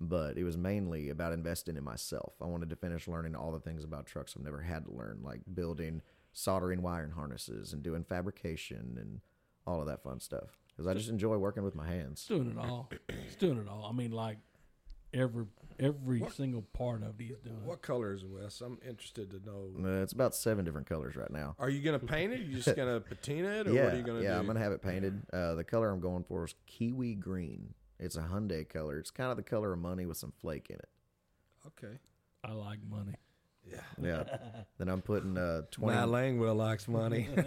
But 0.00 0.36
it 0.38 0.44
was 0.44 0.56
mainly 0.56 1.08
about 1.10 1.32
investing 1.32 1.76
in 1.76 1.82
myself. 1.84 2.34
I 2.40 2.44
wanted 2.44 2.70
to 2.70 2.76
finish 2.76 3.08
learning 3.08 3.34
all 3.34 3.50
the 3.50 3.60
things 3.60 3.82
about 3.82 4.06
trucks 4.06 4.34
I've 4.36 4.44
never 4.44 4.60
had 4.60 4.84
to 4.84 4.92
learn, 4.92 5.20
like 5.22 5.40
building 5.52 6.02
soldering 6.32 6.82
wiring 6.82 7.10
harnesses 7.12 7.72
and 7.72 7.82
doing 7.82 8.04
fabrication 8.04 8.98
and 9.00 9.20
all 9.66 9.80
of 9.80 9.86
that 9.86 10.02
fun 10.02 10.20
stuff. 10.20 10.58
Because 10.68 10.86
I 10.86 10.92
just 10.94 11.08
enjoy 11.08 11.38
working 11.38 11.62
with 11.64 11.74
my 11.74 11.84
It's 11.86 11.92
hands. 11.92 12.24
doing 12.26 12.50
it 12.50 12.58
all. 12.58 12.90
It's 13.08 13.36
doing 13.36 13.58
it 13.58 13.68
all. 13.68 13.86
I 13.86 13.92
mean, 13.92 14.12
like 14.12 14.36
every 15.12 15.46
every 15.78 16.22
single 16.34 16.62
part 16.62 17.02
of 17.02 17.18
these 17.18 17.38
doing. 17.42 17.56
it. 17.56 17.62
What 17.62 17.82
colors, 17.82 18.22
is 18.22 18.24
it, 18.24 18.30
Wes? 18.30 18.60
I'm 18.60 18.78
interested 18.86 19.30
to 19.30 19.40
know. 19.44 19.68
Uh, 19.84 20.02
it's 20.02 20.12
about 20.12 20.34
seven 20.34 20.64
different 20.64 20.86
colors 20.86 21.16
right 21.16 21.30
now. 21.30 21.54
Are 21.58 21.68
you 21.68 21.82
gonna 21.82 21.98
paint 21.98 22.32
it? 22.32 22.40
you 22.40 22.56
just 22.56 22.76
gonna 22.76 23.00
patina 23.08 23.48
it, 23.48 23.68
or 23.68 23.72
yeah, 23.72 23.84
what 23.84 23.94
are 23.94 23.96
you 23.96 24.02
gonna 24.02 24.22
yeah, 24.22 24.34
do? 24.34 24.40
I'm 24.40 24.46
gonna 24.46 24.60
have 24.60 24.72
it 24.72 24.82
painted. 24.82 25.22
Uh, 25.32 25.54
the 25.54 25.64
color 25.64 25.90
I'm 25.90 26.00
going 26.00 26.24
for 26.24 26.44
is 26.44 26.54
kiwi 26.66 27.14
green. 27.14 27.74
It's 27.98 28.16
a 28.16 28.22
Hyundai 28.22 28.68
color. 28.68 28.98
It's 28.98 29.10
kind 29.10 29.30
of 29.30 29.36
the 29.36 29.42
color 29.42 29.72
of 29.72 29.78
money 29.78 30.04
with 30.06 30.18
some 30.18 30.32
flake 30.40 30.68
in 30.68 30.76
it. 30.76 30.88
Okay. 31.66 31.98
I 32.44 32.52
like 32.52 32.78
money. 32.88 33.14
Yeah. 33.64 33.80
Yeah. 34.00 34.24
then 34.78 34.88
I'm 34.88 35.02
putting 35.02 35.36
uh, 35.36 35.62
twenty. 35.70 35.96
Matt 35.96 36.08
Langwell 36.08 36.56
likes 36.56 36.88
money. 36.88 37.28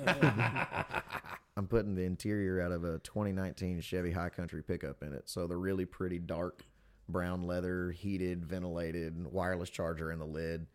I'm 1.57 1.67
putting 1.67 1.93
the 1.93 2.03
interior 2.03 2.61
out 2.61 2.71
of 2.71 2.85
a 2.85 2.99
2019 2.99 3.81
Chevy 3.81 4.11
High 4.11 4.29
Country 4.29 4.63
pickup 4.63 5.03
in 5.03 5.11
it. 5.11 5.27
So 5.29 5.45
the 5.45 5.57
really 5.57 5.83
pretty 5.83 6.17
dark 6.17 6.63
brown 7.09 7.43
leather, 7.43 7.91
heated, 7.91 8.45
ventilated, 8.45 9.27
wireless 9.31 9.69
charger 9.69 10.11
in 10.11 10.19
the 10.19 10.25
lid. 10.25 10.67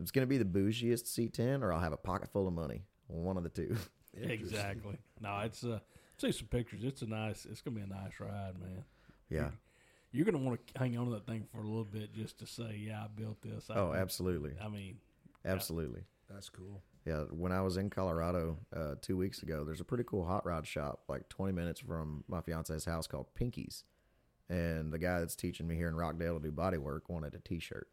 It's 0.00 0.10
gonna 0.10 0.26
be 0.26 0.38
the 0.38 0.44
bougiest 0.44 1.04
C10, 1.04 1.62
or 1.62 1.72
I'll 1.72 1.80
have 1.80 1.92
a 1.92 1.96
pocket 1.96 2.28
full 2.30 2.46
of 2.46 2.52
money. 2.54 2.82
One 3.06 3.36
of 3.36 3.42
the 3.42 3.48
two. 3.50 3.76
Exactly. 4.18 4.96
No, 5.20 5.40
it's 5.40 5.62
uh, 5.62 5.78
see 6.16 6.32
some 6.32 6.46
pictures. 6.48 6.80
It's 6.84 7.02
a 7.02 7.06
nice. 7.06 7.44
It's 7.50 7.60
gonna 7.60 7.76
be 7.76 7.82
a 7.82 7.86
nice 7.86 8.18
ride, 8.18 8.58
man. 8.58 8.82
Yeah. 9.28 9.50
You're 10.10 10.24
gonna 10.24 10.38
want 10.42 10.58
to 10.68 10.78
hang 10.78 10.96
on 10.96 11.04
to 11.06 11.10
that 11.12 11.26
thing 11.26 11.44
for 11.52 11.58
a 11.58 11.64
little 11.66 11.84
bit 11.84 12.14
just 12.14 12.38
to 12.38 12.46
say, 12.46 12.80
yeah, 12.86 13.02
I 13.04 13.08
built 13.08 13.42
this. 13.42 13.68
I 13.68 13.74
Oh, 13.74 13.90
think- 13.92 14.00
absolutely, 14.00 14.52
I 14.62 14.68
mean, 14.68 14.96
absolutely. 15.44 16.04
That's 16.30 16.48
cool. 16.48 16.80
Yeah, 17.04 17.24
when 17.30 17.52
I 17.52 17.60
was 17.60 17.76
in 17.76 17.90
Colorado 17.90 18.56
uh, 18.74 18.94
two 19.02 19.18
weeks 19.18 19.42
ago, 19.42 19.64
there's 19.64 19.80
a 19.82 19.84
pretty 19.84 20.04
cool 20.04 20.24
hot 20.24 20.46
rod 20.46 20.66
shop 20.66 21.00
like 21.08 21.28
20 21.28 21.52
minutes 21.52 21.80
from 21.80 22.24
my 22.26 22.40
fiance's 22.40 22.86
house 22.86 23.06
called 23.06 23.26
Pinky's. 23.34 23.84
And 24.48 24.92
the 24.92 24.98
guy 24.98 25.18
that's 25.18 25.36
teaching 25.36 25.66
me 25.66 25.74
here 25.74 25.88
in 25.88 25.96
Rockdale 25.96 26.38
to 26.38 26.42
do 26.42 26.52
body 26.52 26.78
work 26.78 27.08
wanted 27.08 27.34
a 27.34 27.38
t 27.38 27.58
shirt. 27.58 27.88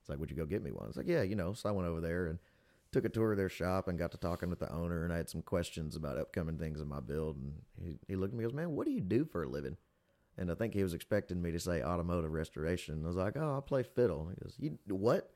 It's 0.00 0.08
like, 0.08 0.18
would 0.18 0.30
you 0.30 0.36
go 0.36 0.46
get 0.46 0.62
me 0.62 0.72
one? 0.72 0.88
It's 0.88 0.96
like, 0.96 1.06
yeah, 1.06 1.22
you 1.22 1.36
know. 1.36 1.52
So 1.52 1.68
I 1.68 1.72
went 1.72 1.88
over 1.88 2.00
there 2.00 2.26
and 2.26 2.38
took 2.90 3.04
a 3.04 3.08
tour 3.08 3.32
of 3.32 3.38
their 3.38 3.48
shop 3.48 3.86
and 3.86 3.98
got 3.98 4.10
to 4.12 4.18
talking 4.18 4.50
with 4.50 4.58
the 4.58 4.72
owner. 4.72 5.04
And 5.04 5.12
I 5.12 5.16
had 5.16 5.30
some 5.30 5.42
questions 5.42 5.94
about 5.94 6.18
upcoming 6.18 6.58
things 6.58 6.80
in 6.80 6.88
my 6.88 7.00
build. 7.00 7.36
And 7.36 7.54
he, 7.80 7.98
he 8.08 8.16
looked 8.16 8.34
at 8.34 8.38
me 8.38 8.44
and 8.44 8.52
goes, 8.52 8.56
man, 8.56 8.72
what 8.72 8.86
do 8.86 8.92
you 8.92 9.00
do 9.00 9.24
for 9.24 9.44
a 9.44 9.48
living? 9.48 9.76
And 10.36 10.50
I 10.50 10.54
think 10.54 10.74
he 10.74 10.82
was 10.82 10.94
expecting 10.94 11.40
me 11.40 11.52
to 11.52 11.60
say 11.60 11.82
automotive 11.82 12.32
restoration. 12.32 13.02
I 13.04 13.06
was 13.06 13.16
like, 13.16 13.36
oh, 13.36 13.58
I 13.58 13.60
play 13.60 13.82
fiddle. 13.82 14.28
He 14.28 14.42
goes, 14.42 14.56
you 14.58 14.78
what? 14.88 15.30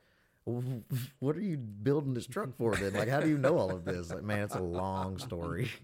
What 1.19 1.35
are 1.35 1.41
you 1.41 1.57
building 1.57 2.13
this 2.13 2.25
truck 2.25 2.55
for 2.57 2.73
then? 2.75 2.93
Like, 2.93 3.09
how 3.09 3.19
do 3.19 3.27
you 3.27 3.37
know 3.37 3.57
all 3.57 3.69
of 3.69 3.83
this? 3.83 4.09
Like, 4.11 4.23
man, 4.23 4.43
it's 4.43 4.55
a 4.55 4.61
long 4.61 5.17
story. 5.17 5.69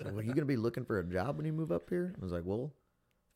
So, 0.00 0.12
well, 0.12 0.22
you 0.22 0.32
gonna 0.32 0.44
be 0.44 0.56
looking 0.56 0.84
for 0.84 1.00
a 1.00 1.04
job 1.04 1.36
when 1.36 1.44
you 1.44 1.52
move 1.52 1.72
up 1.72 1.90
here? 1.90 2.14
I 2.16 2.22
was 2.22 2.30
like, 2.30 2.44
well, 2.44 2.72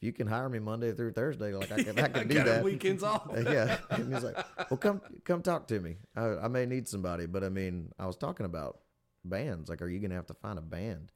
if 0.00 0.06
you 0.06 0.12
can 0.14 0.26
hire 0.26 0.48
me 0.48 0.58
Monday 0.58 0.92
through 0.92 1.12
Thursday, 1.12 1.52
like 1.52 1.70
I 1.70 1.82
can, 1.82 1.98
I 1.98 2.08
can 2.08 2.26
do 2.28 2.34
Got 2.36 2.46
that. 2.46 2.64
weekends 2.64 3.02
off. 3.04 3.28
Yeah. 3.34 3.76
And 3.90 4.12
he's 4.14 4.24
like, 4.24 4.36
well, 4.70 4.78
come 4.78 5.02
come 5.24 5.42
talk 5.42 5.66
to 5.68 5.78
me. 5.78 5.96
I, 6.16 6.24
I 6.24 6.48
may 6.48 6.64
need 6.64 6.88
somebody, 6.88 7.26
but 7.26 7.44
I 7.44 7.50
mean, 7.50 7.92
I 7.98 8.06
was 8.06 8.16
talking 8.16 8.46
about 8.46 8.78
bands. 9.24 9.68
Like, 9.68 9.82
are 9.82 9.88
you 9.88 9.98
gonna 9.98 10.14
have 10.14 10.26
to 10.28 10.34
find 10.34 10.58
a 10.58 10.62
band 10.62 11.12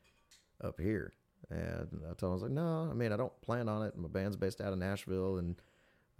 up 0.62 0.78
here? 0.78 1.14
And 1.50 2.00
I 2.10 2.12
told 2.14 2.22
him, 2.22 2.28
I 2.30 2.32
was 2.34 2.42
like, 2.42 2.52
no, 2.52 2.88
I 2.90 2.94
mean, 2.94 3.12
I 3.12 3.16
don't 3.16 3.40
plan 3.40 3.68
on 3.68 3.82
it. 3.86 3.96
My 3.96 4.08
band's 4.08 4.36
based 4.36 4.60
out 4.60 4.72
of 4.74 4.78
Nashville, 4.78 5.38
and 5.38 5.56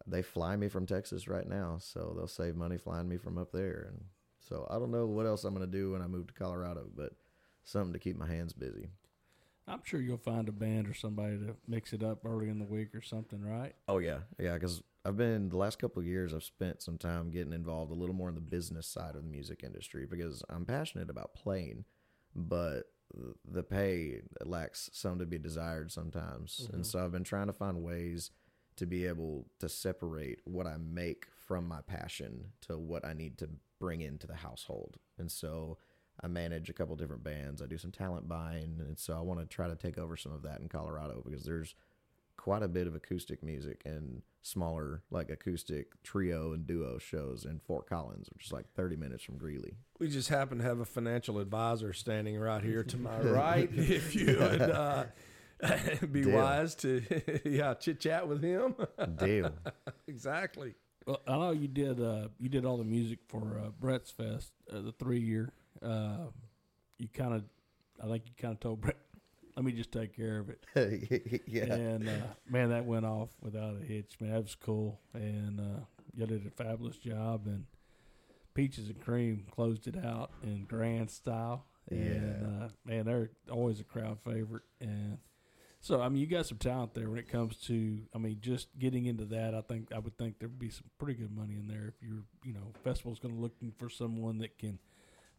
they 0.06 0.22
fly 0.22 0.56
me 0.56 0.68
from 0.68 0.86
Texas 0.86 1.28
right 1.28 1.48
now, 1.48 1.76
so 1.80 2.14
they'll 2.16 2.26
save 2.26 2.56
money 2.56 2.78
flying 2.78 3.08
me 3.08 3.16
from 3.18 3.36
up 3.38 3.52
there. 3.52 3.88
And 3.90 4.04
so 4.40 4.66
I 4.70 4.78
don't 4.78 4.90
know 4.90 5.06
what 5.06 5.26
else 5.26 5.44
I'm 5.44 5.52
gonna 5.54 5.66
do 5.66 5.92
when 5.92 6.00
I 6.02 6.06
move 6.06 6.28
to 6.28 6.34
Colorado, 6.34 6.86
but 6.96 7.12
something 7.62 7.92
to 7.92 7.98
keep 7.98 8.16
my 8.18 8.26
hands 8.26 8.52
busy. 8.54 8.88
I'm 9.66 9.80
sure 9.82 10.00
you'll 10.00 10.18
find 10.18 10.48
a 10.48 10.52
band 10.52 10.88
or 10.88 10.94
somebody 10.94 11.38
to 11.38 11.56
mix 11.66 11.92
it 11.92 12.02
up 12.02 12.24
early 12.24 12.48
in 12.48 12.58
the 12.58 12.64
week 12.64 12.94
or 12.94 13.00
something, 13.00 13.40
right? 13.42 13.74
Oh 13.88 13.98
yeah, 13.98 14.18
yeah. 14.38 14.54
Because 14.54 14.82
I've 15.04 15.16
been 15.16 15.48
the 15.48 15.56
last 15.56 15.78
couple 15.78 16.00
of 16.00 16.06
years, 16.06 16.34
I've 16.34 16.44
spent 16.44 16.82
some 16.82 16.98
time 16.98 17.30
getting 17.30 17.52
involved 17.52 17.90
a 17.90 17.94
little 17.94 18.14
more 18.14 18.28
in 18.28 18.34
the 18.34 18.40
business 18.40 18.86
side 18.86 19.16
of 19.16 19.22
the 19.22 19.30
music 19.30 19.62
industry 19.64 20.06
because 20.06 20.42
I'm 20.50 20.66
passionate 20.66 21.08
about 21.08 21.34
playing, 21.34 21.84
but 22.34 22.84
the 23.50 23.62
pay 23.62 24.20
lacks 24.44 24.90
some 24.92 25.18
to 25.18 25.26
be 25.26 25.38
desired 25.38 25.90
sometimes, 25.92 26.68
and 26.72 26.82
mm-hmm. 26.82 26.82
so 26.82 27.02
I've 27.02 27.12
been 27.12 27.24
trying 27.24 27.46
to 27.46 27.52
find 27.52 27.82
ways 27.82 28.30
to 28.76 28.86
be 28.86 29.06
able 29.06 29.46
to 29.60 29.68
separate 29.68 30.40
what 30.44 30.66
I 30.66 30.76
make 30.78 31.26
from 31.46 31.68
my 31.68 31.80
passion 31.86 32.46
to 32.62 32.76
what 32.76 33.04
I 33.04 33.12
need 33.12 33.38
to 33.38 33.48
bring 33.78 34.02
into 34.02 34.26
the 34.26 34.36
household, 34.36 34.98
and 35.18 35.32
so. 35.32 35.78
I 36.22 36.28
manage 36.28 36.70
a 36.70 36.72
couple 36.72 36.96
different 36.96 37.24
bands. 37.24 37.60
I 37.60 37.66
do 37.66 37.78
some 37.78 37.90
talent 37.90 38.28
buying, 38.28 38.76
and 38.78 38.98
so 38.98 39.16
I 39.16 39.20
want 39.20 39.40
to 39.40 39.46
try 39.46 39.68
to 39.68 39.76
take 39.76 39.98
over 39.98 40.16
some 40.16 40.32
of 40.32 40.42
that 40.42 40.60
in 40.60 40.68
Colorado 40.68 41.22
because 41.24 41.44
there's 41.44 41.74
quite 42.36 42.62
a 42.62 42.68
bit 42.68 42.86
of 42.86 42.94
acoustic 42.94 43.42
music 43.42 43.80
and 43.84 44.22
smaller 44.42 45.02
like 45.10 45.30
acoustic 45.30 45.86
trio 46.02 46.52
and 46.52 46.66
duo 46.66 46.98
shows 46.98 47.44
in 47.44 47.58
Fort 47.58 47.88
Collins, 47.88 48.28
which 48.32 48.46
is 48.46 48.52
like 48.52 48.66
30 48.74 48.96
minutes 48.96 49.24
from 49.24 49.38
Greeley. 49.38 49.76
We 49.98 50.08
just 50.08 50.28
happen 50.28 50.58
to 50.58 50.64
have 50.64 50.80
a 50.80 50.84
financial 50.84 51.38
advisor 51.38 51.92
standing 51.92 52.38
right 52.38 52.62
here 52.62 52.84
to 52.84 52.96
my 52.96 53.18
right. 53.20 53.70
if 53.72 54.14
you 54.14 54.26
would 54.40 54.60
uh, 54.62 55.04
be 56.12 56.22
Deal. 56.22 56.36
wise 56.36 56.74
to, 56.76 57.02
yeah, 57.44 57.74
chit 57.74 58.00
chat 58.00 58.28
with 58.28 58.42
him. 58.42 58.74
Deal. 59.16 59.52
exactly. 60.06 60.74
Well, 61.06 61.20
I 61.26 61.32
know 61.36 61.50
you 61.52 61.68
did. 61.68 62.00
Uh, 62.00 62.28
you 62.38 62.48
did 62.48 62.64
all 62.64 62.76
the 62.78 62.84
music 62.84 63.18
for 63.28 63.60
uh, 63.62 63.70
Brett's 63.78 64.10
Fest, 64.10 64.52
uh, 64.72 64.80
the 64.80 64.92
three 64.92 65.20
year. 65.20 65.52
Uh, 65.85 66.30
you 66.99 67.09
kind 67.09 67.35
of, 67.35 67.45
I 68.03 68.07
think 68.09 68.24
you 68.26 68.32
kind 68.41 68.55
of 68.55 68.61
told 68.61 68.80
Brett, 68.80 68.97
"Let 69.57 69.64
me 69.64 69.72
just 69.72 69.93
take 69.93 70.16
care 70.16 70.39
of 70.39 70.51
it." 70.51 70.64
yeah. 71.47 71.64
And 71.64 72.09
uh, 72.09 72.26
man, 72.49 72.70
that 72.70 72.85
went 72.85 73.05
off 73.05 73.30
without 73.41 73.76
a 73.80 73.85
hitch. 73.85 74.16
Man, 74.20 74.32
that 74.32 74.43
was 74.43 74.55
cool, 74.55 75.01
and 75.12 75.61
uh, 75.61 75.80
you 76.14 76.26
did 76.26 76.47
a 76.47 76.51
fabulous 76.51 76.97
job. 76.97 77.47
And 77.47 77.66
Peaches 78.55 78.89
and 78.89 79.01
Cream 79.01 79.45
closed 79.51 79.87
it 79.87 79.97
out 80.03 80.30
in 80.43 80.64
grand 80.64 81.11
style. 81.11 81.66
And 81.91 82.62
uh, 82.62 82.68
man, 82.85 83.05
they're 83.05 83.30
always 83.51 83.80
a 83.80 83.85
crowd 83.85 84.18
favorite. 84.24 84.62
And 84.80 85.18
so, 85.80 86.01
I 86.01 86.09
mean, 86.09 86.22
you 86.22 86.26
got 86.26 86.47
some 86.47 86.57
talent 86.57 86.95
there 86.95 87.11
when 87.11 87.18
it 87.18 87.28
comes 87.28 87.57
to, 87.66 87.99
I 88.14 88.18
mean, 88.18 88.39
just 88.41 88.68
getting 88.78 89.05
into 89.05 89.26
that. 89.26 89.55
I 89.55 89.61
think 89.61 89.93
I 89.95 89.99
would 89.99 90.16
think 90.16 90.39
there'd 90.39 90.59
be 90.59 90.70
some 90.70 90.89
pretty 90.99 91.14
good 91.20 91.37
money 91.37 91.57
in 91.57 91.68
there 91.68 91.89
if 91.89 92.03
you're, 92.03 92.22
you 92.43 92.55
know, 92.55 92.72
festival's 92.82 93.18
going 93.18 93.35
to 93.35 93.41
looking 93.41 93.72
for 93.76 93.91
someone 93.91 94.39
that 94.39 94.57
can 94.57 94.78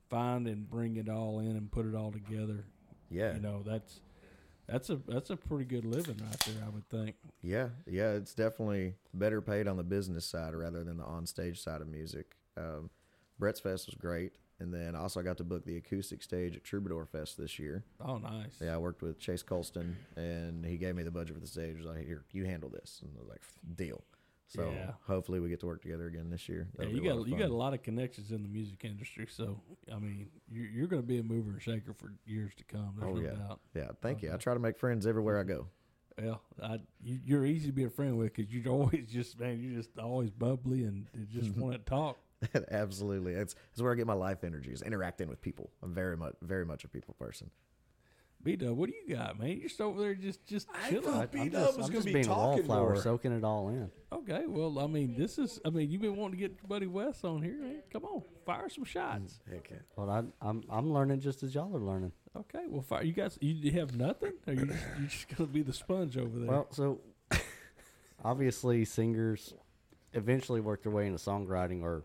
find 0.10 0.48
and 0.48 0.70
bring 0.70 0.96
it 0.98 1.10
all 1.10 1.40
in 1.40 1.52
and 1.52 1.72
put 1.72 1.86
it 1.86 1.96
all 1.96 2.12
together. 2.12 2.66
Yeah. 3.10 3.34
You 3.36 3.40
know, 3.42 3.64
that's 3.66 4.00
that's 4.68 4.90
a 4.90 5.00
that's 5.08 5.30
a 5.30 5.36
pretty 5.38 5.66
good 5.66 5.86
living 5.86 6.18
right 6.24 6.40
there. 6.40 6.64
I 6.66 6.70
would 6.70 6.90
think. 6.90 7.16
Yeah. 7.42 7.70
Yeah. 7.88 8.12
It's 8.14 8.34
definitely 8.34 8.96
better 9.14 9.42
paid 9.42 9.68
on 9.68 9.78
the 9.78 9.84
business 9.84 10.26
side 10.26 10.54
rather 10.56 10.84
than 10.84 10.98
the 10.98 11.04
on 11.04 11.26
stage 11.26 11.62
side 11.62 11.82
of 11.82 11.88
music. 11.88 12.36
Um, 12.58 12.90
Brett's 13.38 13.60
Fest 13.60 13.88
was 13.88 13.96
great. 13.96 14.34
and 14.62 14.74
then 14.74 14.96
also 14.96 14.98
I 14.98 15.02
also 15.04 15.22
got 15.24 15.38
to 15.38 15.44
book 15.44 15.66
the 15.66 15.76
acoustic 15.78 16.24
stage 16.24 16.56
at 16.56 16.64
Troubadour 16.64 17.06
Fest 17.06 17.38
this 17.38 17.60
year. 17.60 17.84
Oh, 18.00 18.18
nice. 18.18 18.56
Yeah, 18.62 18.74
I 18.76 18.78
worked 18.78 19.02
with 19.02 19.20
Chase 19.20 19.44
Colston, 19.44 19.98
and 20.16 20.66
he 20.66 20.78
gave 20.78 20.96
me 20.96 21.04
the 21.04 21.12
budget 21.12 21.36
for 21.36 21.42
the 21.42 21.48
stage. 21.48 21.72
He 21.72 21.76
was 21.76 21.86
like, 21.86 22.06
"Here, 22.06 22.24
you 22.32 22.46
handle 22.46 22.70
this," 22.70 23.02
and 23.04 23.12
I 23.18 23.20
was 23.20 23.28
like, 23.30 23.42
"Deal." 23.76 24.02
So 24.48 24.72
Yeah. 24.72 24.92
hopefully 25.08 25.40
we 25.40 25.50
get 25.50 25.60
to 25.62 25.66
work 25.66 25.82
together 25.82 26.06
again 26.08 26.30
this 26.30 26.48
year. 26.48 26.68
Yeah, 26.74 26.86
That'll 26.86 26.94
you 26.94 27.02
a 27.02 27.14
lot 27.14 27.20
got 27.24 27.28
you 27.30 27.38
got 27.38 27.50
a 27.50 27.56
lot 27.56 27.74
of 27.74 27.82
connections 27.84 28.32
in 28.32 28.44
the 28.44 28.50
music 28.50 28.86
industry, 28.86 29.28
so 29.30 29.60
I 29.92 29.98
mean, 29.98 30.30
you're, 30.52 30.68
you're 30.68 30.88
going 30.88 31.02
to 31.02 31.08
be 31.08 31.18
a 31.18 31.24
mover 31.24 31.52
and 31.52 31.62
shaker 31.62 31.94
for 31.94 32.14
years 32.26 32.54
to 32.56 32.64
come. 32.64 32.96
There's 32.98 33.12
Oh 33.12 33.16
no 33.18 33.22
yeah, 33.22 33.32
doubt. 33.32 33.60
yeah. 33.74 33.88
Thank 34.02 34.22
you. 34.22 34.32
I 34.34 34.38
try 34.38 34.54
to 34.54 34.60
make 34.60 34.78
friends 34.78 35.08
everywhere 35.08 35.40
I 35.40 35.44
go. 35.44 35.68
Well, 36.22 36.42
I, 36.64 36.80
you, 37.04 37.20
you're 37.26 37.46
easy 37.46 37.68
to 37.68 37.74
be 37.74 37.84
a 37.84 37.90
friend 37.90 38.18
with 38.18 38.34
because 38.34 38.52
you're 38.54 38.72
always 38.72 39.08
just 39.12 39.40
man, 39.40 39.60
you're 39.60 39.76
just 39.82 39.98
always 39.98 40.30
bubbly 40.30 40.84
and 40.84 41.08
you 41.14 41.26
just 41.26 41.56
want 41.58 41.74
to 41.74 41.80
talk. 41.80 42.18
Absolutely, 42.72 43.34
that's 43.34 43.56
that's 43.72 43.82
where 43.82 43.92
I 43.92 43.96
get 43.96 44.06
my 44.06 44.14
life 44.14 44.44
energy 44.44 44.72
is 44.72 44.82
interacting 44.84 45.28
with 45.28 45.42
people. 45.42 45.72
I'm 45.82 45.94
very 45.94 46.16
much 46.16 46.36
very 46.42 46.66
much 46.66 46.84
a 46.84 46.88
people 46.88 47.16
person. 47.18 47.50
B 48.46 48.56
Dub, 48.56 48.78
what 48.78 48.90
do 48.92 48.96
you 48.96 49.16
got, 49.16 49.40
man? 49.40 49.50
You're 49.58 49.68
just 49.68 49.82
over 49.82 50.00
there 50.00 50.14
just 50.14 50.46
just 50.46 50.68
I 50.72 50.90
chilling. 50.92 51.04
thought 51.12 51.24
I, 51.24 51.26
B 51.26 51.40
I'm 51.42 51.50
Dub 51.50 51.66
just, 51.66 51.78
was 51.80 51.88
I'm 51.88 51.92
gonna 51.94 52.04
just 52.04 52.06
be 52.06 52.14
being 52.14 52.26
a 52.26 52.30
talking 52.30 52.68
wallflower, 52.68 52.94
more. 52.94 53.02
soaking 53.02 53.32
it 53.32 53.44
all 53.44 53.70
in. 53.70 53.90
Okay, 54.14 54.44
well, 54.48 54.78
I 54.80 54.86
mean, 54.86 55.16
this 55.18 55.40
is 55.40 55.60
I 55.66 55.72
mean, 55.72 55.90
you've 55.90 56.02
been 56.02 56.16
wanting 56.16 56.38
to 56.40 56.48
get 56.48 56.52
your 56.62 56.68
buddy 56.68 56.86
Wes 56.86 57.24
on 57.24 57.42
here, 57.42 57.60
man. 57.60 57.82
Come 57.92 58.06
on, 58.06 58.22
fire 58.46 58.70
some 58.70 58.84
shots. 58.86 59.40
Heck, 59.52 59.72
Well, 59.96 60.10
I, 60.12 60.24
I'm 60.48 60.64
I'm 60.70 60.94
learning 60.94 61.22
just 61.22 61.42
as 61.42 61.56
y'all 61.56 61.76
are 61.76 61.80
learning. 61.80 62.12
Okay, 62.38 62.66
well, 62.68 62.84
fire. 62.84 63.04
You 63.04 63.14
guys, 63.14 63.36
you 63.42 63.72
have 63.72 63.96
nothing, 63.98 64.34
or 64.48 64.54
you 64.54 64.68
just, 64.68 64.84
you 65.02 65.08
just 65.08 65.36
gonna 65.36 65.50
be 65.50 65.64
the 65.64 65.74
sponge 65.74 66.16
over 66.16 66.38
there? 66.38 66.48
Well, 66.48 66.68
so 66.70 67.02
obviously 68.24 68.86
singers 68.86 69.56
eventually 70.14 70.62
work 70.62 70.84
their 70.84 70.92
way 70.92 71.08
into 71.08 71.18
songwriting 71.20 71.82
or 71.82 72.04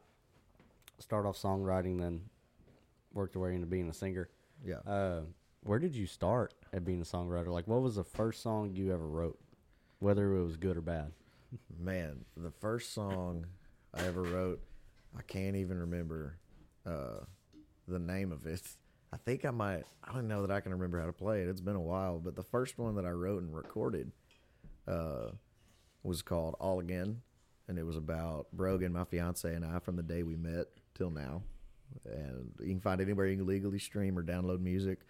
start 0.98 1.26
off 1.26 1.36
songwriting, 1.36 1.98
then 2.00 2.22
work 3.12 3.32
their 3.34 3.42
way 3.42 3.54
into 3.54 3.66
being 3.66 3.90
a 3.90 3.94
singer. 3.94 4.30
Yeah. 4.64 4.76
Uh, 4.86 5.20
where 5.62 5.78
did 5.78 5.94
you 5.94 6.06
start 6.06 6.54
at 6.72 6.84
being 6.84 7.00
a 7.00 7.04
songwriter? 7.04 7.48
Like, 7.48 7.66
what 7.66 7.82
was 7.82 7.96
the 7.96 8.04
first 8.04 8.42
song 8.42 8.74
you 8.74 8.92
ever 8.92 9.06
wrote, 9.06 9.38
whether 9.98 10.34
it 10.34 10.42
was 10.42 10.56
good 10.56 10.76
or 10.76 10.80
bad? 10.80 11.12
Man, 11.78 12.24
the 12.36 12.50
first 12.50 12.94
song 12.94 13.46
I 13.92 14.04
ever 14.04 14.22
wrote, 14.22 14.60
I 15.18 15.22
can't 15.22 15.56
even 15.56 15.78
remember 15.78 16.36
uh, 16.86 17.24
the 17.88 17.98
name 17.98 18.32
of 18.32 18.46
it. 18.46 18.62
I 19.12 19.16
think 19.16 19.44
I 19.44 19.50
might. 19.50 19.84
I 20.04 20.12
don't 20.12 20.28
know 20.28 20.46
that 20.46 20.54
I 20.54 20.60
can 20.60 20.72
remember 20.72 21.00
how 21.00 21.06
to 21.06 21.12
play 21.12 21.42
it. 21.42 21.48
It's 21.48 21.60
been 21.60 21.76
a 21.76 21.80
while, 21.80 22.18
but 22.18 22.36
the 22.36 22.44
first 22.44 22.78
one 22.78 22.94
that 22.94 23.04
I 23.04 23.10
wrote 23.10 23.42
and 23.42 23.54
recorded 23.54 24.12
uh, 24.86 25.30
was 26.04 26.22
called 26.22 26.54
"All 26.60 26.78
Again," 26.78 27.20
and 27.66 27.76
it 27.78 27.84
was 27.84 27.96
about 27.96 28.46
Brogan, 28.52 28.92
my 28.92 29.04
fiance, 29.04 29.52
and 29.52 29.64
I 29.64 29.80
from 29.80 29.96
the 29.96 30.02
day 30.02 30.22
we 30.22 30.36
met 30.36 30.68
till 30.94 31.10
now. 31.10 31.42
And 32.04 32.52
you 32.60 32.68
can 32.68 32.80
find 32.80 33.00
it 33.00 33.04
anywhere 33.04 33.26
you 33.26 33.36
can 33.36 33.46
legally 33.46 33.80
stream 33.80 34.16
or 34.16 34.22
download 34.22 34.60
music: 34.60 35.00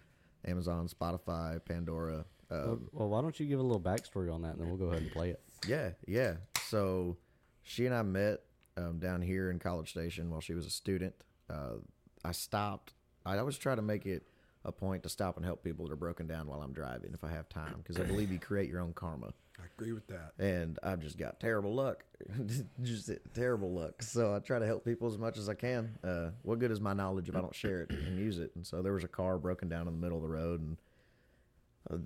Amazon, 0.45 0.87
Spotify, 0.87 1.63
Pandora. 1.63 2.25
Uh, 2.49 2.65
well, 2.65 2.79
well, 2.91 3.09
why 3.09 3.21
don't 3.21 3.39
you 3.39 3.45
give 3.45 3.59
a 3.59 3.63
little 3.63 3.79
backstory 3.79 4.33
on 4.33 4.41
that, 4.41 4.53
and 4.53 4.59
then 4.61 4.67
we'll 4.67 4.77
go 4.77 4.85
ahead 4.85 5.01
and 5.03 5.11
play 5.11 5.29
it. 5.29 5.41
yeah, 5.67 5.91
yeah. 6.07 6.33
So 6.67 7.17
she 7.63 7.85
and 7.85 7.95
I 7.95 8.01
met 8.01 8.41
um, 8.77 8.99
down 8.99 9.21
here 9.21 9.51
in 9.51 9.59
College 9.59 9.89
Station 9.89 10.29
while 10.29 10.41
she 10.41 10.53
was 10.53 10.65
a 10.65 10.69
student. 10.69 11.13
Uh, 11.49 11.75
I 12.23 12.31
stopped. 12.31 12.93
I 13.25 13.37
always 13.37 13.57
try 13.57 13.75
to 13.75 13.81
make 13.81 14.05
it 14.05 14.23
a 14.63 14.71
point 14.71 15.03
to 15.03 15.09
stop 15.09 15.37
and 15.37 15.45
help 15.45 15.63
people 15.63 15.85
that 15.85 15.93
are 15.93 15.97
broken 15.97 16.27
down 16.27 16.47
while 16.47 16.61
I'm 16.61 16.73
driving 16.73 17.11
if 17.13 17.23
I 17.23 17.31
have 17.31 17.49
time 17.49 17.75
because 17.77 17.99
I 17.99 18.03
believe 18.03 18.31
you 18.31 18.39
create 18.39 18.69
your 18.69 18.79
own 18.81 18.93
karma. 18.93 19.33
I 19.61 19.65
agree 19.77 19.93
with 19.93 20.07
that. 20.07 20.33
And 20.39 20.79
I've 20.81 20.99
just 20.99 21.17
got 21.17 21.39
terrible 21.39 21.73
luck, 21.73 22.03
just 22.81 23.11
terrible 23.33 23.71
luck. 23.71 24.01
So 24.01 24.33
I 24.33 24.39
try 24.39 24.59
to 24.59 24.65
help 24.65 24.83
people 24.85 25.07
as 25.07 25.17
much 25.17 25.37
as 25.37 25.49
I 25.49 25.53
can. 25.53 25.97
Uh, 26.03 26.31
what 26.41 26.59
good 26.59 26.71
is 26.71 26.79
my 26.79 26.93
knowledge 26.93 27.29
if 27.29 27.35
I 27.35 27.41
don't 27.41 27.55
share 27.55 27.81
it 27.81 27.91
and 27.91 28.17
use 28.19 28.39
it? 28.39 28.51
And 28.55 28.65
so 28.65 28.81
there 28.81 28.93
was 28.93 29.03
a 29.03 29.09
car 29.09 29.37
broken 29.37 29.69
down 29.69 29.87
in 29.87 29.93
the 29.93 29.99
middle 29.99 30.17
of 30.17 30.23
the 30.23 30.29
road, 30.29 30.61
and 30.61 30.77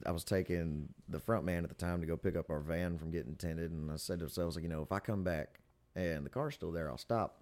I 0.05 0.11
was 0.11 0.23
taking 0.23 0.89
the 1.09 1.19
front 1.19 1.45
man 1.45 1.63
at 1.63 1.69
the 1.69 1.75
time 1.75 2.01
to 2.01 2.07
go 2.07 2.17
pick 2.17 2.35
up 2.35 2.49
our 2.49 2.59
van 2.59 2.97
from 2.97 3.11
getting 3.11 3.35
tinted, 3.35 3.71
and 3.71 3.91
I 3.91 3.97
said 3.97 4.19
to 4.19 4.25
myself, 4.25 4.55
like, 4.55 4.63
you 4.63 4.69
know, 4.69 4.81
if 4.81 4.91
I 4.91 4.99
come 4.99 5.23
back 5.23 5.59
and 5.95 6.25
the 6.25 6.29
car's 6.29 6.55
still 6.55 6.71
there, 6.71 6.89
I'll 6.89 6.97
stop. 6.97 7.41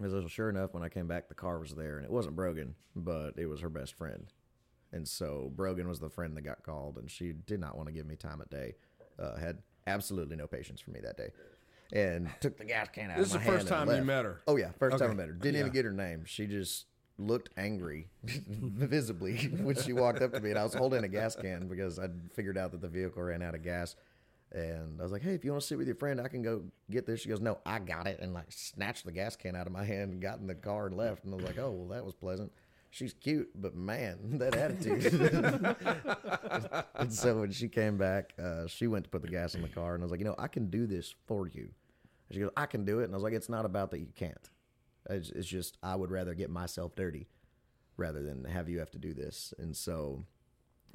Because 0.00 0.30
sure 0.30 0.50
enough, 0.50 0.74
when 0.74 0.82
I 0.82 0.90
came 0.90 1.06
back, 1.06 1.28
the 1.28 1.34
car 1.34 1.58
was 1.58 1.74
there, 1.74 1.96
and 1.96 2.04
it 2.04 2.10
wasn't 2.10 2.36
Brogan, 2.36 2.74
but 2.94 3.38
it 3.38 3.46
was 3.46 3.60
her 3.62 3.70
best 3.70 3.94
friend. 3.94 4.30
And 4.92 5.08
so 5.08 5.50
Brogan 5.54 5.88
was 5.88 6.00
the 6.00 6.10
friend 6.10 6.36
that 6.36 6.42
got 6.42 6.62
called, 6.62 6.98
and 6.98 7.10
she 7.10 7.32
did 7.32 7.60
not 7.60 7.76
want 7.76 7.88
to 7.88 7.92
give 7.92 8.06
me 8.06 8.16
time 8.16 8.40
of 8.42 8.50
day. 8.50 8.74
Uh, 9.18 9.36
had 9.36 9.58
absolutely 9.86 10.36
no 10.36 10.46
patience 10.46 10.80
for 10.80 10.90
me 10.90 11.00
that 11.02 11.16
day, 11.16 11.30
and 11.92 12.28
took 12.40 12.56
the 12.58 12.64
gas 12.64 12.88
can 12.92 13.10
out. 13.10 13.18
This 13.18 13.28
is 13.28 13.34
of 13.34 13.44
the 13.44 13.50
my 13.50 13.56
first 13.56 13.68
time 13.68 13.90
you 13.90 14.02
met 14.02 14.24
her. 14.24 14.40
Oh 14.46 14.56
yeah, 14.56 14.70
first 14.78 14.98
time 14.98 15.10
I 15.10 15.14
met 15.14 15.28
her. 15.28 15.34
Didn't 15.34 15.60
even 15.60 15.72
get 15.72 15.84
her 15.84 15.92
name. 15.92 16.24
She 16.26 16.46
just 16.46 16.86
looked 17.18 17.50
angry, 17.56 18.08
visibly, 18.22 19.36
when 19.36 19.76
she 19.76 19.92
walked 19.92 20.20
up 20.20 20.32
to 20.32 20.40
me, 20.40 20.50
and 20.50 20.58
I 20.58 20.64
was 20.64 20.74
holding 20.74 21.04
a 21.04 21.08
gas 21.08 21.34
can 21.34 21.68
because 21.68 21.98
I 21.98 22.08
figured 22.34 22.58
out 22.58 22.72
that 22.72 22.80
the 22.80 22.88
vehicle 22.88 23.22
ran 23.22 23.42
out 23.42 23.54
of 23.54 23.62
gas. 23.62 23.96
And 24.52 25.00
I 25.00 25.02
was 25.02 25.10
like, 25.12 25.22
"Hey, 25.22 25.34
if 25.34 25.44
you 25.44 25.50
want 25.50 25.62
to 25.62 25.66
sit 25.66 25.76
with 25.76 25.88
your 25.88 25.96
friend, 25.96 26.20
I 26.20 26.28
can 26.28 26.40
go 26.42 26.62
get 26.90 27.04
this." 27.04 27.20
She 27.20 27.28
goes, 27.28 27.40
"No, 27.40 27.58
I 27.66 27.78
got 27.80 28.06
it," 28.06 28.20
and 28.20 28.32
like 28.32 28.46
snatched 28.50 29.04
the 29.04 29.12
gas 29.12 29.34
can 29.34 29.56
out 29.56 29.66
of 29.66 29.72
my 29.72 29.84
hand 29.84 30.12
and 30.12 30.22
got 30.22 30.38
in 30.38 30.46
the 30.46 30.54
car 30.54 30.86
and 30.86 30.96
left. 30.96 31.24
And 31.24 31.32
I 31.32 31.36
was 31.36 31.44
like, 31.44 31.58
"Oh, 31.58 31.70
well, 31.72 31.88
that 31.88 32.04
was 32.04 32.14
pleasant." 32.14 32.52
She's 32.96 33.12
cute, 33.12 33.50
but 33.54 33.74
man, 33.74 34.16
that 34.38 34.56
attitude. 34.56 35.04
and 36.94 37.12
so 37.12 37.40
when 37.40 37.52
she 37.52 37.68
came 37.68 37.98
back, 37.98 38.32
uh, 38.42 38.66
she 38.68 38.86
went 38.86 39.04
to 39.04 39.10
put 39.10 39.20
the 39.20 39.28
gas 39.28 39.54
in 39.54 39.60
the 39.60 39.68
car, 39.68 39.94
and 39.94 40.02
I 40.02 40.06
was 40.06 40.10
like, 40.10 40.20
"You 40.20 40.24
know, 40.24 40.34
I 40.38 40.48
can 40.48 40.70
do 40.70 40.86
this 40.86 41.14
for 41.26 41.46
you." 41.46 41.64
And 42.28 42.34
she 42.34 42.40
goes, 42.40 42.48
"I 42.56 42.64
can 42.64 42.86
do 42.86 43.00
it," 43.00 43.04
and 43.04 43.12
I 43.12 43.16
was 43.16 43.22
like, 43.22 43.34
"It's 43.34 43.50
not 43.50 43.66
about 43.66 43.90
that 43.90 43.98
you 43.98 44.08
can't. 44.14 44.48
It's, 45.10 45.28
it's 45.28 45.46
just 45.46 45.76
I 45.82 45.94
would 45.94 46.10
rather 46.10 46.32
get 46.32 46.48
myself 46.48 46.96
dirty 46.96 47.28
rather 47.98 48.22
than 48.22 48.44
have 48.44 48.70
you 48.70 48.78
have 48.78 48.92
to 48.92 48.98
do 48.98 49.12
this." 49.12 49.52
And 49.58 49.76
so 49.76 50.24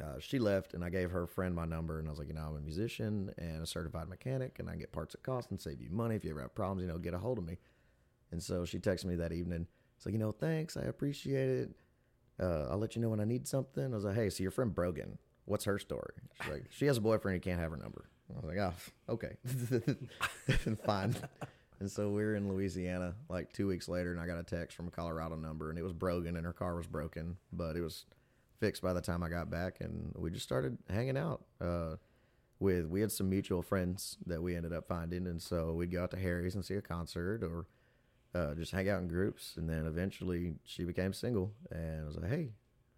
uh, 0.03 0.17
she 0.19 0.39
left, 0.39 0.73
and 0.73 0.83
I 0.83 0.89
gave 0.89 1.11
her 1.11 1.27
friend 1.27 1.53
my 1.53 1.65
number, 1.65 1.99
and 1.99 2.07
I 2.07 2.09
was 2.09 2.17
like, 2.17 2.29
"You 2.29 2.33
know, 2.33 2.47
I'm 2.47 2.55
a 2.55 2.61
musician 2.61 3.31
and 3.37 3.61
a 3.61 3.67
certified 3.67 4.09
mechanic, 4.09 4.57
and 4.57 4.71
I 4.71 4.75
get 4.75 4.91
parts 4.91 5.13
at 5.13 5.21
cost 5.21 5.51
and 5.51 5.61
save 5.61 5.79
you 5.79 5.91
money. 5.91 6.15
If 6.15 6.25
you 6.25 6.31
ever 6.31 6.41
have 6.41 6.55
problems, 6.55 6.81
you 6.81 6.87
know, 6.87 6.97
get 6.97 7.13
a 7.13 7.19
hold 7.19 7.37
of 7.37 7.45
me." 7.45 7.59
And 8.31 8.41
so 8.41 8.65
she 8.65 8.79
texted 8.79 9.05
me 9.05 9.17
that 9.17 9.33
evening. 9.33 9.67
It's 9.97 10.05
like, 10.07 10.13
you 10.13 10.19
know, 10.19 10.31
thanks, 10.31 10.77
I 10.77 10.85
appreciate 10.85 11.47
it. 11.47 11.75
Uh, 12.41 12.67
I'll 12.69 12.77
let 12.77 12.95
you 12.95 13.01
know 13.01 13.09
when 13.09 13.19
I 13.19 13.25
need 13.25 13.47
something. 13.47 13.83
I 13.83 13.95
was 13.95 14.03
like, 14.03 14.15
hey, 14.15 14.29
so 14.29 14.41
your 14.41 14.51
friend 14.51 14.73
Brogan, 14.73 15.17
what's 15.45 15.65
her 15.65 15.77
story? 15.77 16.13
She's 16.41 16.51
like, 16.51 16.65
she 16.69 16.85
has 16.87 16.97
a 16.97 17.01
boyfriend, 17.01 17.35
he 17.35 17.39
can't 17.39 17.59
have 17.59 17.71
her 17.71 17.77
number. 17.77 18.05
I 18.31 18.39
was 18.39 18.45
like, 18.45 18.57
oh, 18.57 19.13
okay, 19.13 19.35
fine. 20.85 21.15
And 21.79 21.91
so 21.91 22.09
we 22.09 22.23
were 22.23 22.35
in 22.35 22.47
Louisiana 22.47 23.15
like 23.27 23.51
two 23.53 23.67
weeks 23.67 23.87
later, 23.89 24.11
and 24.11 24.21
I 24.21 24.27
got 24.27 24.39
a 24.39 24.43
text 24.43 24.77
from 24.77 24.87
a 24.87 24.91
Colorado 24.91 25.35
number, 25.35 25.69
and 25.69 25.77
it 25.77 25.81
was 25.81 25.93
Brogan, 25.93 26.37
and 26.37 26.45
her 26.45 26.53
car 26.53 26.75
was 26.75 26.87
broken, 26.87 27.37
but 27.51 27.75
it 27.75 27.81
was 27.81 28.05
fixed 28.59 28.81
by 28.81 28.93
the 28.93 29.01
time 29.01 29.23
I 29.23 29.29
got 29.29 29.49
back, 29.49 29.81
and 29.81 30.13
we 30.15 30.29
just 30.29 30.45
started 30.45 30.77
hanging 30.89 31.17
out. 31.17 31.43
Uh, 31.59 31.95
with 32.59 32.85
we 32.85 33.01
had 33.01 33.11
some 33.11 33.29
mutual 33.29 33.63
friends 33.63 34.17
that 34.27 34.41
we 34.41 34.55
ended 34.55 34.71
up 34.71 34.87
finding, 34.87 35.25
and 35.27 35.41
so 35.41 35.73
we'd 35.73 35.91
go 35.91 36.03
out 36.03 36.11
to 36.11 36.17
Harry's 36.17 36.55
and 36.55 36.63
see 36.63 36.75
a 36.75 36.81
concert, 36.81 37.43
or 37.43 37.65
uh, 38.34 38.53
just 38.55 38.71
hang 38.71 38.89
out 38.89 39.01
in 39.01 39.07
groups. 39.07 39.55
And 39.57 39.69
then 39.69 39.86
eventually 39.86 40.55
she 40.63 40.84
became 40.84 41.13
single, 41.13 41.53
and 41.71 42.03
I 42.03 42.05
was 42.05 42.17
like, 42.17 42.29
"Hey, 42.29 42.51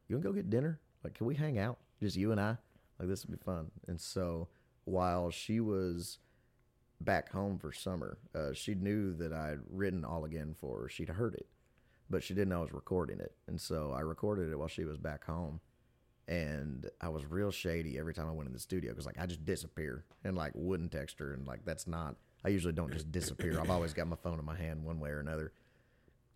you 0.07 0.15
wanna 0.15 0.23
go 0.23 0.34
get 0.34 0.49
dinner? 0.49 0.79
Like, 1.03 1.13
can 1.15 1.27
we 1.27 1.36
hang 1.36 1.57
out, 1.57 1.79
just 2.01 2.15
you 2.15 2.31
and 2.31 2.39
I? 2.39 2.57
Like, 2.99 3.09
this 3.09 3.25
would 3.25 3.38
be 3.38 3.43
fun." 3.43 3.71
And 3.88 3.99
so 3.99 4.47
while 4.86 5.29
she 5.31 5.59
was 5.59 6.19
back 7.01 7.31
home 7.31 7.57
for 7.57 7.71
summer, 7.71 8.17
uh, 8.34 8.53
she 8.53 8.75
knew 8.75 9.13
that 9.15 9.34
I'd 9.34 9.59
written 9.69 10.05
all 10.05 10.25
again 10.25 10.55
for 10.59 10.81
her. 10.81 10.89
She'd 10.89 11.09
heard 11.09 11.36
it, 11.36 11.47
but 12.09 12.23
she 12.23 12.34
didn't 12.34 12.49
know 12.49 12.59
I 12.59 12.61
was 12.63 12.73
recording 12.73 13.19
it, 13.19 13.36
and 13.47 13.59
so 13.59 13.91
I 13.91 14.01
recorded 14.01 14.51
it 14.51 14.57
while 14.57 14.67
she 14.67 14.86
was 14.86 14.97
back 14.97 15.25
home. 15.25 15.59
And 16.25 16.89
I 17.01 17.09
was 17.09 17.25
real 17.25 17.51
shady 17.51 17.99
every 17.99 18.13
time 18.13 18.29
I 18.29 18.31
went 18.31 18.47
in 18.47 18.53
the 18.53 18.59
studio 18.59 18.91
because 18.91 19.05
like 19.05 19.19
I 19.19 19.25
just 19.25 19.43
disappear 19.43 20.05
and 20.23 20.38
like 20.38 20.53
wouldn't 20.55 20.93
text 20.93 21.19
her 21.19 21.34
and 21.34 21.45
like 21.45 21.65
that's 21.65 21.86
not 21.86 22.15
I 22.45 22.49
usually 22.49 22.73
don't 22.73 22.91
just 22.91 23.11
disappear. 23.11 23.59
I've 23.59 23.69
always 23.69 23.93
got 23.93 24.07
my 24.07 24.15
phone 24.17 24.39
in 24.39 24.45
my 24.45 24.55
hand 24.57 24.83
one 24.83 24.99
way 24.99 25.09
or 25.09 25.19
another. 25.19 25.53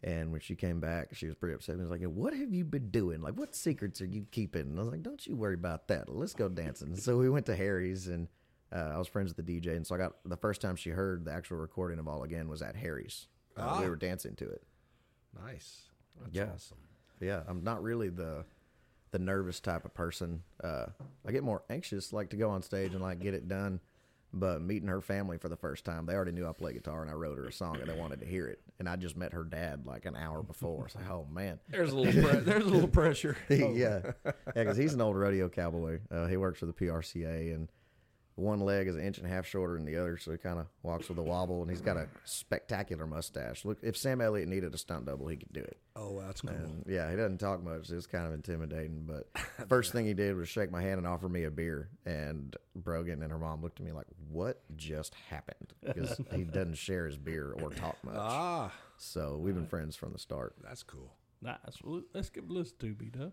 And 0.04 0.32
when 0.32 0.42
she 0.42 0.56
came 0.56 0.80
back, 0.80 1.10
she 1.16 1.26
was 1.26 1.36
pretty 1.36 1.56
upset. 1.56 1.76
I 1.76 1.80
was 1.82 1.90
like, 1.90 2.02
"What 2.04 2.34
have 2.34 2.54
you 2.54 2.64
been 2.64 2.92
doing? 2.92 3.22
Like, 3.22 3.34
what 3.34 3.56
secrets 3.56 4.00
are 4.02 4.06
you 4.06 4.26
keeping?" 4.32 4.62
And 4.62 4.78
I 4.80 4.84
was 4.84 4.92
like, 4.92 5.02
"Don't 5.02 5.26
you 5.26 5.36
worry 5.36 5.56
about 5.56 5.88
that. 5.88 6.08
Let's 6.08 6.34
go 6.36 6.48
dancing." 6.50 6.96
So 6.98 7.18
we 7.18 7.30
went 7.30 7.48
to 7.48 7.56
Harry's, 7.56 8.08
and 8.08 8.28
uh, 8.72 8.92
I 8.94 8.98
was 9.00 9.08
friends 9.08 9.34
with 9.36 9.44
the 9.44 9.60
DJ. 9.60 9.76
And 9.76 9.86
so 9.88 9.96
I 9.96 9.98
got 9.98 10.14
the 10.24 10.38
first 10.38 10.62
time 10.62 10.76
she 10.76 10.92
heard 10.92 11.26
the 11.26 11.32
actual 11.34 11.58
recording 11.58 11.98
of 11.98 12.08
All 12.08 12.22
Again 12.24 12.48
was 12.48 12.62
at 12.62 12.76
Harry's. 12.76 13.28
Uh, 13.58 13.62
Ah. 13.66 13.82
We 13.82 13.90
were 13.90 13.96
dancing 13.96 14.36
to 14.36 14.48
it. 14.48 14.62
Nice. 15.44 15.90
That's 16.22 16.34
Yeah. 16.36 16.52
awesome. 16.54 16.78
Yeah, 17.20 17.44
I'm 17.48 17.64
not 17.64 17.82
really 17.82 18.10
the 18.10 18.46
the 19.12 19.20
nervous 19.20 19.60
type 19.60 19.84
of 19.86 19.94
person. 19.96 20.44
Uh, 20.64 20.88
I 21.26 21.32
get 21.32 21.42
more 21.44 21.64
anxious, 21.72 22.14
like 22.14 22.30
to 22.32 22.36
go 22.38 22.50
on 22.52 22.62
stage 22.62 22.94
and 22.94 23.02
like 23.02 23.20
get 23.20 23.34
it 23.34 23.48
done. 23.48 23.80
But 24.34 24.62
meeting 24.62 24.90
her 24.90 25.02
family 25.02 25.38
for 25.38 25.48
the 25.50 25.56
first 25.56 25.86
time, 25.86 26.06
they 26.06 26.14
already 26.14 26.34
knew 26.34 26.48
I 26.48 26.52
played 26.52 26.76
guitar 26.76 27.02
and 27.02 27.10
I 27.10 27.14
wrote 27.14 27.38
her 27.38 27.46
a 27.48 27.52
song 27.52 27.78
and 27.80 27.90
they 27.90 27.98
wanted 27.98 28.20
to 28.20 28.26
hear 28.26 28.48
it. 28.48 28.60
And 28.80 28.88
I 28.88 28.96
just 28.98 29.16
met 29.16 29.34
her 29.34 29.44
dad 29.44 29.86
like 29.86 30.06
an 30.06 30.16
hour 30.16 30.44
before. 30.44 30.88
Like, 30.94 31.10
oh 31.10 31.26
man, 31.32 31.60
There's 31.70 31.92
a 31.92 31.98
little 31.98 32.22
pre- 32.22 32.40
there's 32.42 32.66
a 32.66 32.70
little 32.70 32.90
pressure. 32.90 33.38
yeah, 33.50 34.02
yeah, 34.26 34.32
because 34.54 34.78
he's 34.78 34.94
an 34.94 35.02
old 35.02 35.16
rodeo 35.16 35.50
cowboy. 35.50 36.00
Uh, 36.12 36.28
he 36.28 36.38
works 36.38 36.60
for 36.60 36.66
the 36.66 36.74
PRCA, 36.74 37.56
and 37.56 37.70
one 38.38 38.60
leg 38.60 38.88
is 38.88 38.96
an 38.96 39.02
inch 39.02 39.18
and 39.18 39.26
a 39.28 39.30
half 39.30 39.46
shorter 39.46 39.74
than 39.74 39.86
the 39.86 39.98
other, 39.98 40.16
so 40.18 40.32
he 40.32 40.38
kind 40.38 40.60
of 40.60 40.68
walks 40.84 41.10
with 41.10 41.18
a 41.18 41.22
wobble, 41.24 41.62
and 41.62 41.70
he's 41.70 41.82
got 41.82 41.98
a 41.98 42.08
spectacular 42.24 43.06
mustache. 43.08 43.66
Look, 43.66 43.80
if 43.82 43.98
Sam 43.98 44.22
Elliott 44.22 44.48
needed 44.48 44.74
a 44.74 44.78
stunt 44.78 45.06
double, 45.06 45.28
he 45.28 45.38
could 45.38 45.52
do 45.52 45.60
it. 45.62 45.78
Oh, 45.96 46.22
that's 46.22 46.42
cool. 46.42 46.52
And 46.52 46.84
yeah, 46.88 47.10
he 47.10 47.16
doesn't 47.18 47.40
talk 47.40 47.64
much. 47.64 47.90
It's 47.90 48.06
kind 48.08 48.28
of 48.28 48.34
intimidating. 48.34 49.06
But 49.08 49.28
first 49.70 49.92
thing 49.92 50.06
he 50.06 50.14
did 50.14 50.36
was 50.36 50.48
shake 50.48 50.72
my 50.72 50.82
hand 50.82 51.00
and 51.00 51.08
offer 51.08 51.28
me 51.28 51.44
a 51.46 51.52
beer. 51.52 51.90
And 52.06 52.56
Brogan 52.76 53.24
and 53.24 53.32
her 53.32 53.40
mom 53.40 53.62
looked 53.64 53.80
at 53.80 53.86
me 53.86 53.92
like, 53.92 54.08
"What 54.30 54.62
just 54.78 55.16
happened?" 55.30 55.74
Because 55.84 56.20
he 56.34 56.44
doesn't 56.44 56.78
share 56.78 57.08
his 57.08 57.18
beer 57.18 57.52
or 57.62 57.72
talk 57.72 57.98
much. 58.04 58.16
Ah, 58.18 58.72
So 58.98 59.38
we've 59.42 59.56
been 59.56 59.66
friends 59.68 59.96
from 59.96 60.14
the 60.14 60.20
start. 60.20 60.56
that's 60.64 60.84
cool. 60.84 61.12
Nice. 61.42 61.58
Well, 61.84 62.02
let's 62.14 62.30
give 62.30 62.50
a 62.50 62.54
listen 62.54 62.78
to 62.80 62.94
B 62.94 63.10
Dub. 63.10 63.32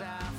I 0.00 0.37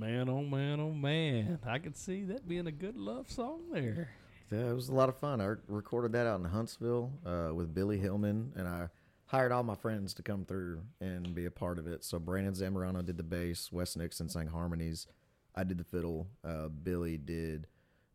Man, 0.00 0.30
oh 0.30 0.40
man, 0.40 0.80
oh 0.80 0.92
man. 0.92 1.58
I 1.66 1.78
could 1.78 1.94
see 1.94 2.24
that 2.24 2.48
being 2.48 2.66
a 2.66 2.72
good 2.72 2.96
love 2.96 3.30
song 3.30 3.64
there. 3.70 4.08
Yeah, 4.50 4.70
it 4.70 4.74
was 4.74 4.88
a 4.88 4.94
lot 4.94 5.10
of 5.10 5.18
fun. 5.18 5.42
I 5.42 5.56
recorded 5.68 6.12
that 6.12 6.26
out 6.26 6.40
in 6.40 6.46
Huntsville 6.46 7.12
uh, 7.26 7.50
with 7.54 7.74
Billy 7.74 7.98
Hillman, 7.98 8.54
and 8.56 8.66
I 8.66 8.88
hired 9.26 9.52
all 9.52 9.62
my 9.62 9.74
friends 9.74 10.14
to 10.14 10.22
come 10.22 10.46
through 10.46 10.80
and 11.02 11.34
be 11.34 11.44
a 11.44 11.50
part 11.50 11.78
of 11.78 11.86
it. 11.86 12.02
So 12.02 12.18
Brandon 12.18 12.54
Zamorano 12.54 13.04
did 13.04 13.18
the 13.18 13.22
bass, 13.22 13.70
Wes 13.70 13.94
Nixon 13.94 14.30
sang 14.30 14.46
harmonies, 14.46 15.06
I 15.54 15.64
did 15.64 15.76
the 15.76 15.84
fiddle, 15.84 16.28
uh, 16.42 16.68
Billy 16.68 17.18
did 17.18 17.66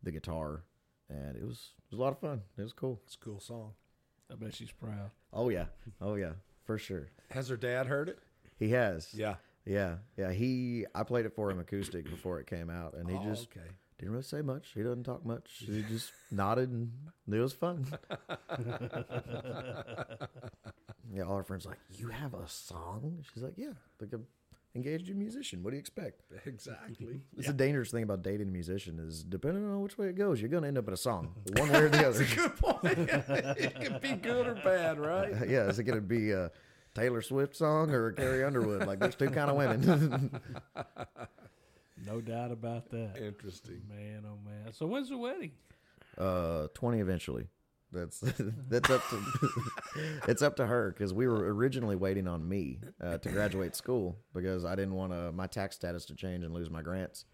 the 0.02 0.10
guitar, 0.10 0.64
and 1.08 1.36
it 1.36 1.44
was 1.46 1.70
it 1.78 1.92
was 1.92 2.00
a 2.00 2.02
lot 2.02 2.12
of 2.12 2.18
fun. 2.18 2.42
It 2.58 2.62
was 2.62 2.72
cool. 2.72 3.00
It's 3.06 3.14
a 3.14 3.24
cool 3.24 3.38
song. 3.38 3.74
I 4.28 4.34
bet 4.34 4.56
she's 4.56 4.72
proud. 4.72 5.12
Oh 5.32 5.50
yeah, 5.50 5.66
oh 6.00 6.16
yeah, 6.16 6.32
for 6.64 6.78
sure. 6.78 7.10
Has 7.30 7.48
her 7.48 7.56
dad 7.56 7.86
heard 7.86 8.08
it? 8.08 8.18
He 8.58 8.70
has. 8.70 9.14
Yeah. 9.14 9.36
Yeah, 9.66 9.96
yeah. 10.16 10.32
He 10.32 10.86
I 10.94 11.02
played 11.02 11.26
it 11.26 11.34
for 11.34 11.50
him 11.50 11.58
acoustic 11.58 12.04
before 12.08 12.38
it 12.40 12.46
came 12.46 12.70
out, 12.70 12.94
and 12.94 13.08
he 13.10 13.16
Oh, 13.16 13.24
just 13.24 13.48
okay. 13.50 13.66
didn't 13.98 14.12
really 14.12 14.22
say 14.22 14.40
much. 14.42 14.68
He 14.74 14.82
doesn't 14.82 15.04
talk 15.04 15.24
much. 15.26 15.50
He 15.66 15.82
just 15.82 16.12
nodded, 16.30 16.70
and 16.70 16.90
it 17.34 17.40
was 17.40 17.52
fun. 17.52 17.86
yeah, 21.12 21.22
all 21.22 21.34
our 21.34 21.42
friends 21.42 21.66
like, 21.66 21.78
you 21.96 22.08
have 22.08 22.34
a 22.34 22.46
song? 22.48 23.24
She's 23.32 23.42
like, 23.42 23.54
yeah, 23.56 23.72
like 24.00 24.12
a 24.12 24.20
engaged 24.74 25.08
musician. 25.14 25.62
What 25.62 25.70
do 25.70 25.76
you 25.76 25.80
expect? 25.80 26.22
Exactly. 26.44 27.22
It's 27.38 27.48
a 27.48 27.52
dangerous 27.54 27.90
thing 27.90 28.02
about 28.02 28.22
dating 28.22 28.48
a 28.48 28.50
musician 28.50 28.98
is 28.98 29.24
depending 29.24 29.64
on 29.64 29.80
which 29.80 29.96
way 29.96 30.08
it 30.08 30.16
goes, 30.16 30.40
you're 30.40 30.50
gonna 30.50 30.66
end 30.66 30.76
up 30.78 30.86
in 30.88 30.94
a 30.94 30.98
song, 30.98 31.34
one 31.56 31.70
way 31.70 31.78
or 31.80 31.88
the 31.88 32.06
other. 32.08 32.18
That's 32.18 32.32
a 32.32 32.36
Good 32.36 32.56
point. 32.56 32.98
it 33.58 33.74
can 33.80 33.98
be 34.02 34.12
good 34.20 34.46
or 34.46 34.54
bad, 34.56 34.98
right? 34.98 35.30
yeah, 35.48 35.66
is 35.68 35.78
it 35.78 35.84
gonna 35.84 36.00
be 36.02 36.32
a 36.32 36.50
Taylor 36.96 37.20
Swift 37.20 37.54
song 37.54 37.90
or 37.90 38.12
Carrie 38.12 38.42
Underwood? 38.42 38.86
Like 38.86 38.98
there's 38.98 39.14
two 39.14 39.28
kind 39.30 39.50
of 39.50 39.56
women. 39.56 40.40
No 42.06 42.20
doubt 42.20 42.52
about 42.52 42.90
that. 42.90 43.16
Interesting. 43.16 43.80
Man, 43.88 44.24
oh 44.26 44.38
man. 44.44 44.72
So 44.72 44.86
when's 44.86 45.08
the 45.08 45.16
wedding? 45.16 45.52
uh, 46.18 46.68
twenty 46.74 47.00
eventually. 47.00 47.48
That's 47.90 48.20
that's 48.68 48.90
up 48.90 49.02
to 49.08 49.22
it's 50.28 50.42
up 50.42 50.56
to 50.56 50.66
her 50.66 50.92
because 50.92 51.14
we 51.14 51.26
were 51.26 51.52
originally 51.54 51.96
waiting 51.96 52.28
on 52.28 52.46
me 52.46 52.80
uh, 53.02 53.16
to 53.18 53.28
graduate 53.30 53.74
school 53.74 54.18
because 54.34 54.64
I 54.64 54.76
didn't 54.76 54.94
want 54.94 55.12
to 55.12 55.32
my 55.32 55.46
tax 55.46 55.74
status 55.76 56.04
to 56.06 56.14
change 56.14 56.44
and 56.44 56.52
lose 56.52 56.70
my 56.70 56.82
grants. 56.82 57.24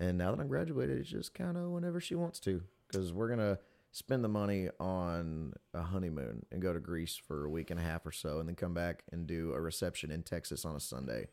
And 0.00 0.16
now 0.16 0.30
that 0.30 0.40
I'm 0.40 0.48
graduated, 0.48 0.98
it's 0.98 1.10
just 1.10 1.34
kind 1.34 1.56
of 1.56 1.68
whenever 1.70 2.00
she 2.00 2.14
wants 2.14 2.40
to 2.40 2.62
because 2.88 3.12
we're 3.12 3.28
gonna 3.28 3.58
spend 3.96 4.22
the 4.22 4.28
money 4.28 4.68
on 4.78 5.54
a 5.72 5.82
honeymoon 5.82 6.44
and 6.52 6.60
go 6.60 6.70
to 6.74 6.78
Greece 6.78 7.16
for 7.16 7.46
a 7.46 7.50
week 7.50 7.70
and 7.70 7.80
a 7.80 7.82
half 7.82 8.04
or 8.04 8.12
so, 8.12 8.38
and 8.40 8.46
then 8.48 8.54
come 8.54 8.74
back 8.74 9.04
and 9.10 9.26
do 9.26 9.52
a 9.54 9.60
reception 9.60 10.10
in 10.10 10.22
Texas 10.22 10.66
on 10.66 10.76
a 10.76 10.80
Sunday. 10.80 11.28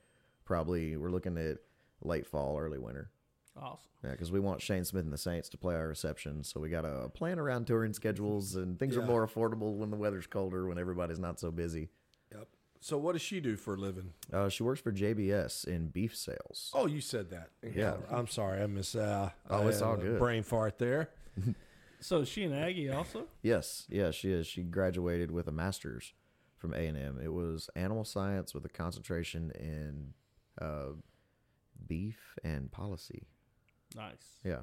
Probably 0.46 0.96
we're 0.96 1.10
looking 1.12 1.38
at 1.38 1.58
late 2.02 2.26
fall, 2.26 2.58
early 2.58 2.80
winter. 2.80 3.12
Awesome. 3.62 3.90
Yeah, 4.02 4.12
because 4.12 4.32
we 4.32 4.40
want 4.40 4.62
Shane 4.62 4.86
Smith 4.86 5.04
and 5.04 5.12
the 5.12 5.18
Saints 5.18 5.50
to 5.50 5.58
play 5.58 5.76
our 5.76 5.88
reception, 5.90 6.44
so 6.46 6.62
we 6.62 6.70
got 6.70 6.82
to 6.82 7.10
plan 7.14 7.38
around 7.38 7.68
touring 7.68 7.94
schedules, 7.94 8.56
and 8.56 8.80
things 8.80 8.96
are 8.96 9.02
more 9.02 9.28
affordable 9.28 9.76
when 9.76 9.92
the 9.92 9.98
weather's 9.98 10.26
colder, 10.26 10.66
when 10.66 10.80
everybody's 10.80 11.20
not 11.20 11.40
so 11.42 11.52
busy. 11.52 11.90
Yep. 12.34 12.48
So 12.80 12.98
what 12.98 13.12
does 13.12 13.22
she 13.22 13.42
do 13.42 13.56
for 13.58 13.74
a 13.76 13.78
living? 13.78 14.14
Uh, 14.32 14.48
she 14.50 14.64
works 14.64 14.80
for 14.82 14.92
JBS 14.92 15.68
in 15.68 15.88
beef 15.90 16.16
sales. 16.16 16.72
Oh, 16.74 16.86
you 16.88 17.00
said 17.02 17.30
that. 17.30 17.50
Yeah. 17.76 17.96
I'm 18.10 18.28
sorry. 18.28 18.62
I 18.62 18.68
miss. 18.68 18.96
Uh, 18.96 19.30
Oh, 19.50 19.68
it's 19.68 19.82
I 19.82 19.86
all 19.86 19.98
good. 19.98 20.18
Brain 20.18 20.44
fart 20.44 20.78
there. 20.80 21.10
So 22.04 22.20
is 22.20 22.28
she 22.28 22.44
an 22.44 22.54
Aggie 22.54 22.90
also? 22.90 23.26
Yes, 23.42 23.86
yes, 23.90 24.14
she 24.14 24.32
is. 24.32 24.46
She 24.46 24.64
graduated 24.64 25.32
with 25.32 25.48
a 25.48 25.52
master's 25.52 26.14
from 26.58 26.74
A 26.74 26.86
and 26.88 26.98
M. 26.98 27.20
It 27.24 27.32
was 27.34 27.70
animal 27.76 28.04
science 28.04 28.54
with 28.54 28.66
a 28.66 28.70
concentration 28.70 29.52
in 29.58 30.14
uh, 30.62 30.94
beef 31.88 32.36
and 32.44 32.72
policy. 32.72 33.28
Nice. 33.96 34.40
Yeah, 34.44 34.60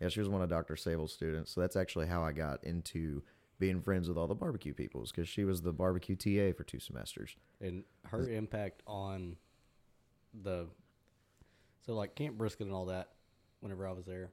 yeah. 0.00 0.08
She 0.08 0.20
was 0.20 0.28
one 0.28 0.42
of 0.42 0.48
Dr. 0.48 0.76
Savell's 0.76 1.12
students, 1.12 1.50
so 1.52 1.60
that's 1.60 1.76
actually 1.76 2.06
how 2.06 2.22
I 2.22 2.32
got 2.32 2.62
into 2.62 3.22
being 3.58 3.82
friends 3.82 4.08
with 4.08 4.16
all 4.16 4.26
the 4.26 4.34
barbecue 4.34 4.72
peoples 4.72 5.10
because 5.10 5.28
she 5.28 5.44
was 5.44 5.62
the 5.62 5.72
barbecue 5.72 6.16
TA 6.16 6.56
for 6.56 6.64
two 6.64 6.80
semesters. 6.80 7.36
and 7.60 7.84
her 8.04 8.28
impact 8.28 8.82
on 8.86 9.36
the 10.42 10.66
so 11.84 11.94
like 11.94 12.14
Camp 12.14 12.38
Brisket 12.38 12.66
and 12.66 12.74
all 12.74 12.86
that. 12.86 13.08
Whenever 13.60 13.86
I 13.86 13.92
was 13.92 14.06
there, 14.06 14.30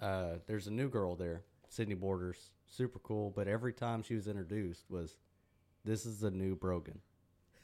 uh, 0.00 0.38
there's 0.46 0.66
a 0.66 0.70
new 0.72 0.88
girl 0.88 1.14
there, 1.14 1.42
Sydney 1.68 1.94
Borders, 1.94 2.50
super 2.66 2.98
cool. 3.00 3.30
But 3.34 3.48
every 3.48 3.72
time 3.72 4.02
she 4.02 4.14
was 4.14 4.26
introduced, 4.26 4.90
was 4.90 5.16
this 5.84 6.06
is 6.06 6.20
the 6.20 6.30
new 6.30 6.56
Brogan, 6.56 7.00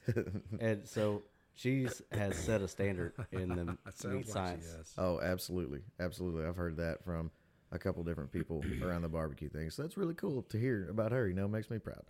and 0.61 0.87
so 0.87 1.23
she's 1.55 2.03
has 2.13 2.37
set 2.37 2.61
a 2.61 2.69
standard 2.69 3.15
in 3.33 3.49
the 3.49 3.65
meat 4.09 4.27
like 4.27 4.27
science. 4.27 4.95
Oh, 4.99 5.21
absolutely, 5.21 5.81
absolutely. 5.99 6.45
I've 6.45 6.57
heard 6.57 6.77
that 6.77 7.05
from 7.05 7.31
a 7.73 7.79
couple 7.79 8.05
different 8.05 8.33
people 8.33 8.63
around 8.83 9.03
the 9.03 9.09
barbecue 9.09 9.49
thing. 9.49 9.71
So 9.71 9.83
that's 9.83 9.97
really 9.97 10.15
cool 10.15 10.43
to 10.43 10.59
hear 10.59 10.89
about 10.91 11.13
her. 11.13 11.29
You 11.29 11.35
know, 11.35 11.49
makes 11.49 11.71
me 11.71 11.79
proud. 11.79 12.03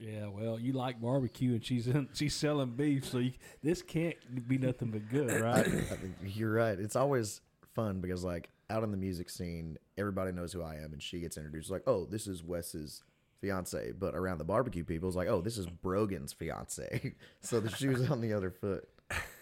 Yeah, 0.00 0.26
well, 0.26 0.58
you 0.58 0.72
like 0.72 1.00
barbecue, 1.00 1.52
and 1.52 1.64
she's 1.64 1.86
in, 1.86 2.08
she's 2.14 2.34
selling 2.34 2.70
beef, 2.70 3.06
so 3.06 3.18
you, 3.18 3.32
this 3.62 3.80
can't 3.80 4.16
be 4.48 4.58
nothing 4.58 4.90
but 4.90 5.08
good, 5.08 5.30
I, 5.30 5.38
right? 5.40 5.66
I 5.66 5.70
think 5.96 6.14
you're 6.24 6.52
right. 6.52 6.78
It's 6.78 6.96
always 6.96 7.40
fun 7.74 8.00
because 8.00 8.24
like 8.24 8.50
out 8.70 8.82
in 8.82 8.90
the 8.90 8.96
music 8.96 9.30
scene, 9.30 9.78
everybody 9.98 10.32
knows 10.32 10.52
who 10.52 10.62
I 10.62 10.76
am, 10.76 10.92
and 10.92 11.02
she 11.02 11.20
gets 11.20 11.36
introduced 11.36 11.70
like, 11.70 11.82
"Oh, 11.86 12.04
this 12.06 12.26
is 12.26 12.42
Wes's 12.42 13.02
fiance." 13.40 13.92
But 13.92 14.14
around 14.14 14.38
the 14.38 14.44
barbecue 14.44 14.84
people, 14.84 15.08
it's 15.08 15.16
like, 15.16 15.28
"Oh, 15.28 15.40
this 15.40 15.58
is 15.58 15.66
Brogan's 15.66 16.32
fiance." 16.32 17.14
so 17.40 17.60
the 17.60 17.70
shoe's 17.70 18.10
on 18.10 18.20
the 18.20 18.32
other 18.32 18.50
foot. 18.50 18.88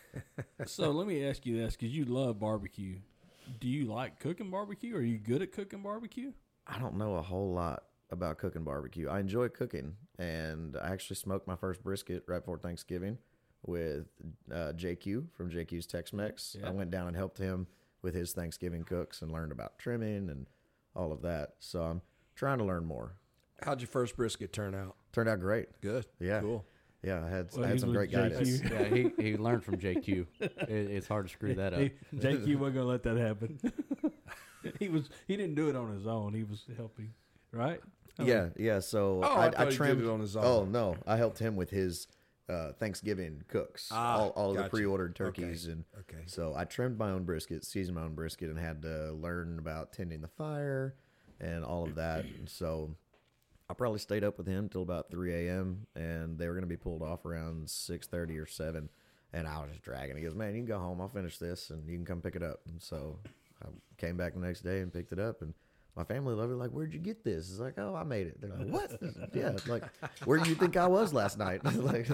so 0.67 0.91
let 0.91 1.07
me 1.07 1.25
ask 1.25 1.47
you 1.47 1.57
this, 1.57 1.77
because 1.77 1.95
you 1.95 2.05
love 2.05 2.39
barbecue. 2.39 2.99
Do 3.61 3.69
you 3.69 3.87
like 3.87 4.19
cooking 4.21 4.51
barbecue? 4.51 4.97
Are 4.97 5.03
you 5.03 5.19
good 5.19 5.43
at 5.43 5.53
cooking 5.53 5.83
barbecue? 5.83 6.33
I 6.67 6.79
don't 6.79 6.97
know 6.97 7.17
a 7.17 7.23
whole 7.23 7.53
lot 7.53 7.85
about 8.11 8.39
cooking 8.39 8.63
barbecue. 8.63 9.09
I 9.09 9.21
enjoy 9.21 9.49
cooking, 9.49 9.97
and 10.19 10.77
I 10.77 10.93
actually 10.93 11.17
smoked 11.17 11.47
my 11.49 11.57
first 11.57 11.83
brisket 11.83 12.25
right 12.29 12.39
before 12.39 12.59
Thanksgiving 12.59 13.19
with 13.65 14.07
uh, 14.51 14.73
JQ 14.77 15.27
from 15.37 15.51
JQ's 15.51 15.87
Tex 15.87 16.13
Mex. 16.13 16.57
Yeah. 16.61 16.69
I 16.69 16.71
went 16.71 16.91
down 16.91 17.09
and 17.09 17.17
helped 17.17 17.39
him 17.39 17.67
with 18.03 18.15
his 18.15 18.33
Thanksgiving 18.33 18.83
cooks 18.85 19.23
and 19.23 19.33
learned 19.33 19.53
about 19.53 19.79
trimming 19.79 20.29
and 20.29 20.47
all 20.95 21.13
of 21.13 21.23
that. 21.23 21.55
So 21.61 21.83
I'm 21.83 22.03
trying 22.35 22.59
to 22.59 22.65
learn 22.65 22.85
more. 22.85 23.17
How'd 23.63 23.81
your 23.81 23.89
first 23.89 24.17
brisket 24.17 24.53
turn 24.53 24.75
out? 24.75 24.97
Turned 25.13 25.29
out 25.29 25.41
great. 25.41 25.69
Good. 25.81 26.07
Yeah. 26.19 26.41
Cool. 26.41 26.65
Yeah, 27.05 27.25
I 27.25 27.29
had 27.29 27.49
Well, 27.55 27.65
I 27.65 27.69
had 27.69 27.81
some 27.81 27.93
great 27.93 28.11
JQ. 28.11 28.13
guidance. 28.13 28.63
yeah, 28.71 28.85
he, 28.85 29.11
he 29.19 29.37
learned 29.37 29.65
from 29.65 29.77
JQ. 29.79 30.27
It, 30.41 30.53
it's 30.69 31.09
hard 31.09 31.27
to 31.27 31.33
screw 31.33 31.55
that 31.55 31.73
up. 31.75 31.81
Hey, 31.81 31.93
JQ 32.15 32.57
wasn't 32.57 32.77
gonna 32.77 32.85
let 32.85 33.03
that 33.03 33.17
happen. 33.17 33.59
he 34.79 34.89
was 34.89 35.09
he 35.27 35.37
didn't 35.37 35.57
do 35.57 35.69
it 35.69 35.75
on 35.75 35.93
his 35.93 36.07
own. 36.07 36.33
He 36.33 36.45
was 36.45 36.65
helping, 36.77 37.13
right? 37.51 37.81
I 38.19 38.23
mean, 38.23 38.31
Yeah, 38.31 38.49
yeah. 38.57 38.79
So 38.79 39.21
Oh, 39.25 39.37
I 39.37 39.51
thought 39.51 39.59
he 39.59 39.65
did 39.71 39.75
trimmed 39.77 40.03
it 40.03 40.09
on 40.09 40.21
his 40.21 40.37
oh, 40.37 40.41
own. 40.41 40.47
Oh 40.47 40.65
no, 40.65 40.97
I 41.05 41.17
helped 41.17 41.41
him 41.41 41.57
with 41.57 41.71
his 41.71 42.07
uh, 42.49 42.73
Thanksgiving 42.73 43.43
cooks, 43.49 43.89
Ah, 43.93 44.19
all, 44.19 44.29
all 44.31 44.51
of 44.51 44.57
the 44.57 44.65
pre-ordered 44.69 45.19
Okay, 45.21 45.43
turkeys, 45.43 45.67
and 45.67 45.85
okay. 46.01 46.23
so 46.27 46.55
I 46.57 46.65
trimmed 46.65 46.99
my 46.99 47.11
own 47.11 47.25
brisket, 47.25 47.65
seasoned 47.65 47.97
my 47.97 48.03
own 48.03 48.15
brisket, 48.15 48.51
and 48.51 48.59
had 48.59 48.83
to 48.83 49.13
learn 49.13 49.59
about 49.59 49.93
tending 49.93 50.21
the 50.21 50.29
fire 50.29 50.97
and 51.41 51.65
all 51.65 51.85
of 51.85 51.95
that. 51.97 52.25
And 52.25 52.49
so 52.49 52.97
I 53.71 53.75
probably 53.75 53.99
stayed 54.01 54.25
up 54.25 54.39
with 54.39 54.47
him 54.47 54.69
till 54.69 54.83
about 54.83 55.11
three 55.11 55.33
a.m. 55.49 55.87
and 55.95 56.39
they 56.39 56.47
were 56.47 56.55
going 56.55 56.63
to 56.65 56.69
be 56.69 56.77
pulled 56.77 57.03
off 57.03 57.25
around 57.25 57.71
six 57.71 58.07
thirty 58.07 58.39
or 58.39 58.47
seven. 58.47 58.89
And 59.35 59.47
I 59.49 59.61
was 59.61 59.71
just 59.71 59.83
dragging. 59.83 60.17
He 60.17 60.23
goes, 60.23 60.35
"Man, 60.35 60.55
you 60.55 60.61
can 60.61 60.67
go 60.67 60.79
home. 60.79 61.01
I'll 61.01 61.09
finish 61.09 61.39
this, 61.39 61.71
and 61.71 61.89
you 61.89 61.97
can 61.97 62.05
come 62.05 62.21
pick 62.21 62.37
it 62.37 62.43
up." 62.43 62.61
And 62.69 62.83
so 62.83 63.19
I 63.65 63.69
came 63.97 64.17
back 64.19 64.35
the 64.35 64.41
next 64.41 64.61
day 64.61 64.81
and 64.81 64.93
picked 64.93 65.11
it 65.13 65.19
up, 65.19 65.41
and 65.41 65.55
my 65.97 66.05
family 66.05 66.35
loved 66.35 66.53
it. 66.53 66.57
Like, 66.57 66.71
where'd 66.71 66.93
you 66.95 67.01
get 67.01 67.23
this? 67.25 67.51
It's 67.51 67.59
like, 67.61 67.75
oh, 67.79 67.95
I 67.95 68.05
made 68.05 68.27
it. 68.29 68.41
They're 68.41 68.51
like, 68.51 68.69
what? 68.69 68.99
yeah, 69.35 69.53
like, 69.67 69.85
where 70.25 70.39
do 70.39 70.49
you 70.49 70.55
think 70.57 70.77
I 70.77 70.87
was 70.87 71.13
last 71.13 71.39
night? 71.39 71.65
like, 71.77 72.09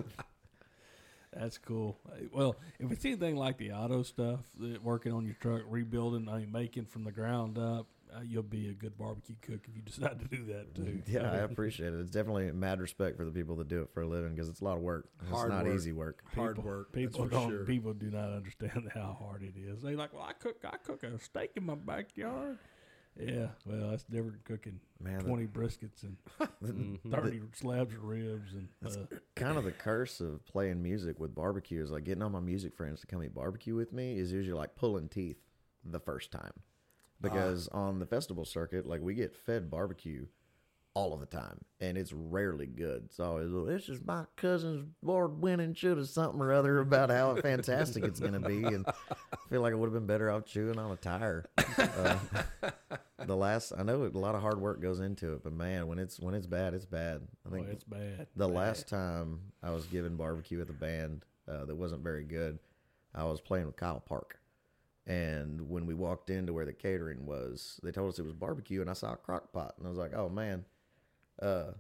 That's 1.33 1.59
cool. 1.59 1.99
Well, 2.33 2.57
if 2.81 2.91
it's 2.91 3.05
anything 3.05 3.37
like 3.37 3.59
the 3.59 3.73
auto 3.73 4.03
stuff, 4.03 4.41
the- 4.59 4.79
working 4.83 5.13
on 5.13 5.25
your 5.25 5.35
truck, 5.35 5.63
rebuilding, 5.69 6.29
I 6.29 6.39
mean, 6.39 6.53
making 6.53 6.87
from 6.87 7.05
the 7.05 7.13
ground 7.13 7.59
up, 7.59 7.87
uh, 8.17 8.21
you'll 8.23 8.43
be 8.43 8.71
a 8.71 8.73
good 8.73 8.97
barbecue 8.97 9.35
cook 9.43 9.61
if 9.69 9.77
you 9.77 9.83
decide 9.83 10.19
to 10.19 10.25
do 10.35 10.47
that 10.47 10.75
too. 10.75 11.03
yeah, 11.07 11.31
I 11.31 11.37
appreciate 11.41 11.93
it. 11.93 12.01
It's 12.01 12.11
definitely 12.11 12.51
mad 12.53 12.81
respect 12.81 13.19
for 13.19 13.27
the 13.27 13.31
people 13.31 13.55
that 13.57 13.69
do 13.69 13.83
it 13.83 13.91
for 13.93 14.01
a 14.01 14.07
living 14.07 14.35
because 14.35 14.49
it's 14.49 14.63
a 14.63 14.65
lot 14.65 14.79
of 14.79 14.83
work. 14.83 15.09
It's 15.21 15.31
Hard 15.31 15.51
not 15.51 15.67
work. 15.67 15.75
easy 15.75 15.93
work. 15.93 16.23
Hard 16.35 16.57
People- 16.57 16.71
work. 16.71 16.93
People 16.93 17.27
don't. 17.29 17.51
sure. 17.51 17.65
People 17.67 17.93
do 17.93 18.11
not 18.11 18.33
understand 18.33 18.91
how 18.95 19.15
hard 19.21 19.43
it 19.43 19.53
is. 19.61 19.83
They 19.83 19.95
like, 19.95 20.15
well, 20.15 20.23
I 20.27 20.33
cook. 20.33 20.57
I 20.65 20.79
cook 20.79 21.03
a 21.03 21.19
steak 21.19 21.51
in 21.57 21.67
my 21.67 21.75
backyard. 21.75 22.59
Yeah, 23.21 23.49
well, 23.67 23.91
that's 23.91 24.05
different 24.05 24.45
cooking 24.45 24.79
Man, 25.01 25.19
the- 25.19 25.25
twenty 25.25 25.47
briskets 25.47 26.03
and 26.05 26.17
Mhm. 26.63 27.11
thirty 27.11 27.41
slabs 27.53 27.95
of 27.95 28.05
ribs 28.05 28.53
and. 28.55 28.69
Uh, 28.85 29.17
kind 29.35 29.59
of 29.59 29.65
the 29.65 29.73
curse 29.73 30.21
of 30.21 30.45
playing 30.47 30.83
music 30.83 31.19
with 31.19 31.35
barbecue 31.35 31.83
is 31.83 31.91
like 31.91 32.05
getting 32.05 32.23
all 32.23 32.31
my 32.31 32.41
music 32.41 32.77
friends 32.77 33.01
to 33.01 33.07
come 33.07 33.23
eat 33.25 33.35
barbecue 33.35 33.75
with 33.75 33.93
me 33.93 34.19
is 34.19 34.33
usually 34.33 34.57
like 34.57 34.77
pulling 34.77 35.09
teeth 35.09 35.39
the 35.85 36.01
first 36.01 36.31
time 36.31 36.53
because 37.21 37.67
on 37.69 37.99
the 37.99 38.07
festival 38.07 38.45
circuit 38.45 38.87
like 38.87 39.01
we 39.01 39.15
get 39.15 39.35
fed 39.35 39.71
barbecue 39.71 40.27
all 40.95 41.13
of 41.13 41.21
the 41.21 41.27
time 41.27 41.59
and 41.81 41.97
it's 41.97 42.13
rarely 42.13 42.67
good 42.67 43.03
it's 43.07 43.21
always 43.21 43.51
"Well, 43.51 43.65
this 43.65 43.89
is 43.89 44.01
my 44.05 44.25
cousin's 44.37 44.85
award 45.03 45.41
winning 45.41 45.75
should 45.75 45.97
have 45.99 46.09
something 46.09 46.41
or 46.41 46.53
other 46.53 46.79
about 46.81 47.11
how 47.11 47.37
fantastic 47.37 48.03
it's 48.05 48.19
going 48.21 48.33
to 48.33 48.41
be 48.41 48.65
and 48.65 48.85
i 48.89 49.37
feel 49.51 49.61
like 49.63 49.73
it 49.73 49.77
would 49.77 49.87
have 49.87 49.95
been 49.95 50.07
better 50.07 50.31
off 50.31 50.45
chewing 50.45 50.79
on 50.79 50.91
a 50.91 50.97
tire 50.97 51.45
uh, 51.79 52.17
the 53.27 53.37
last 53.37 53.73
i 53.77 53.83
know 53.83 54.05
a 54.05 54.09
lot 54.19 54.35
of 54.35 54.41
hard 54.41 54.61
work 54.61 54.81
goes 54.81 55.01
into 55.01 55.33
it 55.33 55.43
but 55.43 55.53
man 55.53 55.87
when 55.89 55.99
it's 55.99 56.21
when 56.21 56.35
it's 56.35 56.47
bad 56.47 56.73
it's 56.75 56.85
bad 56.87 57.21
i 57.45 57.49
boy, 57.49 57.57
think 57.57 57.69
it's 57.71 57.85
bad. 57.85 58.27
the 58.37 58.47
Bad. 58.47 58.55
last 58.57 58.89
time 58.89 59.41
I 59.63 59.71
was 59.71 59.87
given 59.87 60.17
barbecue 60.17 60.61
at 60.61 60.71
a 60.71 60.73
band 60.73 61.25
uh, 61.49 61.65
that 61.65 61.75
wasn't 61.77 62.03
very 62.03 62.23
good, 62.25 62.59
I 63.15 63.25
was 63.25 63.41
playing 63.41 63.67
with 63.67 63.77
Kyle 63.77 63.99
Park. 64.01 64.39
And 65.07 65.69
when 65.71 65.87
we 65.87 65.95
walked 65.95 66.29
into 66.31 66.53
where 66.53 66.67
the 66.67 66.73
catering 66.75 67.25
was, 67.27 67.81
they 67.83 67.91
told 67.91 68.11
us 68.13 68.19
it 68.19 68.25
was 68.27 68.35
barbecue, 68.35 68.83
and 68.83 68.91
I 68.91 68.93
saw 68.93 69.15
a 69.15 69.17
crock 69.17 69.51
pot, 69.53 69.75
and 69.79 69.87
I 69.87 69.91
was 69.91 69.99
like, 69.99 70.13
"Oh 70.15 70.29
man, 70.29 70.67
uh, 71.41 71.73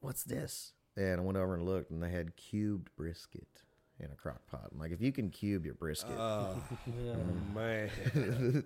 what's 0.00 0.24
this?" 0.24 0.72
And 0.96 1.20
I 1.20 1.24
went 1.24 1.38
over 1.38 1.54
and 1.54 1.64
looked, 1.64 1.92
and 1.92 2.02
they 2.02 2.10
had 2.10 2.36
cubed 2.36 2.90
brisket 2.96 3.62
in 4.00 4.10
a 4.10 4.16
crock 4.16 4.44
pot. 4.48 4.68
I'm 4.72 4.78
like, 4.80 4.90
if 4.90 5.00
you 5.00 5.12
can 5.12 5.30
cube 5.30 5.64
your 5.64 5.74
brisket, 5.74 6.10
Oh, 6.18 6.60
man. 7.54 7.88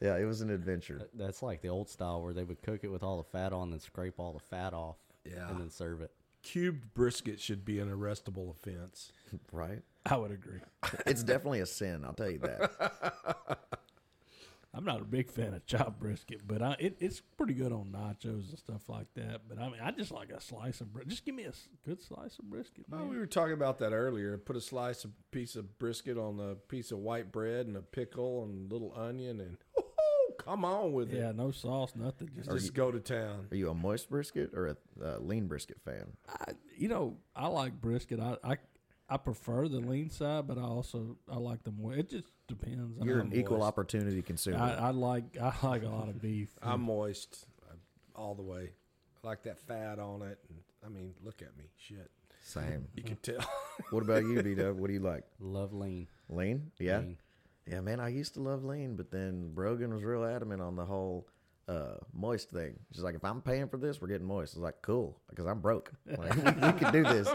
yeah, 0.00 0.16
it 0.16 0.24
was 0.24 0.40
an 0.40 0.50
adventure. 0.50 1.08
That's 1.14 1.42
like 1.42 1.60
the 1.62 1.68
old 1.68 1.88
style 1.88 2.22
where 2.22 2.32
they 2.32 2.44
would 2.44 2.62
cook 2.62 2.80
it 2.84 2.88
with 2.88 3.02
all 3.02 3.16
the 3.18 3.24
fat 3.24 3.52
on, 3.52 3.70
then 3.70 3.80
scrape 3.80 4.14
all 4.18 4.32
the 4.32 4.38
fat 4.40 4.72
off, 4.74 4.96
Yeah. 5.24 5.48
and 5.50 5.60
then 5.60 5.70
serve 5.70 6.00
it. 6.00 6.10
cubed 6.42 6.94
brisket 6.94 7.38
should 7.38 7.64
be 7.64 7.78
an 7.80 7.90
arrestable 7.90 8.50
offense. 8.50 9.12
Right? 9.52 9.82
I 10.06 10.16
would 10.16 10.30
agree. 10.32 10.60
It's 11.06 11.22
definitely 11.22 11.60
a 11.60 11.66
sin. 11.66 12.04
I'll 12.04 12.14
tell 12.14 12.30
you 12.30 12.38
that. 12.38 13.58
I'm 14.72 14.84
not 14.84 15.00
a 15.00 15.04
big 15.04 15.28
fan 15.32 15.52
of 15.54 15.66
chopped 15.66 15.98
brisket, 15.98 16.42
but 16.46 16.62
I, 16.62 16.76
it, 16.78 16.96
it's 17.00 17.20
pretty 17.36 17.54
good 17.54 17.72
on 17.72 17.86
nachos 17.92 18.50
and 18.50 18.58
stuff 18.58 18.88
like 18.88 19.08
that. 19.14 19.40
But 19.48 19.58
I 19.58 19.64
mean, 19.68 19.80
I 19.82 19.90
just 19.90 20.12
like 20.12 20.30
a 20.30 20.40
slice 20.40 20.80
of 20.80 20.92
brisket. 20.92 21.10
Just 21.10 21.24
give 21.24 21.34
me 21.34 21.42
a 21.42 21.52
good 21.84 22.00
slice 22.00 22.38
of 22.38 22.48
brisket. 22.48 22.84
Oh, 22.92 22.98
man. 22.98 23.08
we 23.08 23.18
were 23.18 23.26
talking 23.26 23.54
about 23.54 23.78
that 23.78 23.92
earlier. 23.92 24.38
Put 24.38 24.54
a 24.54 24.60
slice 24.60 25.04
of 25.04 25.10
piece 25.32 25.56
of 25.56 25.76
brisket 25.80 26.16
on 26.16 26.38
a 26.38 26.54
piece 26.54 26.92
of 26.92 26.98
white 26.98 27.32
bread 27.32 27.66
and 27.66 27.76
a 27.76 27.82
pickle 27.82 28.44
and 28.44 28.70
a 28.70 28.72
little 28.72 28.94
onion 28.96 29.40
and 29.40 29.56
woo-hoo, 29.69 29.69
come 30.44 30.64
on 30.64 30.92
with 30.92 31.12
it. 31.12 31.18
yeah, 31.18 31.32
no 31.32 31.50
sauce, 31.50 31.92
nothing. 31.94 32.30
Just, 32.36 32.50
Just 32.50 32.74
go 32.74 32.90
to 32.90 33.00
town. 33.00 33.46
Are 33.50 33.56
you 33.56 33.70
a 33.70 33.74
moist 33.74 34.10
brisket 34.10 34.50
or 34.54 34.68
a 34.68 34.76
uh, 35.04 35.18
lean 35.18 35.46
brisket 35.46 35.80
fan? 35.84 36.12
I, 36.28 36.52
you 36.76 36.88
know, 36.88 37.16
I 37.34 37.46
like 37.48 37.80
brisket. 37.80 38.20
I, 38.20 38.36
I 38.42 38.56
I 39.08 39.16
prefer 39.16 39.66
the 39.66 39.80
lean 39.80 40.08
side, 40.08 40.46
but 40.46 40.56
I 40.56 40.62
also 40.62 41.16
I 41.30 41.36
like 41.36 41.64
the 41.64 41.72
more. 41.72 41.92
It 41.92 42.10
just 42.10 42.28
depends. 42.46 42.96
You're 43.02 43.24
mean, 43.24 43.32
an 43.32 43.38
equal 43.38 43.62
opportunity 43.62 44.22
consumer. 44.22 44.58
I, 44.58 44.88
I 44.88 44.90
like 44.90 45.36
I 45.40 45.52
like 45.62 45.82
a 45.82 45.88
lot 45.88 46.08
of 46.08 46.22
beef. 46.22 46.50
I'm 46.62 46.82
moist 46.82 47.46
uh, 47.68 47.74
all 48.14 48.34
the 48.34 48.42
way. 48.42 48.70
I 49.22 49.26
like 49.26 49.42
that 49.42 49.58
fat 49.58 49.98
on 49.98 50.22
it. 50.22 50.38
And, 50.48 50.58
I 50.84 50.88
mean, 50.88 51.14
look 51.22 51.42
at 51.42 51.56
me. 51.58 51.64
Shit. 51.76 52.10
Same. 52.42 52.86
You 52.94 53.02
can 53.02 53.16
tell. 53.16 53.44
What 53.90 54.02
about 54.02 54.22
you, 54.22 54.42
B 54.42 54.54
Dub? 54.54 54.78
What 54.78 54.86
do 54.86 54.92
you 54.92 55.00
like? 55.00 55.24
Love 55.40 55.72
lean. 55.72 56.06
Lean? 56.28 56.70
Yeah. 56.78 56.98
Lean. 56.98 57.16
Yeah, 57.70 57.80
man, 57.80 58.00
I 58.00 58.08
used 58.08 58.34
to 58.34 58.40
love 58.40 58.64
lean, 58.64 58.96
but 58.96 59.12
then 59.12 59.52
Brogan 59.54 59.94
was 59.94 60.02
real 60.02 60.24
adamant 60.24 60.60
on 60.60 60.74
the 60.74 60.84
whole 60.84 61.28
uh, 61.68 61.98
moist 62.12 62.50
thing. 62.50 62.74
She's 62.92 63.04
like, 63.04 63.14
if 63.14 63.24
I'm 63.24 63.40
paying 63.40 63.68
for 63.68 63.76
this, 63.76 64.00
we're 64.00 64.08
getting 64.08 64.26
moist. 64.26 64.56
I 64.56 64.58
was 64.58 64.64
like, 64.64 64.82
cool, 64.82 65.20
because 65.28 65.46
I'm 65.46 65.60
broke. 65.60 65.92
Like, 66.18 66.34
we, 66.34 66.42
can 66.80 66.92
do 66.92 67.04
this. 67.04 67.28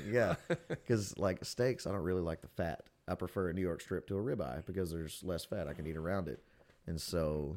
yeah, 0.12 0.36
because 0.68 1.18
like 1.18 1.44
steaks, 1.44 1.88
I 1.88 1.90
don't 1.90 2.02
really 2.02 2.20
like 2.20 2.40
the 2.40 2.48
fat. 2.48 2.84
I 3.08 3.16
prefer 3.16 3.48
a 3.50 3.52
New 3.52 3.62
York 3.62 3.80
strip 3.80 4.06
to 4.08 4.16
a 4.16 4.22
ribeye 4.22 4.64
because 4.64 4.92
there's 4.92 5.22
less 5.24 5.44
fat 5.44 5.66
I 5.66 5.72
can 5.72 5.88
eat 5.88 5.96
around 5.96 6.28
it, 6.28 6.40
and 6.86 7.00
so 7.00 7.56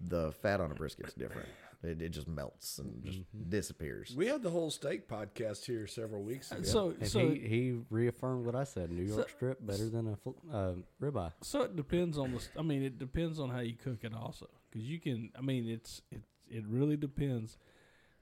the 0.00 0.32
fat 0.32 0.60
on 0.60 0.72
a 0.72 0.74
brisket's 0.74 1.12
different. 1.12 1.48
It, 1.84 2.00
it 2.02 2.08
just 2.10 2.26
melts 2.28 2.78
and 2.78 3.04
just 3.04 3.18
disappears. 3.50 4.14
we 4.16 4.26
had 4.26 4.42
the 4.42 4.50
whole 4.50 4.70
steak 4.70 5.06
podcast 5.08 5.64
here 5.64 5.86
several 5.86 6.22
weeks 6.22 6.50
ago. 6.50 6.62
So 6.62 6.94
And 6.98 7.06
so 7.08 7.28
he, 7.28 7.38
he 7.38 7.80
reaffirmed 7.90 8.46
what 8.46 8.54
I 8.54 8.64
said. 8.64 8.90
New 8.90 9.02
York 9.04 9.28
strip 9.28 9.64
better 9.64 9.88
than 9.88 10.08
a 10.08 10.16
fl- 10.16 10.30
uh, 10.52 10.72
ribeye. 11.00 11.32
So 11.42 11.62
it 11.62 11.76
depends 11.76 12.16
on 12.18 12.32
the. 12.32 12.42
I 12.58 12.62
mean, 12.62 12.82
it 12.82 12.98
depends 12.98 13.38
on 13.38 13.50
how 13.50 13.60
you 13.60 13.74
cook 13.74 13.98
it, 14.02 14.14
also, 14.14 14.48
because 14.70 14.88
you 14.88 14.98
can. 14.98 15.30
I 15.38 15.42
mean, 15.42 15.68
it's 15.68 16.02
it 16.10 16.22
it 16.48 16.64
really 16.66 16.96
depends. 16.96 17.58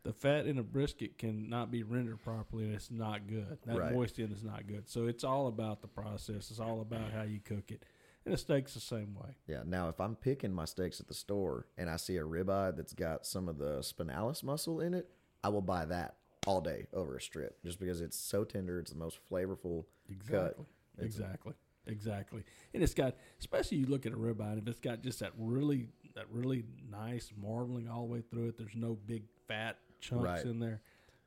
The 0.04 0.12
fat 0.12 0.46
in 0.46 0.58
a 0.58 0.64
brisket 0.64 1.16
can 1.16 1.48
not 1.48 1.70
be 1.70 1.84
rendered 1.84 2.20
properly, 2.24 2.64
and 2.64 2.74
it's 2.74 2.90
not 2.90 3.28
good. 3.28 3.58
That 3.66 3.78
Right. 3.78 3.92
moist 3.94 4.18
end 4.18 4.32
is 4.32 4.42
not 4.42 4.66
good. 4.66 4.88
So 4.88 5.06
it's 5.06 5.22
all 5.22 5.46
about 5.46 5.80
the 5.80 5.86
process. 5.86 6.50
It's 6.50 6.58
all 6.58 6.80
about 6.80 7.12
how 7.12 7.22
you 7.22 7.38
cook 7.38 7.70
it, 7.70 7.84
and 8.24 8.34
a 8.34 8.36
steak's 8.38 8.74
the 8.74 8.80
same 8.80 9.14
way. 9.14 9.30
Yeah. 9.46 9.62
Now, 9.64 9.88
if 9.88 10.00
I'm 10.00 10.14
picking 10.16 10.52
my 10.52 10.64
steaks 10.64 11.00
at 11.00 11.08
the 11.08 11.14
store 11.14 11.66
and 11.76 11.88
I 11.90 11.96
see 11.96 12.16
a 12.16 12.22
ribeye 12.22 12.76
that's 12.76 12.92
got 12.92 13.26
some 13.26 13.48
of 13.48 13.58
the 13.58 13.78
spinalis 13.80 14.42
muscle 14.42 14.80
in 14.80 14.94
it, 14.94 15.08
I 15.44 15.48
will 15.48 15.62
buy 15.62 15.84
that 15.86 16.16
all 16.46 16.60
day 16.60 16.86
over 16.92 17.16
a 17.16 17.20
strip, 17.20 17.62
just 17.64 17.78
because 17.78 18.00
it's 18.00 18.16
so 18.18 18.44
tender. 18.44 18.80
It's 18.80 18.90
the 18.90 18.98
most 18.98 19.18
flavorful 19.30 19.84
cut. 20.28 20.56
Exactly. 20.58 20.64
Exactly. 20.98 21.52
Exactly. 21.86 22.44
And 22.74 22.82
it's 22.82 22.94
got, 22.94 23.16
especially 23.40 23.78
you 23.78 23.86
look 23.86 24.06
at 24.06 24.12
a 24.12 24.16
ribeye, 24.16 24.52
and 24.52 24.58
if 24.62 24.68
it's 24.68 24.78
got 24.80 25.02
just 25.02 25.18
that 25.20 25.32
really, 25.36 25.88
that 26.14 26.26
really 26.30 26.64
nice 26.90 27.32
marbling 27.36 27.88
all 27.88 28.06
the 28.06 28.12
way 28.12 28.20
through 28.30 28.48
it. 28.48 28.58
There's 28.58 28.76
no 28.76 28.94
big 29.06 29.24
fat 29.48 29.78
chunks 30.00 30.24
Right. 30.24 30.44
in 30.44 30.60
there. 30.60 30.80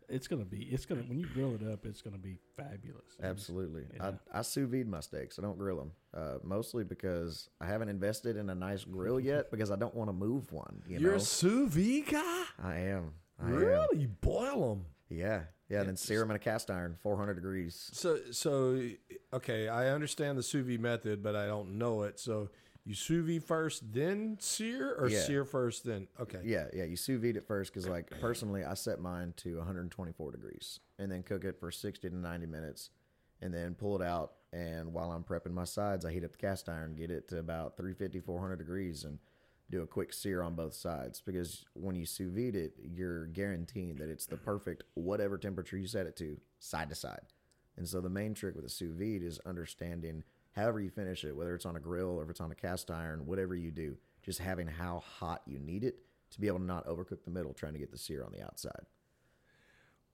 It's 0.10 0.28
gonna 0.28 0.46
be. 0.46 0.64
It's 0.72 0.86
gonna 0.86 1.02
when 1.02 1.20
you 1.20 1.28
grill 1.28 1.56
it 1.56 1.62
up. 1.72 1.86
It's 1.86 2.02
gonna 2.02 2.18
be 2.18 2.38
fabulous. 2.56 3.16
Absolutely. 3.22 3.84
Yeah. 3.96 4.12
I, 4.34 4.40
I 4.40 4.42
sous 4.42 4.70
vide 4.70 4.88
my 4.88 5.00
steaks. 5.00 5.40
I 5.40 5.42
don't 5.42 5.58
grill 5.58 5.78
them, 5.78 5.92
uh, 6.14 6.38
mostly 6.44 6.84
because 6.84 7.50
I 7.60 7.66
haven't 7.66 7.90
invested 7.90 8.38
in 8.38 8.50
a 8.50 8.56
nice 8.56 8.84
grill 8.84 9.20
yet 9.20 9.52
because 9.52 9.72
I 9.72 9.76
don't 9.76 9.96
want 9.96 10.10
to 10.10 10.14
move 10.14 10.52
one. 10.52 10.82
You 10.88 11.00
You're 11.00 11.12
know, 11.12 11.18
a 11.18 11.22
sous 11.22 11.74
vide 11.74 12.08
guy? 12.12 12.44
I 12.64 12.76
am. 12.76 13.12
I. 13.42 13.50
Really? 13.50 14.00
You 14.00 14.08
boil 14.08 14.70
them? 14.70 14.86
Yeah. 15.10 15.42
Yeah. 15.70 15.80
And 15.80 15.90
then 15.90 15.96
sear 15.98 16.20
them 16.20 16.30
in 16.30 16.36
a 16.36 16.40
cast 16.40 16.70
iron, 16.70 16.96
400 17.02 17.34
degrees. 17.34 17.90
So, 17.92 18.20
so 18.32 18.80
okay, 19.34 19.68
I 19.68 19.90
understand 19.90 20.38
the 20.38 20.44
sous 20.44 20.66
vide 20.66 20.80
method, 20.80 21.24
but 21.24 21.36
I 21.36 21.48
don't 21.48 21.78
know 21.78 22.04
it. 22.04 22.20
So, 22.20 22.50
you 22.86 22.94
sous 22.94 23.26
vide 23.26 23.44
first, 23.44 23.92
then 23.94 24.38
sear, 24.40 24.94
or 24.96 25.10
Yeah. 25.10 25.20
sear 25.22 25.44
first, 25.44 25.84
then 25.84 26.08
okay. 26.20 26.42
Yeah, 26.44 26.68
yeah. 26.74 26.84
You 26.84 26.96
sous 26.96 27.20
vide 27.20 27.36
it 27.36 27.46
first 27.46 27.74
because, 27.74 27.88
like, 27.88 28.10
personally, 28.22 28.64
I 28.64 28.76
set 28.76 29.00
mine 29.00 29.34
to 29.38 29.58
124 29.58 30.32
degrees 30.32 30.80
and 31.00 31.12
then 31.12 31.24
cook 31.24 31.44
it 31.44 31.60
for 31.60 31.72
60 31.72 32.10
to 32.10 32.16
90 32.16 32.46
minutes, 32.46 32.92
and 33.42 33.54
then 33.54 33.76
pull 33.76 34.00
it 34.00 34.06
out. 34.06 34.34
And 34.54 34.94
while 34.94 35.12
I'm 35.12 35.24
prepping 35.24 35.52
my 35.52 35.66
sides, 35.66 36.06
I 36.06 36.14
heat 36.14 36.24
up 36.24 36.32
the 36.32 36.38
cast 36.38 36.70
iron, 36.70 36.96
get 36.96 37.12
it 37.12 37.28
to 37.30 37.40
about 37.40 37.76
350, 37.76 38.22
400 38.22 38.56
degrees, 38.58 39.04
and 39.04 39.20
do 39.70 39.82
a 39.82 39.88
quick 39.88 40.14
sear 40.14 40.44
on 40.44 40.56
both 40.56 40.76
sides. 40.76 41.22
Because 41.22 41.66
when 41.74 41.96
you 41.96 42.06
sous 42.06 42.32
vide 42.32 42.56
it, 42.56 42.76
you're 42.82 43.26
guaranteeing 43.26 43.96
that 43.96 44.10
it's 44.10 44.28
the 44.28 44.38
perfect 44.38 44.84
whatever 44.94 45.38
temperature 45.40 45.76
you 45.78 45.88
set 45.88 46.06
it 46.06 46.16
to, 46.18 46.40
side 46.60 46.90
to 46.90 46.96
side. 46.96 47.26
And 47.76 47.88
so 47.88 48.00
the 48.00 48.10
main 48.10 48.34
trick 48.36 48.56
with 48.56 48.64
a 48.64 48.70
sous 48.70 48.94
vide 48.94 49.24
is 49.24 49.40
understanding 49.40 50.24
however 50.56 50.80
you 50.80 50.90
finish 50.90 51.24
it, 51.24 51.36
whether 51.36 51.54
it's 51.56 51.66
on 51.66 51.76
a 51.76 51.80
grill 51.80 52.18
or 52.18 52.24
if 52.24 52.30
it's 52.30 52.42
on 52.42 52.52
a 52.52 52.56
cast 52.56 52.90
iron, 52.92 53.26
whatever 53.26 53.56
you 53.56 53.72
do, 53.72 53.98
just 54.24 54.40
having 54.40 54.68
how 54.68 55.00
hot 55.20 55.42
you 55.46 55.60
need 55.60 55.84
it 55.84 55.98
to 56.32 56.42
be 56.42 56.48
able 56.48 56.60
to 56.60 56.66
not 56.66 56.86
overcook 56.88 57.24
the 57.24 57.32
middle, 57.32 57.54
trying 57.54 57.74
to 57.74 57.80
get 57.80 57.92
the 57.92 57.98
sear 57.98 58.24
on 58.24 58.32
the 58.32 58.44
outside. 58.44 58.86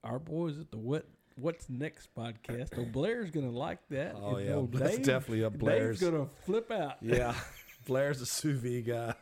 Our 0.03 0.19
boys 0.19 0.59
at 0.59 0.71
the 0.71 0.77
what 0.77 1.05
What's 1.37 1.69
Next 1.69 2.09
podcast. 2.15 2.69
Oh, 2.77 2.85
Blair's 2.85 3.31
gonna 3.31 3.51
like 3.51 3.79
that. 3.89 4.15
Oh, 4.19 4.35
And 4.35 4.47
yeah, 4.47 4.53
old 4.55 4.73
that's 4.73 4.97
Dave- 4.97 5.05
definitely 5.05 5.43
up 5.45 5.57
Blair's. 5.57 5.99
Dave's 5.99 6.11
gonna 6.11 6.27
flip 6.45 6.71
out. 6.71 6.97
Yeah. 7.01 7.33
Blair's 7.87 8.21
a 8.21 8.25
sous 8.27 8.59
vide 8.59 8.85
guy. 8.85 9.15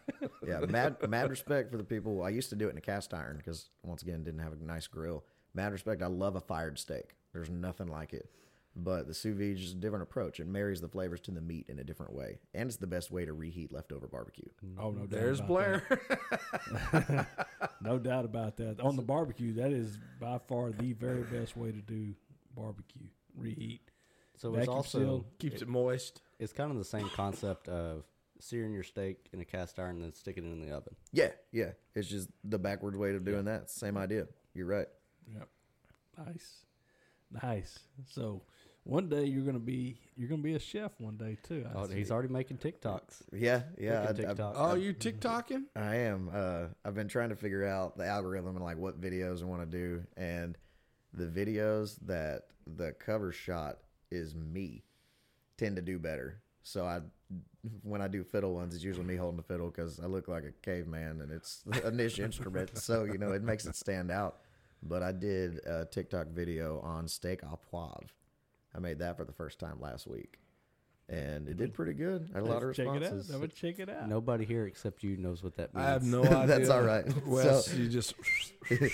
Yeah, 0.45 0.59
mad 0.61 0.97
mad 1.07 1.29
respect 1.29 1.71
for 1.71 1.77
the 1.77 1.83
people. 1.83 2.23
I 2.23 2.29
used 2.29 2.49
to 2.49 2.55
do 2.55 2.67
it 2.67 2.71
in 2.71 2.77
a 2.77 2.81
cast 2.81 3.13
iron 3.13 3.37
because 3.37 3.69
once 3.83 4.01
again 4.01 4.23
didn't 4.23 4.41
have 4.41 4.51
a 4.51 4.55
nice 4.57 4.87
grill. 4.87 5.23
Mad 5.53 5.71
respect. 5.71 6.01
I 6.01 6.07
love 6.07 6.35
a 6.35 6.41
fired 6.41 6.77
steak. 6.77 7.15
There's 7.31 7.49
nothing 7.49 7.87
like 7.87 8.11
it. 8.13 8.29
But 8.81 9.07
the 9.07 9.13
sous 9.13 9.35
vide 9.35 9.55
is 9.55 9.61
just 9.61 9.73
a 9.75 9.77
different 9.77 10.03
approach. 10.03 10.39
It 10.39 10.47
marries 10.47 10.79
the 10.81 10.87
flavors 10.87 11.19
to 11.21 11.31
the 11.31 11.41
meat 11.41 11.65
in 11.69 11.79
a 11.79 11.83
different 11.83 12.13
way, 12.13 12.39
and 12.53 12.67
it's 12.67 12.77
the 12.77 12.87
best 12.87 13.11
way 13.11 13.25
to 13.25 13.33
reheat 13.33 13.71
leftover 13.73 14.07
barbecue. 14.07 14.47
Oh 14.79 14.91
no, 14.91 14.99
doubt 15.01 15.09
There's 15.09 15.39
about 15.39 15.47
Blair. 15.47 17.27
No 17.81 17.97
doubt 17.97 18.25
about 18.25 18.57
that. 18.57 18.79
On 18.81 18.95
the 18.95 19.01
barbecue, 19.01 19.53
that 19.53 19.71
is 19.71 19.97
by 20.19 20.37
far 20.47 20.71
the 20.71 20.93
very 20.93 21.23
best 21.23 21.55
way 21.55 21.71
to 21.71 21.81
do 21.81 22.13
barbecue. 22.55 23.07
Reheat. 23.37 23.81
So 24.35 24.55
it's 24.55 24.67
also 24.67 24.99
sealed. 24.99 25.25
Keeps 25.39 25.61
it 25.61 25.67
moist. 25.67 26.21
it's 26.39 26.53
kind 26.53 26.71
of 26.71 26.77
the 26.77 26.85
same 26.85 27.09
concept 27.09 27.67
of 27.69 28.03
searing 28.39 28.73
your 28.73 28.83
steak 28.83 29.27
in 29.33 29.41
a 29.41 29.45
cast 29.45 29.79
iron 29.79 29.95
and 29.95 30.03
then 30.03 30.13
sticking 30.13 30.45
it 30.45 30.51
in 30.51 30.61
the 30.61 30.75
oven. 30.75 30.95
Yeah, 31.11 31.31
yeah. 31.51 31.71
It's 31.95 32.07
just 32.07 32.29
the 32.43 32.59
backwards 32.59 32.97
way 32.97 33.13
of 33.15 33.23
doing 33.25 33.45
that. 33.45 33.69
Same 33.69 33.97
idea. 33.97 34.27
You're 34.53 34.67
right. 34.67 34.87
Yep. 35.33 35.47
Nice. 36.25 36.65
Nice. 37.43 37.79
So 38.07 38.41
one 38.83 39.09
day 39.09 39.25
you're 39.25 39.43
gonna 39.45 39.59
be 39.59 39.97
you're 40.15 40.29
gonna 40.29 40.41
be 40.41 40.55
a 40.55 40.59
chef 40.59 40.91
one 40.99 41.15
day 41.17 41.37
too. 41.43 41.65
I 41.73 41.77
Oh, 41.77 41.87
see. 41.87 41.95
he's 41.95 42.11
already 42.11 42.29
making 42.29 42.57
TikToks. 42.57 43.21
Yeah, 43.33 43.63
yeah. 43.77 44.07
Cooking 44.07 44.25
I- 44.25 44.31
I- 44.31 44.53
Oh, 44.71 44.75
you 44.75 44.93
TikToking? 44.93 45.65
I 45.75 45.95
am. 45.95 46.29
Uh, 46.33 46.67
I've 46.83 46.95
been 46.95 47.07
trying 47.07 47.29
to 47.29 47.35
figure 47.35 47.65
out 47.65 47.97
the 47.97 48.05
algorithm 48.05 48.55
and 48.55 48.63
like 48.65 48.77
what 48.77 48.99
videos 48.99 49.41
I 49.41 49.45
want 49.45 49.69
to 49.69 49.77
do, 49.77 50.03
and 50.17 50.57
the 51.13 51.25
videos 51.27 51.97
that 52.05 52.47
the 52.67 52.93
cover 52.93 53.31
shot 53.31 53.79
is 54.11 54.33
me 54.35 54.83
tend 55.57 55.75
to 55.75 55.81
do 55.81 55.99
better. 55.99 56.41
So 56.63 56.85
I, 56.85 57.01
when 57.83 58.01
I 58.01 58.07
do 58.07 58.23
fiddle 58.23 58.53
ones, 58.53 58.75
it's 58.75 58.83
usually 58.83 59.05
me 59.05 59.15
holding 59.15 59.37
the 59.37 59.43
fiddle 59.43 59.69
because 59.69 59.99
I 59.99 60.05
look 60.05 60.27
like 60.27 60.43
a 60.43 60.51
caveman 60.61 61.21
and 61.21 61.31
it's 61.31 61.63
a 61.83 61.91
niche 61.91 62.19
instrument, 62.19 62.77
so 62.77 63.03
you 63.05 63.17
know 63.17 63.31
it 63.31 63.43
makes 63.43 63.65
it 63.65 63.75
stand 63.75 64.11
out. 64.11 64.41
But 64.83 65.03
I 65.03 65.11
did 65.11 65.57
a 65.65 65.85
TikTok 65.85 66.27
video 66.27 66.79
on 66.81 67.07
steak 67.07 67.41
au 67.43 67.59
poivre. 67.71 68.07
I 68.75 68.79
made 68.79 68.99
that 68.99 69.17
for 69.17 69.23
the 69.25 69.33
first 69.33 69.59
time 69.59 69.79
last 69.81 70.05
week, 70.07 70.37
and 71.07 71.47
it 71.49 71.57
did 71.57 71.73
pretty 71.73 71.93
good. 71.93 72.29
I 72.33 72.37
had 72.37 72.43
a 72.43 72.45
lot 72.45 72.57
of 72.57 72.63
Let's 72.65 72.77
check 72.77 72.87
it 72.87 73.03
out. 73.03 73.23
I 73.33 73.37
would 73.37 73.53
check 73.55 73.79
it 73.79 73.89
out. 73.89 74.07
Nobody 74.07 74.45
here 74.45 74.65
except 74.67 75.01
you 75.03 75.17
knows 75.17 75.43
what 75.43 75.55
that 75.55 75.73
means. 75.73 75.87
I 75.87 75.89
have 75.91 76.03
no 76.03 76.23
idea. 76.23 76.45
That's 76.47 76.69
all 76.69 76.81
right. 76.83 77.05
Wes, 77.25 77.65
So- 77.65 77.75
you 77.75 77.87
just 77.89 78.13
right 78.69 78.91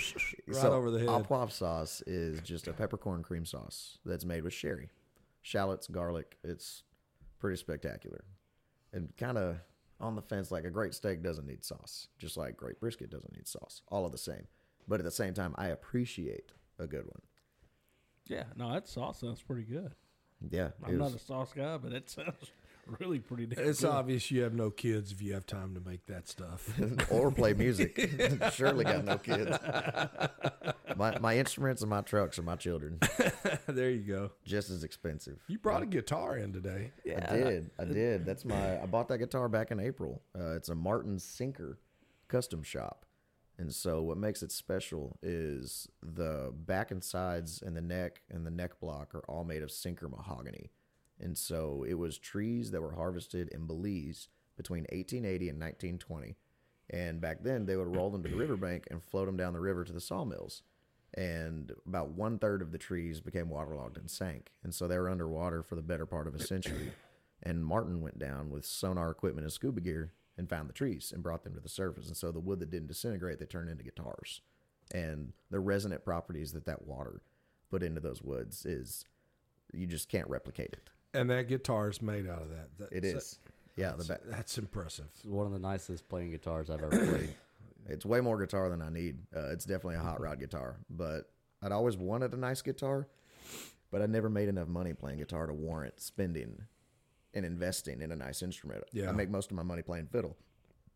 so, 0.52 0.72
over 0.72 0.90
the 0.90 1.06
Au 1.06 1.18
head. 1.18 1.26
poivre 1.28 1.52
sauce 1.52 2.02
is 2.06 2.40
just 2.40 2.68
a 2.68 2.72
peppercorn 2.72 3.22
cream 3.22 3.44
sauce 3.44 3.98
that's 4.04 4.24
made 4.24 4.44
with 4.44 4.52
sherry, 4.54 4.88
shallots, 5.42 5.86
garlic. 5.88 6.38
It's 6.42 6.82
pretty 7.38 7.56
spectacular, 7.58 8.24
and 8.94 9.14
kind 9.18 9.36
of 9.36 9.56
on 10.00 10.14
the 10.16 10.22
fence. 10.22 10.50
Like 10.50 10.64
a 10.64 10.70
great 10.70 10.94
steak 10.94 11.22
doesn't 11.22 11.46
need 11.46 11.64
sauce, 11.64 12.08
just 12.18 12.38
like 12.38 12.56
great 12.56 12.80
brisket 12.80 13.10
doesn't 13.10 13.34
need 13.36 13.46
sauce. 13.46 13.82
All 13.88 14.06
of 14.06 14.12
the 14.12 14.18
same, 14.18 14.46
but 14.88 15.00
at 15.00 15.04
the 15.04 15.10
same 15.10 15.34
time, 15.34 15.54
I 15.58 15.66
appreciate 15.68 16.52
a 16.78 16.86
good 16.86 17.04
one. 17.04 17.20
Yeah, 18.26 18.44
no, 18.56 18.72
that 18.72 18.88
sauce 18.88 19.20
sounds 19.20 19.42
pretty 19.42 19.62
good. 19.62 19.92
Yeah, 20.50 20.70
I'm 20.84 20.94
it 20.94 20.98
not 20.98 21.14
a 21.14 21.18
sauce 21.18 21.52
guy, 21.54 21.76
but 21.78 21.92
it 21.92 22.10
sounds 22.10 22.50
really 23.00 23.18
pretty 23.18 23.46
damn 23.46 23.64
It's 23.68 23.80
good. 23.80 23.90
obvious 23.90 24.30
you 24.30 24.42
have 24.42 24.52
no 24.54 24.70
kids 24.70 25.10
if 25.12 25.22
you 25.22 25.32
have 25.34 25.46
time 25.46 25.74
to 25.74 25.80
make 25.80 26.04
that 26.06 26.28
stuff. 26.28 26.68
or 27.10 27.30
play 27.30 27.52
music. 27.54 27.96
Surely 28.52 28.84
got 28.84 29.04
no 29.04 29.16
kids. 29.18 29.56
my 30.96 31.18
my 31.20 31.38
instruments 31.38 31.82
and 31.82 31.90
my 31.90 32.00
trucks 32.02 32.38
are 32.38 32.42
my 32.42 32.56
children. 32.56 32.98
there 33.66 33.90
you 33.90 34.02
go. 34.02 34.32
Just 34.44 34.70
as 34.70 34.84
expensive. 34.84 35.38
You 35.48 35.58
brought 35.58 35.82
a 35.82 35.86
guitar 35.86 36.36
in 36.36 36.52
today. 36.52 36.92
I 37.06 37.36
did. 37.36 37.70
I 37.78 37.84
did. 37.84 38.26
That's 38.26 38.44
my. 38.44 38.82
I 38.82 38.86
bought 38.86 39.08
that 39.08 39.18
guitar 39.18 39.48
back 39.48 39.70
in 39.70 39.80
April. 39.80 40.20
Uh, 40.38 40.54
it's 40.56 40.68
a 40.68 40.74
Martin 40.74 41.18
Sinker 41.18 41.78
custom 42.28 42.62
shop, 42.62 43.05
and 43.58 43.74
so 43.74 44.02
what 44.02 44.18
makes 44.18 44.42
it 44.42 44.52
special 44.52 45.18
is 45.22 45.88
the 46.02 46.52
back 46.54 46.90
and 46.90 47.02
sides 47.02 47.62
and 47.62 47.76
the 47.76 47.80
neck 47.80 48.22
and 48.30 48.46
the 48.46 48.50
neck 48.50 48.80
block 48.80 49.14
are 49.14 49.24
all 49.28 49.44
made 49.44 49.62
of 49.62 49.70
Sinker 49.70 50.08
mahogany, 50.08 50.70
and 51.20 51.36
so 51.36 51.84
it 51.88 51.94
was 51.94 52.18
trees 52.18 52.70
that 52.70 52.82
were 52.82 52.94
harvested 52.94 53.48
in 53.48 53.66
Belize 53.66 54.28
between 54.56 54.84
1880 54.84 55.48
and 55.48 55.60
1920, 55.60 56.36
and 56.90 57.20
back 57.20 57.42
then 57.42 57.66
they 57.66 57.76
would 57.76 57.94
roll 57.94 58.10
them 58.10 58.22
to 58.22 58.28
the 58.28 58.36
riverbank 58.36 58.86
and 58.90 59.02
float 59.02 59.26
them 59.26 59.36
down 59.36 59.52
the 59.52 59.60
river 59.60 59.84
to 59.84 59.92
the 59.92 60.00
sawmills 60.00 60.62
and 61.16 61.72
about 61.86 62.10
one 62.10 62.38
third 62.38 62.60
of 62.60 62.72
the 62.72 62.78
trees 62.78 63.20
became 63.20 63.48
waterlogged 63.48 63.96
and 63.96 64.10
sank. 64.10 64.50
And 64.62 64.74
so 64.74 64.86
they 64.86 64.98
were 64.98 65.08
underwater 65.08 65.62
for 65.62 65.74
the 65.74 65.82
better 65.82 66.04
part 66.04 66.26
of 66.26 66.34
a 66.34 66.42
century. 66.42 66.92
And 67.42 67.64
Martin 67.64 68.00
went 68.00 68.18
down 68.18 68.50
with 68.50 68.66
sonar 68.66 69.10
equipment 69.10 69.44
and 69.44 69.52
scuba 69.52 69.80
gear 69.80 70.12
and 70.38 70.48
found 70.48 70.68
the 70.68 70.74
trees 70.74 71.12
and 71.14 71.22
brought 71.22 71.44
them 71.44 71.54
to 71.54 71.60
the 71.60 71.68
surface. 71.68 72.08
And 72.08 72.16
so 72.16 72.30
the 72.30 72.40
wood 72.40 72.60
that 72.60 72.70
didn't 72.70 72.88
disintegrate, 72.88 73.38
they 73.38 73.46
turned 73.46 73.70
into 73.70 73.84
guitars. 73.84 74.40
And 74.92 75.32
the 75.50 75.60
resonant 75.60 76.04
properties 76.04 76.52
that 76.52 76.66
that 76.66 76.86
water 76.86 77.22
put 77.70 77.82
into 77.82 78.00
those 78.00 78.22
woods 78.22 78.64
is 78.64 79.04
you 79.72 79.86
just 79.86 80.08
can't 80.08 80.28
replicate 80.28 80.72
it. 80.72 80.90
And 81.14 81.30
that 81.30 81.48
guitar 81.48 81.88
is 81.88 82.02
made 82.02 82.28
out 82.28 82.42
of 82.42 82.50
that. 82.50 82.68
that 82.78 82.92
It 82.92 83.04
is. 83.04 83.38
Yeah, 83.76 83.92
the 83.92 84.04
That's, 84.04 84.08
ba- 84.08 84.20
that's 84.30 84.58
impressive. 84.58 85.06
It's 85.14 85.24
one 85.24 85.46
of 85.46 85.52
the 85.52 85.58
nicest 85.58 86.08
playing 86.08 86.30
guitars 86.30 86.70
I've 86.70 86.82
ever 86.82 87.06
played. 87.06 87.34
It's 87.88 88.04
way 88.04 88.20
more 88.20 88.36
guitar 88.36 88.68
than 88.68 88.82
I 88.82 88.88
need. 88.88 89.18
Uh, 89.32 89.50
it's 89.52 89.64
definitely 89.64 89.94
a 89.94 90.00
hot 90.00 90.20
rod 90.20 90.40
guitar, 90.40 90.76
but 90.90 91.30
I'd 91.62 91.70
always 91.70 91.96
wanted 91.96 92.32
a 92.34 92.36
nice 92.36 92.60
guitar, 92.60 93.06
but 93.92 94.02
I 94.02 94.06
never 94.06 94.28
made 94.28 94.48
enough 94.48 94.66
money 94.66 94.92
playing 94.92 95.18
guitar 95.18 95.46
to 95.46 95.52
warrant 95.52 96.00
spending 96.00 96.62
and 97.36 97.44
investing 97.46 98.00
in 98.02 98.10
a 98.10 98.16
nice 98.16 98.42
instrument. 98.42 98.82
Yeah. 98.92 99.08
I 99.08 99.12
make 99.12 99.30
most 99.30 99.50
of 99.52 99.56
my 99.56 99.62
money 99.62 99.82
playing 99.82 100.06
fiddle, 100.08 100.36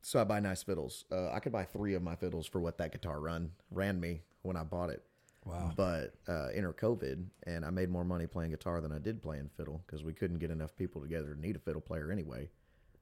so 0.02 0.20
I 0.20 0.24
buy 0.24 0.40
nice 0.40 0.62
fiddles. 0.64 1.04
Uh, 1.12 1.30
I 1.30 1.38
could 1.38 1.52
buy 1.52 1.62
three 1.64 1.94
of 1.94 2.02
my 2.02 2.16
fiddles 2.16 2.46
for 2.48 2.60
what 2.60 2.78
that 2.78 2.90
guitar 2.90 3.20
run 3.20 3.52
ran 3.70 4.00
me 4.00 4.22
when 4.42 4.56
I 4.56 4.64
bought 4.64 4.90
it. 4.90 5.04
Wow. 5.44 5.72
But 5.76 6.14
uh, 6.28 6.48
enter 6.54 6.72
COVID, 6.72 7.24
and 7.44 7.64
I 7.64 7.70
made 7.70 7.88
more 7.88 8.04
money 8.04 8.26
playing 8.26 8.50
guitar 8.50 8.80
than 8.80 8.92
I 8.92 8.98
did 8.98 9.22
playing 9.22 9.48
fiddle 9.56 9.82
because 9.86 10.02
we 10.04 10.12
couldn't 10.12 10.38
get 10.38 10.50
enough 10.50 10.74
people 10.76 11.00
together 11.00 11.34
to 11.34 11.40
need 11.40 11.56
a 11.56 11.60
fiddle 11.60 11.80
player 11.80 12.10
anyway. 12.10 12.48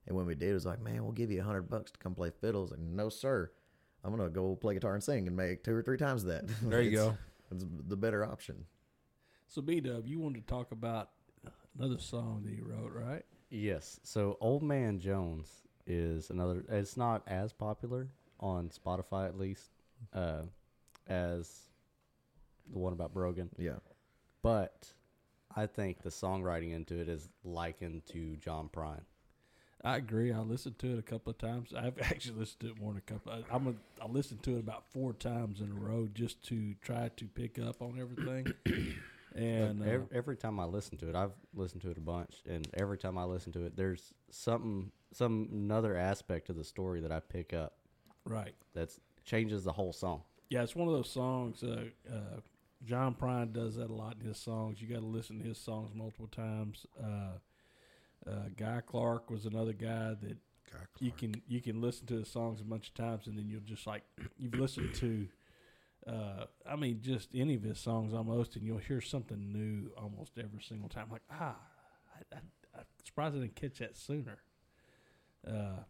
And 0.07 0.16
when 0.16 0.24
we 0.26 0.34
did, 0.34 0.51
it 0.51 0.55
was 0.55 0.64
like, 0.66 0.80
man, 0.80 1.03
we'll 1.03 1.12
give 1.12 1.30
you 1.30 1.41
a 1.41 1.45
hundred 1.45 1.68
bucks 1.70 1.91
to 1.93 1.99
come 1.99 2.14
play 2.14 2.30
fiddles. 2.41 2.70
And 2.72 2.95
no, 2.97 3.09
sir, 3.09 3.51
I'm 4.05 4.16
gonna 4.16 4.30
go 4.30 4.55
play 4.57 4.74
guitar 4.74 4.95
and 4.95 5.03
sing 5.03 5.26
and 5.26 5.36
make 5.36 5.64
two 5.64 5.74
or 5.74 5.82
three 5.82 5.99
times 5.99 6.24
that. 6.24 6.47
There 6.62 6.80
you 6.80 6.91
It's- 6.93 7.07
go. 7.09 7.18
It's 7.51 7.64
the 7.89 7.97
better 7.97 8.24
option. 8.24 8.66
So 9.49 9.62
B 9.62 9.80
Dub, 9.80 10.07
you 10.07 10.18
wanted 10.20 10.47
to 10.47 10.53
talk 10.53 10.70
about 10.72 11.11
another 11.79 11.99
song 11.99 12.43
that 12.45 12.53
you 12.53 12.64
wrote, 12.64 12.93
right? 12.93 13.24
Yes. 13.51 14.01
So 14.03 14.37
Old 14.41 14.62
Man 14.62 14.99
Jones 15.01 15.49
is 15.87 16.31
another. 16.31 16.64
It's 16.68 16.97
not 16.97 17.22
as 17.26 17.53
popular 17.53 18.09
on 18.41 18.70
Spotify, 18.70 19.26
at 19.26 19.39
least, 19.39 19.70
uh, 20.12 20.43
as 21.07 21.61
the 22.70 22.79
one 22.79 22.93
about 22.93 23.14
Brogan. 23.14 23.49
Yeah. 23.59 23.79
But 24.43 24.93
I 25.55 25.66
think 25.66 26.03
the 26.03 26.11
songwriting 26.11 26.74
into 26.74 27.01
it 27.01 27.09
is 27.09 27.29
likened 27.45 28.07
to 28.07 28.37
John 28.37 28.68
Prine. 28.68 29.03
I 29.85 29.97
agree. 29.97 30.33
I 30.33 30.41
listened 30.41 30.79
to 30.81 30.95
it 30.95 30.99
a 30.99 31.03
couple 31.03 31.31
of 31.31 31.39
times. 31.39 31.72
I've 31.76 31.99
actually 32.03 32.39
listened 32.41 32.61
to 32.61 32.68
it 32.68 32.81
more 32.81 32.93
than 32.93 32.99
a 33.07 33.12
couple. 33.12 33.33
I, 33.33 33.55
I'm 33.55 33.68
a, 33.68 34.05
I 34.05 34.09
listened 34.09 34.43
to 34.43 34.57
it 34.57 34.61
about 34.61 34.85
four 34.93 35.12
times 35.12 35.61
in 35.61 35.70
a 35.70 35.74
row 35.74 36.09
just 36.12 36.43
to 36.49 36.74
try 36.83 37.11
to 37.16 37.24
pick 37.26 37.59
up 37.59 37.81
on 37.81 37.99
everything. 37.99 38.53
and 39.35 39.83
uh, 39.83 39.87
every, 39.87 40.07
every 40.12 40.37
time 40.37 40.59
I 40.61 40.64
listen 40.64 40.97
to 40.99 41.09
it, 41.09 41.14
I've 41.14 41.33
listened 41.55 41.83
to 41.83 41.91
it 41.91 41.99
a 41.99 42.01
bunch, 42.01 42.43
and 42.49 42.68
every 42.74 42.99
time 42.99 43.18
I 43.18 43.24
listen 43.24 43.53
to 43.53 43.66
it, 43.66 43.76
there's 43.76 44.12
something, 44.31 44.91
some 45.12 45.49
another 45.53 45.97
aspect 45.97 46.51
of 46.51 46.57
the 46.57 46.64
story 46.64 47.01
that 47.01 47.12
I 47.12 47.20
pick 47.20 47.53
up 47.53 47.74
right, 48.24 48.55
that 48.74 48.91
changes 49.24 49.64
the 49.64 49.72
whole 49.72 49.93
song. 49.93 50.22
yeah, 50.51 50.62
it's 50.62 50.76
one 50.76 50.89
of 50.89 50.95
those 50.95 51.11
songs. 51.11 51.62
Uh, 51.62 51.85
uh, 52.11 52.41
John 52.85 53.14
Prine 53.14 53.53
does 53.53 53.76
that 53.76 53.91
a 53.91 53.95
lot 53.95 54.16
in 54.20 54.26
his 54.26 54.39
songs. 54.39 54.81
You 54.81 54.89
got 54.89 55.01
to 55.01 55.07
listen 55.07 55.41
to 55.41 55.45
his 55.45 55.59
songs 55.59 55.91
multiple 55.95 56.29
times. 56.29 56.87
Uh, 57.03 57.39
uh, 58.29 58.49
Guy 58.57 58.81
Clark 58.87 59.31
was 59.31 59.47
another 59.47 59.72
guy 59.72 60.14
that 60.20 60.37
Guy 60.70 60.79
you 61.01 61.12
can 61.12 61.41
you 61.47 61.61
can 61.61 61.81
listen 61.81 62.07
to 62.07 62.14
his 62.14 62.29
songs 62.29 62.61
a 62.61 62.64
bunch 62.64 62.89
of 62.89 62.95
times 62.95 63.26
and 63.26 63.39
then 63.39 63.49
you'll 63.49 63.61
just 63.61 63.87
like 63.87 64.03
you've 64.39 64.55
listened 64.55 64.95
to 64.95 65.26
uh 66.09 66.45
I 66.69 66.77
mean 66.77 67.01
just 67.03 67.29
any 67.35 67.55
of 67.55 67.63
his 67.63 67.79
songs 67.79 68.15
almost 68.15 68.57
and 68.57 68.65
you'll 68.65 68.79
hear 68.79 69.01
something 69.01 69.53
new 69.53 69.91
almost 69.97 70.39
every 70.39 70.63
single 70.63 70.89
time 70.89 71.09
like 71.11 71.23
ah 71.31 71.57
I, 72.17 72.37
I, 72.37 72.39
I'm 72.79 72.85
surprised 73.05 73.37
I 73.37 73.41
didn't 73.41 73.57
catch 73.57 73.79
that 73.79 73.97
sooner 73.97 74.39
uh 75.47 75.81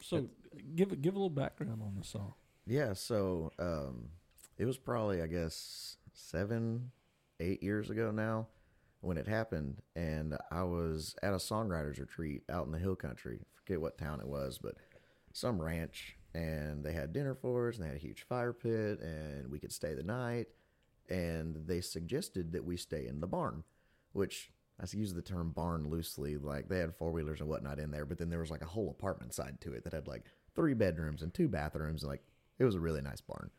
so 0.00 0.26
give 0.74 1.00
give 1.00 1.14
a 1.14 1.18
little 1.18 1.30
background 1.30 1.80
on 1.82 1.94
the 1.98 2.04
song 2.04 2.34
Yeah. 2.66 2.92
So 2.92 3.50
um, 3.58 4.10
it 4.58 4.64
was 4.66 4.76
probably, 4.78 5.22
I 5.22 5.26
guess, 5.26 5.96
seven, 6.12 6.90
eight 7.40 7.62
years 7.62 7.88
ago 7.90 8.10
now 8.10 8.48
when 9.00 9.16
it 9.16 9.26
happened, 9.26 9.80
and 9.96 10.36
I 10.50 10.64
was 10.64 11.14
at 11.22 11.32
a 11.32 11.36
songwriters 11.38 11.98
retreat 11.98 12.42
out 12.50 12.66
in 12.66 12.72
the 12.72 12.78
hill 12.78 12.94
country. 12.96 13.40
Forget 13.54 13.80
what 13.80 13.96
town 13.96 14.20
it 14.20 14.26
was, 14.28 14.58
but 14.58 14.74
some 15.32 15.60
ranch, 15.62 16.17
and 16.38 16.84
they 16.84 16.92
had 16.92 17.12
dinner 17.12 17.34
for 17.34 17.68
us, 17.68 17.76
and 17.76 17.84
they 17.84 17.88
had 17.88 17.96
a 17.96 18.00
huge 18.00 18.22
fire 18.22 18.52
pit, 18.52 19.00
and 19.00 19.50
we 19.50 19.58
could 19.58 19.72
stay 19.72 19.94
the 19.94 20.04
night. 20.04 20.46
And 21.08 21.56
they 21.66 21.80
suggested 21.80 22.52
that 22.52 22.64
we 22.64 22.76
stay 22.76 23.06
in 23.06 23.20
the 23.20 23.26
barn, 23.26 23.64
which 24.12 24.52
I 24.80 24.84
use 24.92 25.14
the 25.14 25.22
term 25.22 25.50
barn 25.50 25.90
loosely. 25.90 26.36
Like 26.36 26.68
they 26.68 26.78
had 26.78 26.94
four 26.94 27.10
wheelers 27.10 27.40
and 27.40 27.48
whatnot 27.48 27.78
in 27.78 27.90
there, 27.90 28.04
but 28.04 28.18
then 28.18 28.30
there 28.30 28.38
was 28.38 28.50
like 28.50 28.62
a 28.62 28.66
whole 28.66 28.90
apartment 28.90 29.34
side 29.34 29.60
to 29.62 29.72
it 29.72 29.84
that 29.84 29.94
had 29.94 30.06
like 30.06 30.24
three 30.54 30.74
bedrooms 30.74 31.22
and 31.22 31.32
two 31.32 31.48
bathrooms. 31.48 32.02
And 32.02 32.10
like 32.10 32.22
it 32.58 32.64
was 32.64 32.74
a 32.74 32.80
really 32.80 33.00
nice 33.00 33.22
barn. 33.22 33.50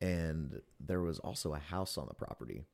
And 0.00 0.60
there 0.80 1.00
was 1.00 1.20
also 1.20 1.54
a 1.54 1.58
house 1.58 1.96
on 1.96 2.08
the 2.08 2.14
property. 2.14 2.64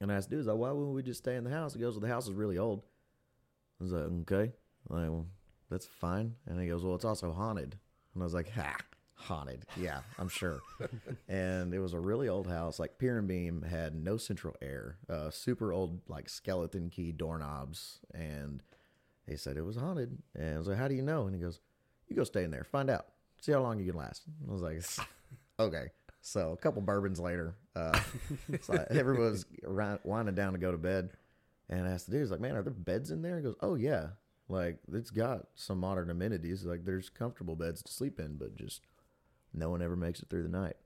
And 0.00 0.10
I 0.10 0.14
asked 0.14 0.30
dude, 0.30 0.46
like, 0.46 0.56
why 0.56 0.70
wouldn't 0.70 0.94
we 0.94 1.02
just 1.02 1.24
stay 1.24 1.34
in 1.34 1.44
the 1.44 1.50
house? 1.50 1.74
He 1.74 1.80
goes, 1.80 1.94
well, 1.94 2.00
the 2.00 2.14
house 2.14 2.28
is 2.28 2.34
really 2.34 2.56
old. 2.56 2.82
I 3.80 3.84
was 3.84 3.92
like, 3.92 4.04
okay. 4.22 4.52
Like, 4.88 5.10
well, 5.10 5.26
that's 5.70 5.86
fine. 5.86 6.36
And 6.46 6.60
he 6.60 6.68
goes, 6.68 6.84
well, 6.84 6.94
it's 6.94 7.04
also 7.04 7.32
haunted. 7.32 7.78
And 8.14 8.22
I 8.22 8.24
was 8.24 8.34
like, 8.34 8.50
ha, 8.50 8.76
haunted. 9.14 9.64
Yeah, 9.76 10.00
I'm 10.18 10.28
sure. 10.28 10.60
and 11.28 11.74
it 11.74 11.80
was 11.80 11.92
a 11.92 12.00
really 12.00 12.28
old 12.28 12.46
house. 12.46 12.78
Like 12.78 12.98
pier 12.98 13.18
and 13.18 13.28
beam 13.28 13.62
had 13.62 13.94
no 13.94 14.16
central 14.16 14.54
air. 14.62 14.98
Uh, 15.08 15.30
super 15.30 15.72
old, 15.72 16.00
like 16.08 16.28
skeleton 16.28 16.90
key 16.90 17.12
doorknobs. 17.12 18.00
And 18.14 18.62
he 19.26 19.36
said 19.36 19.56
it 19.56 19.64
was 19.64 19.76
haunted. 19.76 20.18
And 20.34 20.54
I 20.54 20.58
was 20.58 20.68
like, 20.68 20.78
how 20.78 20.88
do 20.88 20.94
you 20.94 21.02
know? 21.02 21.26
And 21.26 21.34
he 21.34 21.40
goes, 21.40 21.60
you 22.08 22.16
go 22.16 22.24
stay 22.24 22.44
in 22.44 22.50
there, 22.50 22.64
find 22.64 22.90
out, 22.90 23.06
see 23.40 23.52
how 23.52 23.60
long 23.60 23.78
you 23.78 23.90
can 23.90 23.98
last. 23.98 24.22
I 24.48 24.52
was 24.52 24.62
like, 24.62 24.82
okay. 25.58 25.86
So 26.20 26.52
a 26.52 26.56
couple 26.56 26.80
bourbons 26.80 27.20
later, 27.20 27.54
uh, 27.76 27.98
so 28.62 28.82
everyone 28.90 29.30
was 29.30 29.46
winding 30.04 30.34
down 30.34 30.52
to 30.52 30.58
go 30.58 30.72
to 30.72 30.78
bed. 30.78 31.10
And 31.68 31.86
I 31.86 31.92
asked 31.92 32.06
the 32.06 32.12
dude, 32.12 32.22
he's 32.22 32.30
like, 32.30 32.40
man, 32.40 32.56
are 32.56 32.62
there 32.62 32.72
beds 32.72 33.10
in 33.10 33.22
there? 33.22 33.36
He 33.36 33.42
goes, 33.42 33.56
oh, 33.60 33.74
yeah. 33.74 34.08
Like, 34.48 34.78
it's 34.92 35.10
got 35.10 35.46
some 35.54 35.78
modern 35.78 36.10
amenities. 36.10 36.64
Like, 36.64 36.84
there's 36.84 37.08
comfortable 37.08 37.56
beds 37.56 37.82
to 37.82 37.92
sleep 37.92 38.20
in, 38.20 38.36
but 38.36 38.56
just 38.56 38.82
no 39.52 39.70
one 39.70 39.82
ever 39.82 39.96
makes 39.96 40.20
it 40.20 40.28
through 40.28 40.42
the 40.42 40.48
night. 40.48 40.76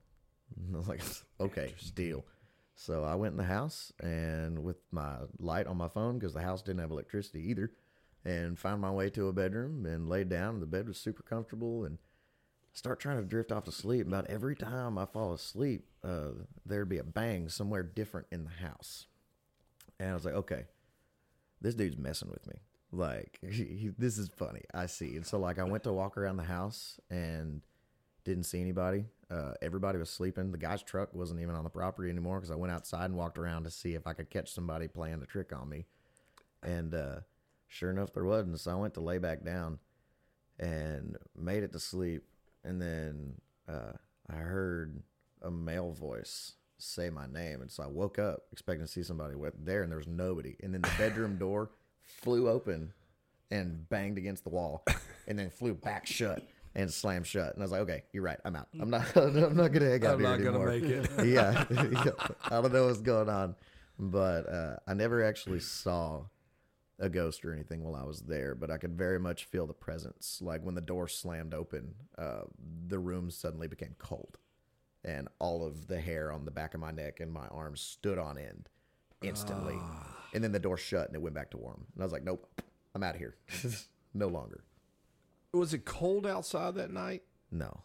And 0.55 0.75
I 0.75 0.79
was 0.79 0.87
like, 0.87 1.01
okay, 1.39 1.73
deal. 1.93 2.25
So 2.75 3.03
I 3.03 3.15
went 3.15 3.33
in 3.33 3.37
the 3.37 3.43
house 3.43 3.91
and 4.01 4.63
with 4.63 4.77
my 4.91 5.17
light 5.37 5.67
on 5.67 5.77
my 5.77 5.89
phone, 5.89 6.17
because 6.17 6.33
the 6.33 6.41
house 6.41 6.61
didn't 6.61 6.79
have 6.79 6.91
electricity 6.91 7.49
either, 7.49 7.71
and 8.23 8.57
found 8.57 8.81
my 8.81 8.91
way 8.91 9.09
to 9.09 9.27
a 9.27 9.33
bedroom 9.33 9.85
and 9.85 10.07
laid 10.07 10.29
down. 10.29 10.55
And 10.55 10.61
the 10.61 10.67
bed 10.67 10.87
was 10.87 10.97
super 10.97 11.23
comfortable 11.23 11.83
and 11.83 11.97
start 12.71 12.99
trying 12.99 13.17
to 13.17 13.25
drift 13.25 13.51
off 13.51 13.65
to 13.65 13.71
sleep. 13.71 14.07
About 14.07 14.27
every 14.27 14.55
time 14.55 14.97
I 14.97 15.05
fall 15.05 15.33
asleep, 15.33 15.85
uh, 16.03 16.29
there'd 16.65 16.87
be 16.87 16.97
a 16.97 17.03
bang 17.03 17.49
somewhere 17.49 17.83
different 17.83 18.27
in 18.31 18.45
the 18.45 18.65
house. 18.65 19.07
And 19.99 20.11
I 20.11 20.13
was 20.13 20.23
like, 20.23 20.35
okay, 20.35 20.65
this 21.59 21.75
dude's 21.75 21.97
messing 21.97 22.29
with 22.29 22.47
me. 22.47 22.55
Like, 22.91 23.39
this 23.97 24.17
is 24.17 24.29
funny. 24.35 24.61
I 24.73 24.87
see. 24.87 25.15
And 25.15 25.25
so, 25.25 25.37
like, 25.39 25.59
I 25.59 25.63
went 25.63 25.83
to 25.83 25.93
walk 25.93 26.17
around 26.17 26.37
the 26.37 26.43
house 26.43 26.99
and 27.09 27.61
didn't 28.23 28.43
see 28.43 28.61
anybody. 28.61 29.05
Uh, 29.29 29.53
everybody 29.61 29.99
was 29.99 30.09
sleeping. 30.09 30.51
The 30.51 30.57
guy's 30.57 30.81
truck 30.81 31.13
wasn't 31.13 31.39
even 31.39 31.55
on 31.55 31.63
the 31.63 31.69
property 31.69 32.09
anymore 32.09 32.39
because 32.39 32.51
I 32.51 32.55
went 32.55 32.73
outside 32.73 33.05
and 33.05 33.15
walked 33.15 33.37
around 33.37 33.63
to 33.63 33.71
see 33.71 33.93
if 33.93 34.07
I 34.07 34.13
could 34.13 34.29
catch 34.29 34.51
somebody 34.51 34.87
playing 34.87 35.21
a 35.21 35.25
trick 35.25 35.53
on 35.53 35.69
me. 35.69 35.85
And 36.63 36.93
uh, 36.93 37.19
sure 37.67 37.91
enough, 37.91 38.13
there 38.13 38.25
wasn't. 38.25 38.59
So 38.59 38.71
I 38.71 38.75
went 38.75 38.95
to 38.95 39.01
lay 39.01 39.19
back 39.19 39.43
down 39.43 39.79
and 40.59 41.15
made 41.37 41.63
it 41.63 41.71
to 41.73 41.79
sleep. 41.79 42.23
And 42.63 42.81
then 42.81 43.35
uh, 43.67 43.93
I 44.29 44.35
heard 44.35 45.01
a 45.41 45.51
male 45.51 45.91
voice 45.91 46.53
say 46.79 47.09
my 47.09 47.27
name. 47.27 47.61
And 47.61 47.71
so 47.71 47.83
I 47.83 47.87
woke 47.87 48.17
up 48.19 48.43
expecting 48.51 48.85
to 48.85 48.91
see 48.91 49.03
somebody 49.03 49.35
there, 49.63 49.83
and 49.83 49.91
there 49.91 49.97
was 49.97 50.07
nobody. 50.07 50.55
And 50.63 50.73
then 50.73 50.81
the 50.81 50.91
bedroom 50.97 51.37
door 51.37 51.69
flew 52.09 52.49
open 52.49 52.93
and 53.51 53.87
banged 53.89 54.17
against 54.17 54.43
the 54.43 54.49
wall 54.49 54.85
and 55.27 55.37
then 55.39 55.49
flew 55.49 55.73
back 55.73 56.05
shut. 56.05 56.43
and 56.75 56.91
slammed 56.91 57.25
shut. 57.25 57.53
And 57.53 57.61
I 57.61 57.65
was 57.65 57.71
like, 57.71 57.81
okay, 57.81 58.03
you're 58.13 58.23
right. 58.23 58.39
I'm 58.45 58.55
out. 58.55 58.67
I'm 58.79 58.89
not. 58.89 59.05
I'm 59.15 59.55
not 59.55 59.71
gonna 59.71 59.89
hang 59.89 60.05
out 60.05 60.13
I'm 60.15 60.19
here 60.19 60.29
not 60.29 60.39
anymore. 60.39 60.67
make 60.67 60.83
it. 60.83 61.09
yeah, 61.25 61.65
I 62.43 62.61
don't 62.61 62.73
know 62.73 62.87
what's 62.87 62.99
going 62.99 63.29
on, 63.29 63.55
but 63.97 64.47
uh, 64.49 64.75
I 64.87 64.93
never 64.93 65.23
actually 65.23 65.59
saw 65.61 66.25
a 66.99 67.09
ghost 67.09 67.45
or 67.45 67.53
anything 67.53 67.83
while 67.83 67.95
I 67.95 68.05
was 68.05 68.21
there. 68.21 68.53
But 68.55 68.69
I 68.69 68.77
could 68.77 68.97
very 68.97 69.19
much 69.19 69.45
feel 69.45 69.65
the 69.65 69.73
presence. 69.73 70.39
Like 70.43 70.61
when 70.63 70.75
the 70.75 70.81
door 70.81 71.07
slammed 71.07 71.53
open, 71.53 71.95
uh, 72.17 72.41
the 72.87 72.99
room 72.99 73.31
suddenly 73.31 73.67
became 73.67 73.95
cold, 73.97 74.37
and 75.03 75.27
all 75.39 75.65
of 75.65 75.87
the 75.87 75.99
hair 75.99 76.31
on 76.31 76.45
the 76.45 76.51
back 76.51 76.73
of 76.75 76.79
my 76.81 76.91
neck 76.91 77.19
and 77.19 77.31
my 77.31 77.47
arms 77.47 77.81
stood 77.81 78.19
on 78.19 78.37
end 78.37 78.69
instantly. 79.23 79.77
And 80.33 80.43
then 80.43 80.51
the 80.51 80.59
door 80.59 80.77
shut 80.77 81.07
and 81.07 81.15
it 81.15 81.21
went 81.21 81.35
back 81.35 81.51
to 81.51 81.57
warm. 81.57 81.85
And 81.93 82.03
I 82.03 82.05
was 82.05 82.13
like, 82.13 82.23
nope, 82.23 82.47
I'm 82.95 83.03
out 83.03 83.15
of 83.15 83.19
here. 83.19 83.35
no 84.13 84.27
longer. 84.27 84.63
Was 85.53 85.73
it 85.73 85.85
cold 85.85 86.27
outside 86.27 86.75
that 86.75 86.91
night? 86.91 87.23
No. 87.51 87.81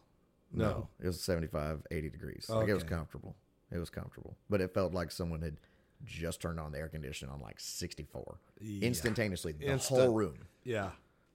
No. 0.52 0.88
It 1.00 1.06
was 1.06 1.20
75, 1.20 1.86
80 1.90 2.10
degrees. 2.10 2.46
Like 2.48 2.68
it 2.68 2.74
was 2.74 2.84
comfortable. 2.84 3.34
It 3.72 3.78
was 3.78 3.90
comfortable. 3.90 4.36
But 4.48 4.60
it 4.60 4.72
felt 4.74 4.92
like 4.92 5.10
someone 5.10 5.42
had 5.42 5.56
just 6.04 6.40
turned 6.40 6.60
on 6.60 6.70
the 6.72 6.78
air 6.78 6.88
conditioner 6.88 7.32
on 7.32 7.40
like 7.40 7.58
64. 7.58 8.38
Instantaneously. 8.82 9.52
The 9.52 9.66
Instant. 9.66 10.00
whole 10.00 10.14
room. 10.14 10.36
Yeah. 10.62 10.90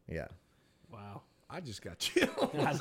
Yeah. 0.08 0.28
Wow. 0.92 1.24
I 1.50 1.60
just 1.62 1.82
got 1.82 1.98
chills. 2.00 2.30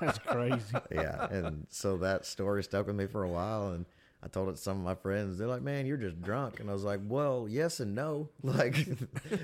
That's 0.00 0.18
crazy. 0.18 0.74
Yeah. 0.90 1.28
and 1.30 1.66
so 1.70 1.96
that 1.98 2.26
story 2.26 2.64
stuck 2.64 2.86
with 2.88 2.96
me 2.96 3.06
for 3.06 3.22
a 3.22 3.28
while. 3.28 3.68
And 3.72 3.86
I 4.24 4.28
told 4.28 4.48
it 4.48 4.52
to 4.52 4.58
some 4.58 4.78
of 4.78 4.84
my 4.84 4.94
friends. 4.94 5.36
They're 5.38 5.48
like, 5.48 5.62
man, 5.62 5.84
you're 5.84 5.96
just 5.96 6.22
drunk. 6.22 6.60
And 6.60 6.70
I 6.70 6.72
was 6.72 6.84
like, 6.84 7.00
well, 7.04 7.46
yes 7.50 7.80
and 7.80 7.94
no. 7.94 8.28
Like 8.42 8.76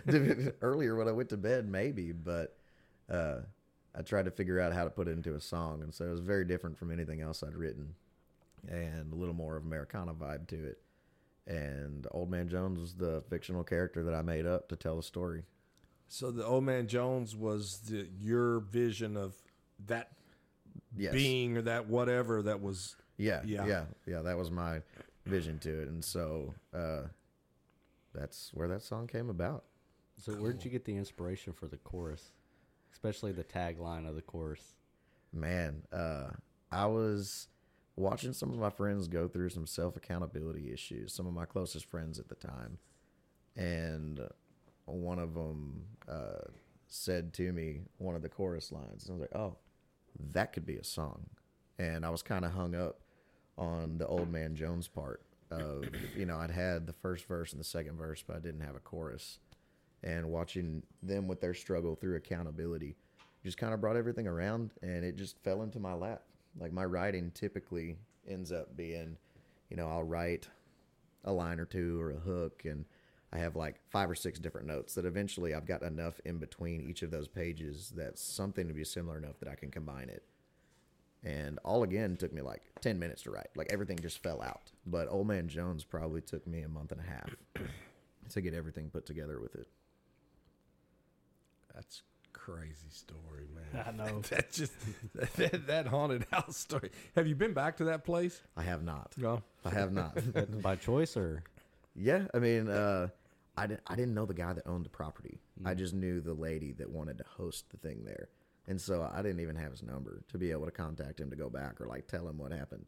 earlier 0.62 0.94
when 0.96 1.08
I 1.08 1.12
went 1.12 1.30
to 1.30 1.36
bed, 1.36 1.68
maybe. 1.68 2.12
But 2.12 2.56
uh, 3.10 3.38
I 3.96 4.02
tried 4.02 4.26
to 4.26 4.30
figure 4.30 4.60
out 4.60 4.72
how 4.72 4.84
to 4.84 4.90
put 4.90 5.08
it 5.08 5.12
into 5.12 5.34
a 5.34 5.40
song. 5.40 5.82
And 5.82 5.92
so 5.94 6.04
it 6.06 6.10
was 6.10 6.20
very 6.20 6.44
different 6.44 6.78
from 6.78 6.92
anything 6.92 7.20
else 7.20 7.42
I'd 7.42 7.54
written. 7.56 7.94
and 8.68 9.12
a 9.12 9.16
little 9.16 9.34
more 9.34 9.56
of 9.56 9.64
Americana 9.64 10.14
vibe 10.14 10.46
to 10.48 10.64
it. 10.64 10.78
And 11.46 12.06
Old 12.12 12.30
Man 12.30 12.48
Jones 12.48 12.78
was 12.78 12.94
the 12.94 13.22
fictional 13.30 13.64
character 13.64 14.04
that 14.04 14.14
I 14.14 14.22
made 14.22 14.46
up 14.46 14.68
to 14.68 14.76
tell 14.76 14.96
the 14.96 15.02
story. 15.02 15.44
So 16.06 16.30
the 16.30 16.44
old 16.44 16.64
man 16.64 16.86
Jones 16.86 17.34
was 17.34 17.80
the, 17.88 18.06
your 18.20 18.60
vision 18.60 19.16
of 19.16 19.34
that 19.86 20.10
Yes. 20.96 21.12
being 21.12 21.56
or 21.56 21.62
that 21.62 21.86
whatever 21.88 22.42
that 22.42 22.60
was. 22.62 22.96
Yeah, 23.18 23.42
Yeah. 23.44 23.66
yeah, 23.66 23.84
yeah, 24.06 24.22
That 24.22 24.38
was 24.38 24.50
my 24.50 24.80
vision 25.26 25.58
to 25.58 25.82
it, 25.82 25.88
and 25.88 26.02
so 26.04 26.54
uh, 26.72 27.02
that's 28.14 28.50
where 28.54 28.68
that 28.68 28.82
song 28.82 29.06
came 29.06 29.28
about. 29.28 29.64
So 30.16 30.32
where 30.32 30.52
did 30.52 30.64
you 30.64 30.70
get 30.70 30.84
the 30.84 30.96
inspiration 30.96 31.52
for 31.52 31.66
the 31.66 31.76
chorus, 31.76 32.32
especially 32.92 33.32
the 33.32 33.44
tagline 33.44 34.08
of 34.08 34.14
the 34.16 34.22
chorus? 34.22 34.74
Man, 35.32 35.82
uh, 35.92 36.30
I 36.72 36.86
was 36.86 37.48
watching 37.96 38.32
some 38.32 38.50
of 38.50 38.58
my 38.58 38.70
friends 38.70 39.06
go 39.08 39.28
through 39.28 39.50
some 39.50 39.66
self 39.66 39.96
accountability 39.96 40.72
issues. 40.72 41.12
Some 41.12 41.26
of 41.26 41.34
my 41.34 41.44
closest 41.44 41.84
friends 41.86 42.18
at 42.18 42.28
the 42.28 42.34
time, 42.34 42.78
and 43.56 44.20
one 44.86 45.18
of 45.18 45.34
them 45.34 45.84
uh, 46.08 46.48
said 46.88 47.32
to 47.34 47.52
me 47.52 47.82
one 47.98 48.14
of 48.16 48.22
the 48.22 48.28
chorus 48.28 48.72
lines, 48.72 49.04
and 49.06 49.10
I 49.10 49.12
was 49.12 49.20
like, 49.20 49.36
"Oh, 49.40 49.56
that 50.32 50.52
could 50.52 50.66
be 50.66 50.76
a 50.76 50.84
song." 50.84 51.26
And 51.78 52.04
I 52.04 52.10
was 52.10 52.22
kind 52.22 52.44
of 52.44 52.52
hung 52.52 52.74
up 52.74 52.98
on 53.58 53.98
the 53.98 54.06
old 54.06 54.30
man 54.30 54.54
Jones 54.54 54.88
part 54.88 55.20
of 55.50 55.84
you 56.16 56.26
know 56.26 56.36
I'd 56.36 56.50
had 56.50 56.86
the 56.86 56.92
first 56.92 57.26
verse 57.26 57.52
and 57.52 57.60
the 57.60 57.64
second 57.64 57.96
verse, 57.96 58.22
but 58.26 58.36
I 58.36 58.40
didn't 58.40 58.60
have 58.60 58.76
a 58.76 58.80
chorus. 58.80 59.38
And 60.02 60.30
watching 60.30 60.84
them 61.02 61.26
with 61.26 61.40
their 61.40 61.54
struggle 61.54 61.96
through 61.96 62.16
accountability 62.16 62.94
just 63.44 63.58
kind 63.58 63.74
of 63.74 63.80
brought 63.80 63.96
everything 63.96 64.26
around 64.26 64.70
and 64.82 65.04
it 65.04 65.16
just 65.16 65.38
fell 65.42 65.62
into 65.62 65.80
my 65.80 65.92
lap. 65.92 66.22
Like 66.58 66.72
my 66.72 66.84
writing 66.84 67.32
typically 67.34 67.96
ends 68.28 68.52
up 68.52 68.76
being, 68.76 69.16
you 69.70 69.76
know, 69.76 69.88
I'll 69.88 70.04
write 70.04 70.48
a 71.24 71.32
line 71.32 71.58
or 71.58 71.64
two 71.64 72.00
or 72.00 72.12
a 72.12 72.18
hook 72.18 72.62
and 72.64 72.84
I 73.32 73.38
have 73.38 73.56
like 73.56 73.80
five 73.90 74.10
or 74.10 74.14
six 74.14 74.38
different 74.38 74.66
notes 74.66 74.94
that 74.94 75.04
eventually 75.04 75.54
I've 75.54 75.66
got 75.66 75.82
enough 75.82 76.20
in 76.24 76.38
between 76.38 76.80
each 76.80 77.02
of 77.02 77.10
those 77.10 77.28
pages 77.28 77.92
that's 77.94 78.22
something 78.22 78.68
to 78.68 78.74
be 78.74 78.84
similar 78.84 79.18
enough 79.18 79.38
that 79.40 79.48
I 79.48 79.54
can 79.54 79.70
combine 79.70 80.08
it. 80.08 80.22
And 81.24 81.58
all 81.64 81.82
again 81.82 82.16
took 82.16 82.32
me 82.32 82.42
like 82.42 82.62
10 82.80 82.98
minutes 82.98 83.22
to 83.22 83.30
write. 83.30 83.48
Like 83.56 83.68
everything 83.70 83.98
just 83.98 84.22
fell 84.22 84.40
out. 84.40 84.70
But 84.86 85.08
Old 85.10 85.26
Man 85.26 85.48
Jones 85.48 85.84
probably 85.84 86.20
took 86.20 86.46
me 86.46 86.62
a 86.62 86.68
month 86.68 86.92
and 86.92 87.00
a 87.00 87.04
half 87.04 87.34
to 88.30 88.40
get 88.40 88.54
everything 88.54 88.90
put 88.90 89.04
together 89.06 89.40
with 89.40 89.54
it. 89.56 89.66
That's 91.74 92.02
crazy 92.32 92.88
story, 92.90 93.46
man. 93.54 93.84
I 93.86 93.90
know. 93.90 94.20
that 94.30 94.52
just 94.52 94.72
that, 95.36 95.66
that 95.66 95.86
haunted 95.86 96.26
house 96.32 96.56
story. 96.56 96.90
Have 97.14 97.26
you 97.26 97.34
been 97.34 97.52
back 97.52 97.76
to 97.78 97.84
that 97.84 98.04
place? 98.04 98.40
I 98.56 98.62
have 98.62 98.82
not. 98.82 99.12
No. 99.16 99.42
I 99.64 99.70
have 99.70 99.92
not. 99.92 100.16
By 100.62 100.76
choice 100.76 101.16
or 101.16 101.42
Yeah, 101.94 102.26
I 102.32 102.38
mean, 102.38 102.68
uh, 102.68 103.08
I 103.56 103.66
didn't. 103.66 103.82
I 103.86 103.96
didn't 103.96 104.14
know 104.14 104.24
the 104.24 104.34
guy 104.34 104.52
that 104.52 104.66
owned 104.66 104.84
the 104.84 104.90
property. 104.90 105.40
I 105.64 105.74
just 105.74 105.92
knew 105.94 106.20
the 106.20 106.34
lady 106.34 106.72
that 106.74 106.88
wanted 106.88 107.18
to 107.18 107.24
host 107.36 107.70
the 107.70 107.76
thing 107.76 108.04
there, 108.04 108.28
and 108.68 108.80
so 108.80 109.10
I 109.12 109.22
didn't 109.22 109.40
even 109.40 109.56
have 109.56 109.72
his 109.72 109.82
number 109.82 110.22
to 110.28 110.38
be 110.38 110.50
able 110.52 110.66
to 110.66 110.70
contact 110.70 111.18
him 111.18 111.30
to 111.30 111.36
go 111.36 111.48
back 111.48 111.80
or 111.80 111.86
like 111.86 112.06
tell 112.06 112.28
him 112.28 112.38
what 112.38 112.52
happened, 112.52 112.86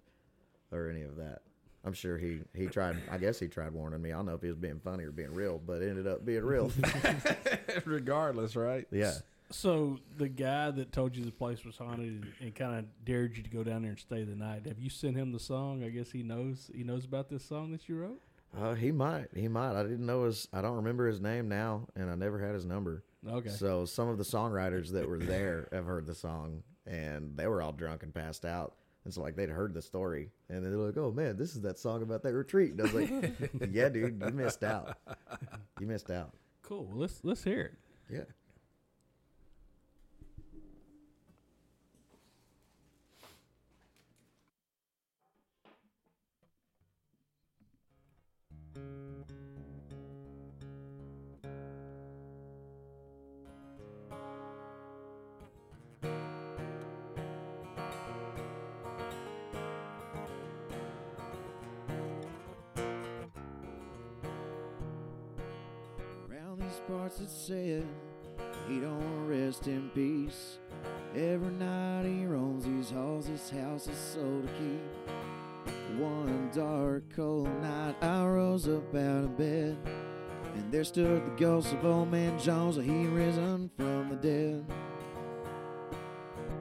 or 0.70 0.89
any 0.89 1.03
of 1.03 1.16
that. 1.16 1.41
I'm 1.85 1.95
sure 1.95 2.18
he 2.18 2.41
he 2.55 2.66
tried. 2.66 2.97
I 3.11 3.16
guess 3.16 3.41
he 3.41 3.49
tried 3.49 3.72
warning 3.72 4.03
me. 4.03 4.12
I 4.12 4.16
don't 4.16 4.26
know 4.26 4.35
if 4.35 4.43
he 4.43 4.49
was 4.49 4.59
being 4.59 4.81
funny 4.81 5.05
or 5.05 5.12
being 5.12 5.33
real, 5.33 5.59
but 5.59 5.83
it 5.83 5.89
ended 5.89 6.07
up 6.07 6.24
being 6.24 6.45
real. 6.45 6.70
Regardless, 7.85 8.55
right? 8.55 8.87
yeah. 8.93 9.14
So 9.53 9.99
the 10.16 10.28
guy 10.28 10.70
that 10.70 10.93
told 10.93 11.16
you 11.16 11.24
the 11.24 11.33
place 11.33 11.64
was 11.64 11.76
haunted 11.76 12.07
and, 12.07 12.33
and 12.41 12.55
kind 12.55 12.78
of 12.78 12.85
dared 13.05 13.37
you 13.37 13.43
to 13.43 13.51
go 13.51 13.64
down 13.64 13.83
there 13.83 13.91
and 13.91 13.99
stay 13.99 14.22
the 14.22 14.37
night. 14.37 14.66
Have 14.66 14.78
you 14.78 14.91
sent 14.91 15.16
him 15.16 15.33
the 15.33 15.41
song? 15.41 15.83
I 15.83 15.89
guess 15.89 16.12
he 16.12 16.22
knows 16.22 16.70
he 16.74 16.85
knows 16.85 17.05
about 17.05 17.28
this 17.31 17.45
song 17.45 17.72
that 17.72 17.89
you 17.89 17.97
wrote. 17.97 18.20
Uh, 18.57 18.74
he 18.74 18.93
might. 18.93 19.28
He 19.35 19.49
might. 19.49 19.78
I 19.78 19.83
didn't 19.83 20.07
know 20.07 20.24
his. 20.24 20.47
I 20.53 20.61
don't 20.61 20.76
remember 20.76 21.07
his 21.09 21.20
name 21.20 21.49
now, 21.49 21.89
and 21.97 22.11
I 22.11 22.14
never 22.14 22.39
had 22.39 22.55
his 22.55 22.64
number. 22.64 23.03
Okay. 23.28 23.50
So 23.50 23.84
some 23.84 24.08
of 24.08 24.18
the 24.18 24.24
songwriters 24.24 24.90
that 24.92 25.08
were 25.08 25.18
there 25.18 25.68
have 25.72 25.84
heard 25.84 26.06
the 26.06 26.14
song, 26.14 26.62
and 26.86 27.36
they 27.36 27.46
were 27.46 27.60
all 27.60 27.72
drunk 27.72 28.02
and 28.02 28.14
passed 28.14 28.44
out. 28.44 28.74
And 29.04 29.12
so 29.12 29.22
like 29.22 29.36
they'd 29.36 29.50
heard 29.50 29.74
the 29.74 29.82
story, 29.82 30.30
and 30.48 30.64
they're 30.64 30.72
like, 30.76 30.96
"Oh 30.96 31.10
man, 31.10 31.36
this 31.36 31.54
is 31.54 31.62
that 31.62 31.78
song 31.78 32.02
about 32.02 32.22
that 32.22 32.34
retreat." 32.34 32.72
And 32.72 32.80
I 32.80 32.84
was 32.84 32.94
like, 32.94 33.10
"Yeah, 33.72 33.88
dude, 33.88 34.22
you 34.24 34.32
missed 34.32 34.62
out. 34.62 34.96
You 35.78 35.86
missed 35.86 36.10
out." 36.10 36.34
Cool. 36.62 36.84
Well, 36.84 36.98
let's 36.98 37.20
let's 37.22 37.42
hear 37.44 37.60
it. 37.60 37.74
Yeah. 38.14 38.24
Around 48.76 48.84
these 48.84 49.10
parts 66.90 67.20
it 67.20 67.30
said 67.30 67.86
he 68.68 68.80
don't 68.80 69.26
rest 69.26 69.66
in 69.66 69.90
peace. 69.90 70.58
Every 71.14 71.52
night 71.52 72.04
he 72.04 72.24
roams 72.24 72.64
these 72.64 72.90
halls, 72.90 73.26
his 73.26 73.50
house 73.50 73.86
is 73.86 73.98
so 73.98 74.42
to 74.42 74.48
keep. 74.58 76.00
One 76.00 76.50
dark, 76.54 77.04
cold 77.14 77.48
night, 77.62 77.96
I 78.02 78.24
rose 78.24 78.68
up 78.68 78.94
out 78.94 79.24
of 79.24 79.36
bed, 79.36 79.76
and 80.54 80.72
there 80.72 80.84
stood 80.84 81.26
the 81.26 81.30
ghost 81.32 81.72
of 81.72 81.84
old 81.84 82.10
man 82.10 82.38
Jones, 82.38 82.76
he 82.76 83.06
risen 83.06 83.70
from 83.76 84.08
the 84.08 84.16
dead. 84.16 84.64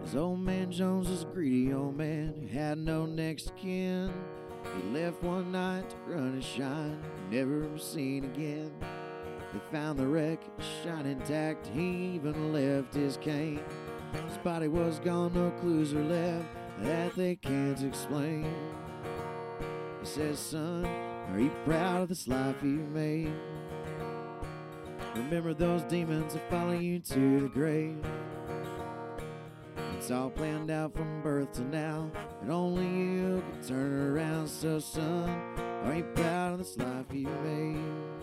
This 0.04 0.16
old 0.16 0.40
man 0.40 0.72
Jones 0.72 1.10
was 1.10 1.24
a 1.24 1.28
greedy 1.28 1.74
old 1.74 1.96
man 1.96 2.34
who 2.40 2.48
had 2.48 2.78
no 2.78 3.06
next 3.06 3.56
kin. 3.56 4.12
He 4.76 4.90
left 4.90 5.24
one 5.24 5.52
night 5.52 5.90
to 5.90 5.96
run 6.08 6.34
and 6.34 6.44
shine, 6.44 7.02
never 7.32 7.78
seen 7.78 8.26
again. 8.26 8.72
They 9.54 9.60
found 9.72 9.98
the 9.98 10.08
wreck, 10.08 10.40
shot 10.84 11.06
intact. 11.06 11.68
He 11.68 12.14
even 12.16 12.54
left 12.54 12.94
his 12.94 13.18
cane. 13.18 13.62
His 14.28 14.38
body 14.38 14.68
was 14.68 15.00
gone, 15.00 15.34
no 15.34 15.52
clues 15.60 15.94
are 15.94 16.04
left 16.04 16.46
that 16.82 17.16
they 17.16 17.36
can't 17.36 17.82
explain. 17.84 18.54
He 20.00 20.06
says, 20.06 20.40
Son, 20.40 20.86
are 20.86 21.40
you 21.40 21.52
proud 21.66 22.04
of 22.04 22.10
this 22.10 22.28
life 22.28 22.56
you 22.64 22.86
made? 22.94 23.34
Remember 25.16 25.54
those 25.54 25.84
demons 25.84 26.34
that 26.34 26.50
follow 26.50 26.74
you 26.74 27.00
to 27.00 27.40
the 27.42 27.50
grave. 27.50 27.98
It's 29.98 30.12
all 30.12 30.30
planned 30.30 30.72
out 30.72 30.96
from 30.96 31.22
birth 31.22 31.52
to 31.54 31.62
now, 31.64 32.10
and 32.42 32.52
only 32.52 32.88
you 32.88 33.44
can 33.52 33.68
turn 33.68 34.12
around. 34.12 34.48
So, 34.48 34.80
son, 34.80 35.30
are 35.84 35.96
you 35.96 36.04
proud 36.16 36.54
of 36.54 36.60
this 36.60 36.78
life 36.78 37.06
you 37.12 37.28
made? 37.44 38.19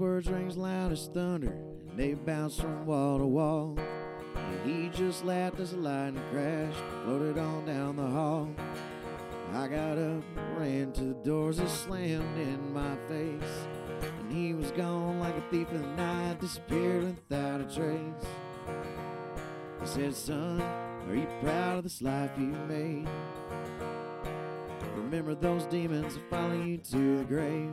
Words 0.00 0.30
rings 0.30 0.56
loud 0.56 0.90
as 0.92 1.08
thunder, 1.08 1.52
and 1.52 1.98
they 1.98 2.14
bounce 2.14 2.58
from 2.58 2.86
wall 2.86 3.18
to 3.18 3.26
wall. 3.26 3.78
And 4.34 4.60
he 4.64 4.88
just 4.88 5.26
laughed 5.26 5.60
as 5.60 5.72
the 5.72 5.76
lightning 5.76 6.24
crashed, 6.32 6.78
floated 7.04 7.36
on 7.36 7.66
down 7.66 7.96
the 7.96 8.06
hall. 8.06 8.48
I 9.52 9.68
got 9.68 9.98
up, 9.98 10.22
ran 10.56 10.92
to 10.92 11.04
the 11.04 11.14
doors 11.22 11.58
that 11.58 11.68
slammed 11.68 12.38
in 12.38 12.72
my 12.72 12.96
face. 13.08 13.66
And 14.20 14.32
he 14.32 14.54
was 14.54 14.70
gone 14.70 15.20
like 15.20 15.36
a 15.36 15.42
thief 15.50 15.70
in 15.70 15.82
the 15.82 15.88
night, 15.88 16.40
disappeared 16.40 17.04
without 17.04 17.60
a 17.60 17.64
trace. 17.64 18.26
He 19.80 19.86
said, 19.86 20.14
Son, 20.14 20.62
are 20.62 21.14
you 21.14 21.26
proud 21.42 21.78
of 21.78 21.84
this 21.84 22.00
life 22.00 22.30
you 22.38 22.46
made? 22.66 23.06
Remember 24.96 25.34
those 25.34 25.66
demons 25.66 26.14
that 26.14 26.30
follow 26.30 26.62
you 26.62 26.78
to 26.78 27.18
the 27.18 27.24
grave. 27.24 27.70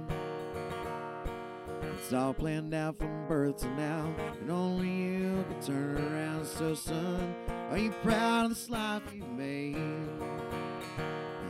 It's 2.07 2.13
all 2.13 2.33
planned 2.33 2.73
out 2.73 2.97
from 2.99 3.27
birth 3.27 3.57
to 3.57 3.67
now, 3.75 4.15
and 4.39 4.49
only 4.49 4.87
you 4.87 5.43
can 5.49 5.61
turn 5.61 5.97
around. 5.97 6.45
So, 6.45 6.73
son, 6.73 7.35
are 7.69 7.77
you 7.77 7.91
proud 8.01 8.45
of 8.45 8.51
this 8.51 8.69
life 8.69 9.03
you've 9.13 9.27
made? 9.27 9.75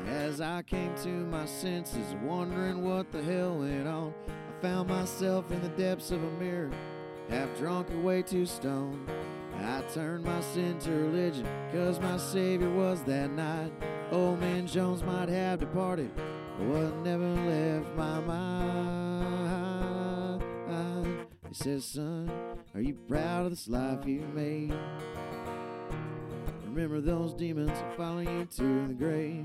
As 0.08 0.42
I 0.42 0.64
came 0.64 0.96
to 1.04 1.10
my 1.10 1.46
senses, 1.46 2.16
wondering 2.24 2.84
what 2.84 3.12
the 3.12 3.22
hell 3.22 3.60
went 3.60 3.88
on, 3.88 4.16
I 4.28 4.62
found 4.64 4.90
myself 4.90 5.52
in 5.52 5.62
the 5.62 5.70
depths 5.70 6.10
of 6.10 6.24
a 6.24 6.32
mirror, 6.40 6.72
half 7.30 7.56
drunk 7.60 7.92
or 7.92 8.00
way 8.00 8.24
too 8.24 8.48
stoned. 8.48 9.12
I 9.60 9.84
turned 9.94 10.24
my 10.24 10.42
sin 10.42 10.80
to 10.80 10.90
religion, 10.90 11.46
cause 11.72 12.00
my 12.00 12.18
Savior 12.18 12.72
was 12.72 13.04
that 13.04 13.30
night. 13.30 13.72
Old 14.12 14.40
man 14.40 14.66
Jones 14.66 15.04
might 15.04 15.30
have 15.30 15.60
departed, 15.60 16.10
but 16.16 16.68
what 16.68 16.96
never 17.04 17.28
left 17.28 17.96
my 17.96 18.20
mind. 18.22 18.97
Says, 21.58 21.86
Son, 21.86 22.32
are 22.76 22.82
you 22.82 22.94
proud 23.10 23.46
of 23.46 23.50
this 23.50 23.68
life 23.68 24.06
you 24.06 24.20
made? 24.36 24.72
Remember 26.66 27.02
those 27.02 27.34
demons 27.34 27.72
that 27.72 27.98
follow 27.98 28.20
you 28.20 28.46
to 28.58 28.88
the 28.88 28.94
grave. 28.94 29.44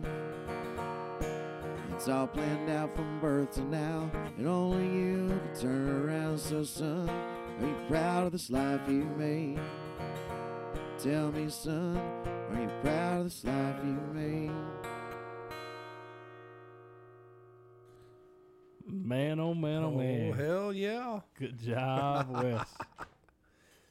It's 1.94 2.08
all 2.08 2.26
planned 2.26 2.68
out 2.68 2.94
from 2.94 3.18
birth 3.18 3.52
to 3.52 3.62
now, 3.62 4.10
and 4.36 4.46
only 4.46 4.84
you 4.84 5.28
can 5.28 5.60
turn 5.62 5.88
around. 5.88 6.38
So, 6.38 6.64
son, 6.64 7.08
are 7.08 7.66
you 7.66 7.76
proud 7.88 8.26
of 8.26 8.32
this 8.32 8.50
life 8.50 8.82
you 8.86 9.04
made? 9.16 9.58
Tell 11.02 11.32
me, 11.32 11.48
son, 11.48 11.96
are 11.96 12.60
you 12.60 12.68
proud 12.82 13.20
of 13.20 13.24
this 13.24 13.42
life 13.42 13.76
you 13.82 13.98
made? 14.12 14.81
Man, 18.92 19.40
oh 19.40 19.54
man, 19.54 19.82
oh, 19.84 19.90
man. 19.90 20.32
Oh, 20.32 20.36
man. 20.36 20.46
hell 20.46 20.72
yeah. 20.72 21.20
Good 21.38 21.58
job, 21.58 22.28
Wes. 22.42 22.66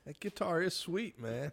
That 0.06 0.19
guitar 0.19 0.61
is 0.61 0.76
sweet, 0.76 1.19
man. 1.19 1.52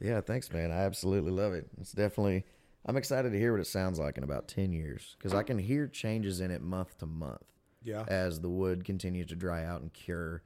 Yeah, 0.00 0.20
thanks, 0.20 0.52
man. 0.52 0.70
I 0.70 0.82
absolutely 0.84 1.32
love 1.32 1.52
it. 1.54 1.68
It's 1.80 1.92
definitely. 1.92 2.44
I'm 2.86 2.96
excited 2.96 3.30
to 3.32 3.38
hear 3.38 3.52
what 3.52 3.60
it 3.60 3.66
sounds 3.66 3.98
like 3.98 4.16
in 4.18 4.24
about 4.24 4.48
ten 4.48 4.72
years 4.72 5.16
because 5.18 5.34
I 5.34 5.42
can 5.42 5.58
hear 5.58 5.86
changes 5.86 6.40
in 6.40 6.50
it 6.50 6.62
month 6.62 6.98
to 6.98 7.06
month 7.06 7.42
Yeah. 7.82 8.04
as 8.08 8.40
the 8.40 8.48
wood 8.48 8.84
continues 8.84 9.26
to 9.28 9.36
dry 9.36 9.64
out 9.64 9.82
and 9.82 9.92
cure. 9.92 10.42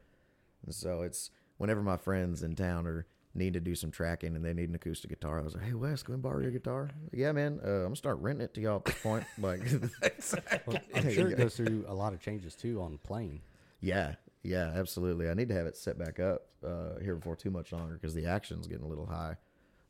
And 0.64 0.74
so 0.74 1.02
it's 1.02 1.30
whenever 1.58 1.82
my 1.82 1.96
friends 1.96 2.42
in 2.42 2.54
town 2.54 2.86
are 2.86 3.06
need 3.36 3.52
to 3.54 3.60
do 3.60 3.74
some 3.74 3.90
tracking 3.90 4.34
and 4.34 4.44
they 4.44 4.52
need 4.54 4.68
an 4.68 4.74
acoustic 4.74 5.10
guitar, 5.10 5.38
I 5.38 5.42
was 5.42 5.54
like, 5.54 5.64
"Hey, 5.64 5.74
Wes, 5.74 6.02
can 6.02 6.14
we 6.14 6.20
borrow 6.20 6.40
your 6.40 6.50
guitar?" 6.50 6.90
Yeah, 7.12 7.32
man. 7.32 7.60
Uh, 7.64 7.68
I'm 7.68 7.82
gonna 7.84 7.96
start 7.96 8.18
renting 8.18 8.44
it 8.44 8.54
to 8.54 8.60
y'all 8.60 8.76
at 8.76 8.84
this 8.86 8.94
point. 9.02 9.24
Like, 9.38 9.60
Well, 10.66 10.78
I'm 10.94 11.10
sure 11.12 11.28
it 11.30 11.38
goes 11.38 11.56
through 11.56 11.84
a 11.88 11.94
lot 11.94 12.12
of 12.14 12.20
changes 12.20 12.54
too 12.54 12.80
on 12.80 12.98
plane. 12.98 13.40
yeah, 13.80 14.14
yeah, 14.42 14.72
absolutely. 14.74 15.28
I 15.28 15.34
need 15.34 15.48
to 15.48 15.54
have 15.54 15.66
it 15.66 15.76
set 15.76 15.98
back 15.98 16.20
up 16.20 16.46
uh, 16.64 16.98
here 17.02 17.16
before 17.16 17.36
too 17.36 17.50
much 17.50 17.72
longer 17.72 17.94
because 17.94 18.14
the 18.14 18.26
action's 18.26 18.66
getting 18.66 18.84
a 18.84 18.88
little 18.88 19.06
high. 19.06 19.36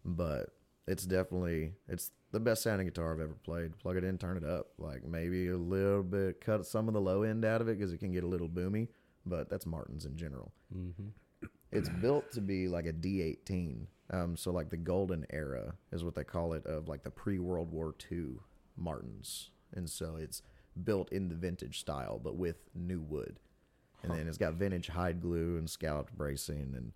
But 0.04 0.50
it's 0.86 1.04
definitely 1.04 1.72
it's 1.88 2.10
the 2.32 2.40
best 2.40 2.62
sounding 2.62 2.86
guitar 2.86 3.12
I've 3.12 3.20
ever 3.20 3.36
played. 3.44 3.78
Plug 3.78 3.96
it 3.96 4.04
in, 4.04 4.18
turn 4.18 4.36
it 4.36 4.44
up. 4.44 4.68
Like 4.78 5.04
maybe 5.06 5.48
a 5.48 5.56
little 5.56 6.02
bit, 6.02 6.40
cut 6.40 6.64
some 6.66 6.88
of 6.88 6.94
the 6.94 7.00
low 7.00 7.22
end 7.22 7.44
out 7.44 7.60
of 7.60 7.68
it 7.68 7.78
because 7.78 7.92
it 7.92 7.98
can 7.98 8.12
get 8.12 8.24
a 8.24 8.28
little 8.28 8.48
boomy. 8.48 8.88
But 9.26 9.50
that's 9.50 9.66
Martin's 9.66 10.06
in 10.06 10.16
general. 10.16 10.52
Mm-hmm. 10.74 11.08
It's 11.72 11.88
built 12.00 12.30
to 12.32 12.40
be 12.40 12.68
like 12.68 12.86
a 12.86 12.92
D18. 12.92 13.86
Um, 14.10 14.36
so 14.36 14.52
like 14.52 14.70
the 14.70 14.76
golden 14.76 15.26
era 15.30 15.74
is 15.90 16.04
what 16.04 16.14
they 16.14 16.24
call 16.24 16.52
it 16.52 16.64
of 16.66 16.88
like 16.88 17.02
the 17.02 17.10
pre 17.10 17.38
World 17.38 17.72
War 17.72 17.94
II 18.10 18.36
Martins, 18.76 19.50
and 19.74 19.90
so 19.90 20.16
it's 20.16 20.42
built 20.84 21.10
in 21.10 21.28
the 21.28 21.34
vintage 21.34 21.80
style 21.80 22.20
but 22.22 22.36
with 22.36 22.56
new 22.74 23.00
wood, 23.00 23.40
and 24.02 24.12
then 24.12 24.28
it's 24.28 24.38
got 24.38 24.54
vintage 24.54 24.88
hide 24.88 25.20
glue 25.20 25.56
and 25.56 25.68
scalloped 25.68 26.16
bracing 26.16 26.74
and 26.76 26.92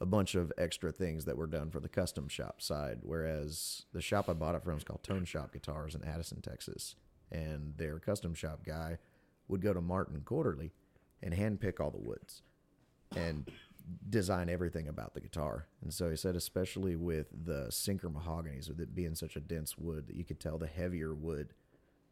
a 0.00 0.06
bunch 0.06 0.34
of 0.34 0.52
extra 0.56 0.90
things 0.90 1.26
that 1.26 1.36
were 1.36 1.46
done 1.46 1.70
for 1.70 1.80
the 1.80 1.88
custom 1.88 2.28
shop 2.28 2.62
side. 2.62 3.00
Whereas 3.02 3.82
the 3.92 4.00
shop 4.00 4.30
I 4.30 4.32
bought 4.32 4.54
it 4.54 4.64
from 4.64 4.78
is 4.78 4.84
called 4.84 5.02
Tone 5.02 5.26
Shop 5.26 5.52
Guitars 5.52 5.94
in 5.94 6.02
Addison, 6.02 6.40
Texas, 6.40 6.96
and 7.30 7.74
their 7.76 7.98
custom 7.98 8.32
shop 8.32 8.64
guy 8.64 8.96
would 9.48 9.60
go 9.60 9.74
to 9.74 9.82
Martin 9.82 10.22
quarterly 10.24 10.72
and 11.22 11.34
handpick 11.34 11.78
all 11.78 11.90
the 11.90 11.98
woods 11.98 12.42
and 13.16 13.50
design 14.08 14.48
everything 14.48 14.88
about 14.88 15.14
the 15.14 15.20
guitar. 15.20 15.66
And 15.82 15.92
so 15.92 16.10
he 16.10 16.16
said, 16.16 16.36
especially 16.36 16.96
with 16.96 17.26
the 17.44 17.70
sinker 17.70 18.08
mahoganies, 18.08 18.68
with 18.68 18.80
it 18.80 18.94
being 18.94 19.14
such 19.14 19.36
a 19.36 19.40
dense 19.40 19.76
wood, 19.76 20.06
that 20.06 20.16
you 20.16 20.24
could 20.24 20.40
tell 20.40 20.58
the 20.58 20.66
heavier 20.66 21.14
wood 21.14 21.52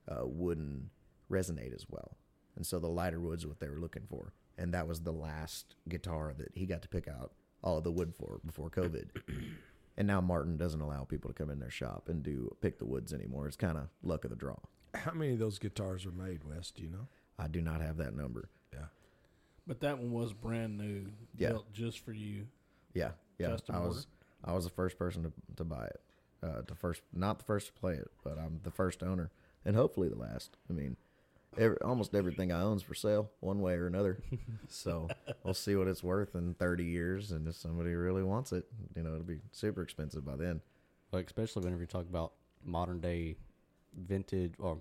uh, 0.09 0.27
wouldn't 0.27 0.90
resonate 1.31 1.74
as 1.74 1.86
well. 1.89 2.16
And 2.57 2.66
so 2.66 2.78
the 2.78 2.89
lighter 2.89 3.20
wood's 3.20 3.47
what 3.47 3.61
they 3.61 3.69
were 3.69 3.78
looking 3.78 4.07
for. 4.09 4.32
And 4.59 4.74
that 4.74 4.86
was 4.86 5.01
the 5.01 5.12
last 5.12 5.74
guitar 5.89 6.35
that 6.36 6.51
he 6.55 6.66
got 6.66 6.82
to 6.82 6.89
pick 6.89 7.09
out 7.09 7.32
all 7.62 7.78
of 7.78 7.85
the 7.85 7.93
wood 7.93 8.15
for 8.15 8.40
before 8.44 8.69
COVID. 8.69 9.11
and 9.97 10.07
now 10.07 10.20
Martin 10.20 10.57
doesn't 10.57 10.81
allow 10.81 11.05
people 11.05 11.31
to 11.31 11.35
come 11.35 11.51
in 11.51 11.59
their 11.59 11.70
shop 11.70 12.09
and 12.09 12.23
do 12.23 12.55
pick 12.61 12.78
the 12.78 12.85
woods 12.85 13.12
anymore. 13.12 13.47
It's 13.47 13.57
kind 13.57 13.78
of 13.78 13.89
luck 14.03 14.24
of 14.24 14.31
the 14.31 14.36
draw. 14.36 14.57
How 14.94 15.12
many 15.12 15.32
of 15.32 15.39
those 15.39 15.59
guitars 15.59 16.05
are 16.05 16.12
made, 16.12 16.44
Wes? 16.44 16.70
Do 16.70 16.82
you 16.82 16.90
know? 16.90 17.09
I 17.39 17.49
do 17.49 17.62
not 17.62 17.81
have 17.81 17.97
that 17.97 18.15
number. 18.15 18.51
Yeah. 19.64 19.68
But 19.68 19.80
that 19.80 19.98
one 19.98 20.12
was 20.12 20.32
brand 20.32 20.78
new, 20.78 21.06
Yeah. 21.36 21.51
built 21.51 21.72
just 21.72 22.01
for 22.05 22.12
you. 22.12 22.47
Yeah, 22.94 23.12
yeah. 23.39 23.48
Custom 23.48 23.74
I 23.74 23.78
was 23.80 23.97
order? 23.97 24.06
I 24.44 24.52
was 24.55 24.64
the 24.64 24.70
first 24.70 24.98
person 24.98 25.22
to, 25.22 25.32
to 25.56 25.64
buy 25.64 25.86
it. 25.86 26.01
Uh, 26.43 26.62
the 26.66 26.74
first, 26.74 27.02
not 27.12 27.39
the 27.39 27.44
first 27.44 27.68
to 27.68 27.72
play 27.72 27.94
it, 27.94 28.10
but 28.24 28.36
I'm 28.39 28.60
the 28.64 28.72
first 28.72 29.02
owner, 29.02 29.30
and 29.64 29.76
hopefully 29.76 30.09
the 30.09 30.16
last. 30.18 30.56
I 30.68 30.72
mean, 30.72 30.97
every, 31.56 31.76
almost 31.82 32.14
everything 32.16 32.51
I 32.51 32.60
own's 32.62 32.82
for 32.82 32.94
sale, 32.94 33.30
one 33.39 33.60
way 33.60 33.74
or 33.74 33.86
another. 33.86 34.18
so 34.68 35.09
we'll 35.44 35.55
see 35.55 35.76
what 35.76 35.86
it's 35.86 36.02
worth 36.02 36.34
in 36.34 36.55
30 36.55 36.84
years, 36.84 37.30
and 37.30 37.47
if 37.47 37.55
somebody 37.55 37.94
really 37.94 38.24
wants 38.24 38.51
it, 38.52 38.66
you 38.97 39.05
know, 39.05 39.10
it'll 39.12 39.22
be 39.22 39.39
super 39.52 39.82
expensive 39.82 40.24
by 40.24 40.34
then. 40.34 40.60
Like 41.12 41.26
especially 41.26 41.62
whenever 41.62 41.82
you 41.82 41.86
talk 41.86 42.06
about 42.10 42.32
modern 42.64 43.01
day 43.01 43.36
vintage 43.97 44.55
or 44.59 44.78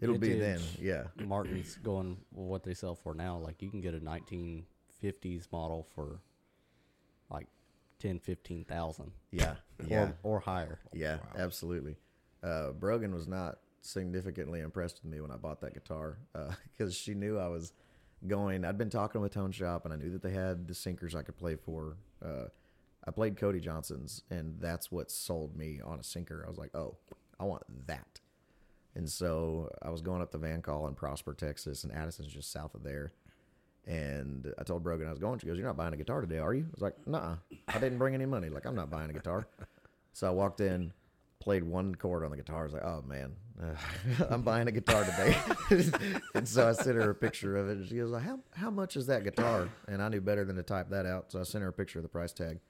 It'll 0.00 0.18
be 0.18 0.34
then, 0.34 0.60
yeah, 0.80 1.04
Martin's 1.24 1.76
going 1.76 2.18
well, 2.32 2.46
what 2.46 2.62
they 2.62 2.74
sell 2.74 2.94
for 2.94 3.14
now. 3.14 3.38
Like 3.38 3.62
you 3.62 3.70
can 3.70 3.80
get 3.80 3.94
a 3.94 3.98
1950s 3.98 5.50
model 5.50 5.86
for 5.94 6.20
like 7.30 7.46
10, 8.00 8.18
15,000 8.18 9.10
yeah, 9.30 9.54
yeah. 9.86 10.10
or, 10.22 10.36
or 10.36 10.40
higher. 10.40 10.80
Yeah, 10.92 11.18
absolutely. 11.38 11.96
Uh, 12.42 12.72
Brogan 12.72 13.14
was 13.14 13.26
not 13.26 13.58
significantly 13.80 14.60
impressed 14.60 15.00
with 15.02 15.10
me 15.10 15.20
when 15.20 15.30
I 15.30 15.36
bought 15.36 15.60
that 15.62 15.72
guitar 15.72 16.18
because 16.76 16.94
she 16.94 17.14
knew 17.14 17.38
I 17.38 17.48
was 17.48 17.72
going. 18.26 18.64
I'd 18.64 18.78
been 18.78 18.90
talking 18.90 19.20
with 19.20 19.32
Tone 19.32 19.52
Shop 19.52 19.84
and 19.84 19.94
I 19.94 19.96
knew 19.96 20.10
that 20.10 20.22
they 20.22 20.32
had 20.32 20.68
the 20.68 20.74
sinkers 20.74 21.14
I 21.14 21.22
could 21.22 21.36
play 21.36 21.56
for. 21.56 21.96
Uh, 22.22 22.48
I 23.06 23.10
played 23.12 23.36
Cody 23.36 23.60
Johnson's 23.60 24.22
and 24.30 24.56
that's 24.60 24.92
what 24.92 25.10
sold 25.10 25.56
me 25.56 25.80
on 25.82 26.00
a 26.00 26.02
sinker. 26.02 26.44
I 26.44 26.50
was 26.50 26.58
like, 26.58 26.74
oh, 26.74 26.96
I 27.40 27.44
want 27.44 27.62
that. 27.86 28.20
And 28.96 29.08
so 29.08 29.70
I 29.82 29.90
was 29.90 30.00
going 30.00 30.22
up 30.22 30.32
to 30.32 30.38
Van 30.38 30.62
Call 30.62 30.88
in 30.88 30.94
Prosper, 30.94 31.34
Texas, 31.34 31.84
and 31.84 31.92
Addison's 31.92 32.32
just 32.32 32.50
south 32.50 32.74
of 32.74 32.82
there. 32.82 33.12
And 33.86 34.52
I 34.58 34.64
told 34.64 34.82
Brogan 34.82 35.06
I 35.06 35.10
was 35.10 35.18
going. 35.18 35.38
She 35.38 35.46
goes, 35.46 35.58
"You're 35.58 35.66
not 35.66 35.76
buying 35.76 35.92
a 35.92 35.98
guitar 35.98 36.22
today, 36.22 36.38
are 36.38 36.54
you?" 36.54 36.64
I 36.64 36.72
was 36.72 36.80
like, 36.80 37.06
"Nah, 37.06 37.36
I 37.68 37.78
didn't 37.78 37.98
bring 37.98 38.14
any 38.14 38.26
money. 38.26 38.48
Like, 38.48 38.64
I'm 38.64 38.74
not 38.74 38.90
buying 38.90 39.10
a 39.10 39.12
guitar." 39.12 39.46
So 40.12 40.26
I 40.26 40.30
walked 40.30 40.60
in, 40.60 40.92
played 41.40 41.62
one 41.62 41.94
chord 41.94 42.24
on 42.24 42.30
the 42.30 42.38
guitar. 42.38 42.62
I 42.62 42.64
was 42.64 42.72
like, 42.72 42.84
"Oh 42.84 43.04
man, 43.06 43.36
uh, 43.62 44.24
I'm 44.30 44.42
buying 44.42 44.66
a 44.66 44.72
guitar 44.72 45.04
today." 45.04 45.36
and 46.34 46.48
so 46.48 46.68
I 46.68 46.72
sent 46.72 46.96
her 46.96 47.10
a 47.10 47.14
picture 47.14 47.56
of 47.58 47.68
it. 47.68 47.76
And 47.76 47.86
she 47.86 47.96
goes, 47.96 48.18
"How 48.20 48.40
how 48.54 48.70
much 48.70 48.96
is 48.96 49.06
that 49.08 49.22
guitar?" 49.22 49.68
And 49.86 50.02
I 50.02 50.08
knew 50.08 50.22
better 50.22 50.44
than 50.44 50.56
to 50.56 50.62
type 50.64 50.88
that 50.88 51.04
out, 51.06 51.30
so 51.30 51.38
I 51.38 51.42
sent 51.42 51.62
her 51.62 51.68
a 51.68 51.72
picture 51.72 51.98
of 51.98 52.02
the 52.02 52.08
price 52.08 52.32
tag. 52.32 52.60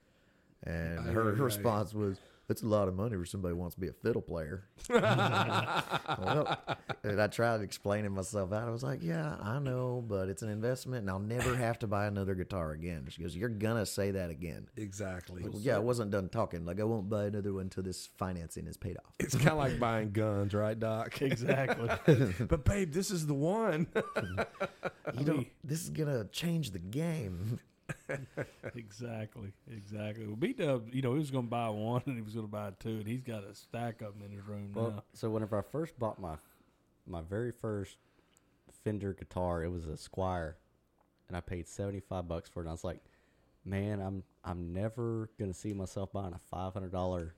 And 0.64 1.06
her 1.06 1.22
response 1.32 1.94
was, 1.94 2.18
That's 2.48 2.62
a 2.62 2.66
lot 2.66 2.86
of 2.86 2.94
money 2.94 3.16
for 3.16 3.24
somebody 3.24 3.54
who 3.54 3.58
wants 3.58 3.74
to 3.74 3.80
be 3.80 3.88
a 3.88 3.92
fiddle 3.92 4.22
player. 4.22 4.68
well, 4.88 6.58
and 7.02 7.20
I 7.20 7.26
tried 7.26 7.60
explaining 7.60 8.12
myself 8.12 8.52
out. 8.52 8.68
I 8.68 8.70
was 8.70 8.84
like, 8.84 9.02
yeah, 9.02 9.36
I 9.42 9.58
know, 9.58 10.04
but 10.06 10.28
it's 10.28 10.42
an 10.42 10.48
investment 10.48 11.02
and 11.02 11.10
I'll 11.10 11.18
never 11.18 11.56
have 11.56 11.80
to 11.80 11.88
buy 11.88 12.06
another 12.06 12.36
guitar 12.36 12.70
again. 12.70 13.06
She 13.08 13.20
goes, 13.22 13.34
you're 13.36 13.48
going 13.48 13.78
to 13.78 13.86
say 13.86 14.12
that 14.12 14.30
again. 14.30 14.68
Exactly. 14.76 15.42
Well, 15.42 15.60
yeah, 15.60 15.74
I 15.74 15.80
wasn't 15.80 16.12
done 16.12 16.28
talking. 16.28 16.64
Like, 16.64 16.78
I 16.78 16.84
won't 16.84 17.08
buy 17.08 17.24
another 17.24 17.52
one 17.52 17.62
until 17.62 17.82
this 17.82 18.08
financing 18.16 18.68
is 18.68 18.76
paid 18.76 18.96
off. 18.98 19.12
It's 19.18 19.34
kind 19.34 19.48
of 19.48 19.58
like 19.58 19.80
buying 19.80 20.12
guns, 20.12 20.54
right, 20.54 20.78
Doc? 20.78 21.20
Exactly. 21.26 21.90
but 22.46 22.64
babe, 22.64 22.92
this 22.92 23.10
is 23.10 23.26
the 23.26 23.34
one. 23.34 23.88
You 25.18 25.24
don't, 25.24 25.46
this 25.64 25.82
is 25.82 25.90
going 25.90 26.08
to 26.08 26.24
change 26.30 26.70
the 26.70 26.78
game. 26.78 27.58
Exactly. 28.74 29.52
Exactly. 29.70 30.26
Well, 30.26 30.36
B 30.36 30.52
Dub, 30.52 30.92
you 30.92 31.02
know, 31.02 31.12
he 31.12 31.18
was 31.18 31.30
going 31.30 31.44
to 31.46 31.50
buy 31.50 31.68
one 31.68 32.02
and 32.06 32.16
he 32.16 32.22
was 32.22 32.34
going 32.34 32.46
to 32.46 32.50
buy 32.52 32.70
two, 32.80 32.90
and 32.98 33.06
he's 33.06 33.22
got 33.22 33.44
a 33.44 33.54
stack 33.54 34.02
of 34.02 34.14
them 34.14 34.22
in 34.24 34.36
his 34.36 34.46
room 34.46 34.72
Well, 34.74 34.90
now. 34.90 35.02
so 35.12 35.30
whenever 35.30 35.58
I 35.58 35.62
first 35.62 35.98
bought 35.98 36.20
my 36.20 36.36
my 37.06 37.20
very 37.22 37.52
first 37.52 37.96
Fender 38.84 39.12
guitar, 39.14 39.62
it 39.64 39.70
was 39.70 39.86
a 39.86 39.92
Squier, 39.96 40.54
and 41.28 41.36
I 41.36 41.40
paid 41.40 41.66
seventy 41.68 42.00
five 42.00 42.28
bucks 42.28 42.48
for 42.48 42.60
it. 42.60 42.64
And 42.64 42.68
I 42.70 42.72
was 42.72 42.84
like, 42.84 43.00
man, 43.64 44.00
I'm 44.00 44.22
I'm 44.44 44.72
never 44.72 45.30
gonna 45.38 45.54
see 45.54 45.72
myself 45.72 46.12
buying 46.12 46.34
a 46.34 46.40
five 46.50 46.72
hundred 46.72 46.92
dollar, 46.92 47.34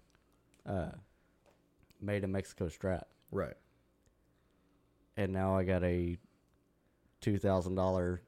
uh, 0.66 0.90
made 2.00 2.24
in 2.24 2.32
Mexico 2.32 2.66
Strat. 2.68 3.04
Right. 3.30 3.54
and 5.16 5.32
now 5.32 5.56
I 5.56 5.64
got 5.64 5.84
a 5.84 6.16
two 7.20 7.38
thousand 7.38 7.74
dollar 7.74 8.22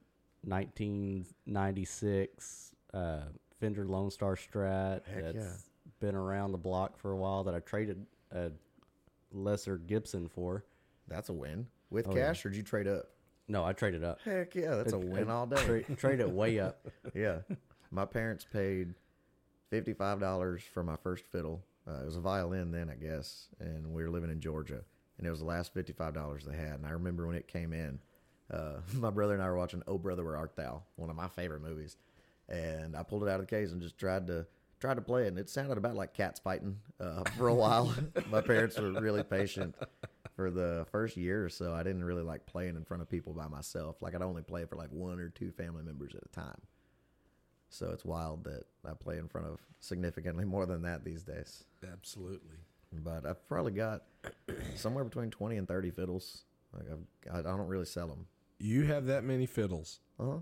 nineteen 0.44 1.26
ninety 1.46 1.84
six 1.84 2.72
uh, 2.94 3.20
Fender 3.60 3.86
Lone 3.86 4.10
Star 4.10 4.36
Strat 4.36 5.06
Heck 5.06 5.22
that's 5.22 5.36
yeah. 5.36 5.52
been 6.00 6.14
around 6.14 6.52
the 6.52 6.58
block 6.58 6.98
for 6.98 7.12
a 7.12 7.16
while 7.16 7.44
that 7.44 7.54
I 7.54 7.60
traded 7.60 8.06
a 8.32 8.50
lesser 9.32 9.76
Gibson 9.78 10.28
for. 10.28 10.64
That's 11.08 11.28
a 11.28 11.32
win. 11.32 11.66
With 11.90 12.06
Oh, 12.08 12.14
yeah. 12.14 12.26
cash, 12.28 12.44
or 12.46 12.50
did 12.50 12.56
you 12.56 12.62
trade 12.62 12.86
up? 12.86 13.06
No, 13.48 13.64
I 13.64 13.72
traded 13.72 14.04
up. 14.04 14.20
Heck 14.24 14.54
yeah, 14.54 14.76
that's 14.76 14.92
a 14.92 14.98
win 14.98 15.28
all 15.28 15.46
day. 15.46 15.82
Tra- 15.82 15.96
trade 15.96 16.20
it 16.20 16.30
way 16.30 16.60
up. 16.60 16.86
yeah. 17.14 17.38
My 17.90 18.04
parents 18.04 18.46
paid 18.50 18.94
$55 19.72 20.62
for 20.62 20.82
my 20.84 20.96
first 20.96 21.26
fiddle. 21.26 21.62
Uh, 21.86 22.02
it 22.02 22.04
was 22.04 22.16
a 22.16 22.20
violin 22.20 22.70
then, 22.70 22.88
I 22.90 22.94
guess. 22.94 23.48
And 23.58 23.92
we 23.92 24.02
were 24.02 24.10
living 24.10 24.30
in 24.30 24.40
Georgia. 24.40 24.82
And 25.18 25.26
it 25.26 25.30
was 25.30 25.40
the 25.40 25.46
last 25.46 25.74
$55 25.74 26.44
they 26.44 26.56
had. 26.56 26.74
And 26.74 26.86
I 26.86 26.90
remember 26.90 27.26
when 27.26 27.36
it 27.36 27.48
came 27.48 27.72
in, 27.72 27.98
uh, 28.50 28.80
my 28.94 29.10
brother 29.10 29.34
and 29.34 29.42
I 29.42 29.46
were 29.46 29.56
watching 29.56 29.82
Oh 29.86 29.98
Brother 29.98 30.24
Where 30.24 30.36
Art 30.36 30.56
Thou, 30.56 30.82
one 30.96 31.10
of 31.10 31.16
my 31.16 31.28
favorite 31.28 31.62
movies. 31.62 31.96
And 32.48 32.96
I 32.96 33.02
pulled 33.02 33.22
it 33.22 33.28
out 33.28 33.40
of 33.40 33.46
the 33.46 33.56
case 33.56 33.70
and 33.70 33.80
just 33.80 33.96
tried 33.96 34.26
to 34.26 34.46
tried 34.80 34.94
to 34.94 35.02
play 35.02 35.24
it. 35.24 35.28
And 35.28 35.38
it 35.38 35.48
sounded 35.48 35.78
about 35.78 35.94
like 35.94 36.14
cats 36.14 36.40
fighting 36.40 36.78
uh, 36.98 37.22
for 37.36 37.48
a 37.48 37.54
while. 37.54 37.94
my 38.30 38.40
parents 38.40 38.78
were 38.78 38.92
really 38.92 39.22
patient 39.22 39.76
for 40.34 40.50
the 40.50 40.86
first 40.90 41.16
year 41.16 41.44
or 41.44 41.48
so. 41.48 41.74
I 41.74 41.82
didn't 41.82 42.02
really 42.02 42.22
like 42.22 42.46
playing 42.46 42.76
in 42.76 42.84
front 42.84 43.02
of 43.02 43.08
people 43.08 43.32
by 43.32 43.46
myself. 43.46 43.96
Like 44.00 44.14
I'd 44.14 44.22
only 44.22 44.42
play 44.42 44.64
for 44.64 44.76
like 44.76 44.90
one 44.90 45.20
or 45.20 45.28
two 45.28 45.52
family 45.52 45.82
members 45.82 46.14
at 46.14 46.22
a 46.24 46.28
time. 46.28 46.60
So 47.68 47.90
it's 47.90 48.04
wild 48.04 48.44
that 48.44 48.64
I 48.84 48.94
play 48.94 49.18
in 49.18 49.28
front 49.28 49.46
of 49.46 49.60
significantly 49.78 50.44
more 50.44 50.66
than 50.66 50.82
that 50.82 51.04
these 51.04 51.22
days. 51.22 51.64
Absolutely. 51.92 52.56
But 52.92 53.24
I've 53.24 53.46
probably 53.48 53.72
got 53.72 54.02
somewhere 54.74 55.04
between 55.04 55.30
20 55.30 55.56
and 55.56 55.68
30 55.68 55.90
fiddles. 55.92 56.42
Like 56.72 56.86
I've, 56.90 57.34
I 57.34 57.38
I 57.48 57.56
don't 57.56 57.68
really 57.68 57.84
sell 57.84 58.08
them. 58.08 58.26
You 58.60 58.84
have 58.84 59.06
that 59.06 59.24
many 59.24 59.46
fiddles. 59.46 59.98
Uh-huh. 60.20 60.38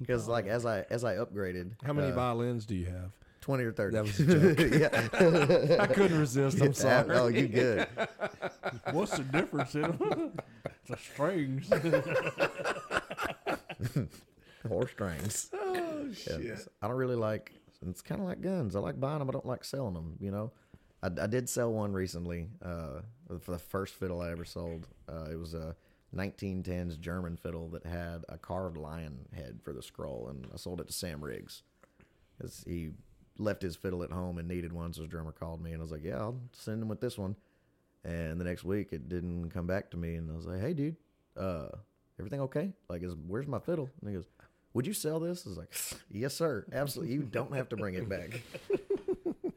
Because 0.00 0.26
like 0.26 0.46
as 0.46 0.64
I 0.64 0.86
as 0.90 1.04
I 1.04 1.16
upgraded, 1.16 1.72
How 1.84 1.92
many 1.92 2.10
uh, 2.10 2.14
violins 2.14 2.64
do 2.64 2.74
you 2.74 2.86
have? 2.86 3.10
20 3.42 3.64
or 3.64 3.72
30. 3.72 3.94
That 3.94 4.04
was 4.04 4.18
a 4.20 4.54
joke. 4.54 4.80
yeah. 4.80 5.76
I 5.82 5.86
couldn't 5.86 6.18
resist. 6.18 6.62
I'm 6.62 6.72
sorry. 6.72 7.10
Oh, 7.10 7.26
you 7.26 7.46
good. 7.46 7.86
What's 8.92 9.18
the 9.18 9.24
difference 9.24 9.74
in 9.74 9.82
them? 9.82 10.32
the 10.88 10.96
strings. 10.96 11.68
Horse 14.68 14.90
strings. 14.92 15.50
Oh 15.52 16.06
Yeah, 16.26 16.38
shit. 16.38 16.68
I 16.80 16.88
don't 16.88 16.96
really 16.96 17.16
like. 17.16 17.52
It's 17.86 18.00
kind 18.00 18.22
of 18.22 18.26
like 18.26 18.40
guns. 18.40 18.74
I 18.74 18.78
like 18.78 18.98
buying 18.98 19.18
them. 19.18 19.28
I 19.28 19.32
don't 19.32 19.44
like 19.44 19.62
selling 19.64 19.92
them. 19.92 20.16
You 20.20 20.30
know, 20.30 20.52
I, 21.02 21.08
I 21.20 21.26
did 21.26 21.50
sell 21.50 21.70
one 21.70 21.92
recently. 21.92 22.48
Uh, 22.64 23.00
for 23.40 23.50
the 23.50 23.58
first 23.58 23.92
fiddle 23.94 24.22
I 24.22 24.30
ever 24.30 24.46
sold, 24.46 24.86
uh, 25.06 25.26
it 25.30 25.38
was 25.38 25.52
a 25.52 25.76
1910s 26.14 26.98
German 26.98 27.36
fiddle 27.36 27.68
that 27.70 27.84
had 27.84 28.24
a 28.28 28.38
carved 28.38 28.76
lion 28.76 29.26
head 29.34 29.60
for 29.62 29.72
the 29.72 29.82
scroll, 29.82 30.28
and 30.28 30.46
I 30.52 30.56
sold 30.56 30.80
it 30.80 30.86
to 30.86 30.92
Sam 30.92 31.22
Riggs 31.22 31.62
because 32.36 32.64
he 32.66 32.90
left 33.38 33.62
his 33.62 33.76
fiddle 33.76 34.02
at 34.02 34.10
home 34.10 34.38
and 34.38 34.46
needed 34.48 34.72
one. 34.72 34.92
So 34.92 35.02
his 35.02 35.10
drummer 35.10 35.32
called 35.32 35.62
me, 35.62 35.72
and 35.72 35.80
I 35.80 35.84
was 35.84 35.92
like, 35.92 36.04
"Yeah, 36.04 36.18
I'll 36.18 36.40
send 36.52 36.82
him 36.82 36.88
with 36.88 37.00
this 37.00 37.18
one." 37.18 37.36
And 38.04 38.40
the 38.40 38.44
next 38.44 38.64
week, 38.64 38.92
it 38.92 39.08
didn't 39.08 39.50
come 39.50 39.66
back 39.66 39.90
to 39.90 39.96
me, 39.96 40.14
and 40.14 40.30
I 40.30 40.34
was 40.34 40.46
like, 40.46 40.60
"Hey, 40.60 40.74
dude, 40.74 40.96
uh, 41.36 41.68
everything 42.18 42.40
okay? 42.42 42.72
Like, 42.88 43.02
is 43.02 43.14
where's 43.26 43.46
my 43.46 43.58
fiddle?" 43.58 43.90
And 44.00 44.10
he 44.10 44.16
goes, 44.16 44.26
"Would 44.74 44.86
you 44.86 44.92
sell 44.94 45.20
this?" 45.20 45.46
I 45.46 45.48
was 45.50 45.58
like, 45.58 45.74
"Yes, 46.10 46.34
sir, 46.34 46.64
absolutely. 46.72 47.14
You 47.14 47.22
don't 47.22 47.54
have 47.54 47.68
to 47.70 47.76
bring 47.76 47.94
it 47.94 48.08
back." 48.08 48.40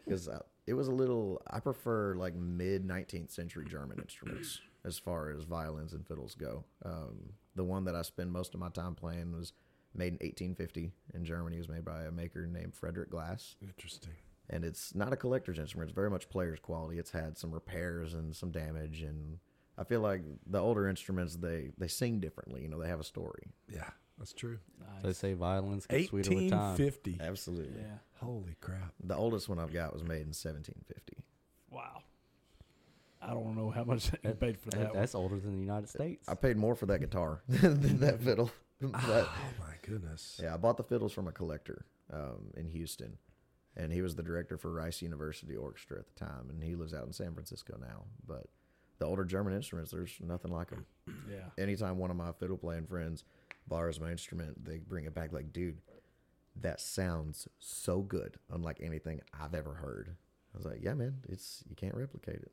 Because 0.05 0.29
it 0.65 0.73
was 0.73 0.87
a 0.87 0.91
little. 0.91 1.41
I 1.47 1.59
prefer 1.59 2.15
like 2.15 2.33
mid 2.33 2.87
19th 2.87 3.29
century 3.29 3.65
German 3.69 3.99
instruments 3.99 4.61
as 4.85 4.97
far 4.97 5.31
as 5.31 5.43
violins 5.43 5.93
and 5.93 6.05
fiddles 6.07 6.35
go. 6.35 6.63
Um, 6.85 7.33
the 7.55 7.63
one 7.63 7.85
that 7.85 7.95
I 7.95 8.01
spend 8.03 8.31
most 8.31 8.53
of 8.53 8.59
my 8.59 8.69
time 8.69 8.95
playing 8.95 9.33
was 9.33 9.53
made 9.95 10.07
in 10.13 10.19
1850 10.19 10.91
in 11.13 11.25
Germany. 11.25 11.55
It 11.57 11.59
was 11.59 11.69
made 11.69 11.83
by 11.85 12.03
a 12.03 12.11
maker 12.11 12.45
named 12.45 12.75
Frederick 12.75 13.09
Glass 13.09 13.55
Interesting. 13.61 14.13
and 14.49 14.63
it's 14.63 14.93
not 14.93 15.11
a 15.13 15.17
collector's 15.17 15.57
instrument. 15.59 15.89
It's 15.89 15.95
very 15.95 16.09
much 16.09 16.29
player's 16.29 16.59
quality. 16.59 16.99
It's 16.99 17.11
had 17.11 17.37
some 17.37 17.51
repairs 17.51 18.13
and 18.13 18.35
some 18.35 18.51
damage, 18.51 19.01
and 19.01 19.39
I 19.77 19.83
feel 19.83 20.01
like 20.01 20.21
the 20.45 20.59
older 20.59 20.87
instruments 20.87 21.35
they 21.35 21.71
they 21.77 21.87
sing 21.87 22.19
differently. 22.19 22.61
You 22.61 22.67
know, 22.69 22.79
they 22.79 22.87
have 22.89 22.99
a 22.99 23.03
story. 23.03 23.47
Yeah, 23.73 23.89
that's 24.19 24.33
true. 24.33 24.59
They 25.03 25.13
say 25.13 25.33
violins 25.33 25.85
get 25.87 26.07
sweeter 26.07 26.29
with 26.31 26.49
time. 26.51 26.77
1850. 26.77 27.17
Absolutely. 27.21 27.81
yeah. 27.81 27.97
Holy 28.23 28.55
crap. 28.61 28.93
The 29.03 29.15
oldest 29.15 29.47
one 29.49 29.59
I've 29.59 29.73
got 29.73 29.93
was 29.93 30.03
made 30.03 30.21
in 30.21 30.33
1750. 30.33 30.96
Wow. 33.27 33.31
I 33.31 33.43
don't 33.43 33.55
know 33.55 33.69
how 33.69 33.83
much 33.83 34.11
I 34.23 34.29
paid 34.29 34.57
for 34.59 34.69
that. 34.71 34.77
That- 34.79 34.89
one. 34.93 34.99
that's 34.99 35.15
older 35.15 35.39
than 35.39 35.53
the 35.53 35.61
United 35.61 35.89
States. 35.89 36.27
I 36.29 36.35
paid 36.35 36.57
more 36.57 36.75
for 36.75 36.85
that 36.87 36.99
guitar 36.99 37.41
than 37.47 37.99
that 38.01 38.21
fiddle. 38.21 38.51
but 38.81 38.93
Oh 39.03 39.29
my 39.59 39.73
goodness. 39.81 40.39
yeah, 40.41 40.53
I 40.53 40.57
bought 40.57 40.77
the 40.77 40.83
fiddles 40.83 41.11
from 41.13 41.27
a 41.27 41.31
collector 41.31 41.85
um, 42.13 42.51
in 42.55 42.67
Houston, 42.69 43.17
and 43.75 43.91
he 43.91 44.01
was 44.01 44.15
the 44.15 44.23
director 44.23 44.57
for 44.57 44.71
Rice 44.71 45.01
University 45.01 45.55
Orchestra 45.55 45.97
at 45.99 46.05
the 46.07 46.25
time, 46.25 46.49
and 46.49 46.63
he 46.63 46.75
lives 46.75 46.93
out 46.93 47.05
in 47.07 47.11
San 47.13 47.33
Francisco 47.33 47.75
now. 47.79 48.03
But 48.27 48.45
the 48.99 49.05
older 49.05 49.23
German 49.25 49.53
instruments, 49.55 49.91
there's 49.91 50.15
nothing 50.21 50.51
like 50.51 50.69
them. 50.69 50.85
Yeah. 51.29 51.49
anytime 51.61 51.97
one 51.97 52.09
of 52.11 52.17
my 52.17 52.31
fiddle 52.33 52.57
playing 52.57 52.85
friends 52.87 53.23
borrows 53.67 53.99
my 53.99 54.11
instrument, 54.11 54.63
they 54.63 54.77
bring 54.77 55.05
it 55.05 55.13
back 55.15 55.33
like, 55.33 55.51
dude, 55.53 55.77
that 56.61 56.79
sounds 56.81 57.47
so 57.59 58.01
good, 58.01 58.37
unlike 58.51 58.79
anything 58.81 59.21
I've 59.39 59.53
ever 59.53 59.73
heard. 59.73 60.15
I 60.53 60.57
was 60.57 60.65
like, 60.65 60.79
yeah, 60.81 60.93
man, 60.93 61.17
it's 61.29 61.63
you 61.69 61.75
can't 61.75 61.95
replicate 61.95 62.35
it. 62.37 62.51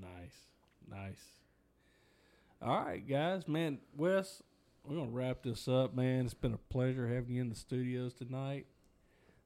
Nice. 0.00 0.36
Nice. 0.90 1.24
All 2.62 2.84
right, 2.84 3.06
guys. 3.06 3.46
Man, 3.48 3.78
Wes, 3.96 4.42
we're 4.84 4.96
going 4.96 5.08
to 5.08 5.12
wrap 5.12 5.42
this 5.42 5.68
up, 5.68 5.94
man. 5.94 6.24
It's 6.24 6.34
been 6.34 6.54
a 6.54 6.72
pleasure 6.72 7.08
having 7.08 7.34
you 7.34 7.40
in 7.42 7.48
the 7.48 7.56
studios 7.56 8.14
tonight. 8.14 8.66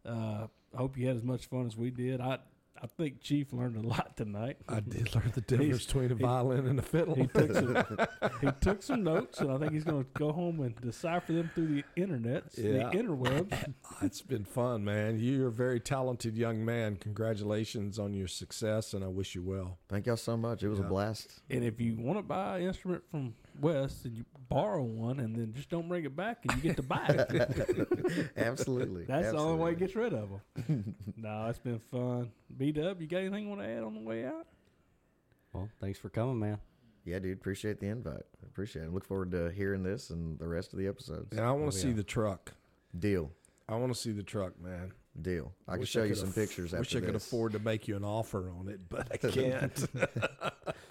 Uh, 0.04 0.46
I 0.74 0.76
hope 0.76 0.96
you 0.96 1.06
had 1.06 1.16
as 1.16 1.22
much 1.22 1.46
fun 1.46 1.66
as 1.66 1.76
we 1.76 1.90
did. 1.90 2.20
I 2.20 2.38
I 2.82 2.86
think 2.86 3.20
Chief 3.20 3.52
learned 3.52 3.76
a 3.76 3.86
lot 3.86 4.16
tonight. 4.16 4.56
I 4.68 4.80
did 4.80 5.14
learn 5.14 5.30
the 5.34 5.42
difference 5.42 5.84
between 5.84 6.12
a 6.12 6.14
he- 6.14 6.22
violin 6.22 6.66
and 6.66 6.78
a 6.78 6.82
fiddle. 6.82 7.14
He 7.14 7.26
took 7.26 7.52
some 7.52 7.84
he 8.40 8.48
took 8.60 8.82
some 8.82 9.04
notes, 9.04 9.40
and 9.40 9.52
I 9.52 9.58
think 9.58 9.72
he's 9.72 9.84
going 9.84 10.02
to 10.04 10.08
go 10.14 10.32
home 10.32 10.60
and 10.60 10.74
decipher 10.80 11.32
them 11.34 11.50
through 11.54 11.68
the 11.74 11.84
internet, 11.96 12.44
Yeah. 12.56 12.88
the 12.90 12.96
interwebs. 12.96 13.72
it's 14.02 14.22
been 14.22 14.44
fun, 14.44 14.82
man. 14.84 15.18
You're 15.18 15.48
a 15.48 15.52
very 15.52 15.78
talented 15.80 16.36
young 16.36 16.64
man. 16.64 16.96
Congratulations 16.96 17.98
on 17.98 18.14
your 18.14 18.28
success, 18.28 18.94
and 18.94 19.04
I 19.04 19.08
wish 19.08 19.34
you 19.34 19.42
well. 19.42 19.78
Thank 19.88 20.06
y'all 20.06 20.16
so 20.16 20.36
much. 20.36 20.62
It 20.62 20.68
was 20.68 20.78
Yeah. 20.78 20.86
a 20.86 20.88
blast. 20.88 21.42
and 21.50 21.62
if 21.64 21.80
you 21.80 21.96
want 21.98 22.18
to 22.18 22.22
buy 22.22 22.58
an 22.60 22.66
instrument 22.68 23.02
from 23.10 23.34
Wes, 23.60 24.04
and 24.04 24.16
you 24.16 24.24
borrow 24.48 24.82
one, 24.82 25.20
and 25.20 25.34
then 25.34 25.52
just 25.54 25.68
don't 25.70 25.88
bring 25.88 26.04
it 26.04 26.14
back, 26.14 26.38
and 26.44 26.56
you 26.56 26.62
get 26.62 26.76
to 26.76 26.82
buy 26.82 27.06
it. 27.08 28.30
Absolutely. 28.36 29.04
That's 29.04 29.30
the 29.30 29.36
only 29.38 29.58
way 29.62 29.74
he 29.76 29.84
Absolutely. 29.84 29.86
gets 29.86 29.96
rid 29.96 30.12
of 30.14 30.30
them. 30.66 30.94
no, 31.16 31.46
it's 31.48 31.58
been 31.58 31.78
fun. 31.78 32.30
B 32.56 32.72
Dub, 32.72 33.00
you 33.00 33.06
got 33.06 33.18
anything 33.18 33.44
you 33.44 33.48
want 33.50 33.60
to 33.62 33.68
add 33.68 33.82
on 33.82 33.94
the 33.94 34.00
way 34.00 34.24
out? 34.26 34.46
well, 35.52 35.68
thanks 35.80 35.98
for 35.98 36.08
coming, 36.10 36.38
man. 36.38 36.58
Yeah, 37.04 37.18
dude. 37.18 37.38
Appreciate 37.38 37.80
the 37.80 37.86
invite. 37.86 38.22
Appreciate 38.44 38.84
it. 38.84 38.92
Look 38.92 39.04
forward 39.04 39.30
to 39.32 39.50
hearing 39.50 39.82
this 39.82 40.10
and 40.10 40.38
the 40.38 40.46
rest 40.46 40.72
of 40.72 40.78
the 40.78 40.86
episodes. 40.86 41.36
And 41.36 41.40
I 41.40 41.50
want 41.52 41.64
Oh, 41.68 41.70
to 41.70 41.76
see 41.76 41.88
yeah. 41.88 41.94
the 41.94 42.02
truck. 42.04 42.52
Deal. 42.96 43.32
I 43.68 43.74
want 43.76 43.92
to 43.92 43.98
see 43.98 44.12
the 44.12 44.22
truck, 44.22 44.60
man. 44.60 44.92
Deal. 45.20 45.52
I 45.66 45.72
can 45.72 45.80
Wish 45.80 45.90
show 45.90 46.04
you 46.04 46.14
some 46.14 46.28
aff- 46.28 46.34
pictures 46.36 46.72
Wish 46.72 46.80
after 46.80 46.98
I 46.98 47.00
could 47.00 47.14
this. 47.14 47.26
afford 47.26 47.52
to 47.52 47.58
make 47.58 47.88
you 47.88 47.96
an 47.96 48.04
offer 48.04 48.48
on 48.58 48.68
it, 48.68 48.80
but 48.88 49.08
I 49.12 49.16
can't. 49.28 49.88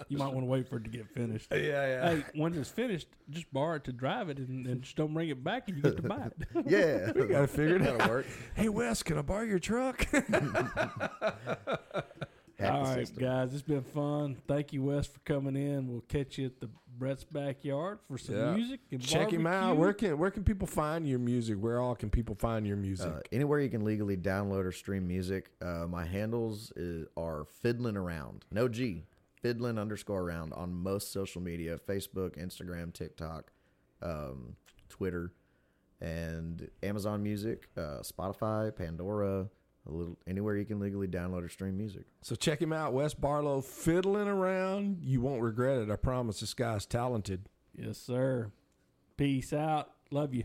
You 0.08 0.18
might 0.18 0.32
want 0.34 0.40
to 0.40 0.46
wait 0.46 0.68
for 0.68 0.78
it 0.78 0.82
to 0.84 0.90
get 0.90 1.08
finished. 1.08 1.46
yeah, 1.52 1.58
yeah. 1.60 2.10
Hey, 2.16 2.24
when 2.34 2.52
it's 2.54 2.68
finished, 2.68 3.06
just 3.30 3.50
borrow 3.52 3.76
it 3.76 3.84
to 3.84 3.92
drive 3.92 4.28
it, 4.28 4.38
and, 4.38 4.66
and 4.66 4.82
just 4.82 4.96
don't 4.96 5.14
bring 5.14 5.28
it 5.28 5.44
back, 5.44 5.68
and 5.68 5.76
you 5.76 5.82
get 5.84 5.96
to 5.98 6.02
buy 6.02 6.26
it. 6.26 6.66
Yeah. 6.68 7.12
we 7.12 7.26
got 7.28 7.42
to 7.42 7.46
figure 7.46 7.76
it 7.76 7.82
out. 7.82 7.98
That'll 7.98 8.14
work. 8.14 8.26
Hey, 8.54 8.68
Wes, 8.68 9.04
can 9.04 9.18
I 9.18 9.22
borrow 9.22 9.44
your 9.44 9.60
truck? 9.60 10.04
Hack 12.60 12.72
All 12.72 12.84
the 12.84 12.90
right, 12.90 12.98
system. 13.06 13.22
guys, 13.24 13.54
it's 13.54 13.62
been 13.62 13.82
fun. 13.82 14.36
Thank 14.46 14.72
you, 14.72 14.82
Wes, 14.84 15.06
for 15.06 15.18
coming 15.20 15.56
in. 15.56 15.88
We'll 15.88 16.02
catch 16.02 16.38
you 16.38 16.46
at 16.46 16.60
the 16.60 16.68
Brett's 16.98 17.24
backyard 17.24 17.98
for 18.06 18.18
some 18.18 18.34
Yeah. 18.36 18.54
music 18.54 18.80
and 18.90 19.00
Check 19.00 19.32
him 19.32 19.46
out. 19.46 19.78
Where 19.78 19.94
can 19.94 20.18
where 20.18 20.30
can 20.30 20.44
people 20.44 20.66
find 20.66 21.08
your 21.08 21.18
music? 21.18 21.56
Where 21.58 21.80
all 21.80 21.94
can 21.94 22.10
people 22.10 22.34
find 22.34 22.66
your 22.66 22.76
music? 22.76 23.06
Uh, 23.10 23.20
anywhere 23.32 23.60
you 23.60 23.70
can 23.70 23.84
legally 23.84 24.18
download 24.18 24.64
or 24.66 24.72
stream 24.72 25.08
music. 25.08 25.50
Uh, 25.62 25.86
my 25.88 26.04
handles 26.04 26.72
is, 26.76 27.06
are 27.16 27.44
fiddling 27.62 27.96
around. 27.96 28.44
No 28.50 28.68
G. 28.68 29.04
Fiddling 29.40 29.78
underscore 29.78 30.20
around 30.20 30.52
on 30.52 30.74
most 30.74 31.10
social 31.12 31.40
media 31.40 31.78
Facebook, 31.78 32.36
Instagram, 32.36 32.92
TikTok, 32.92 33.50
um, 34.02 34.56
Twitter, 34.90 35.32
and 36.02 36.68
Amazon 36.82 37.22
Music, 37.22 37.68
uh, 37.76 38.00
Spotify, 38.02 38.74
Pandora, 38.74 39.48
a 39.88 39.92
little 39.92 40.18
anywhere 40.26 40.56
you 40.56 40.64
can 40.64 40.78
legally 40.78 41.08
download 41.08 41.44
or 41.44 41.48
stream 41.48 41.76
music. 41.76 42.04
so 42.22 42.34
check 42.34 42.60
him 42.60 42.72
out, 42.72 42.92
Wes 42.92 43.14
Barlow, 43.14 43.60
fiddling 43.60 44.28
around. 44.28 44.98
You 45.02 45.20
won't 45.20 45.42
regret 45.42 45.78
it. 45.78 45.90
I 45.90 45.96
promise. 45.96 46.40
This 46.40 46.54
guy's 46.54 46.86
talented. 46.86 47.48
Yes, 47.74 47.98
sir. 47.98 48.50
Peace 49.16 49.52
out. 49.52 49.90
Love 50.10 50.34
you. 50.34 50.44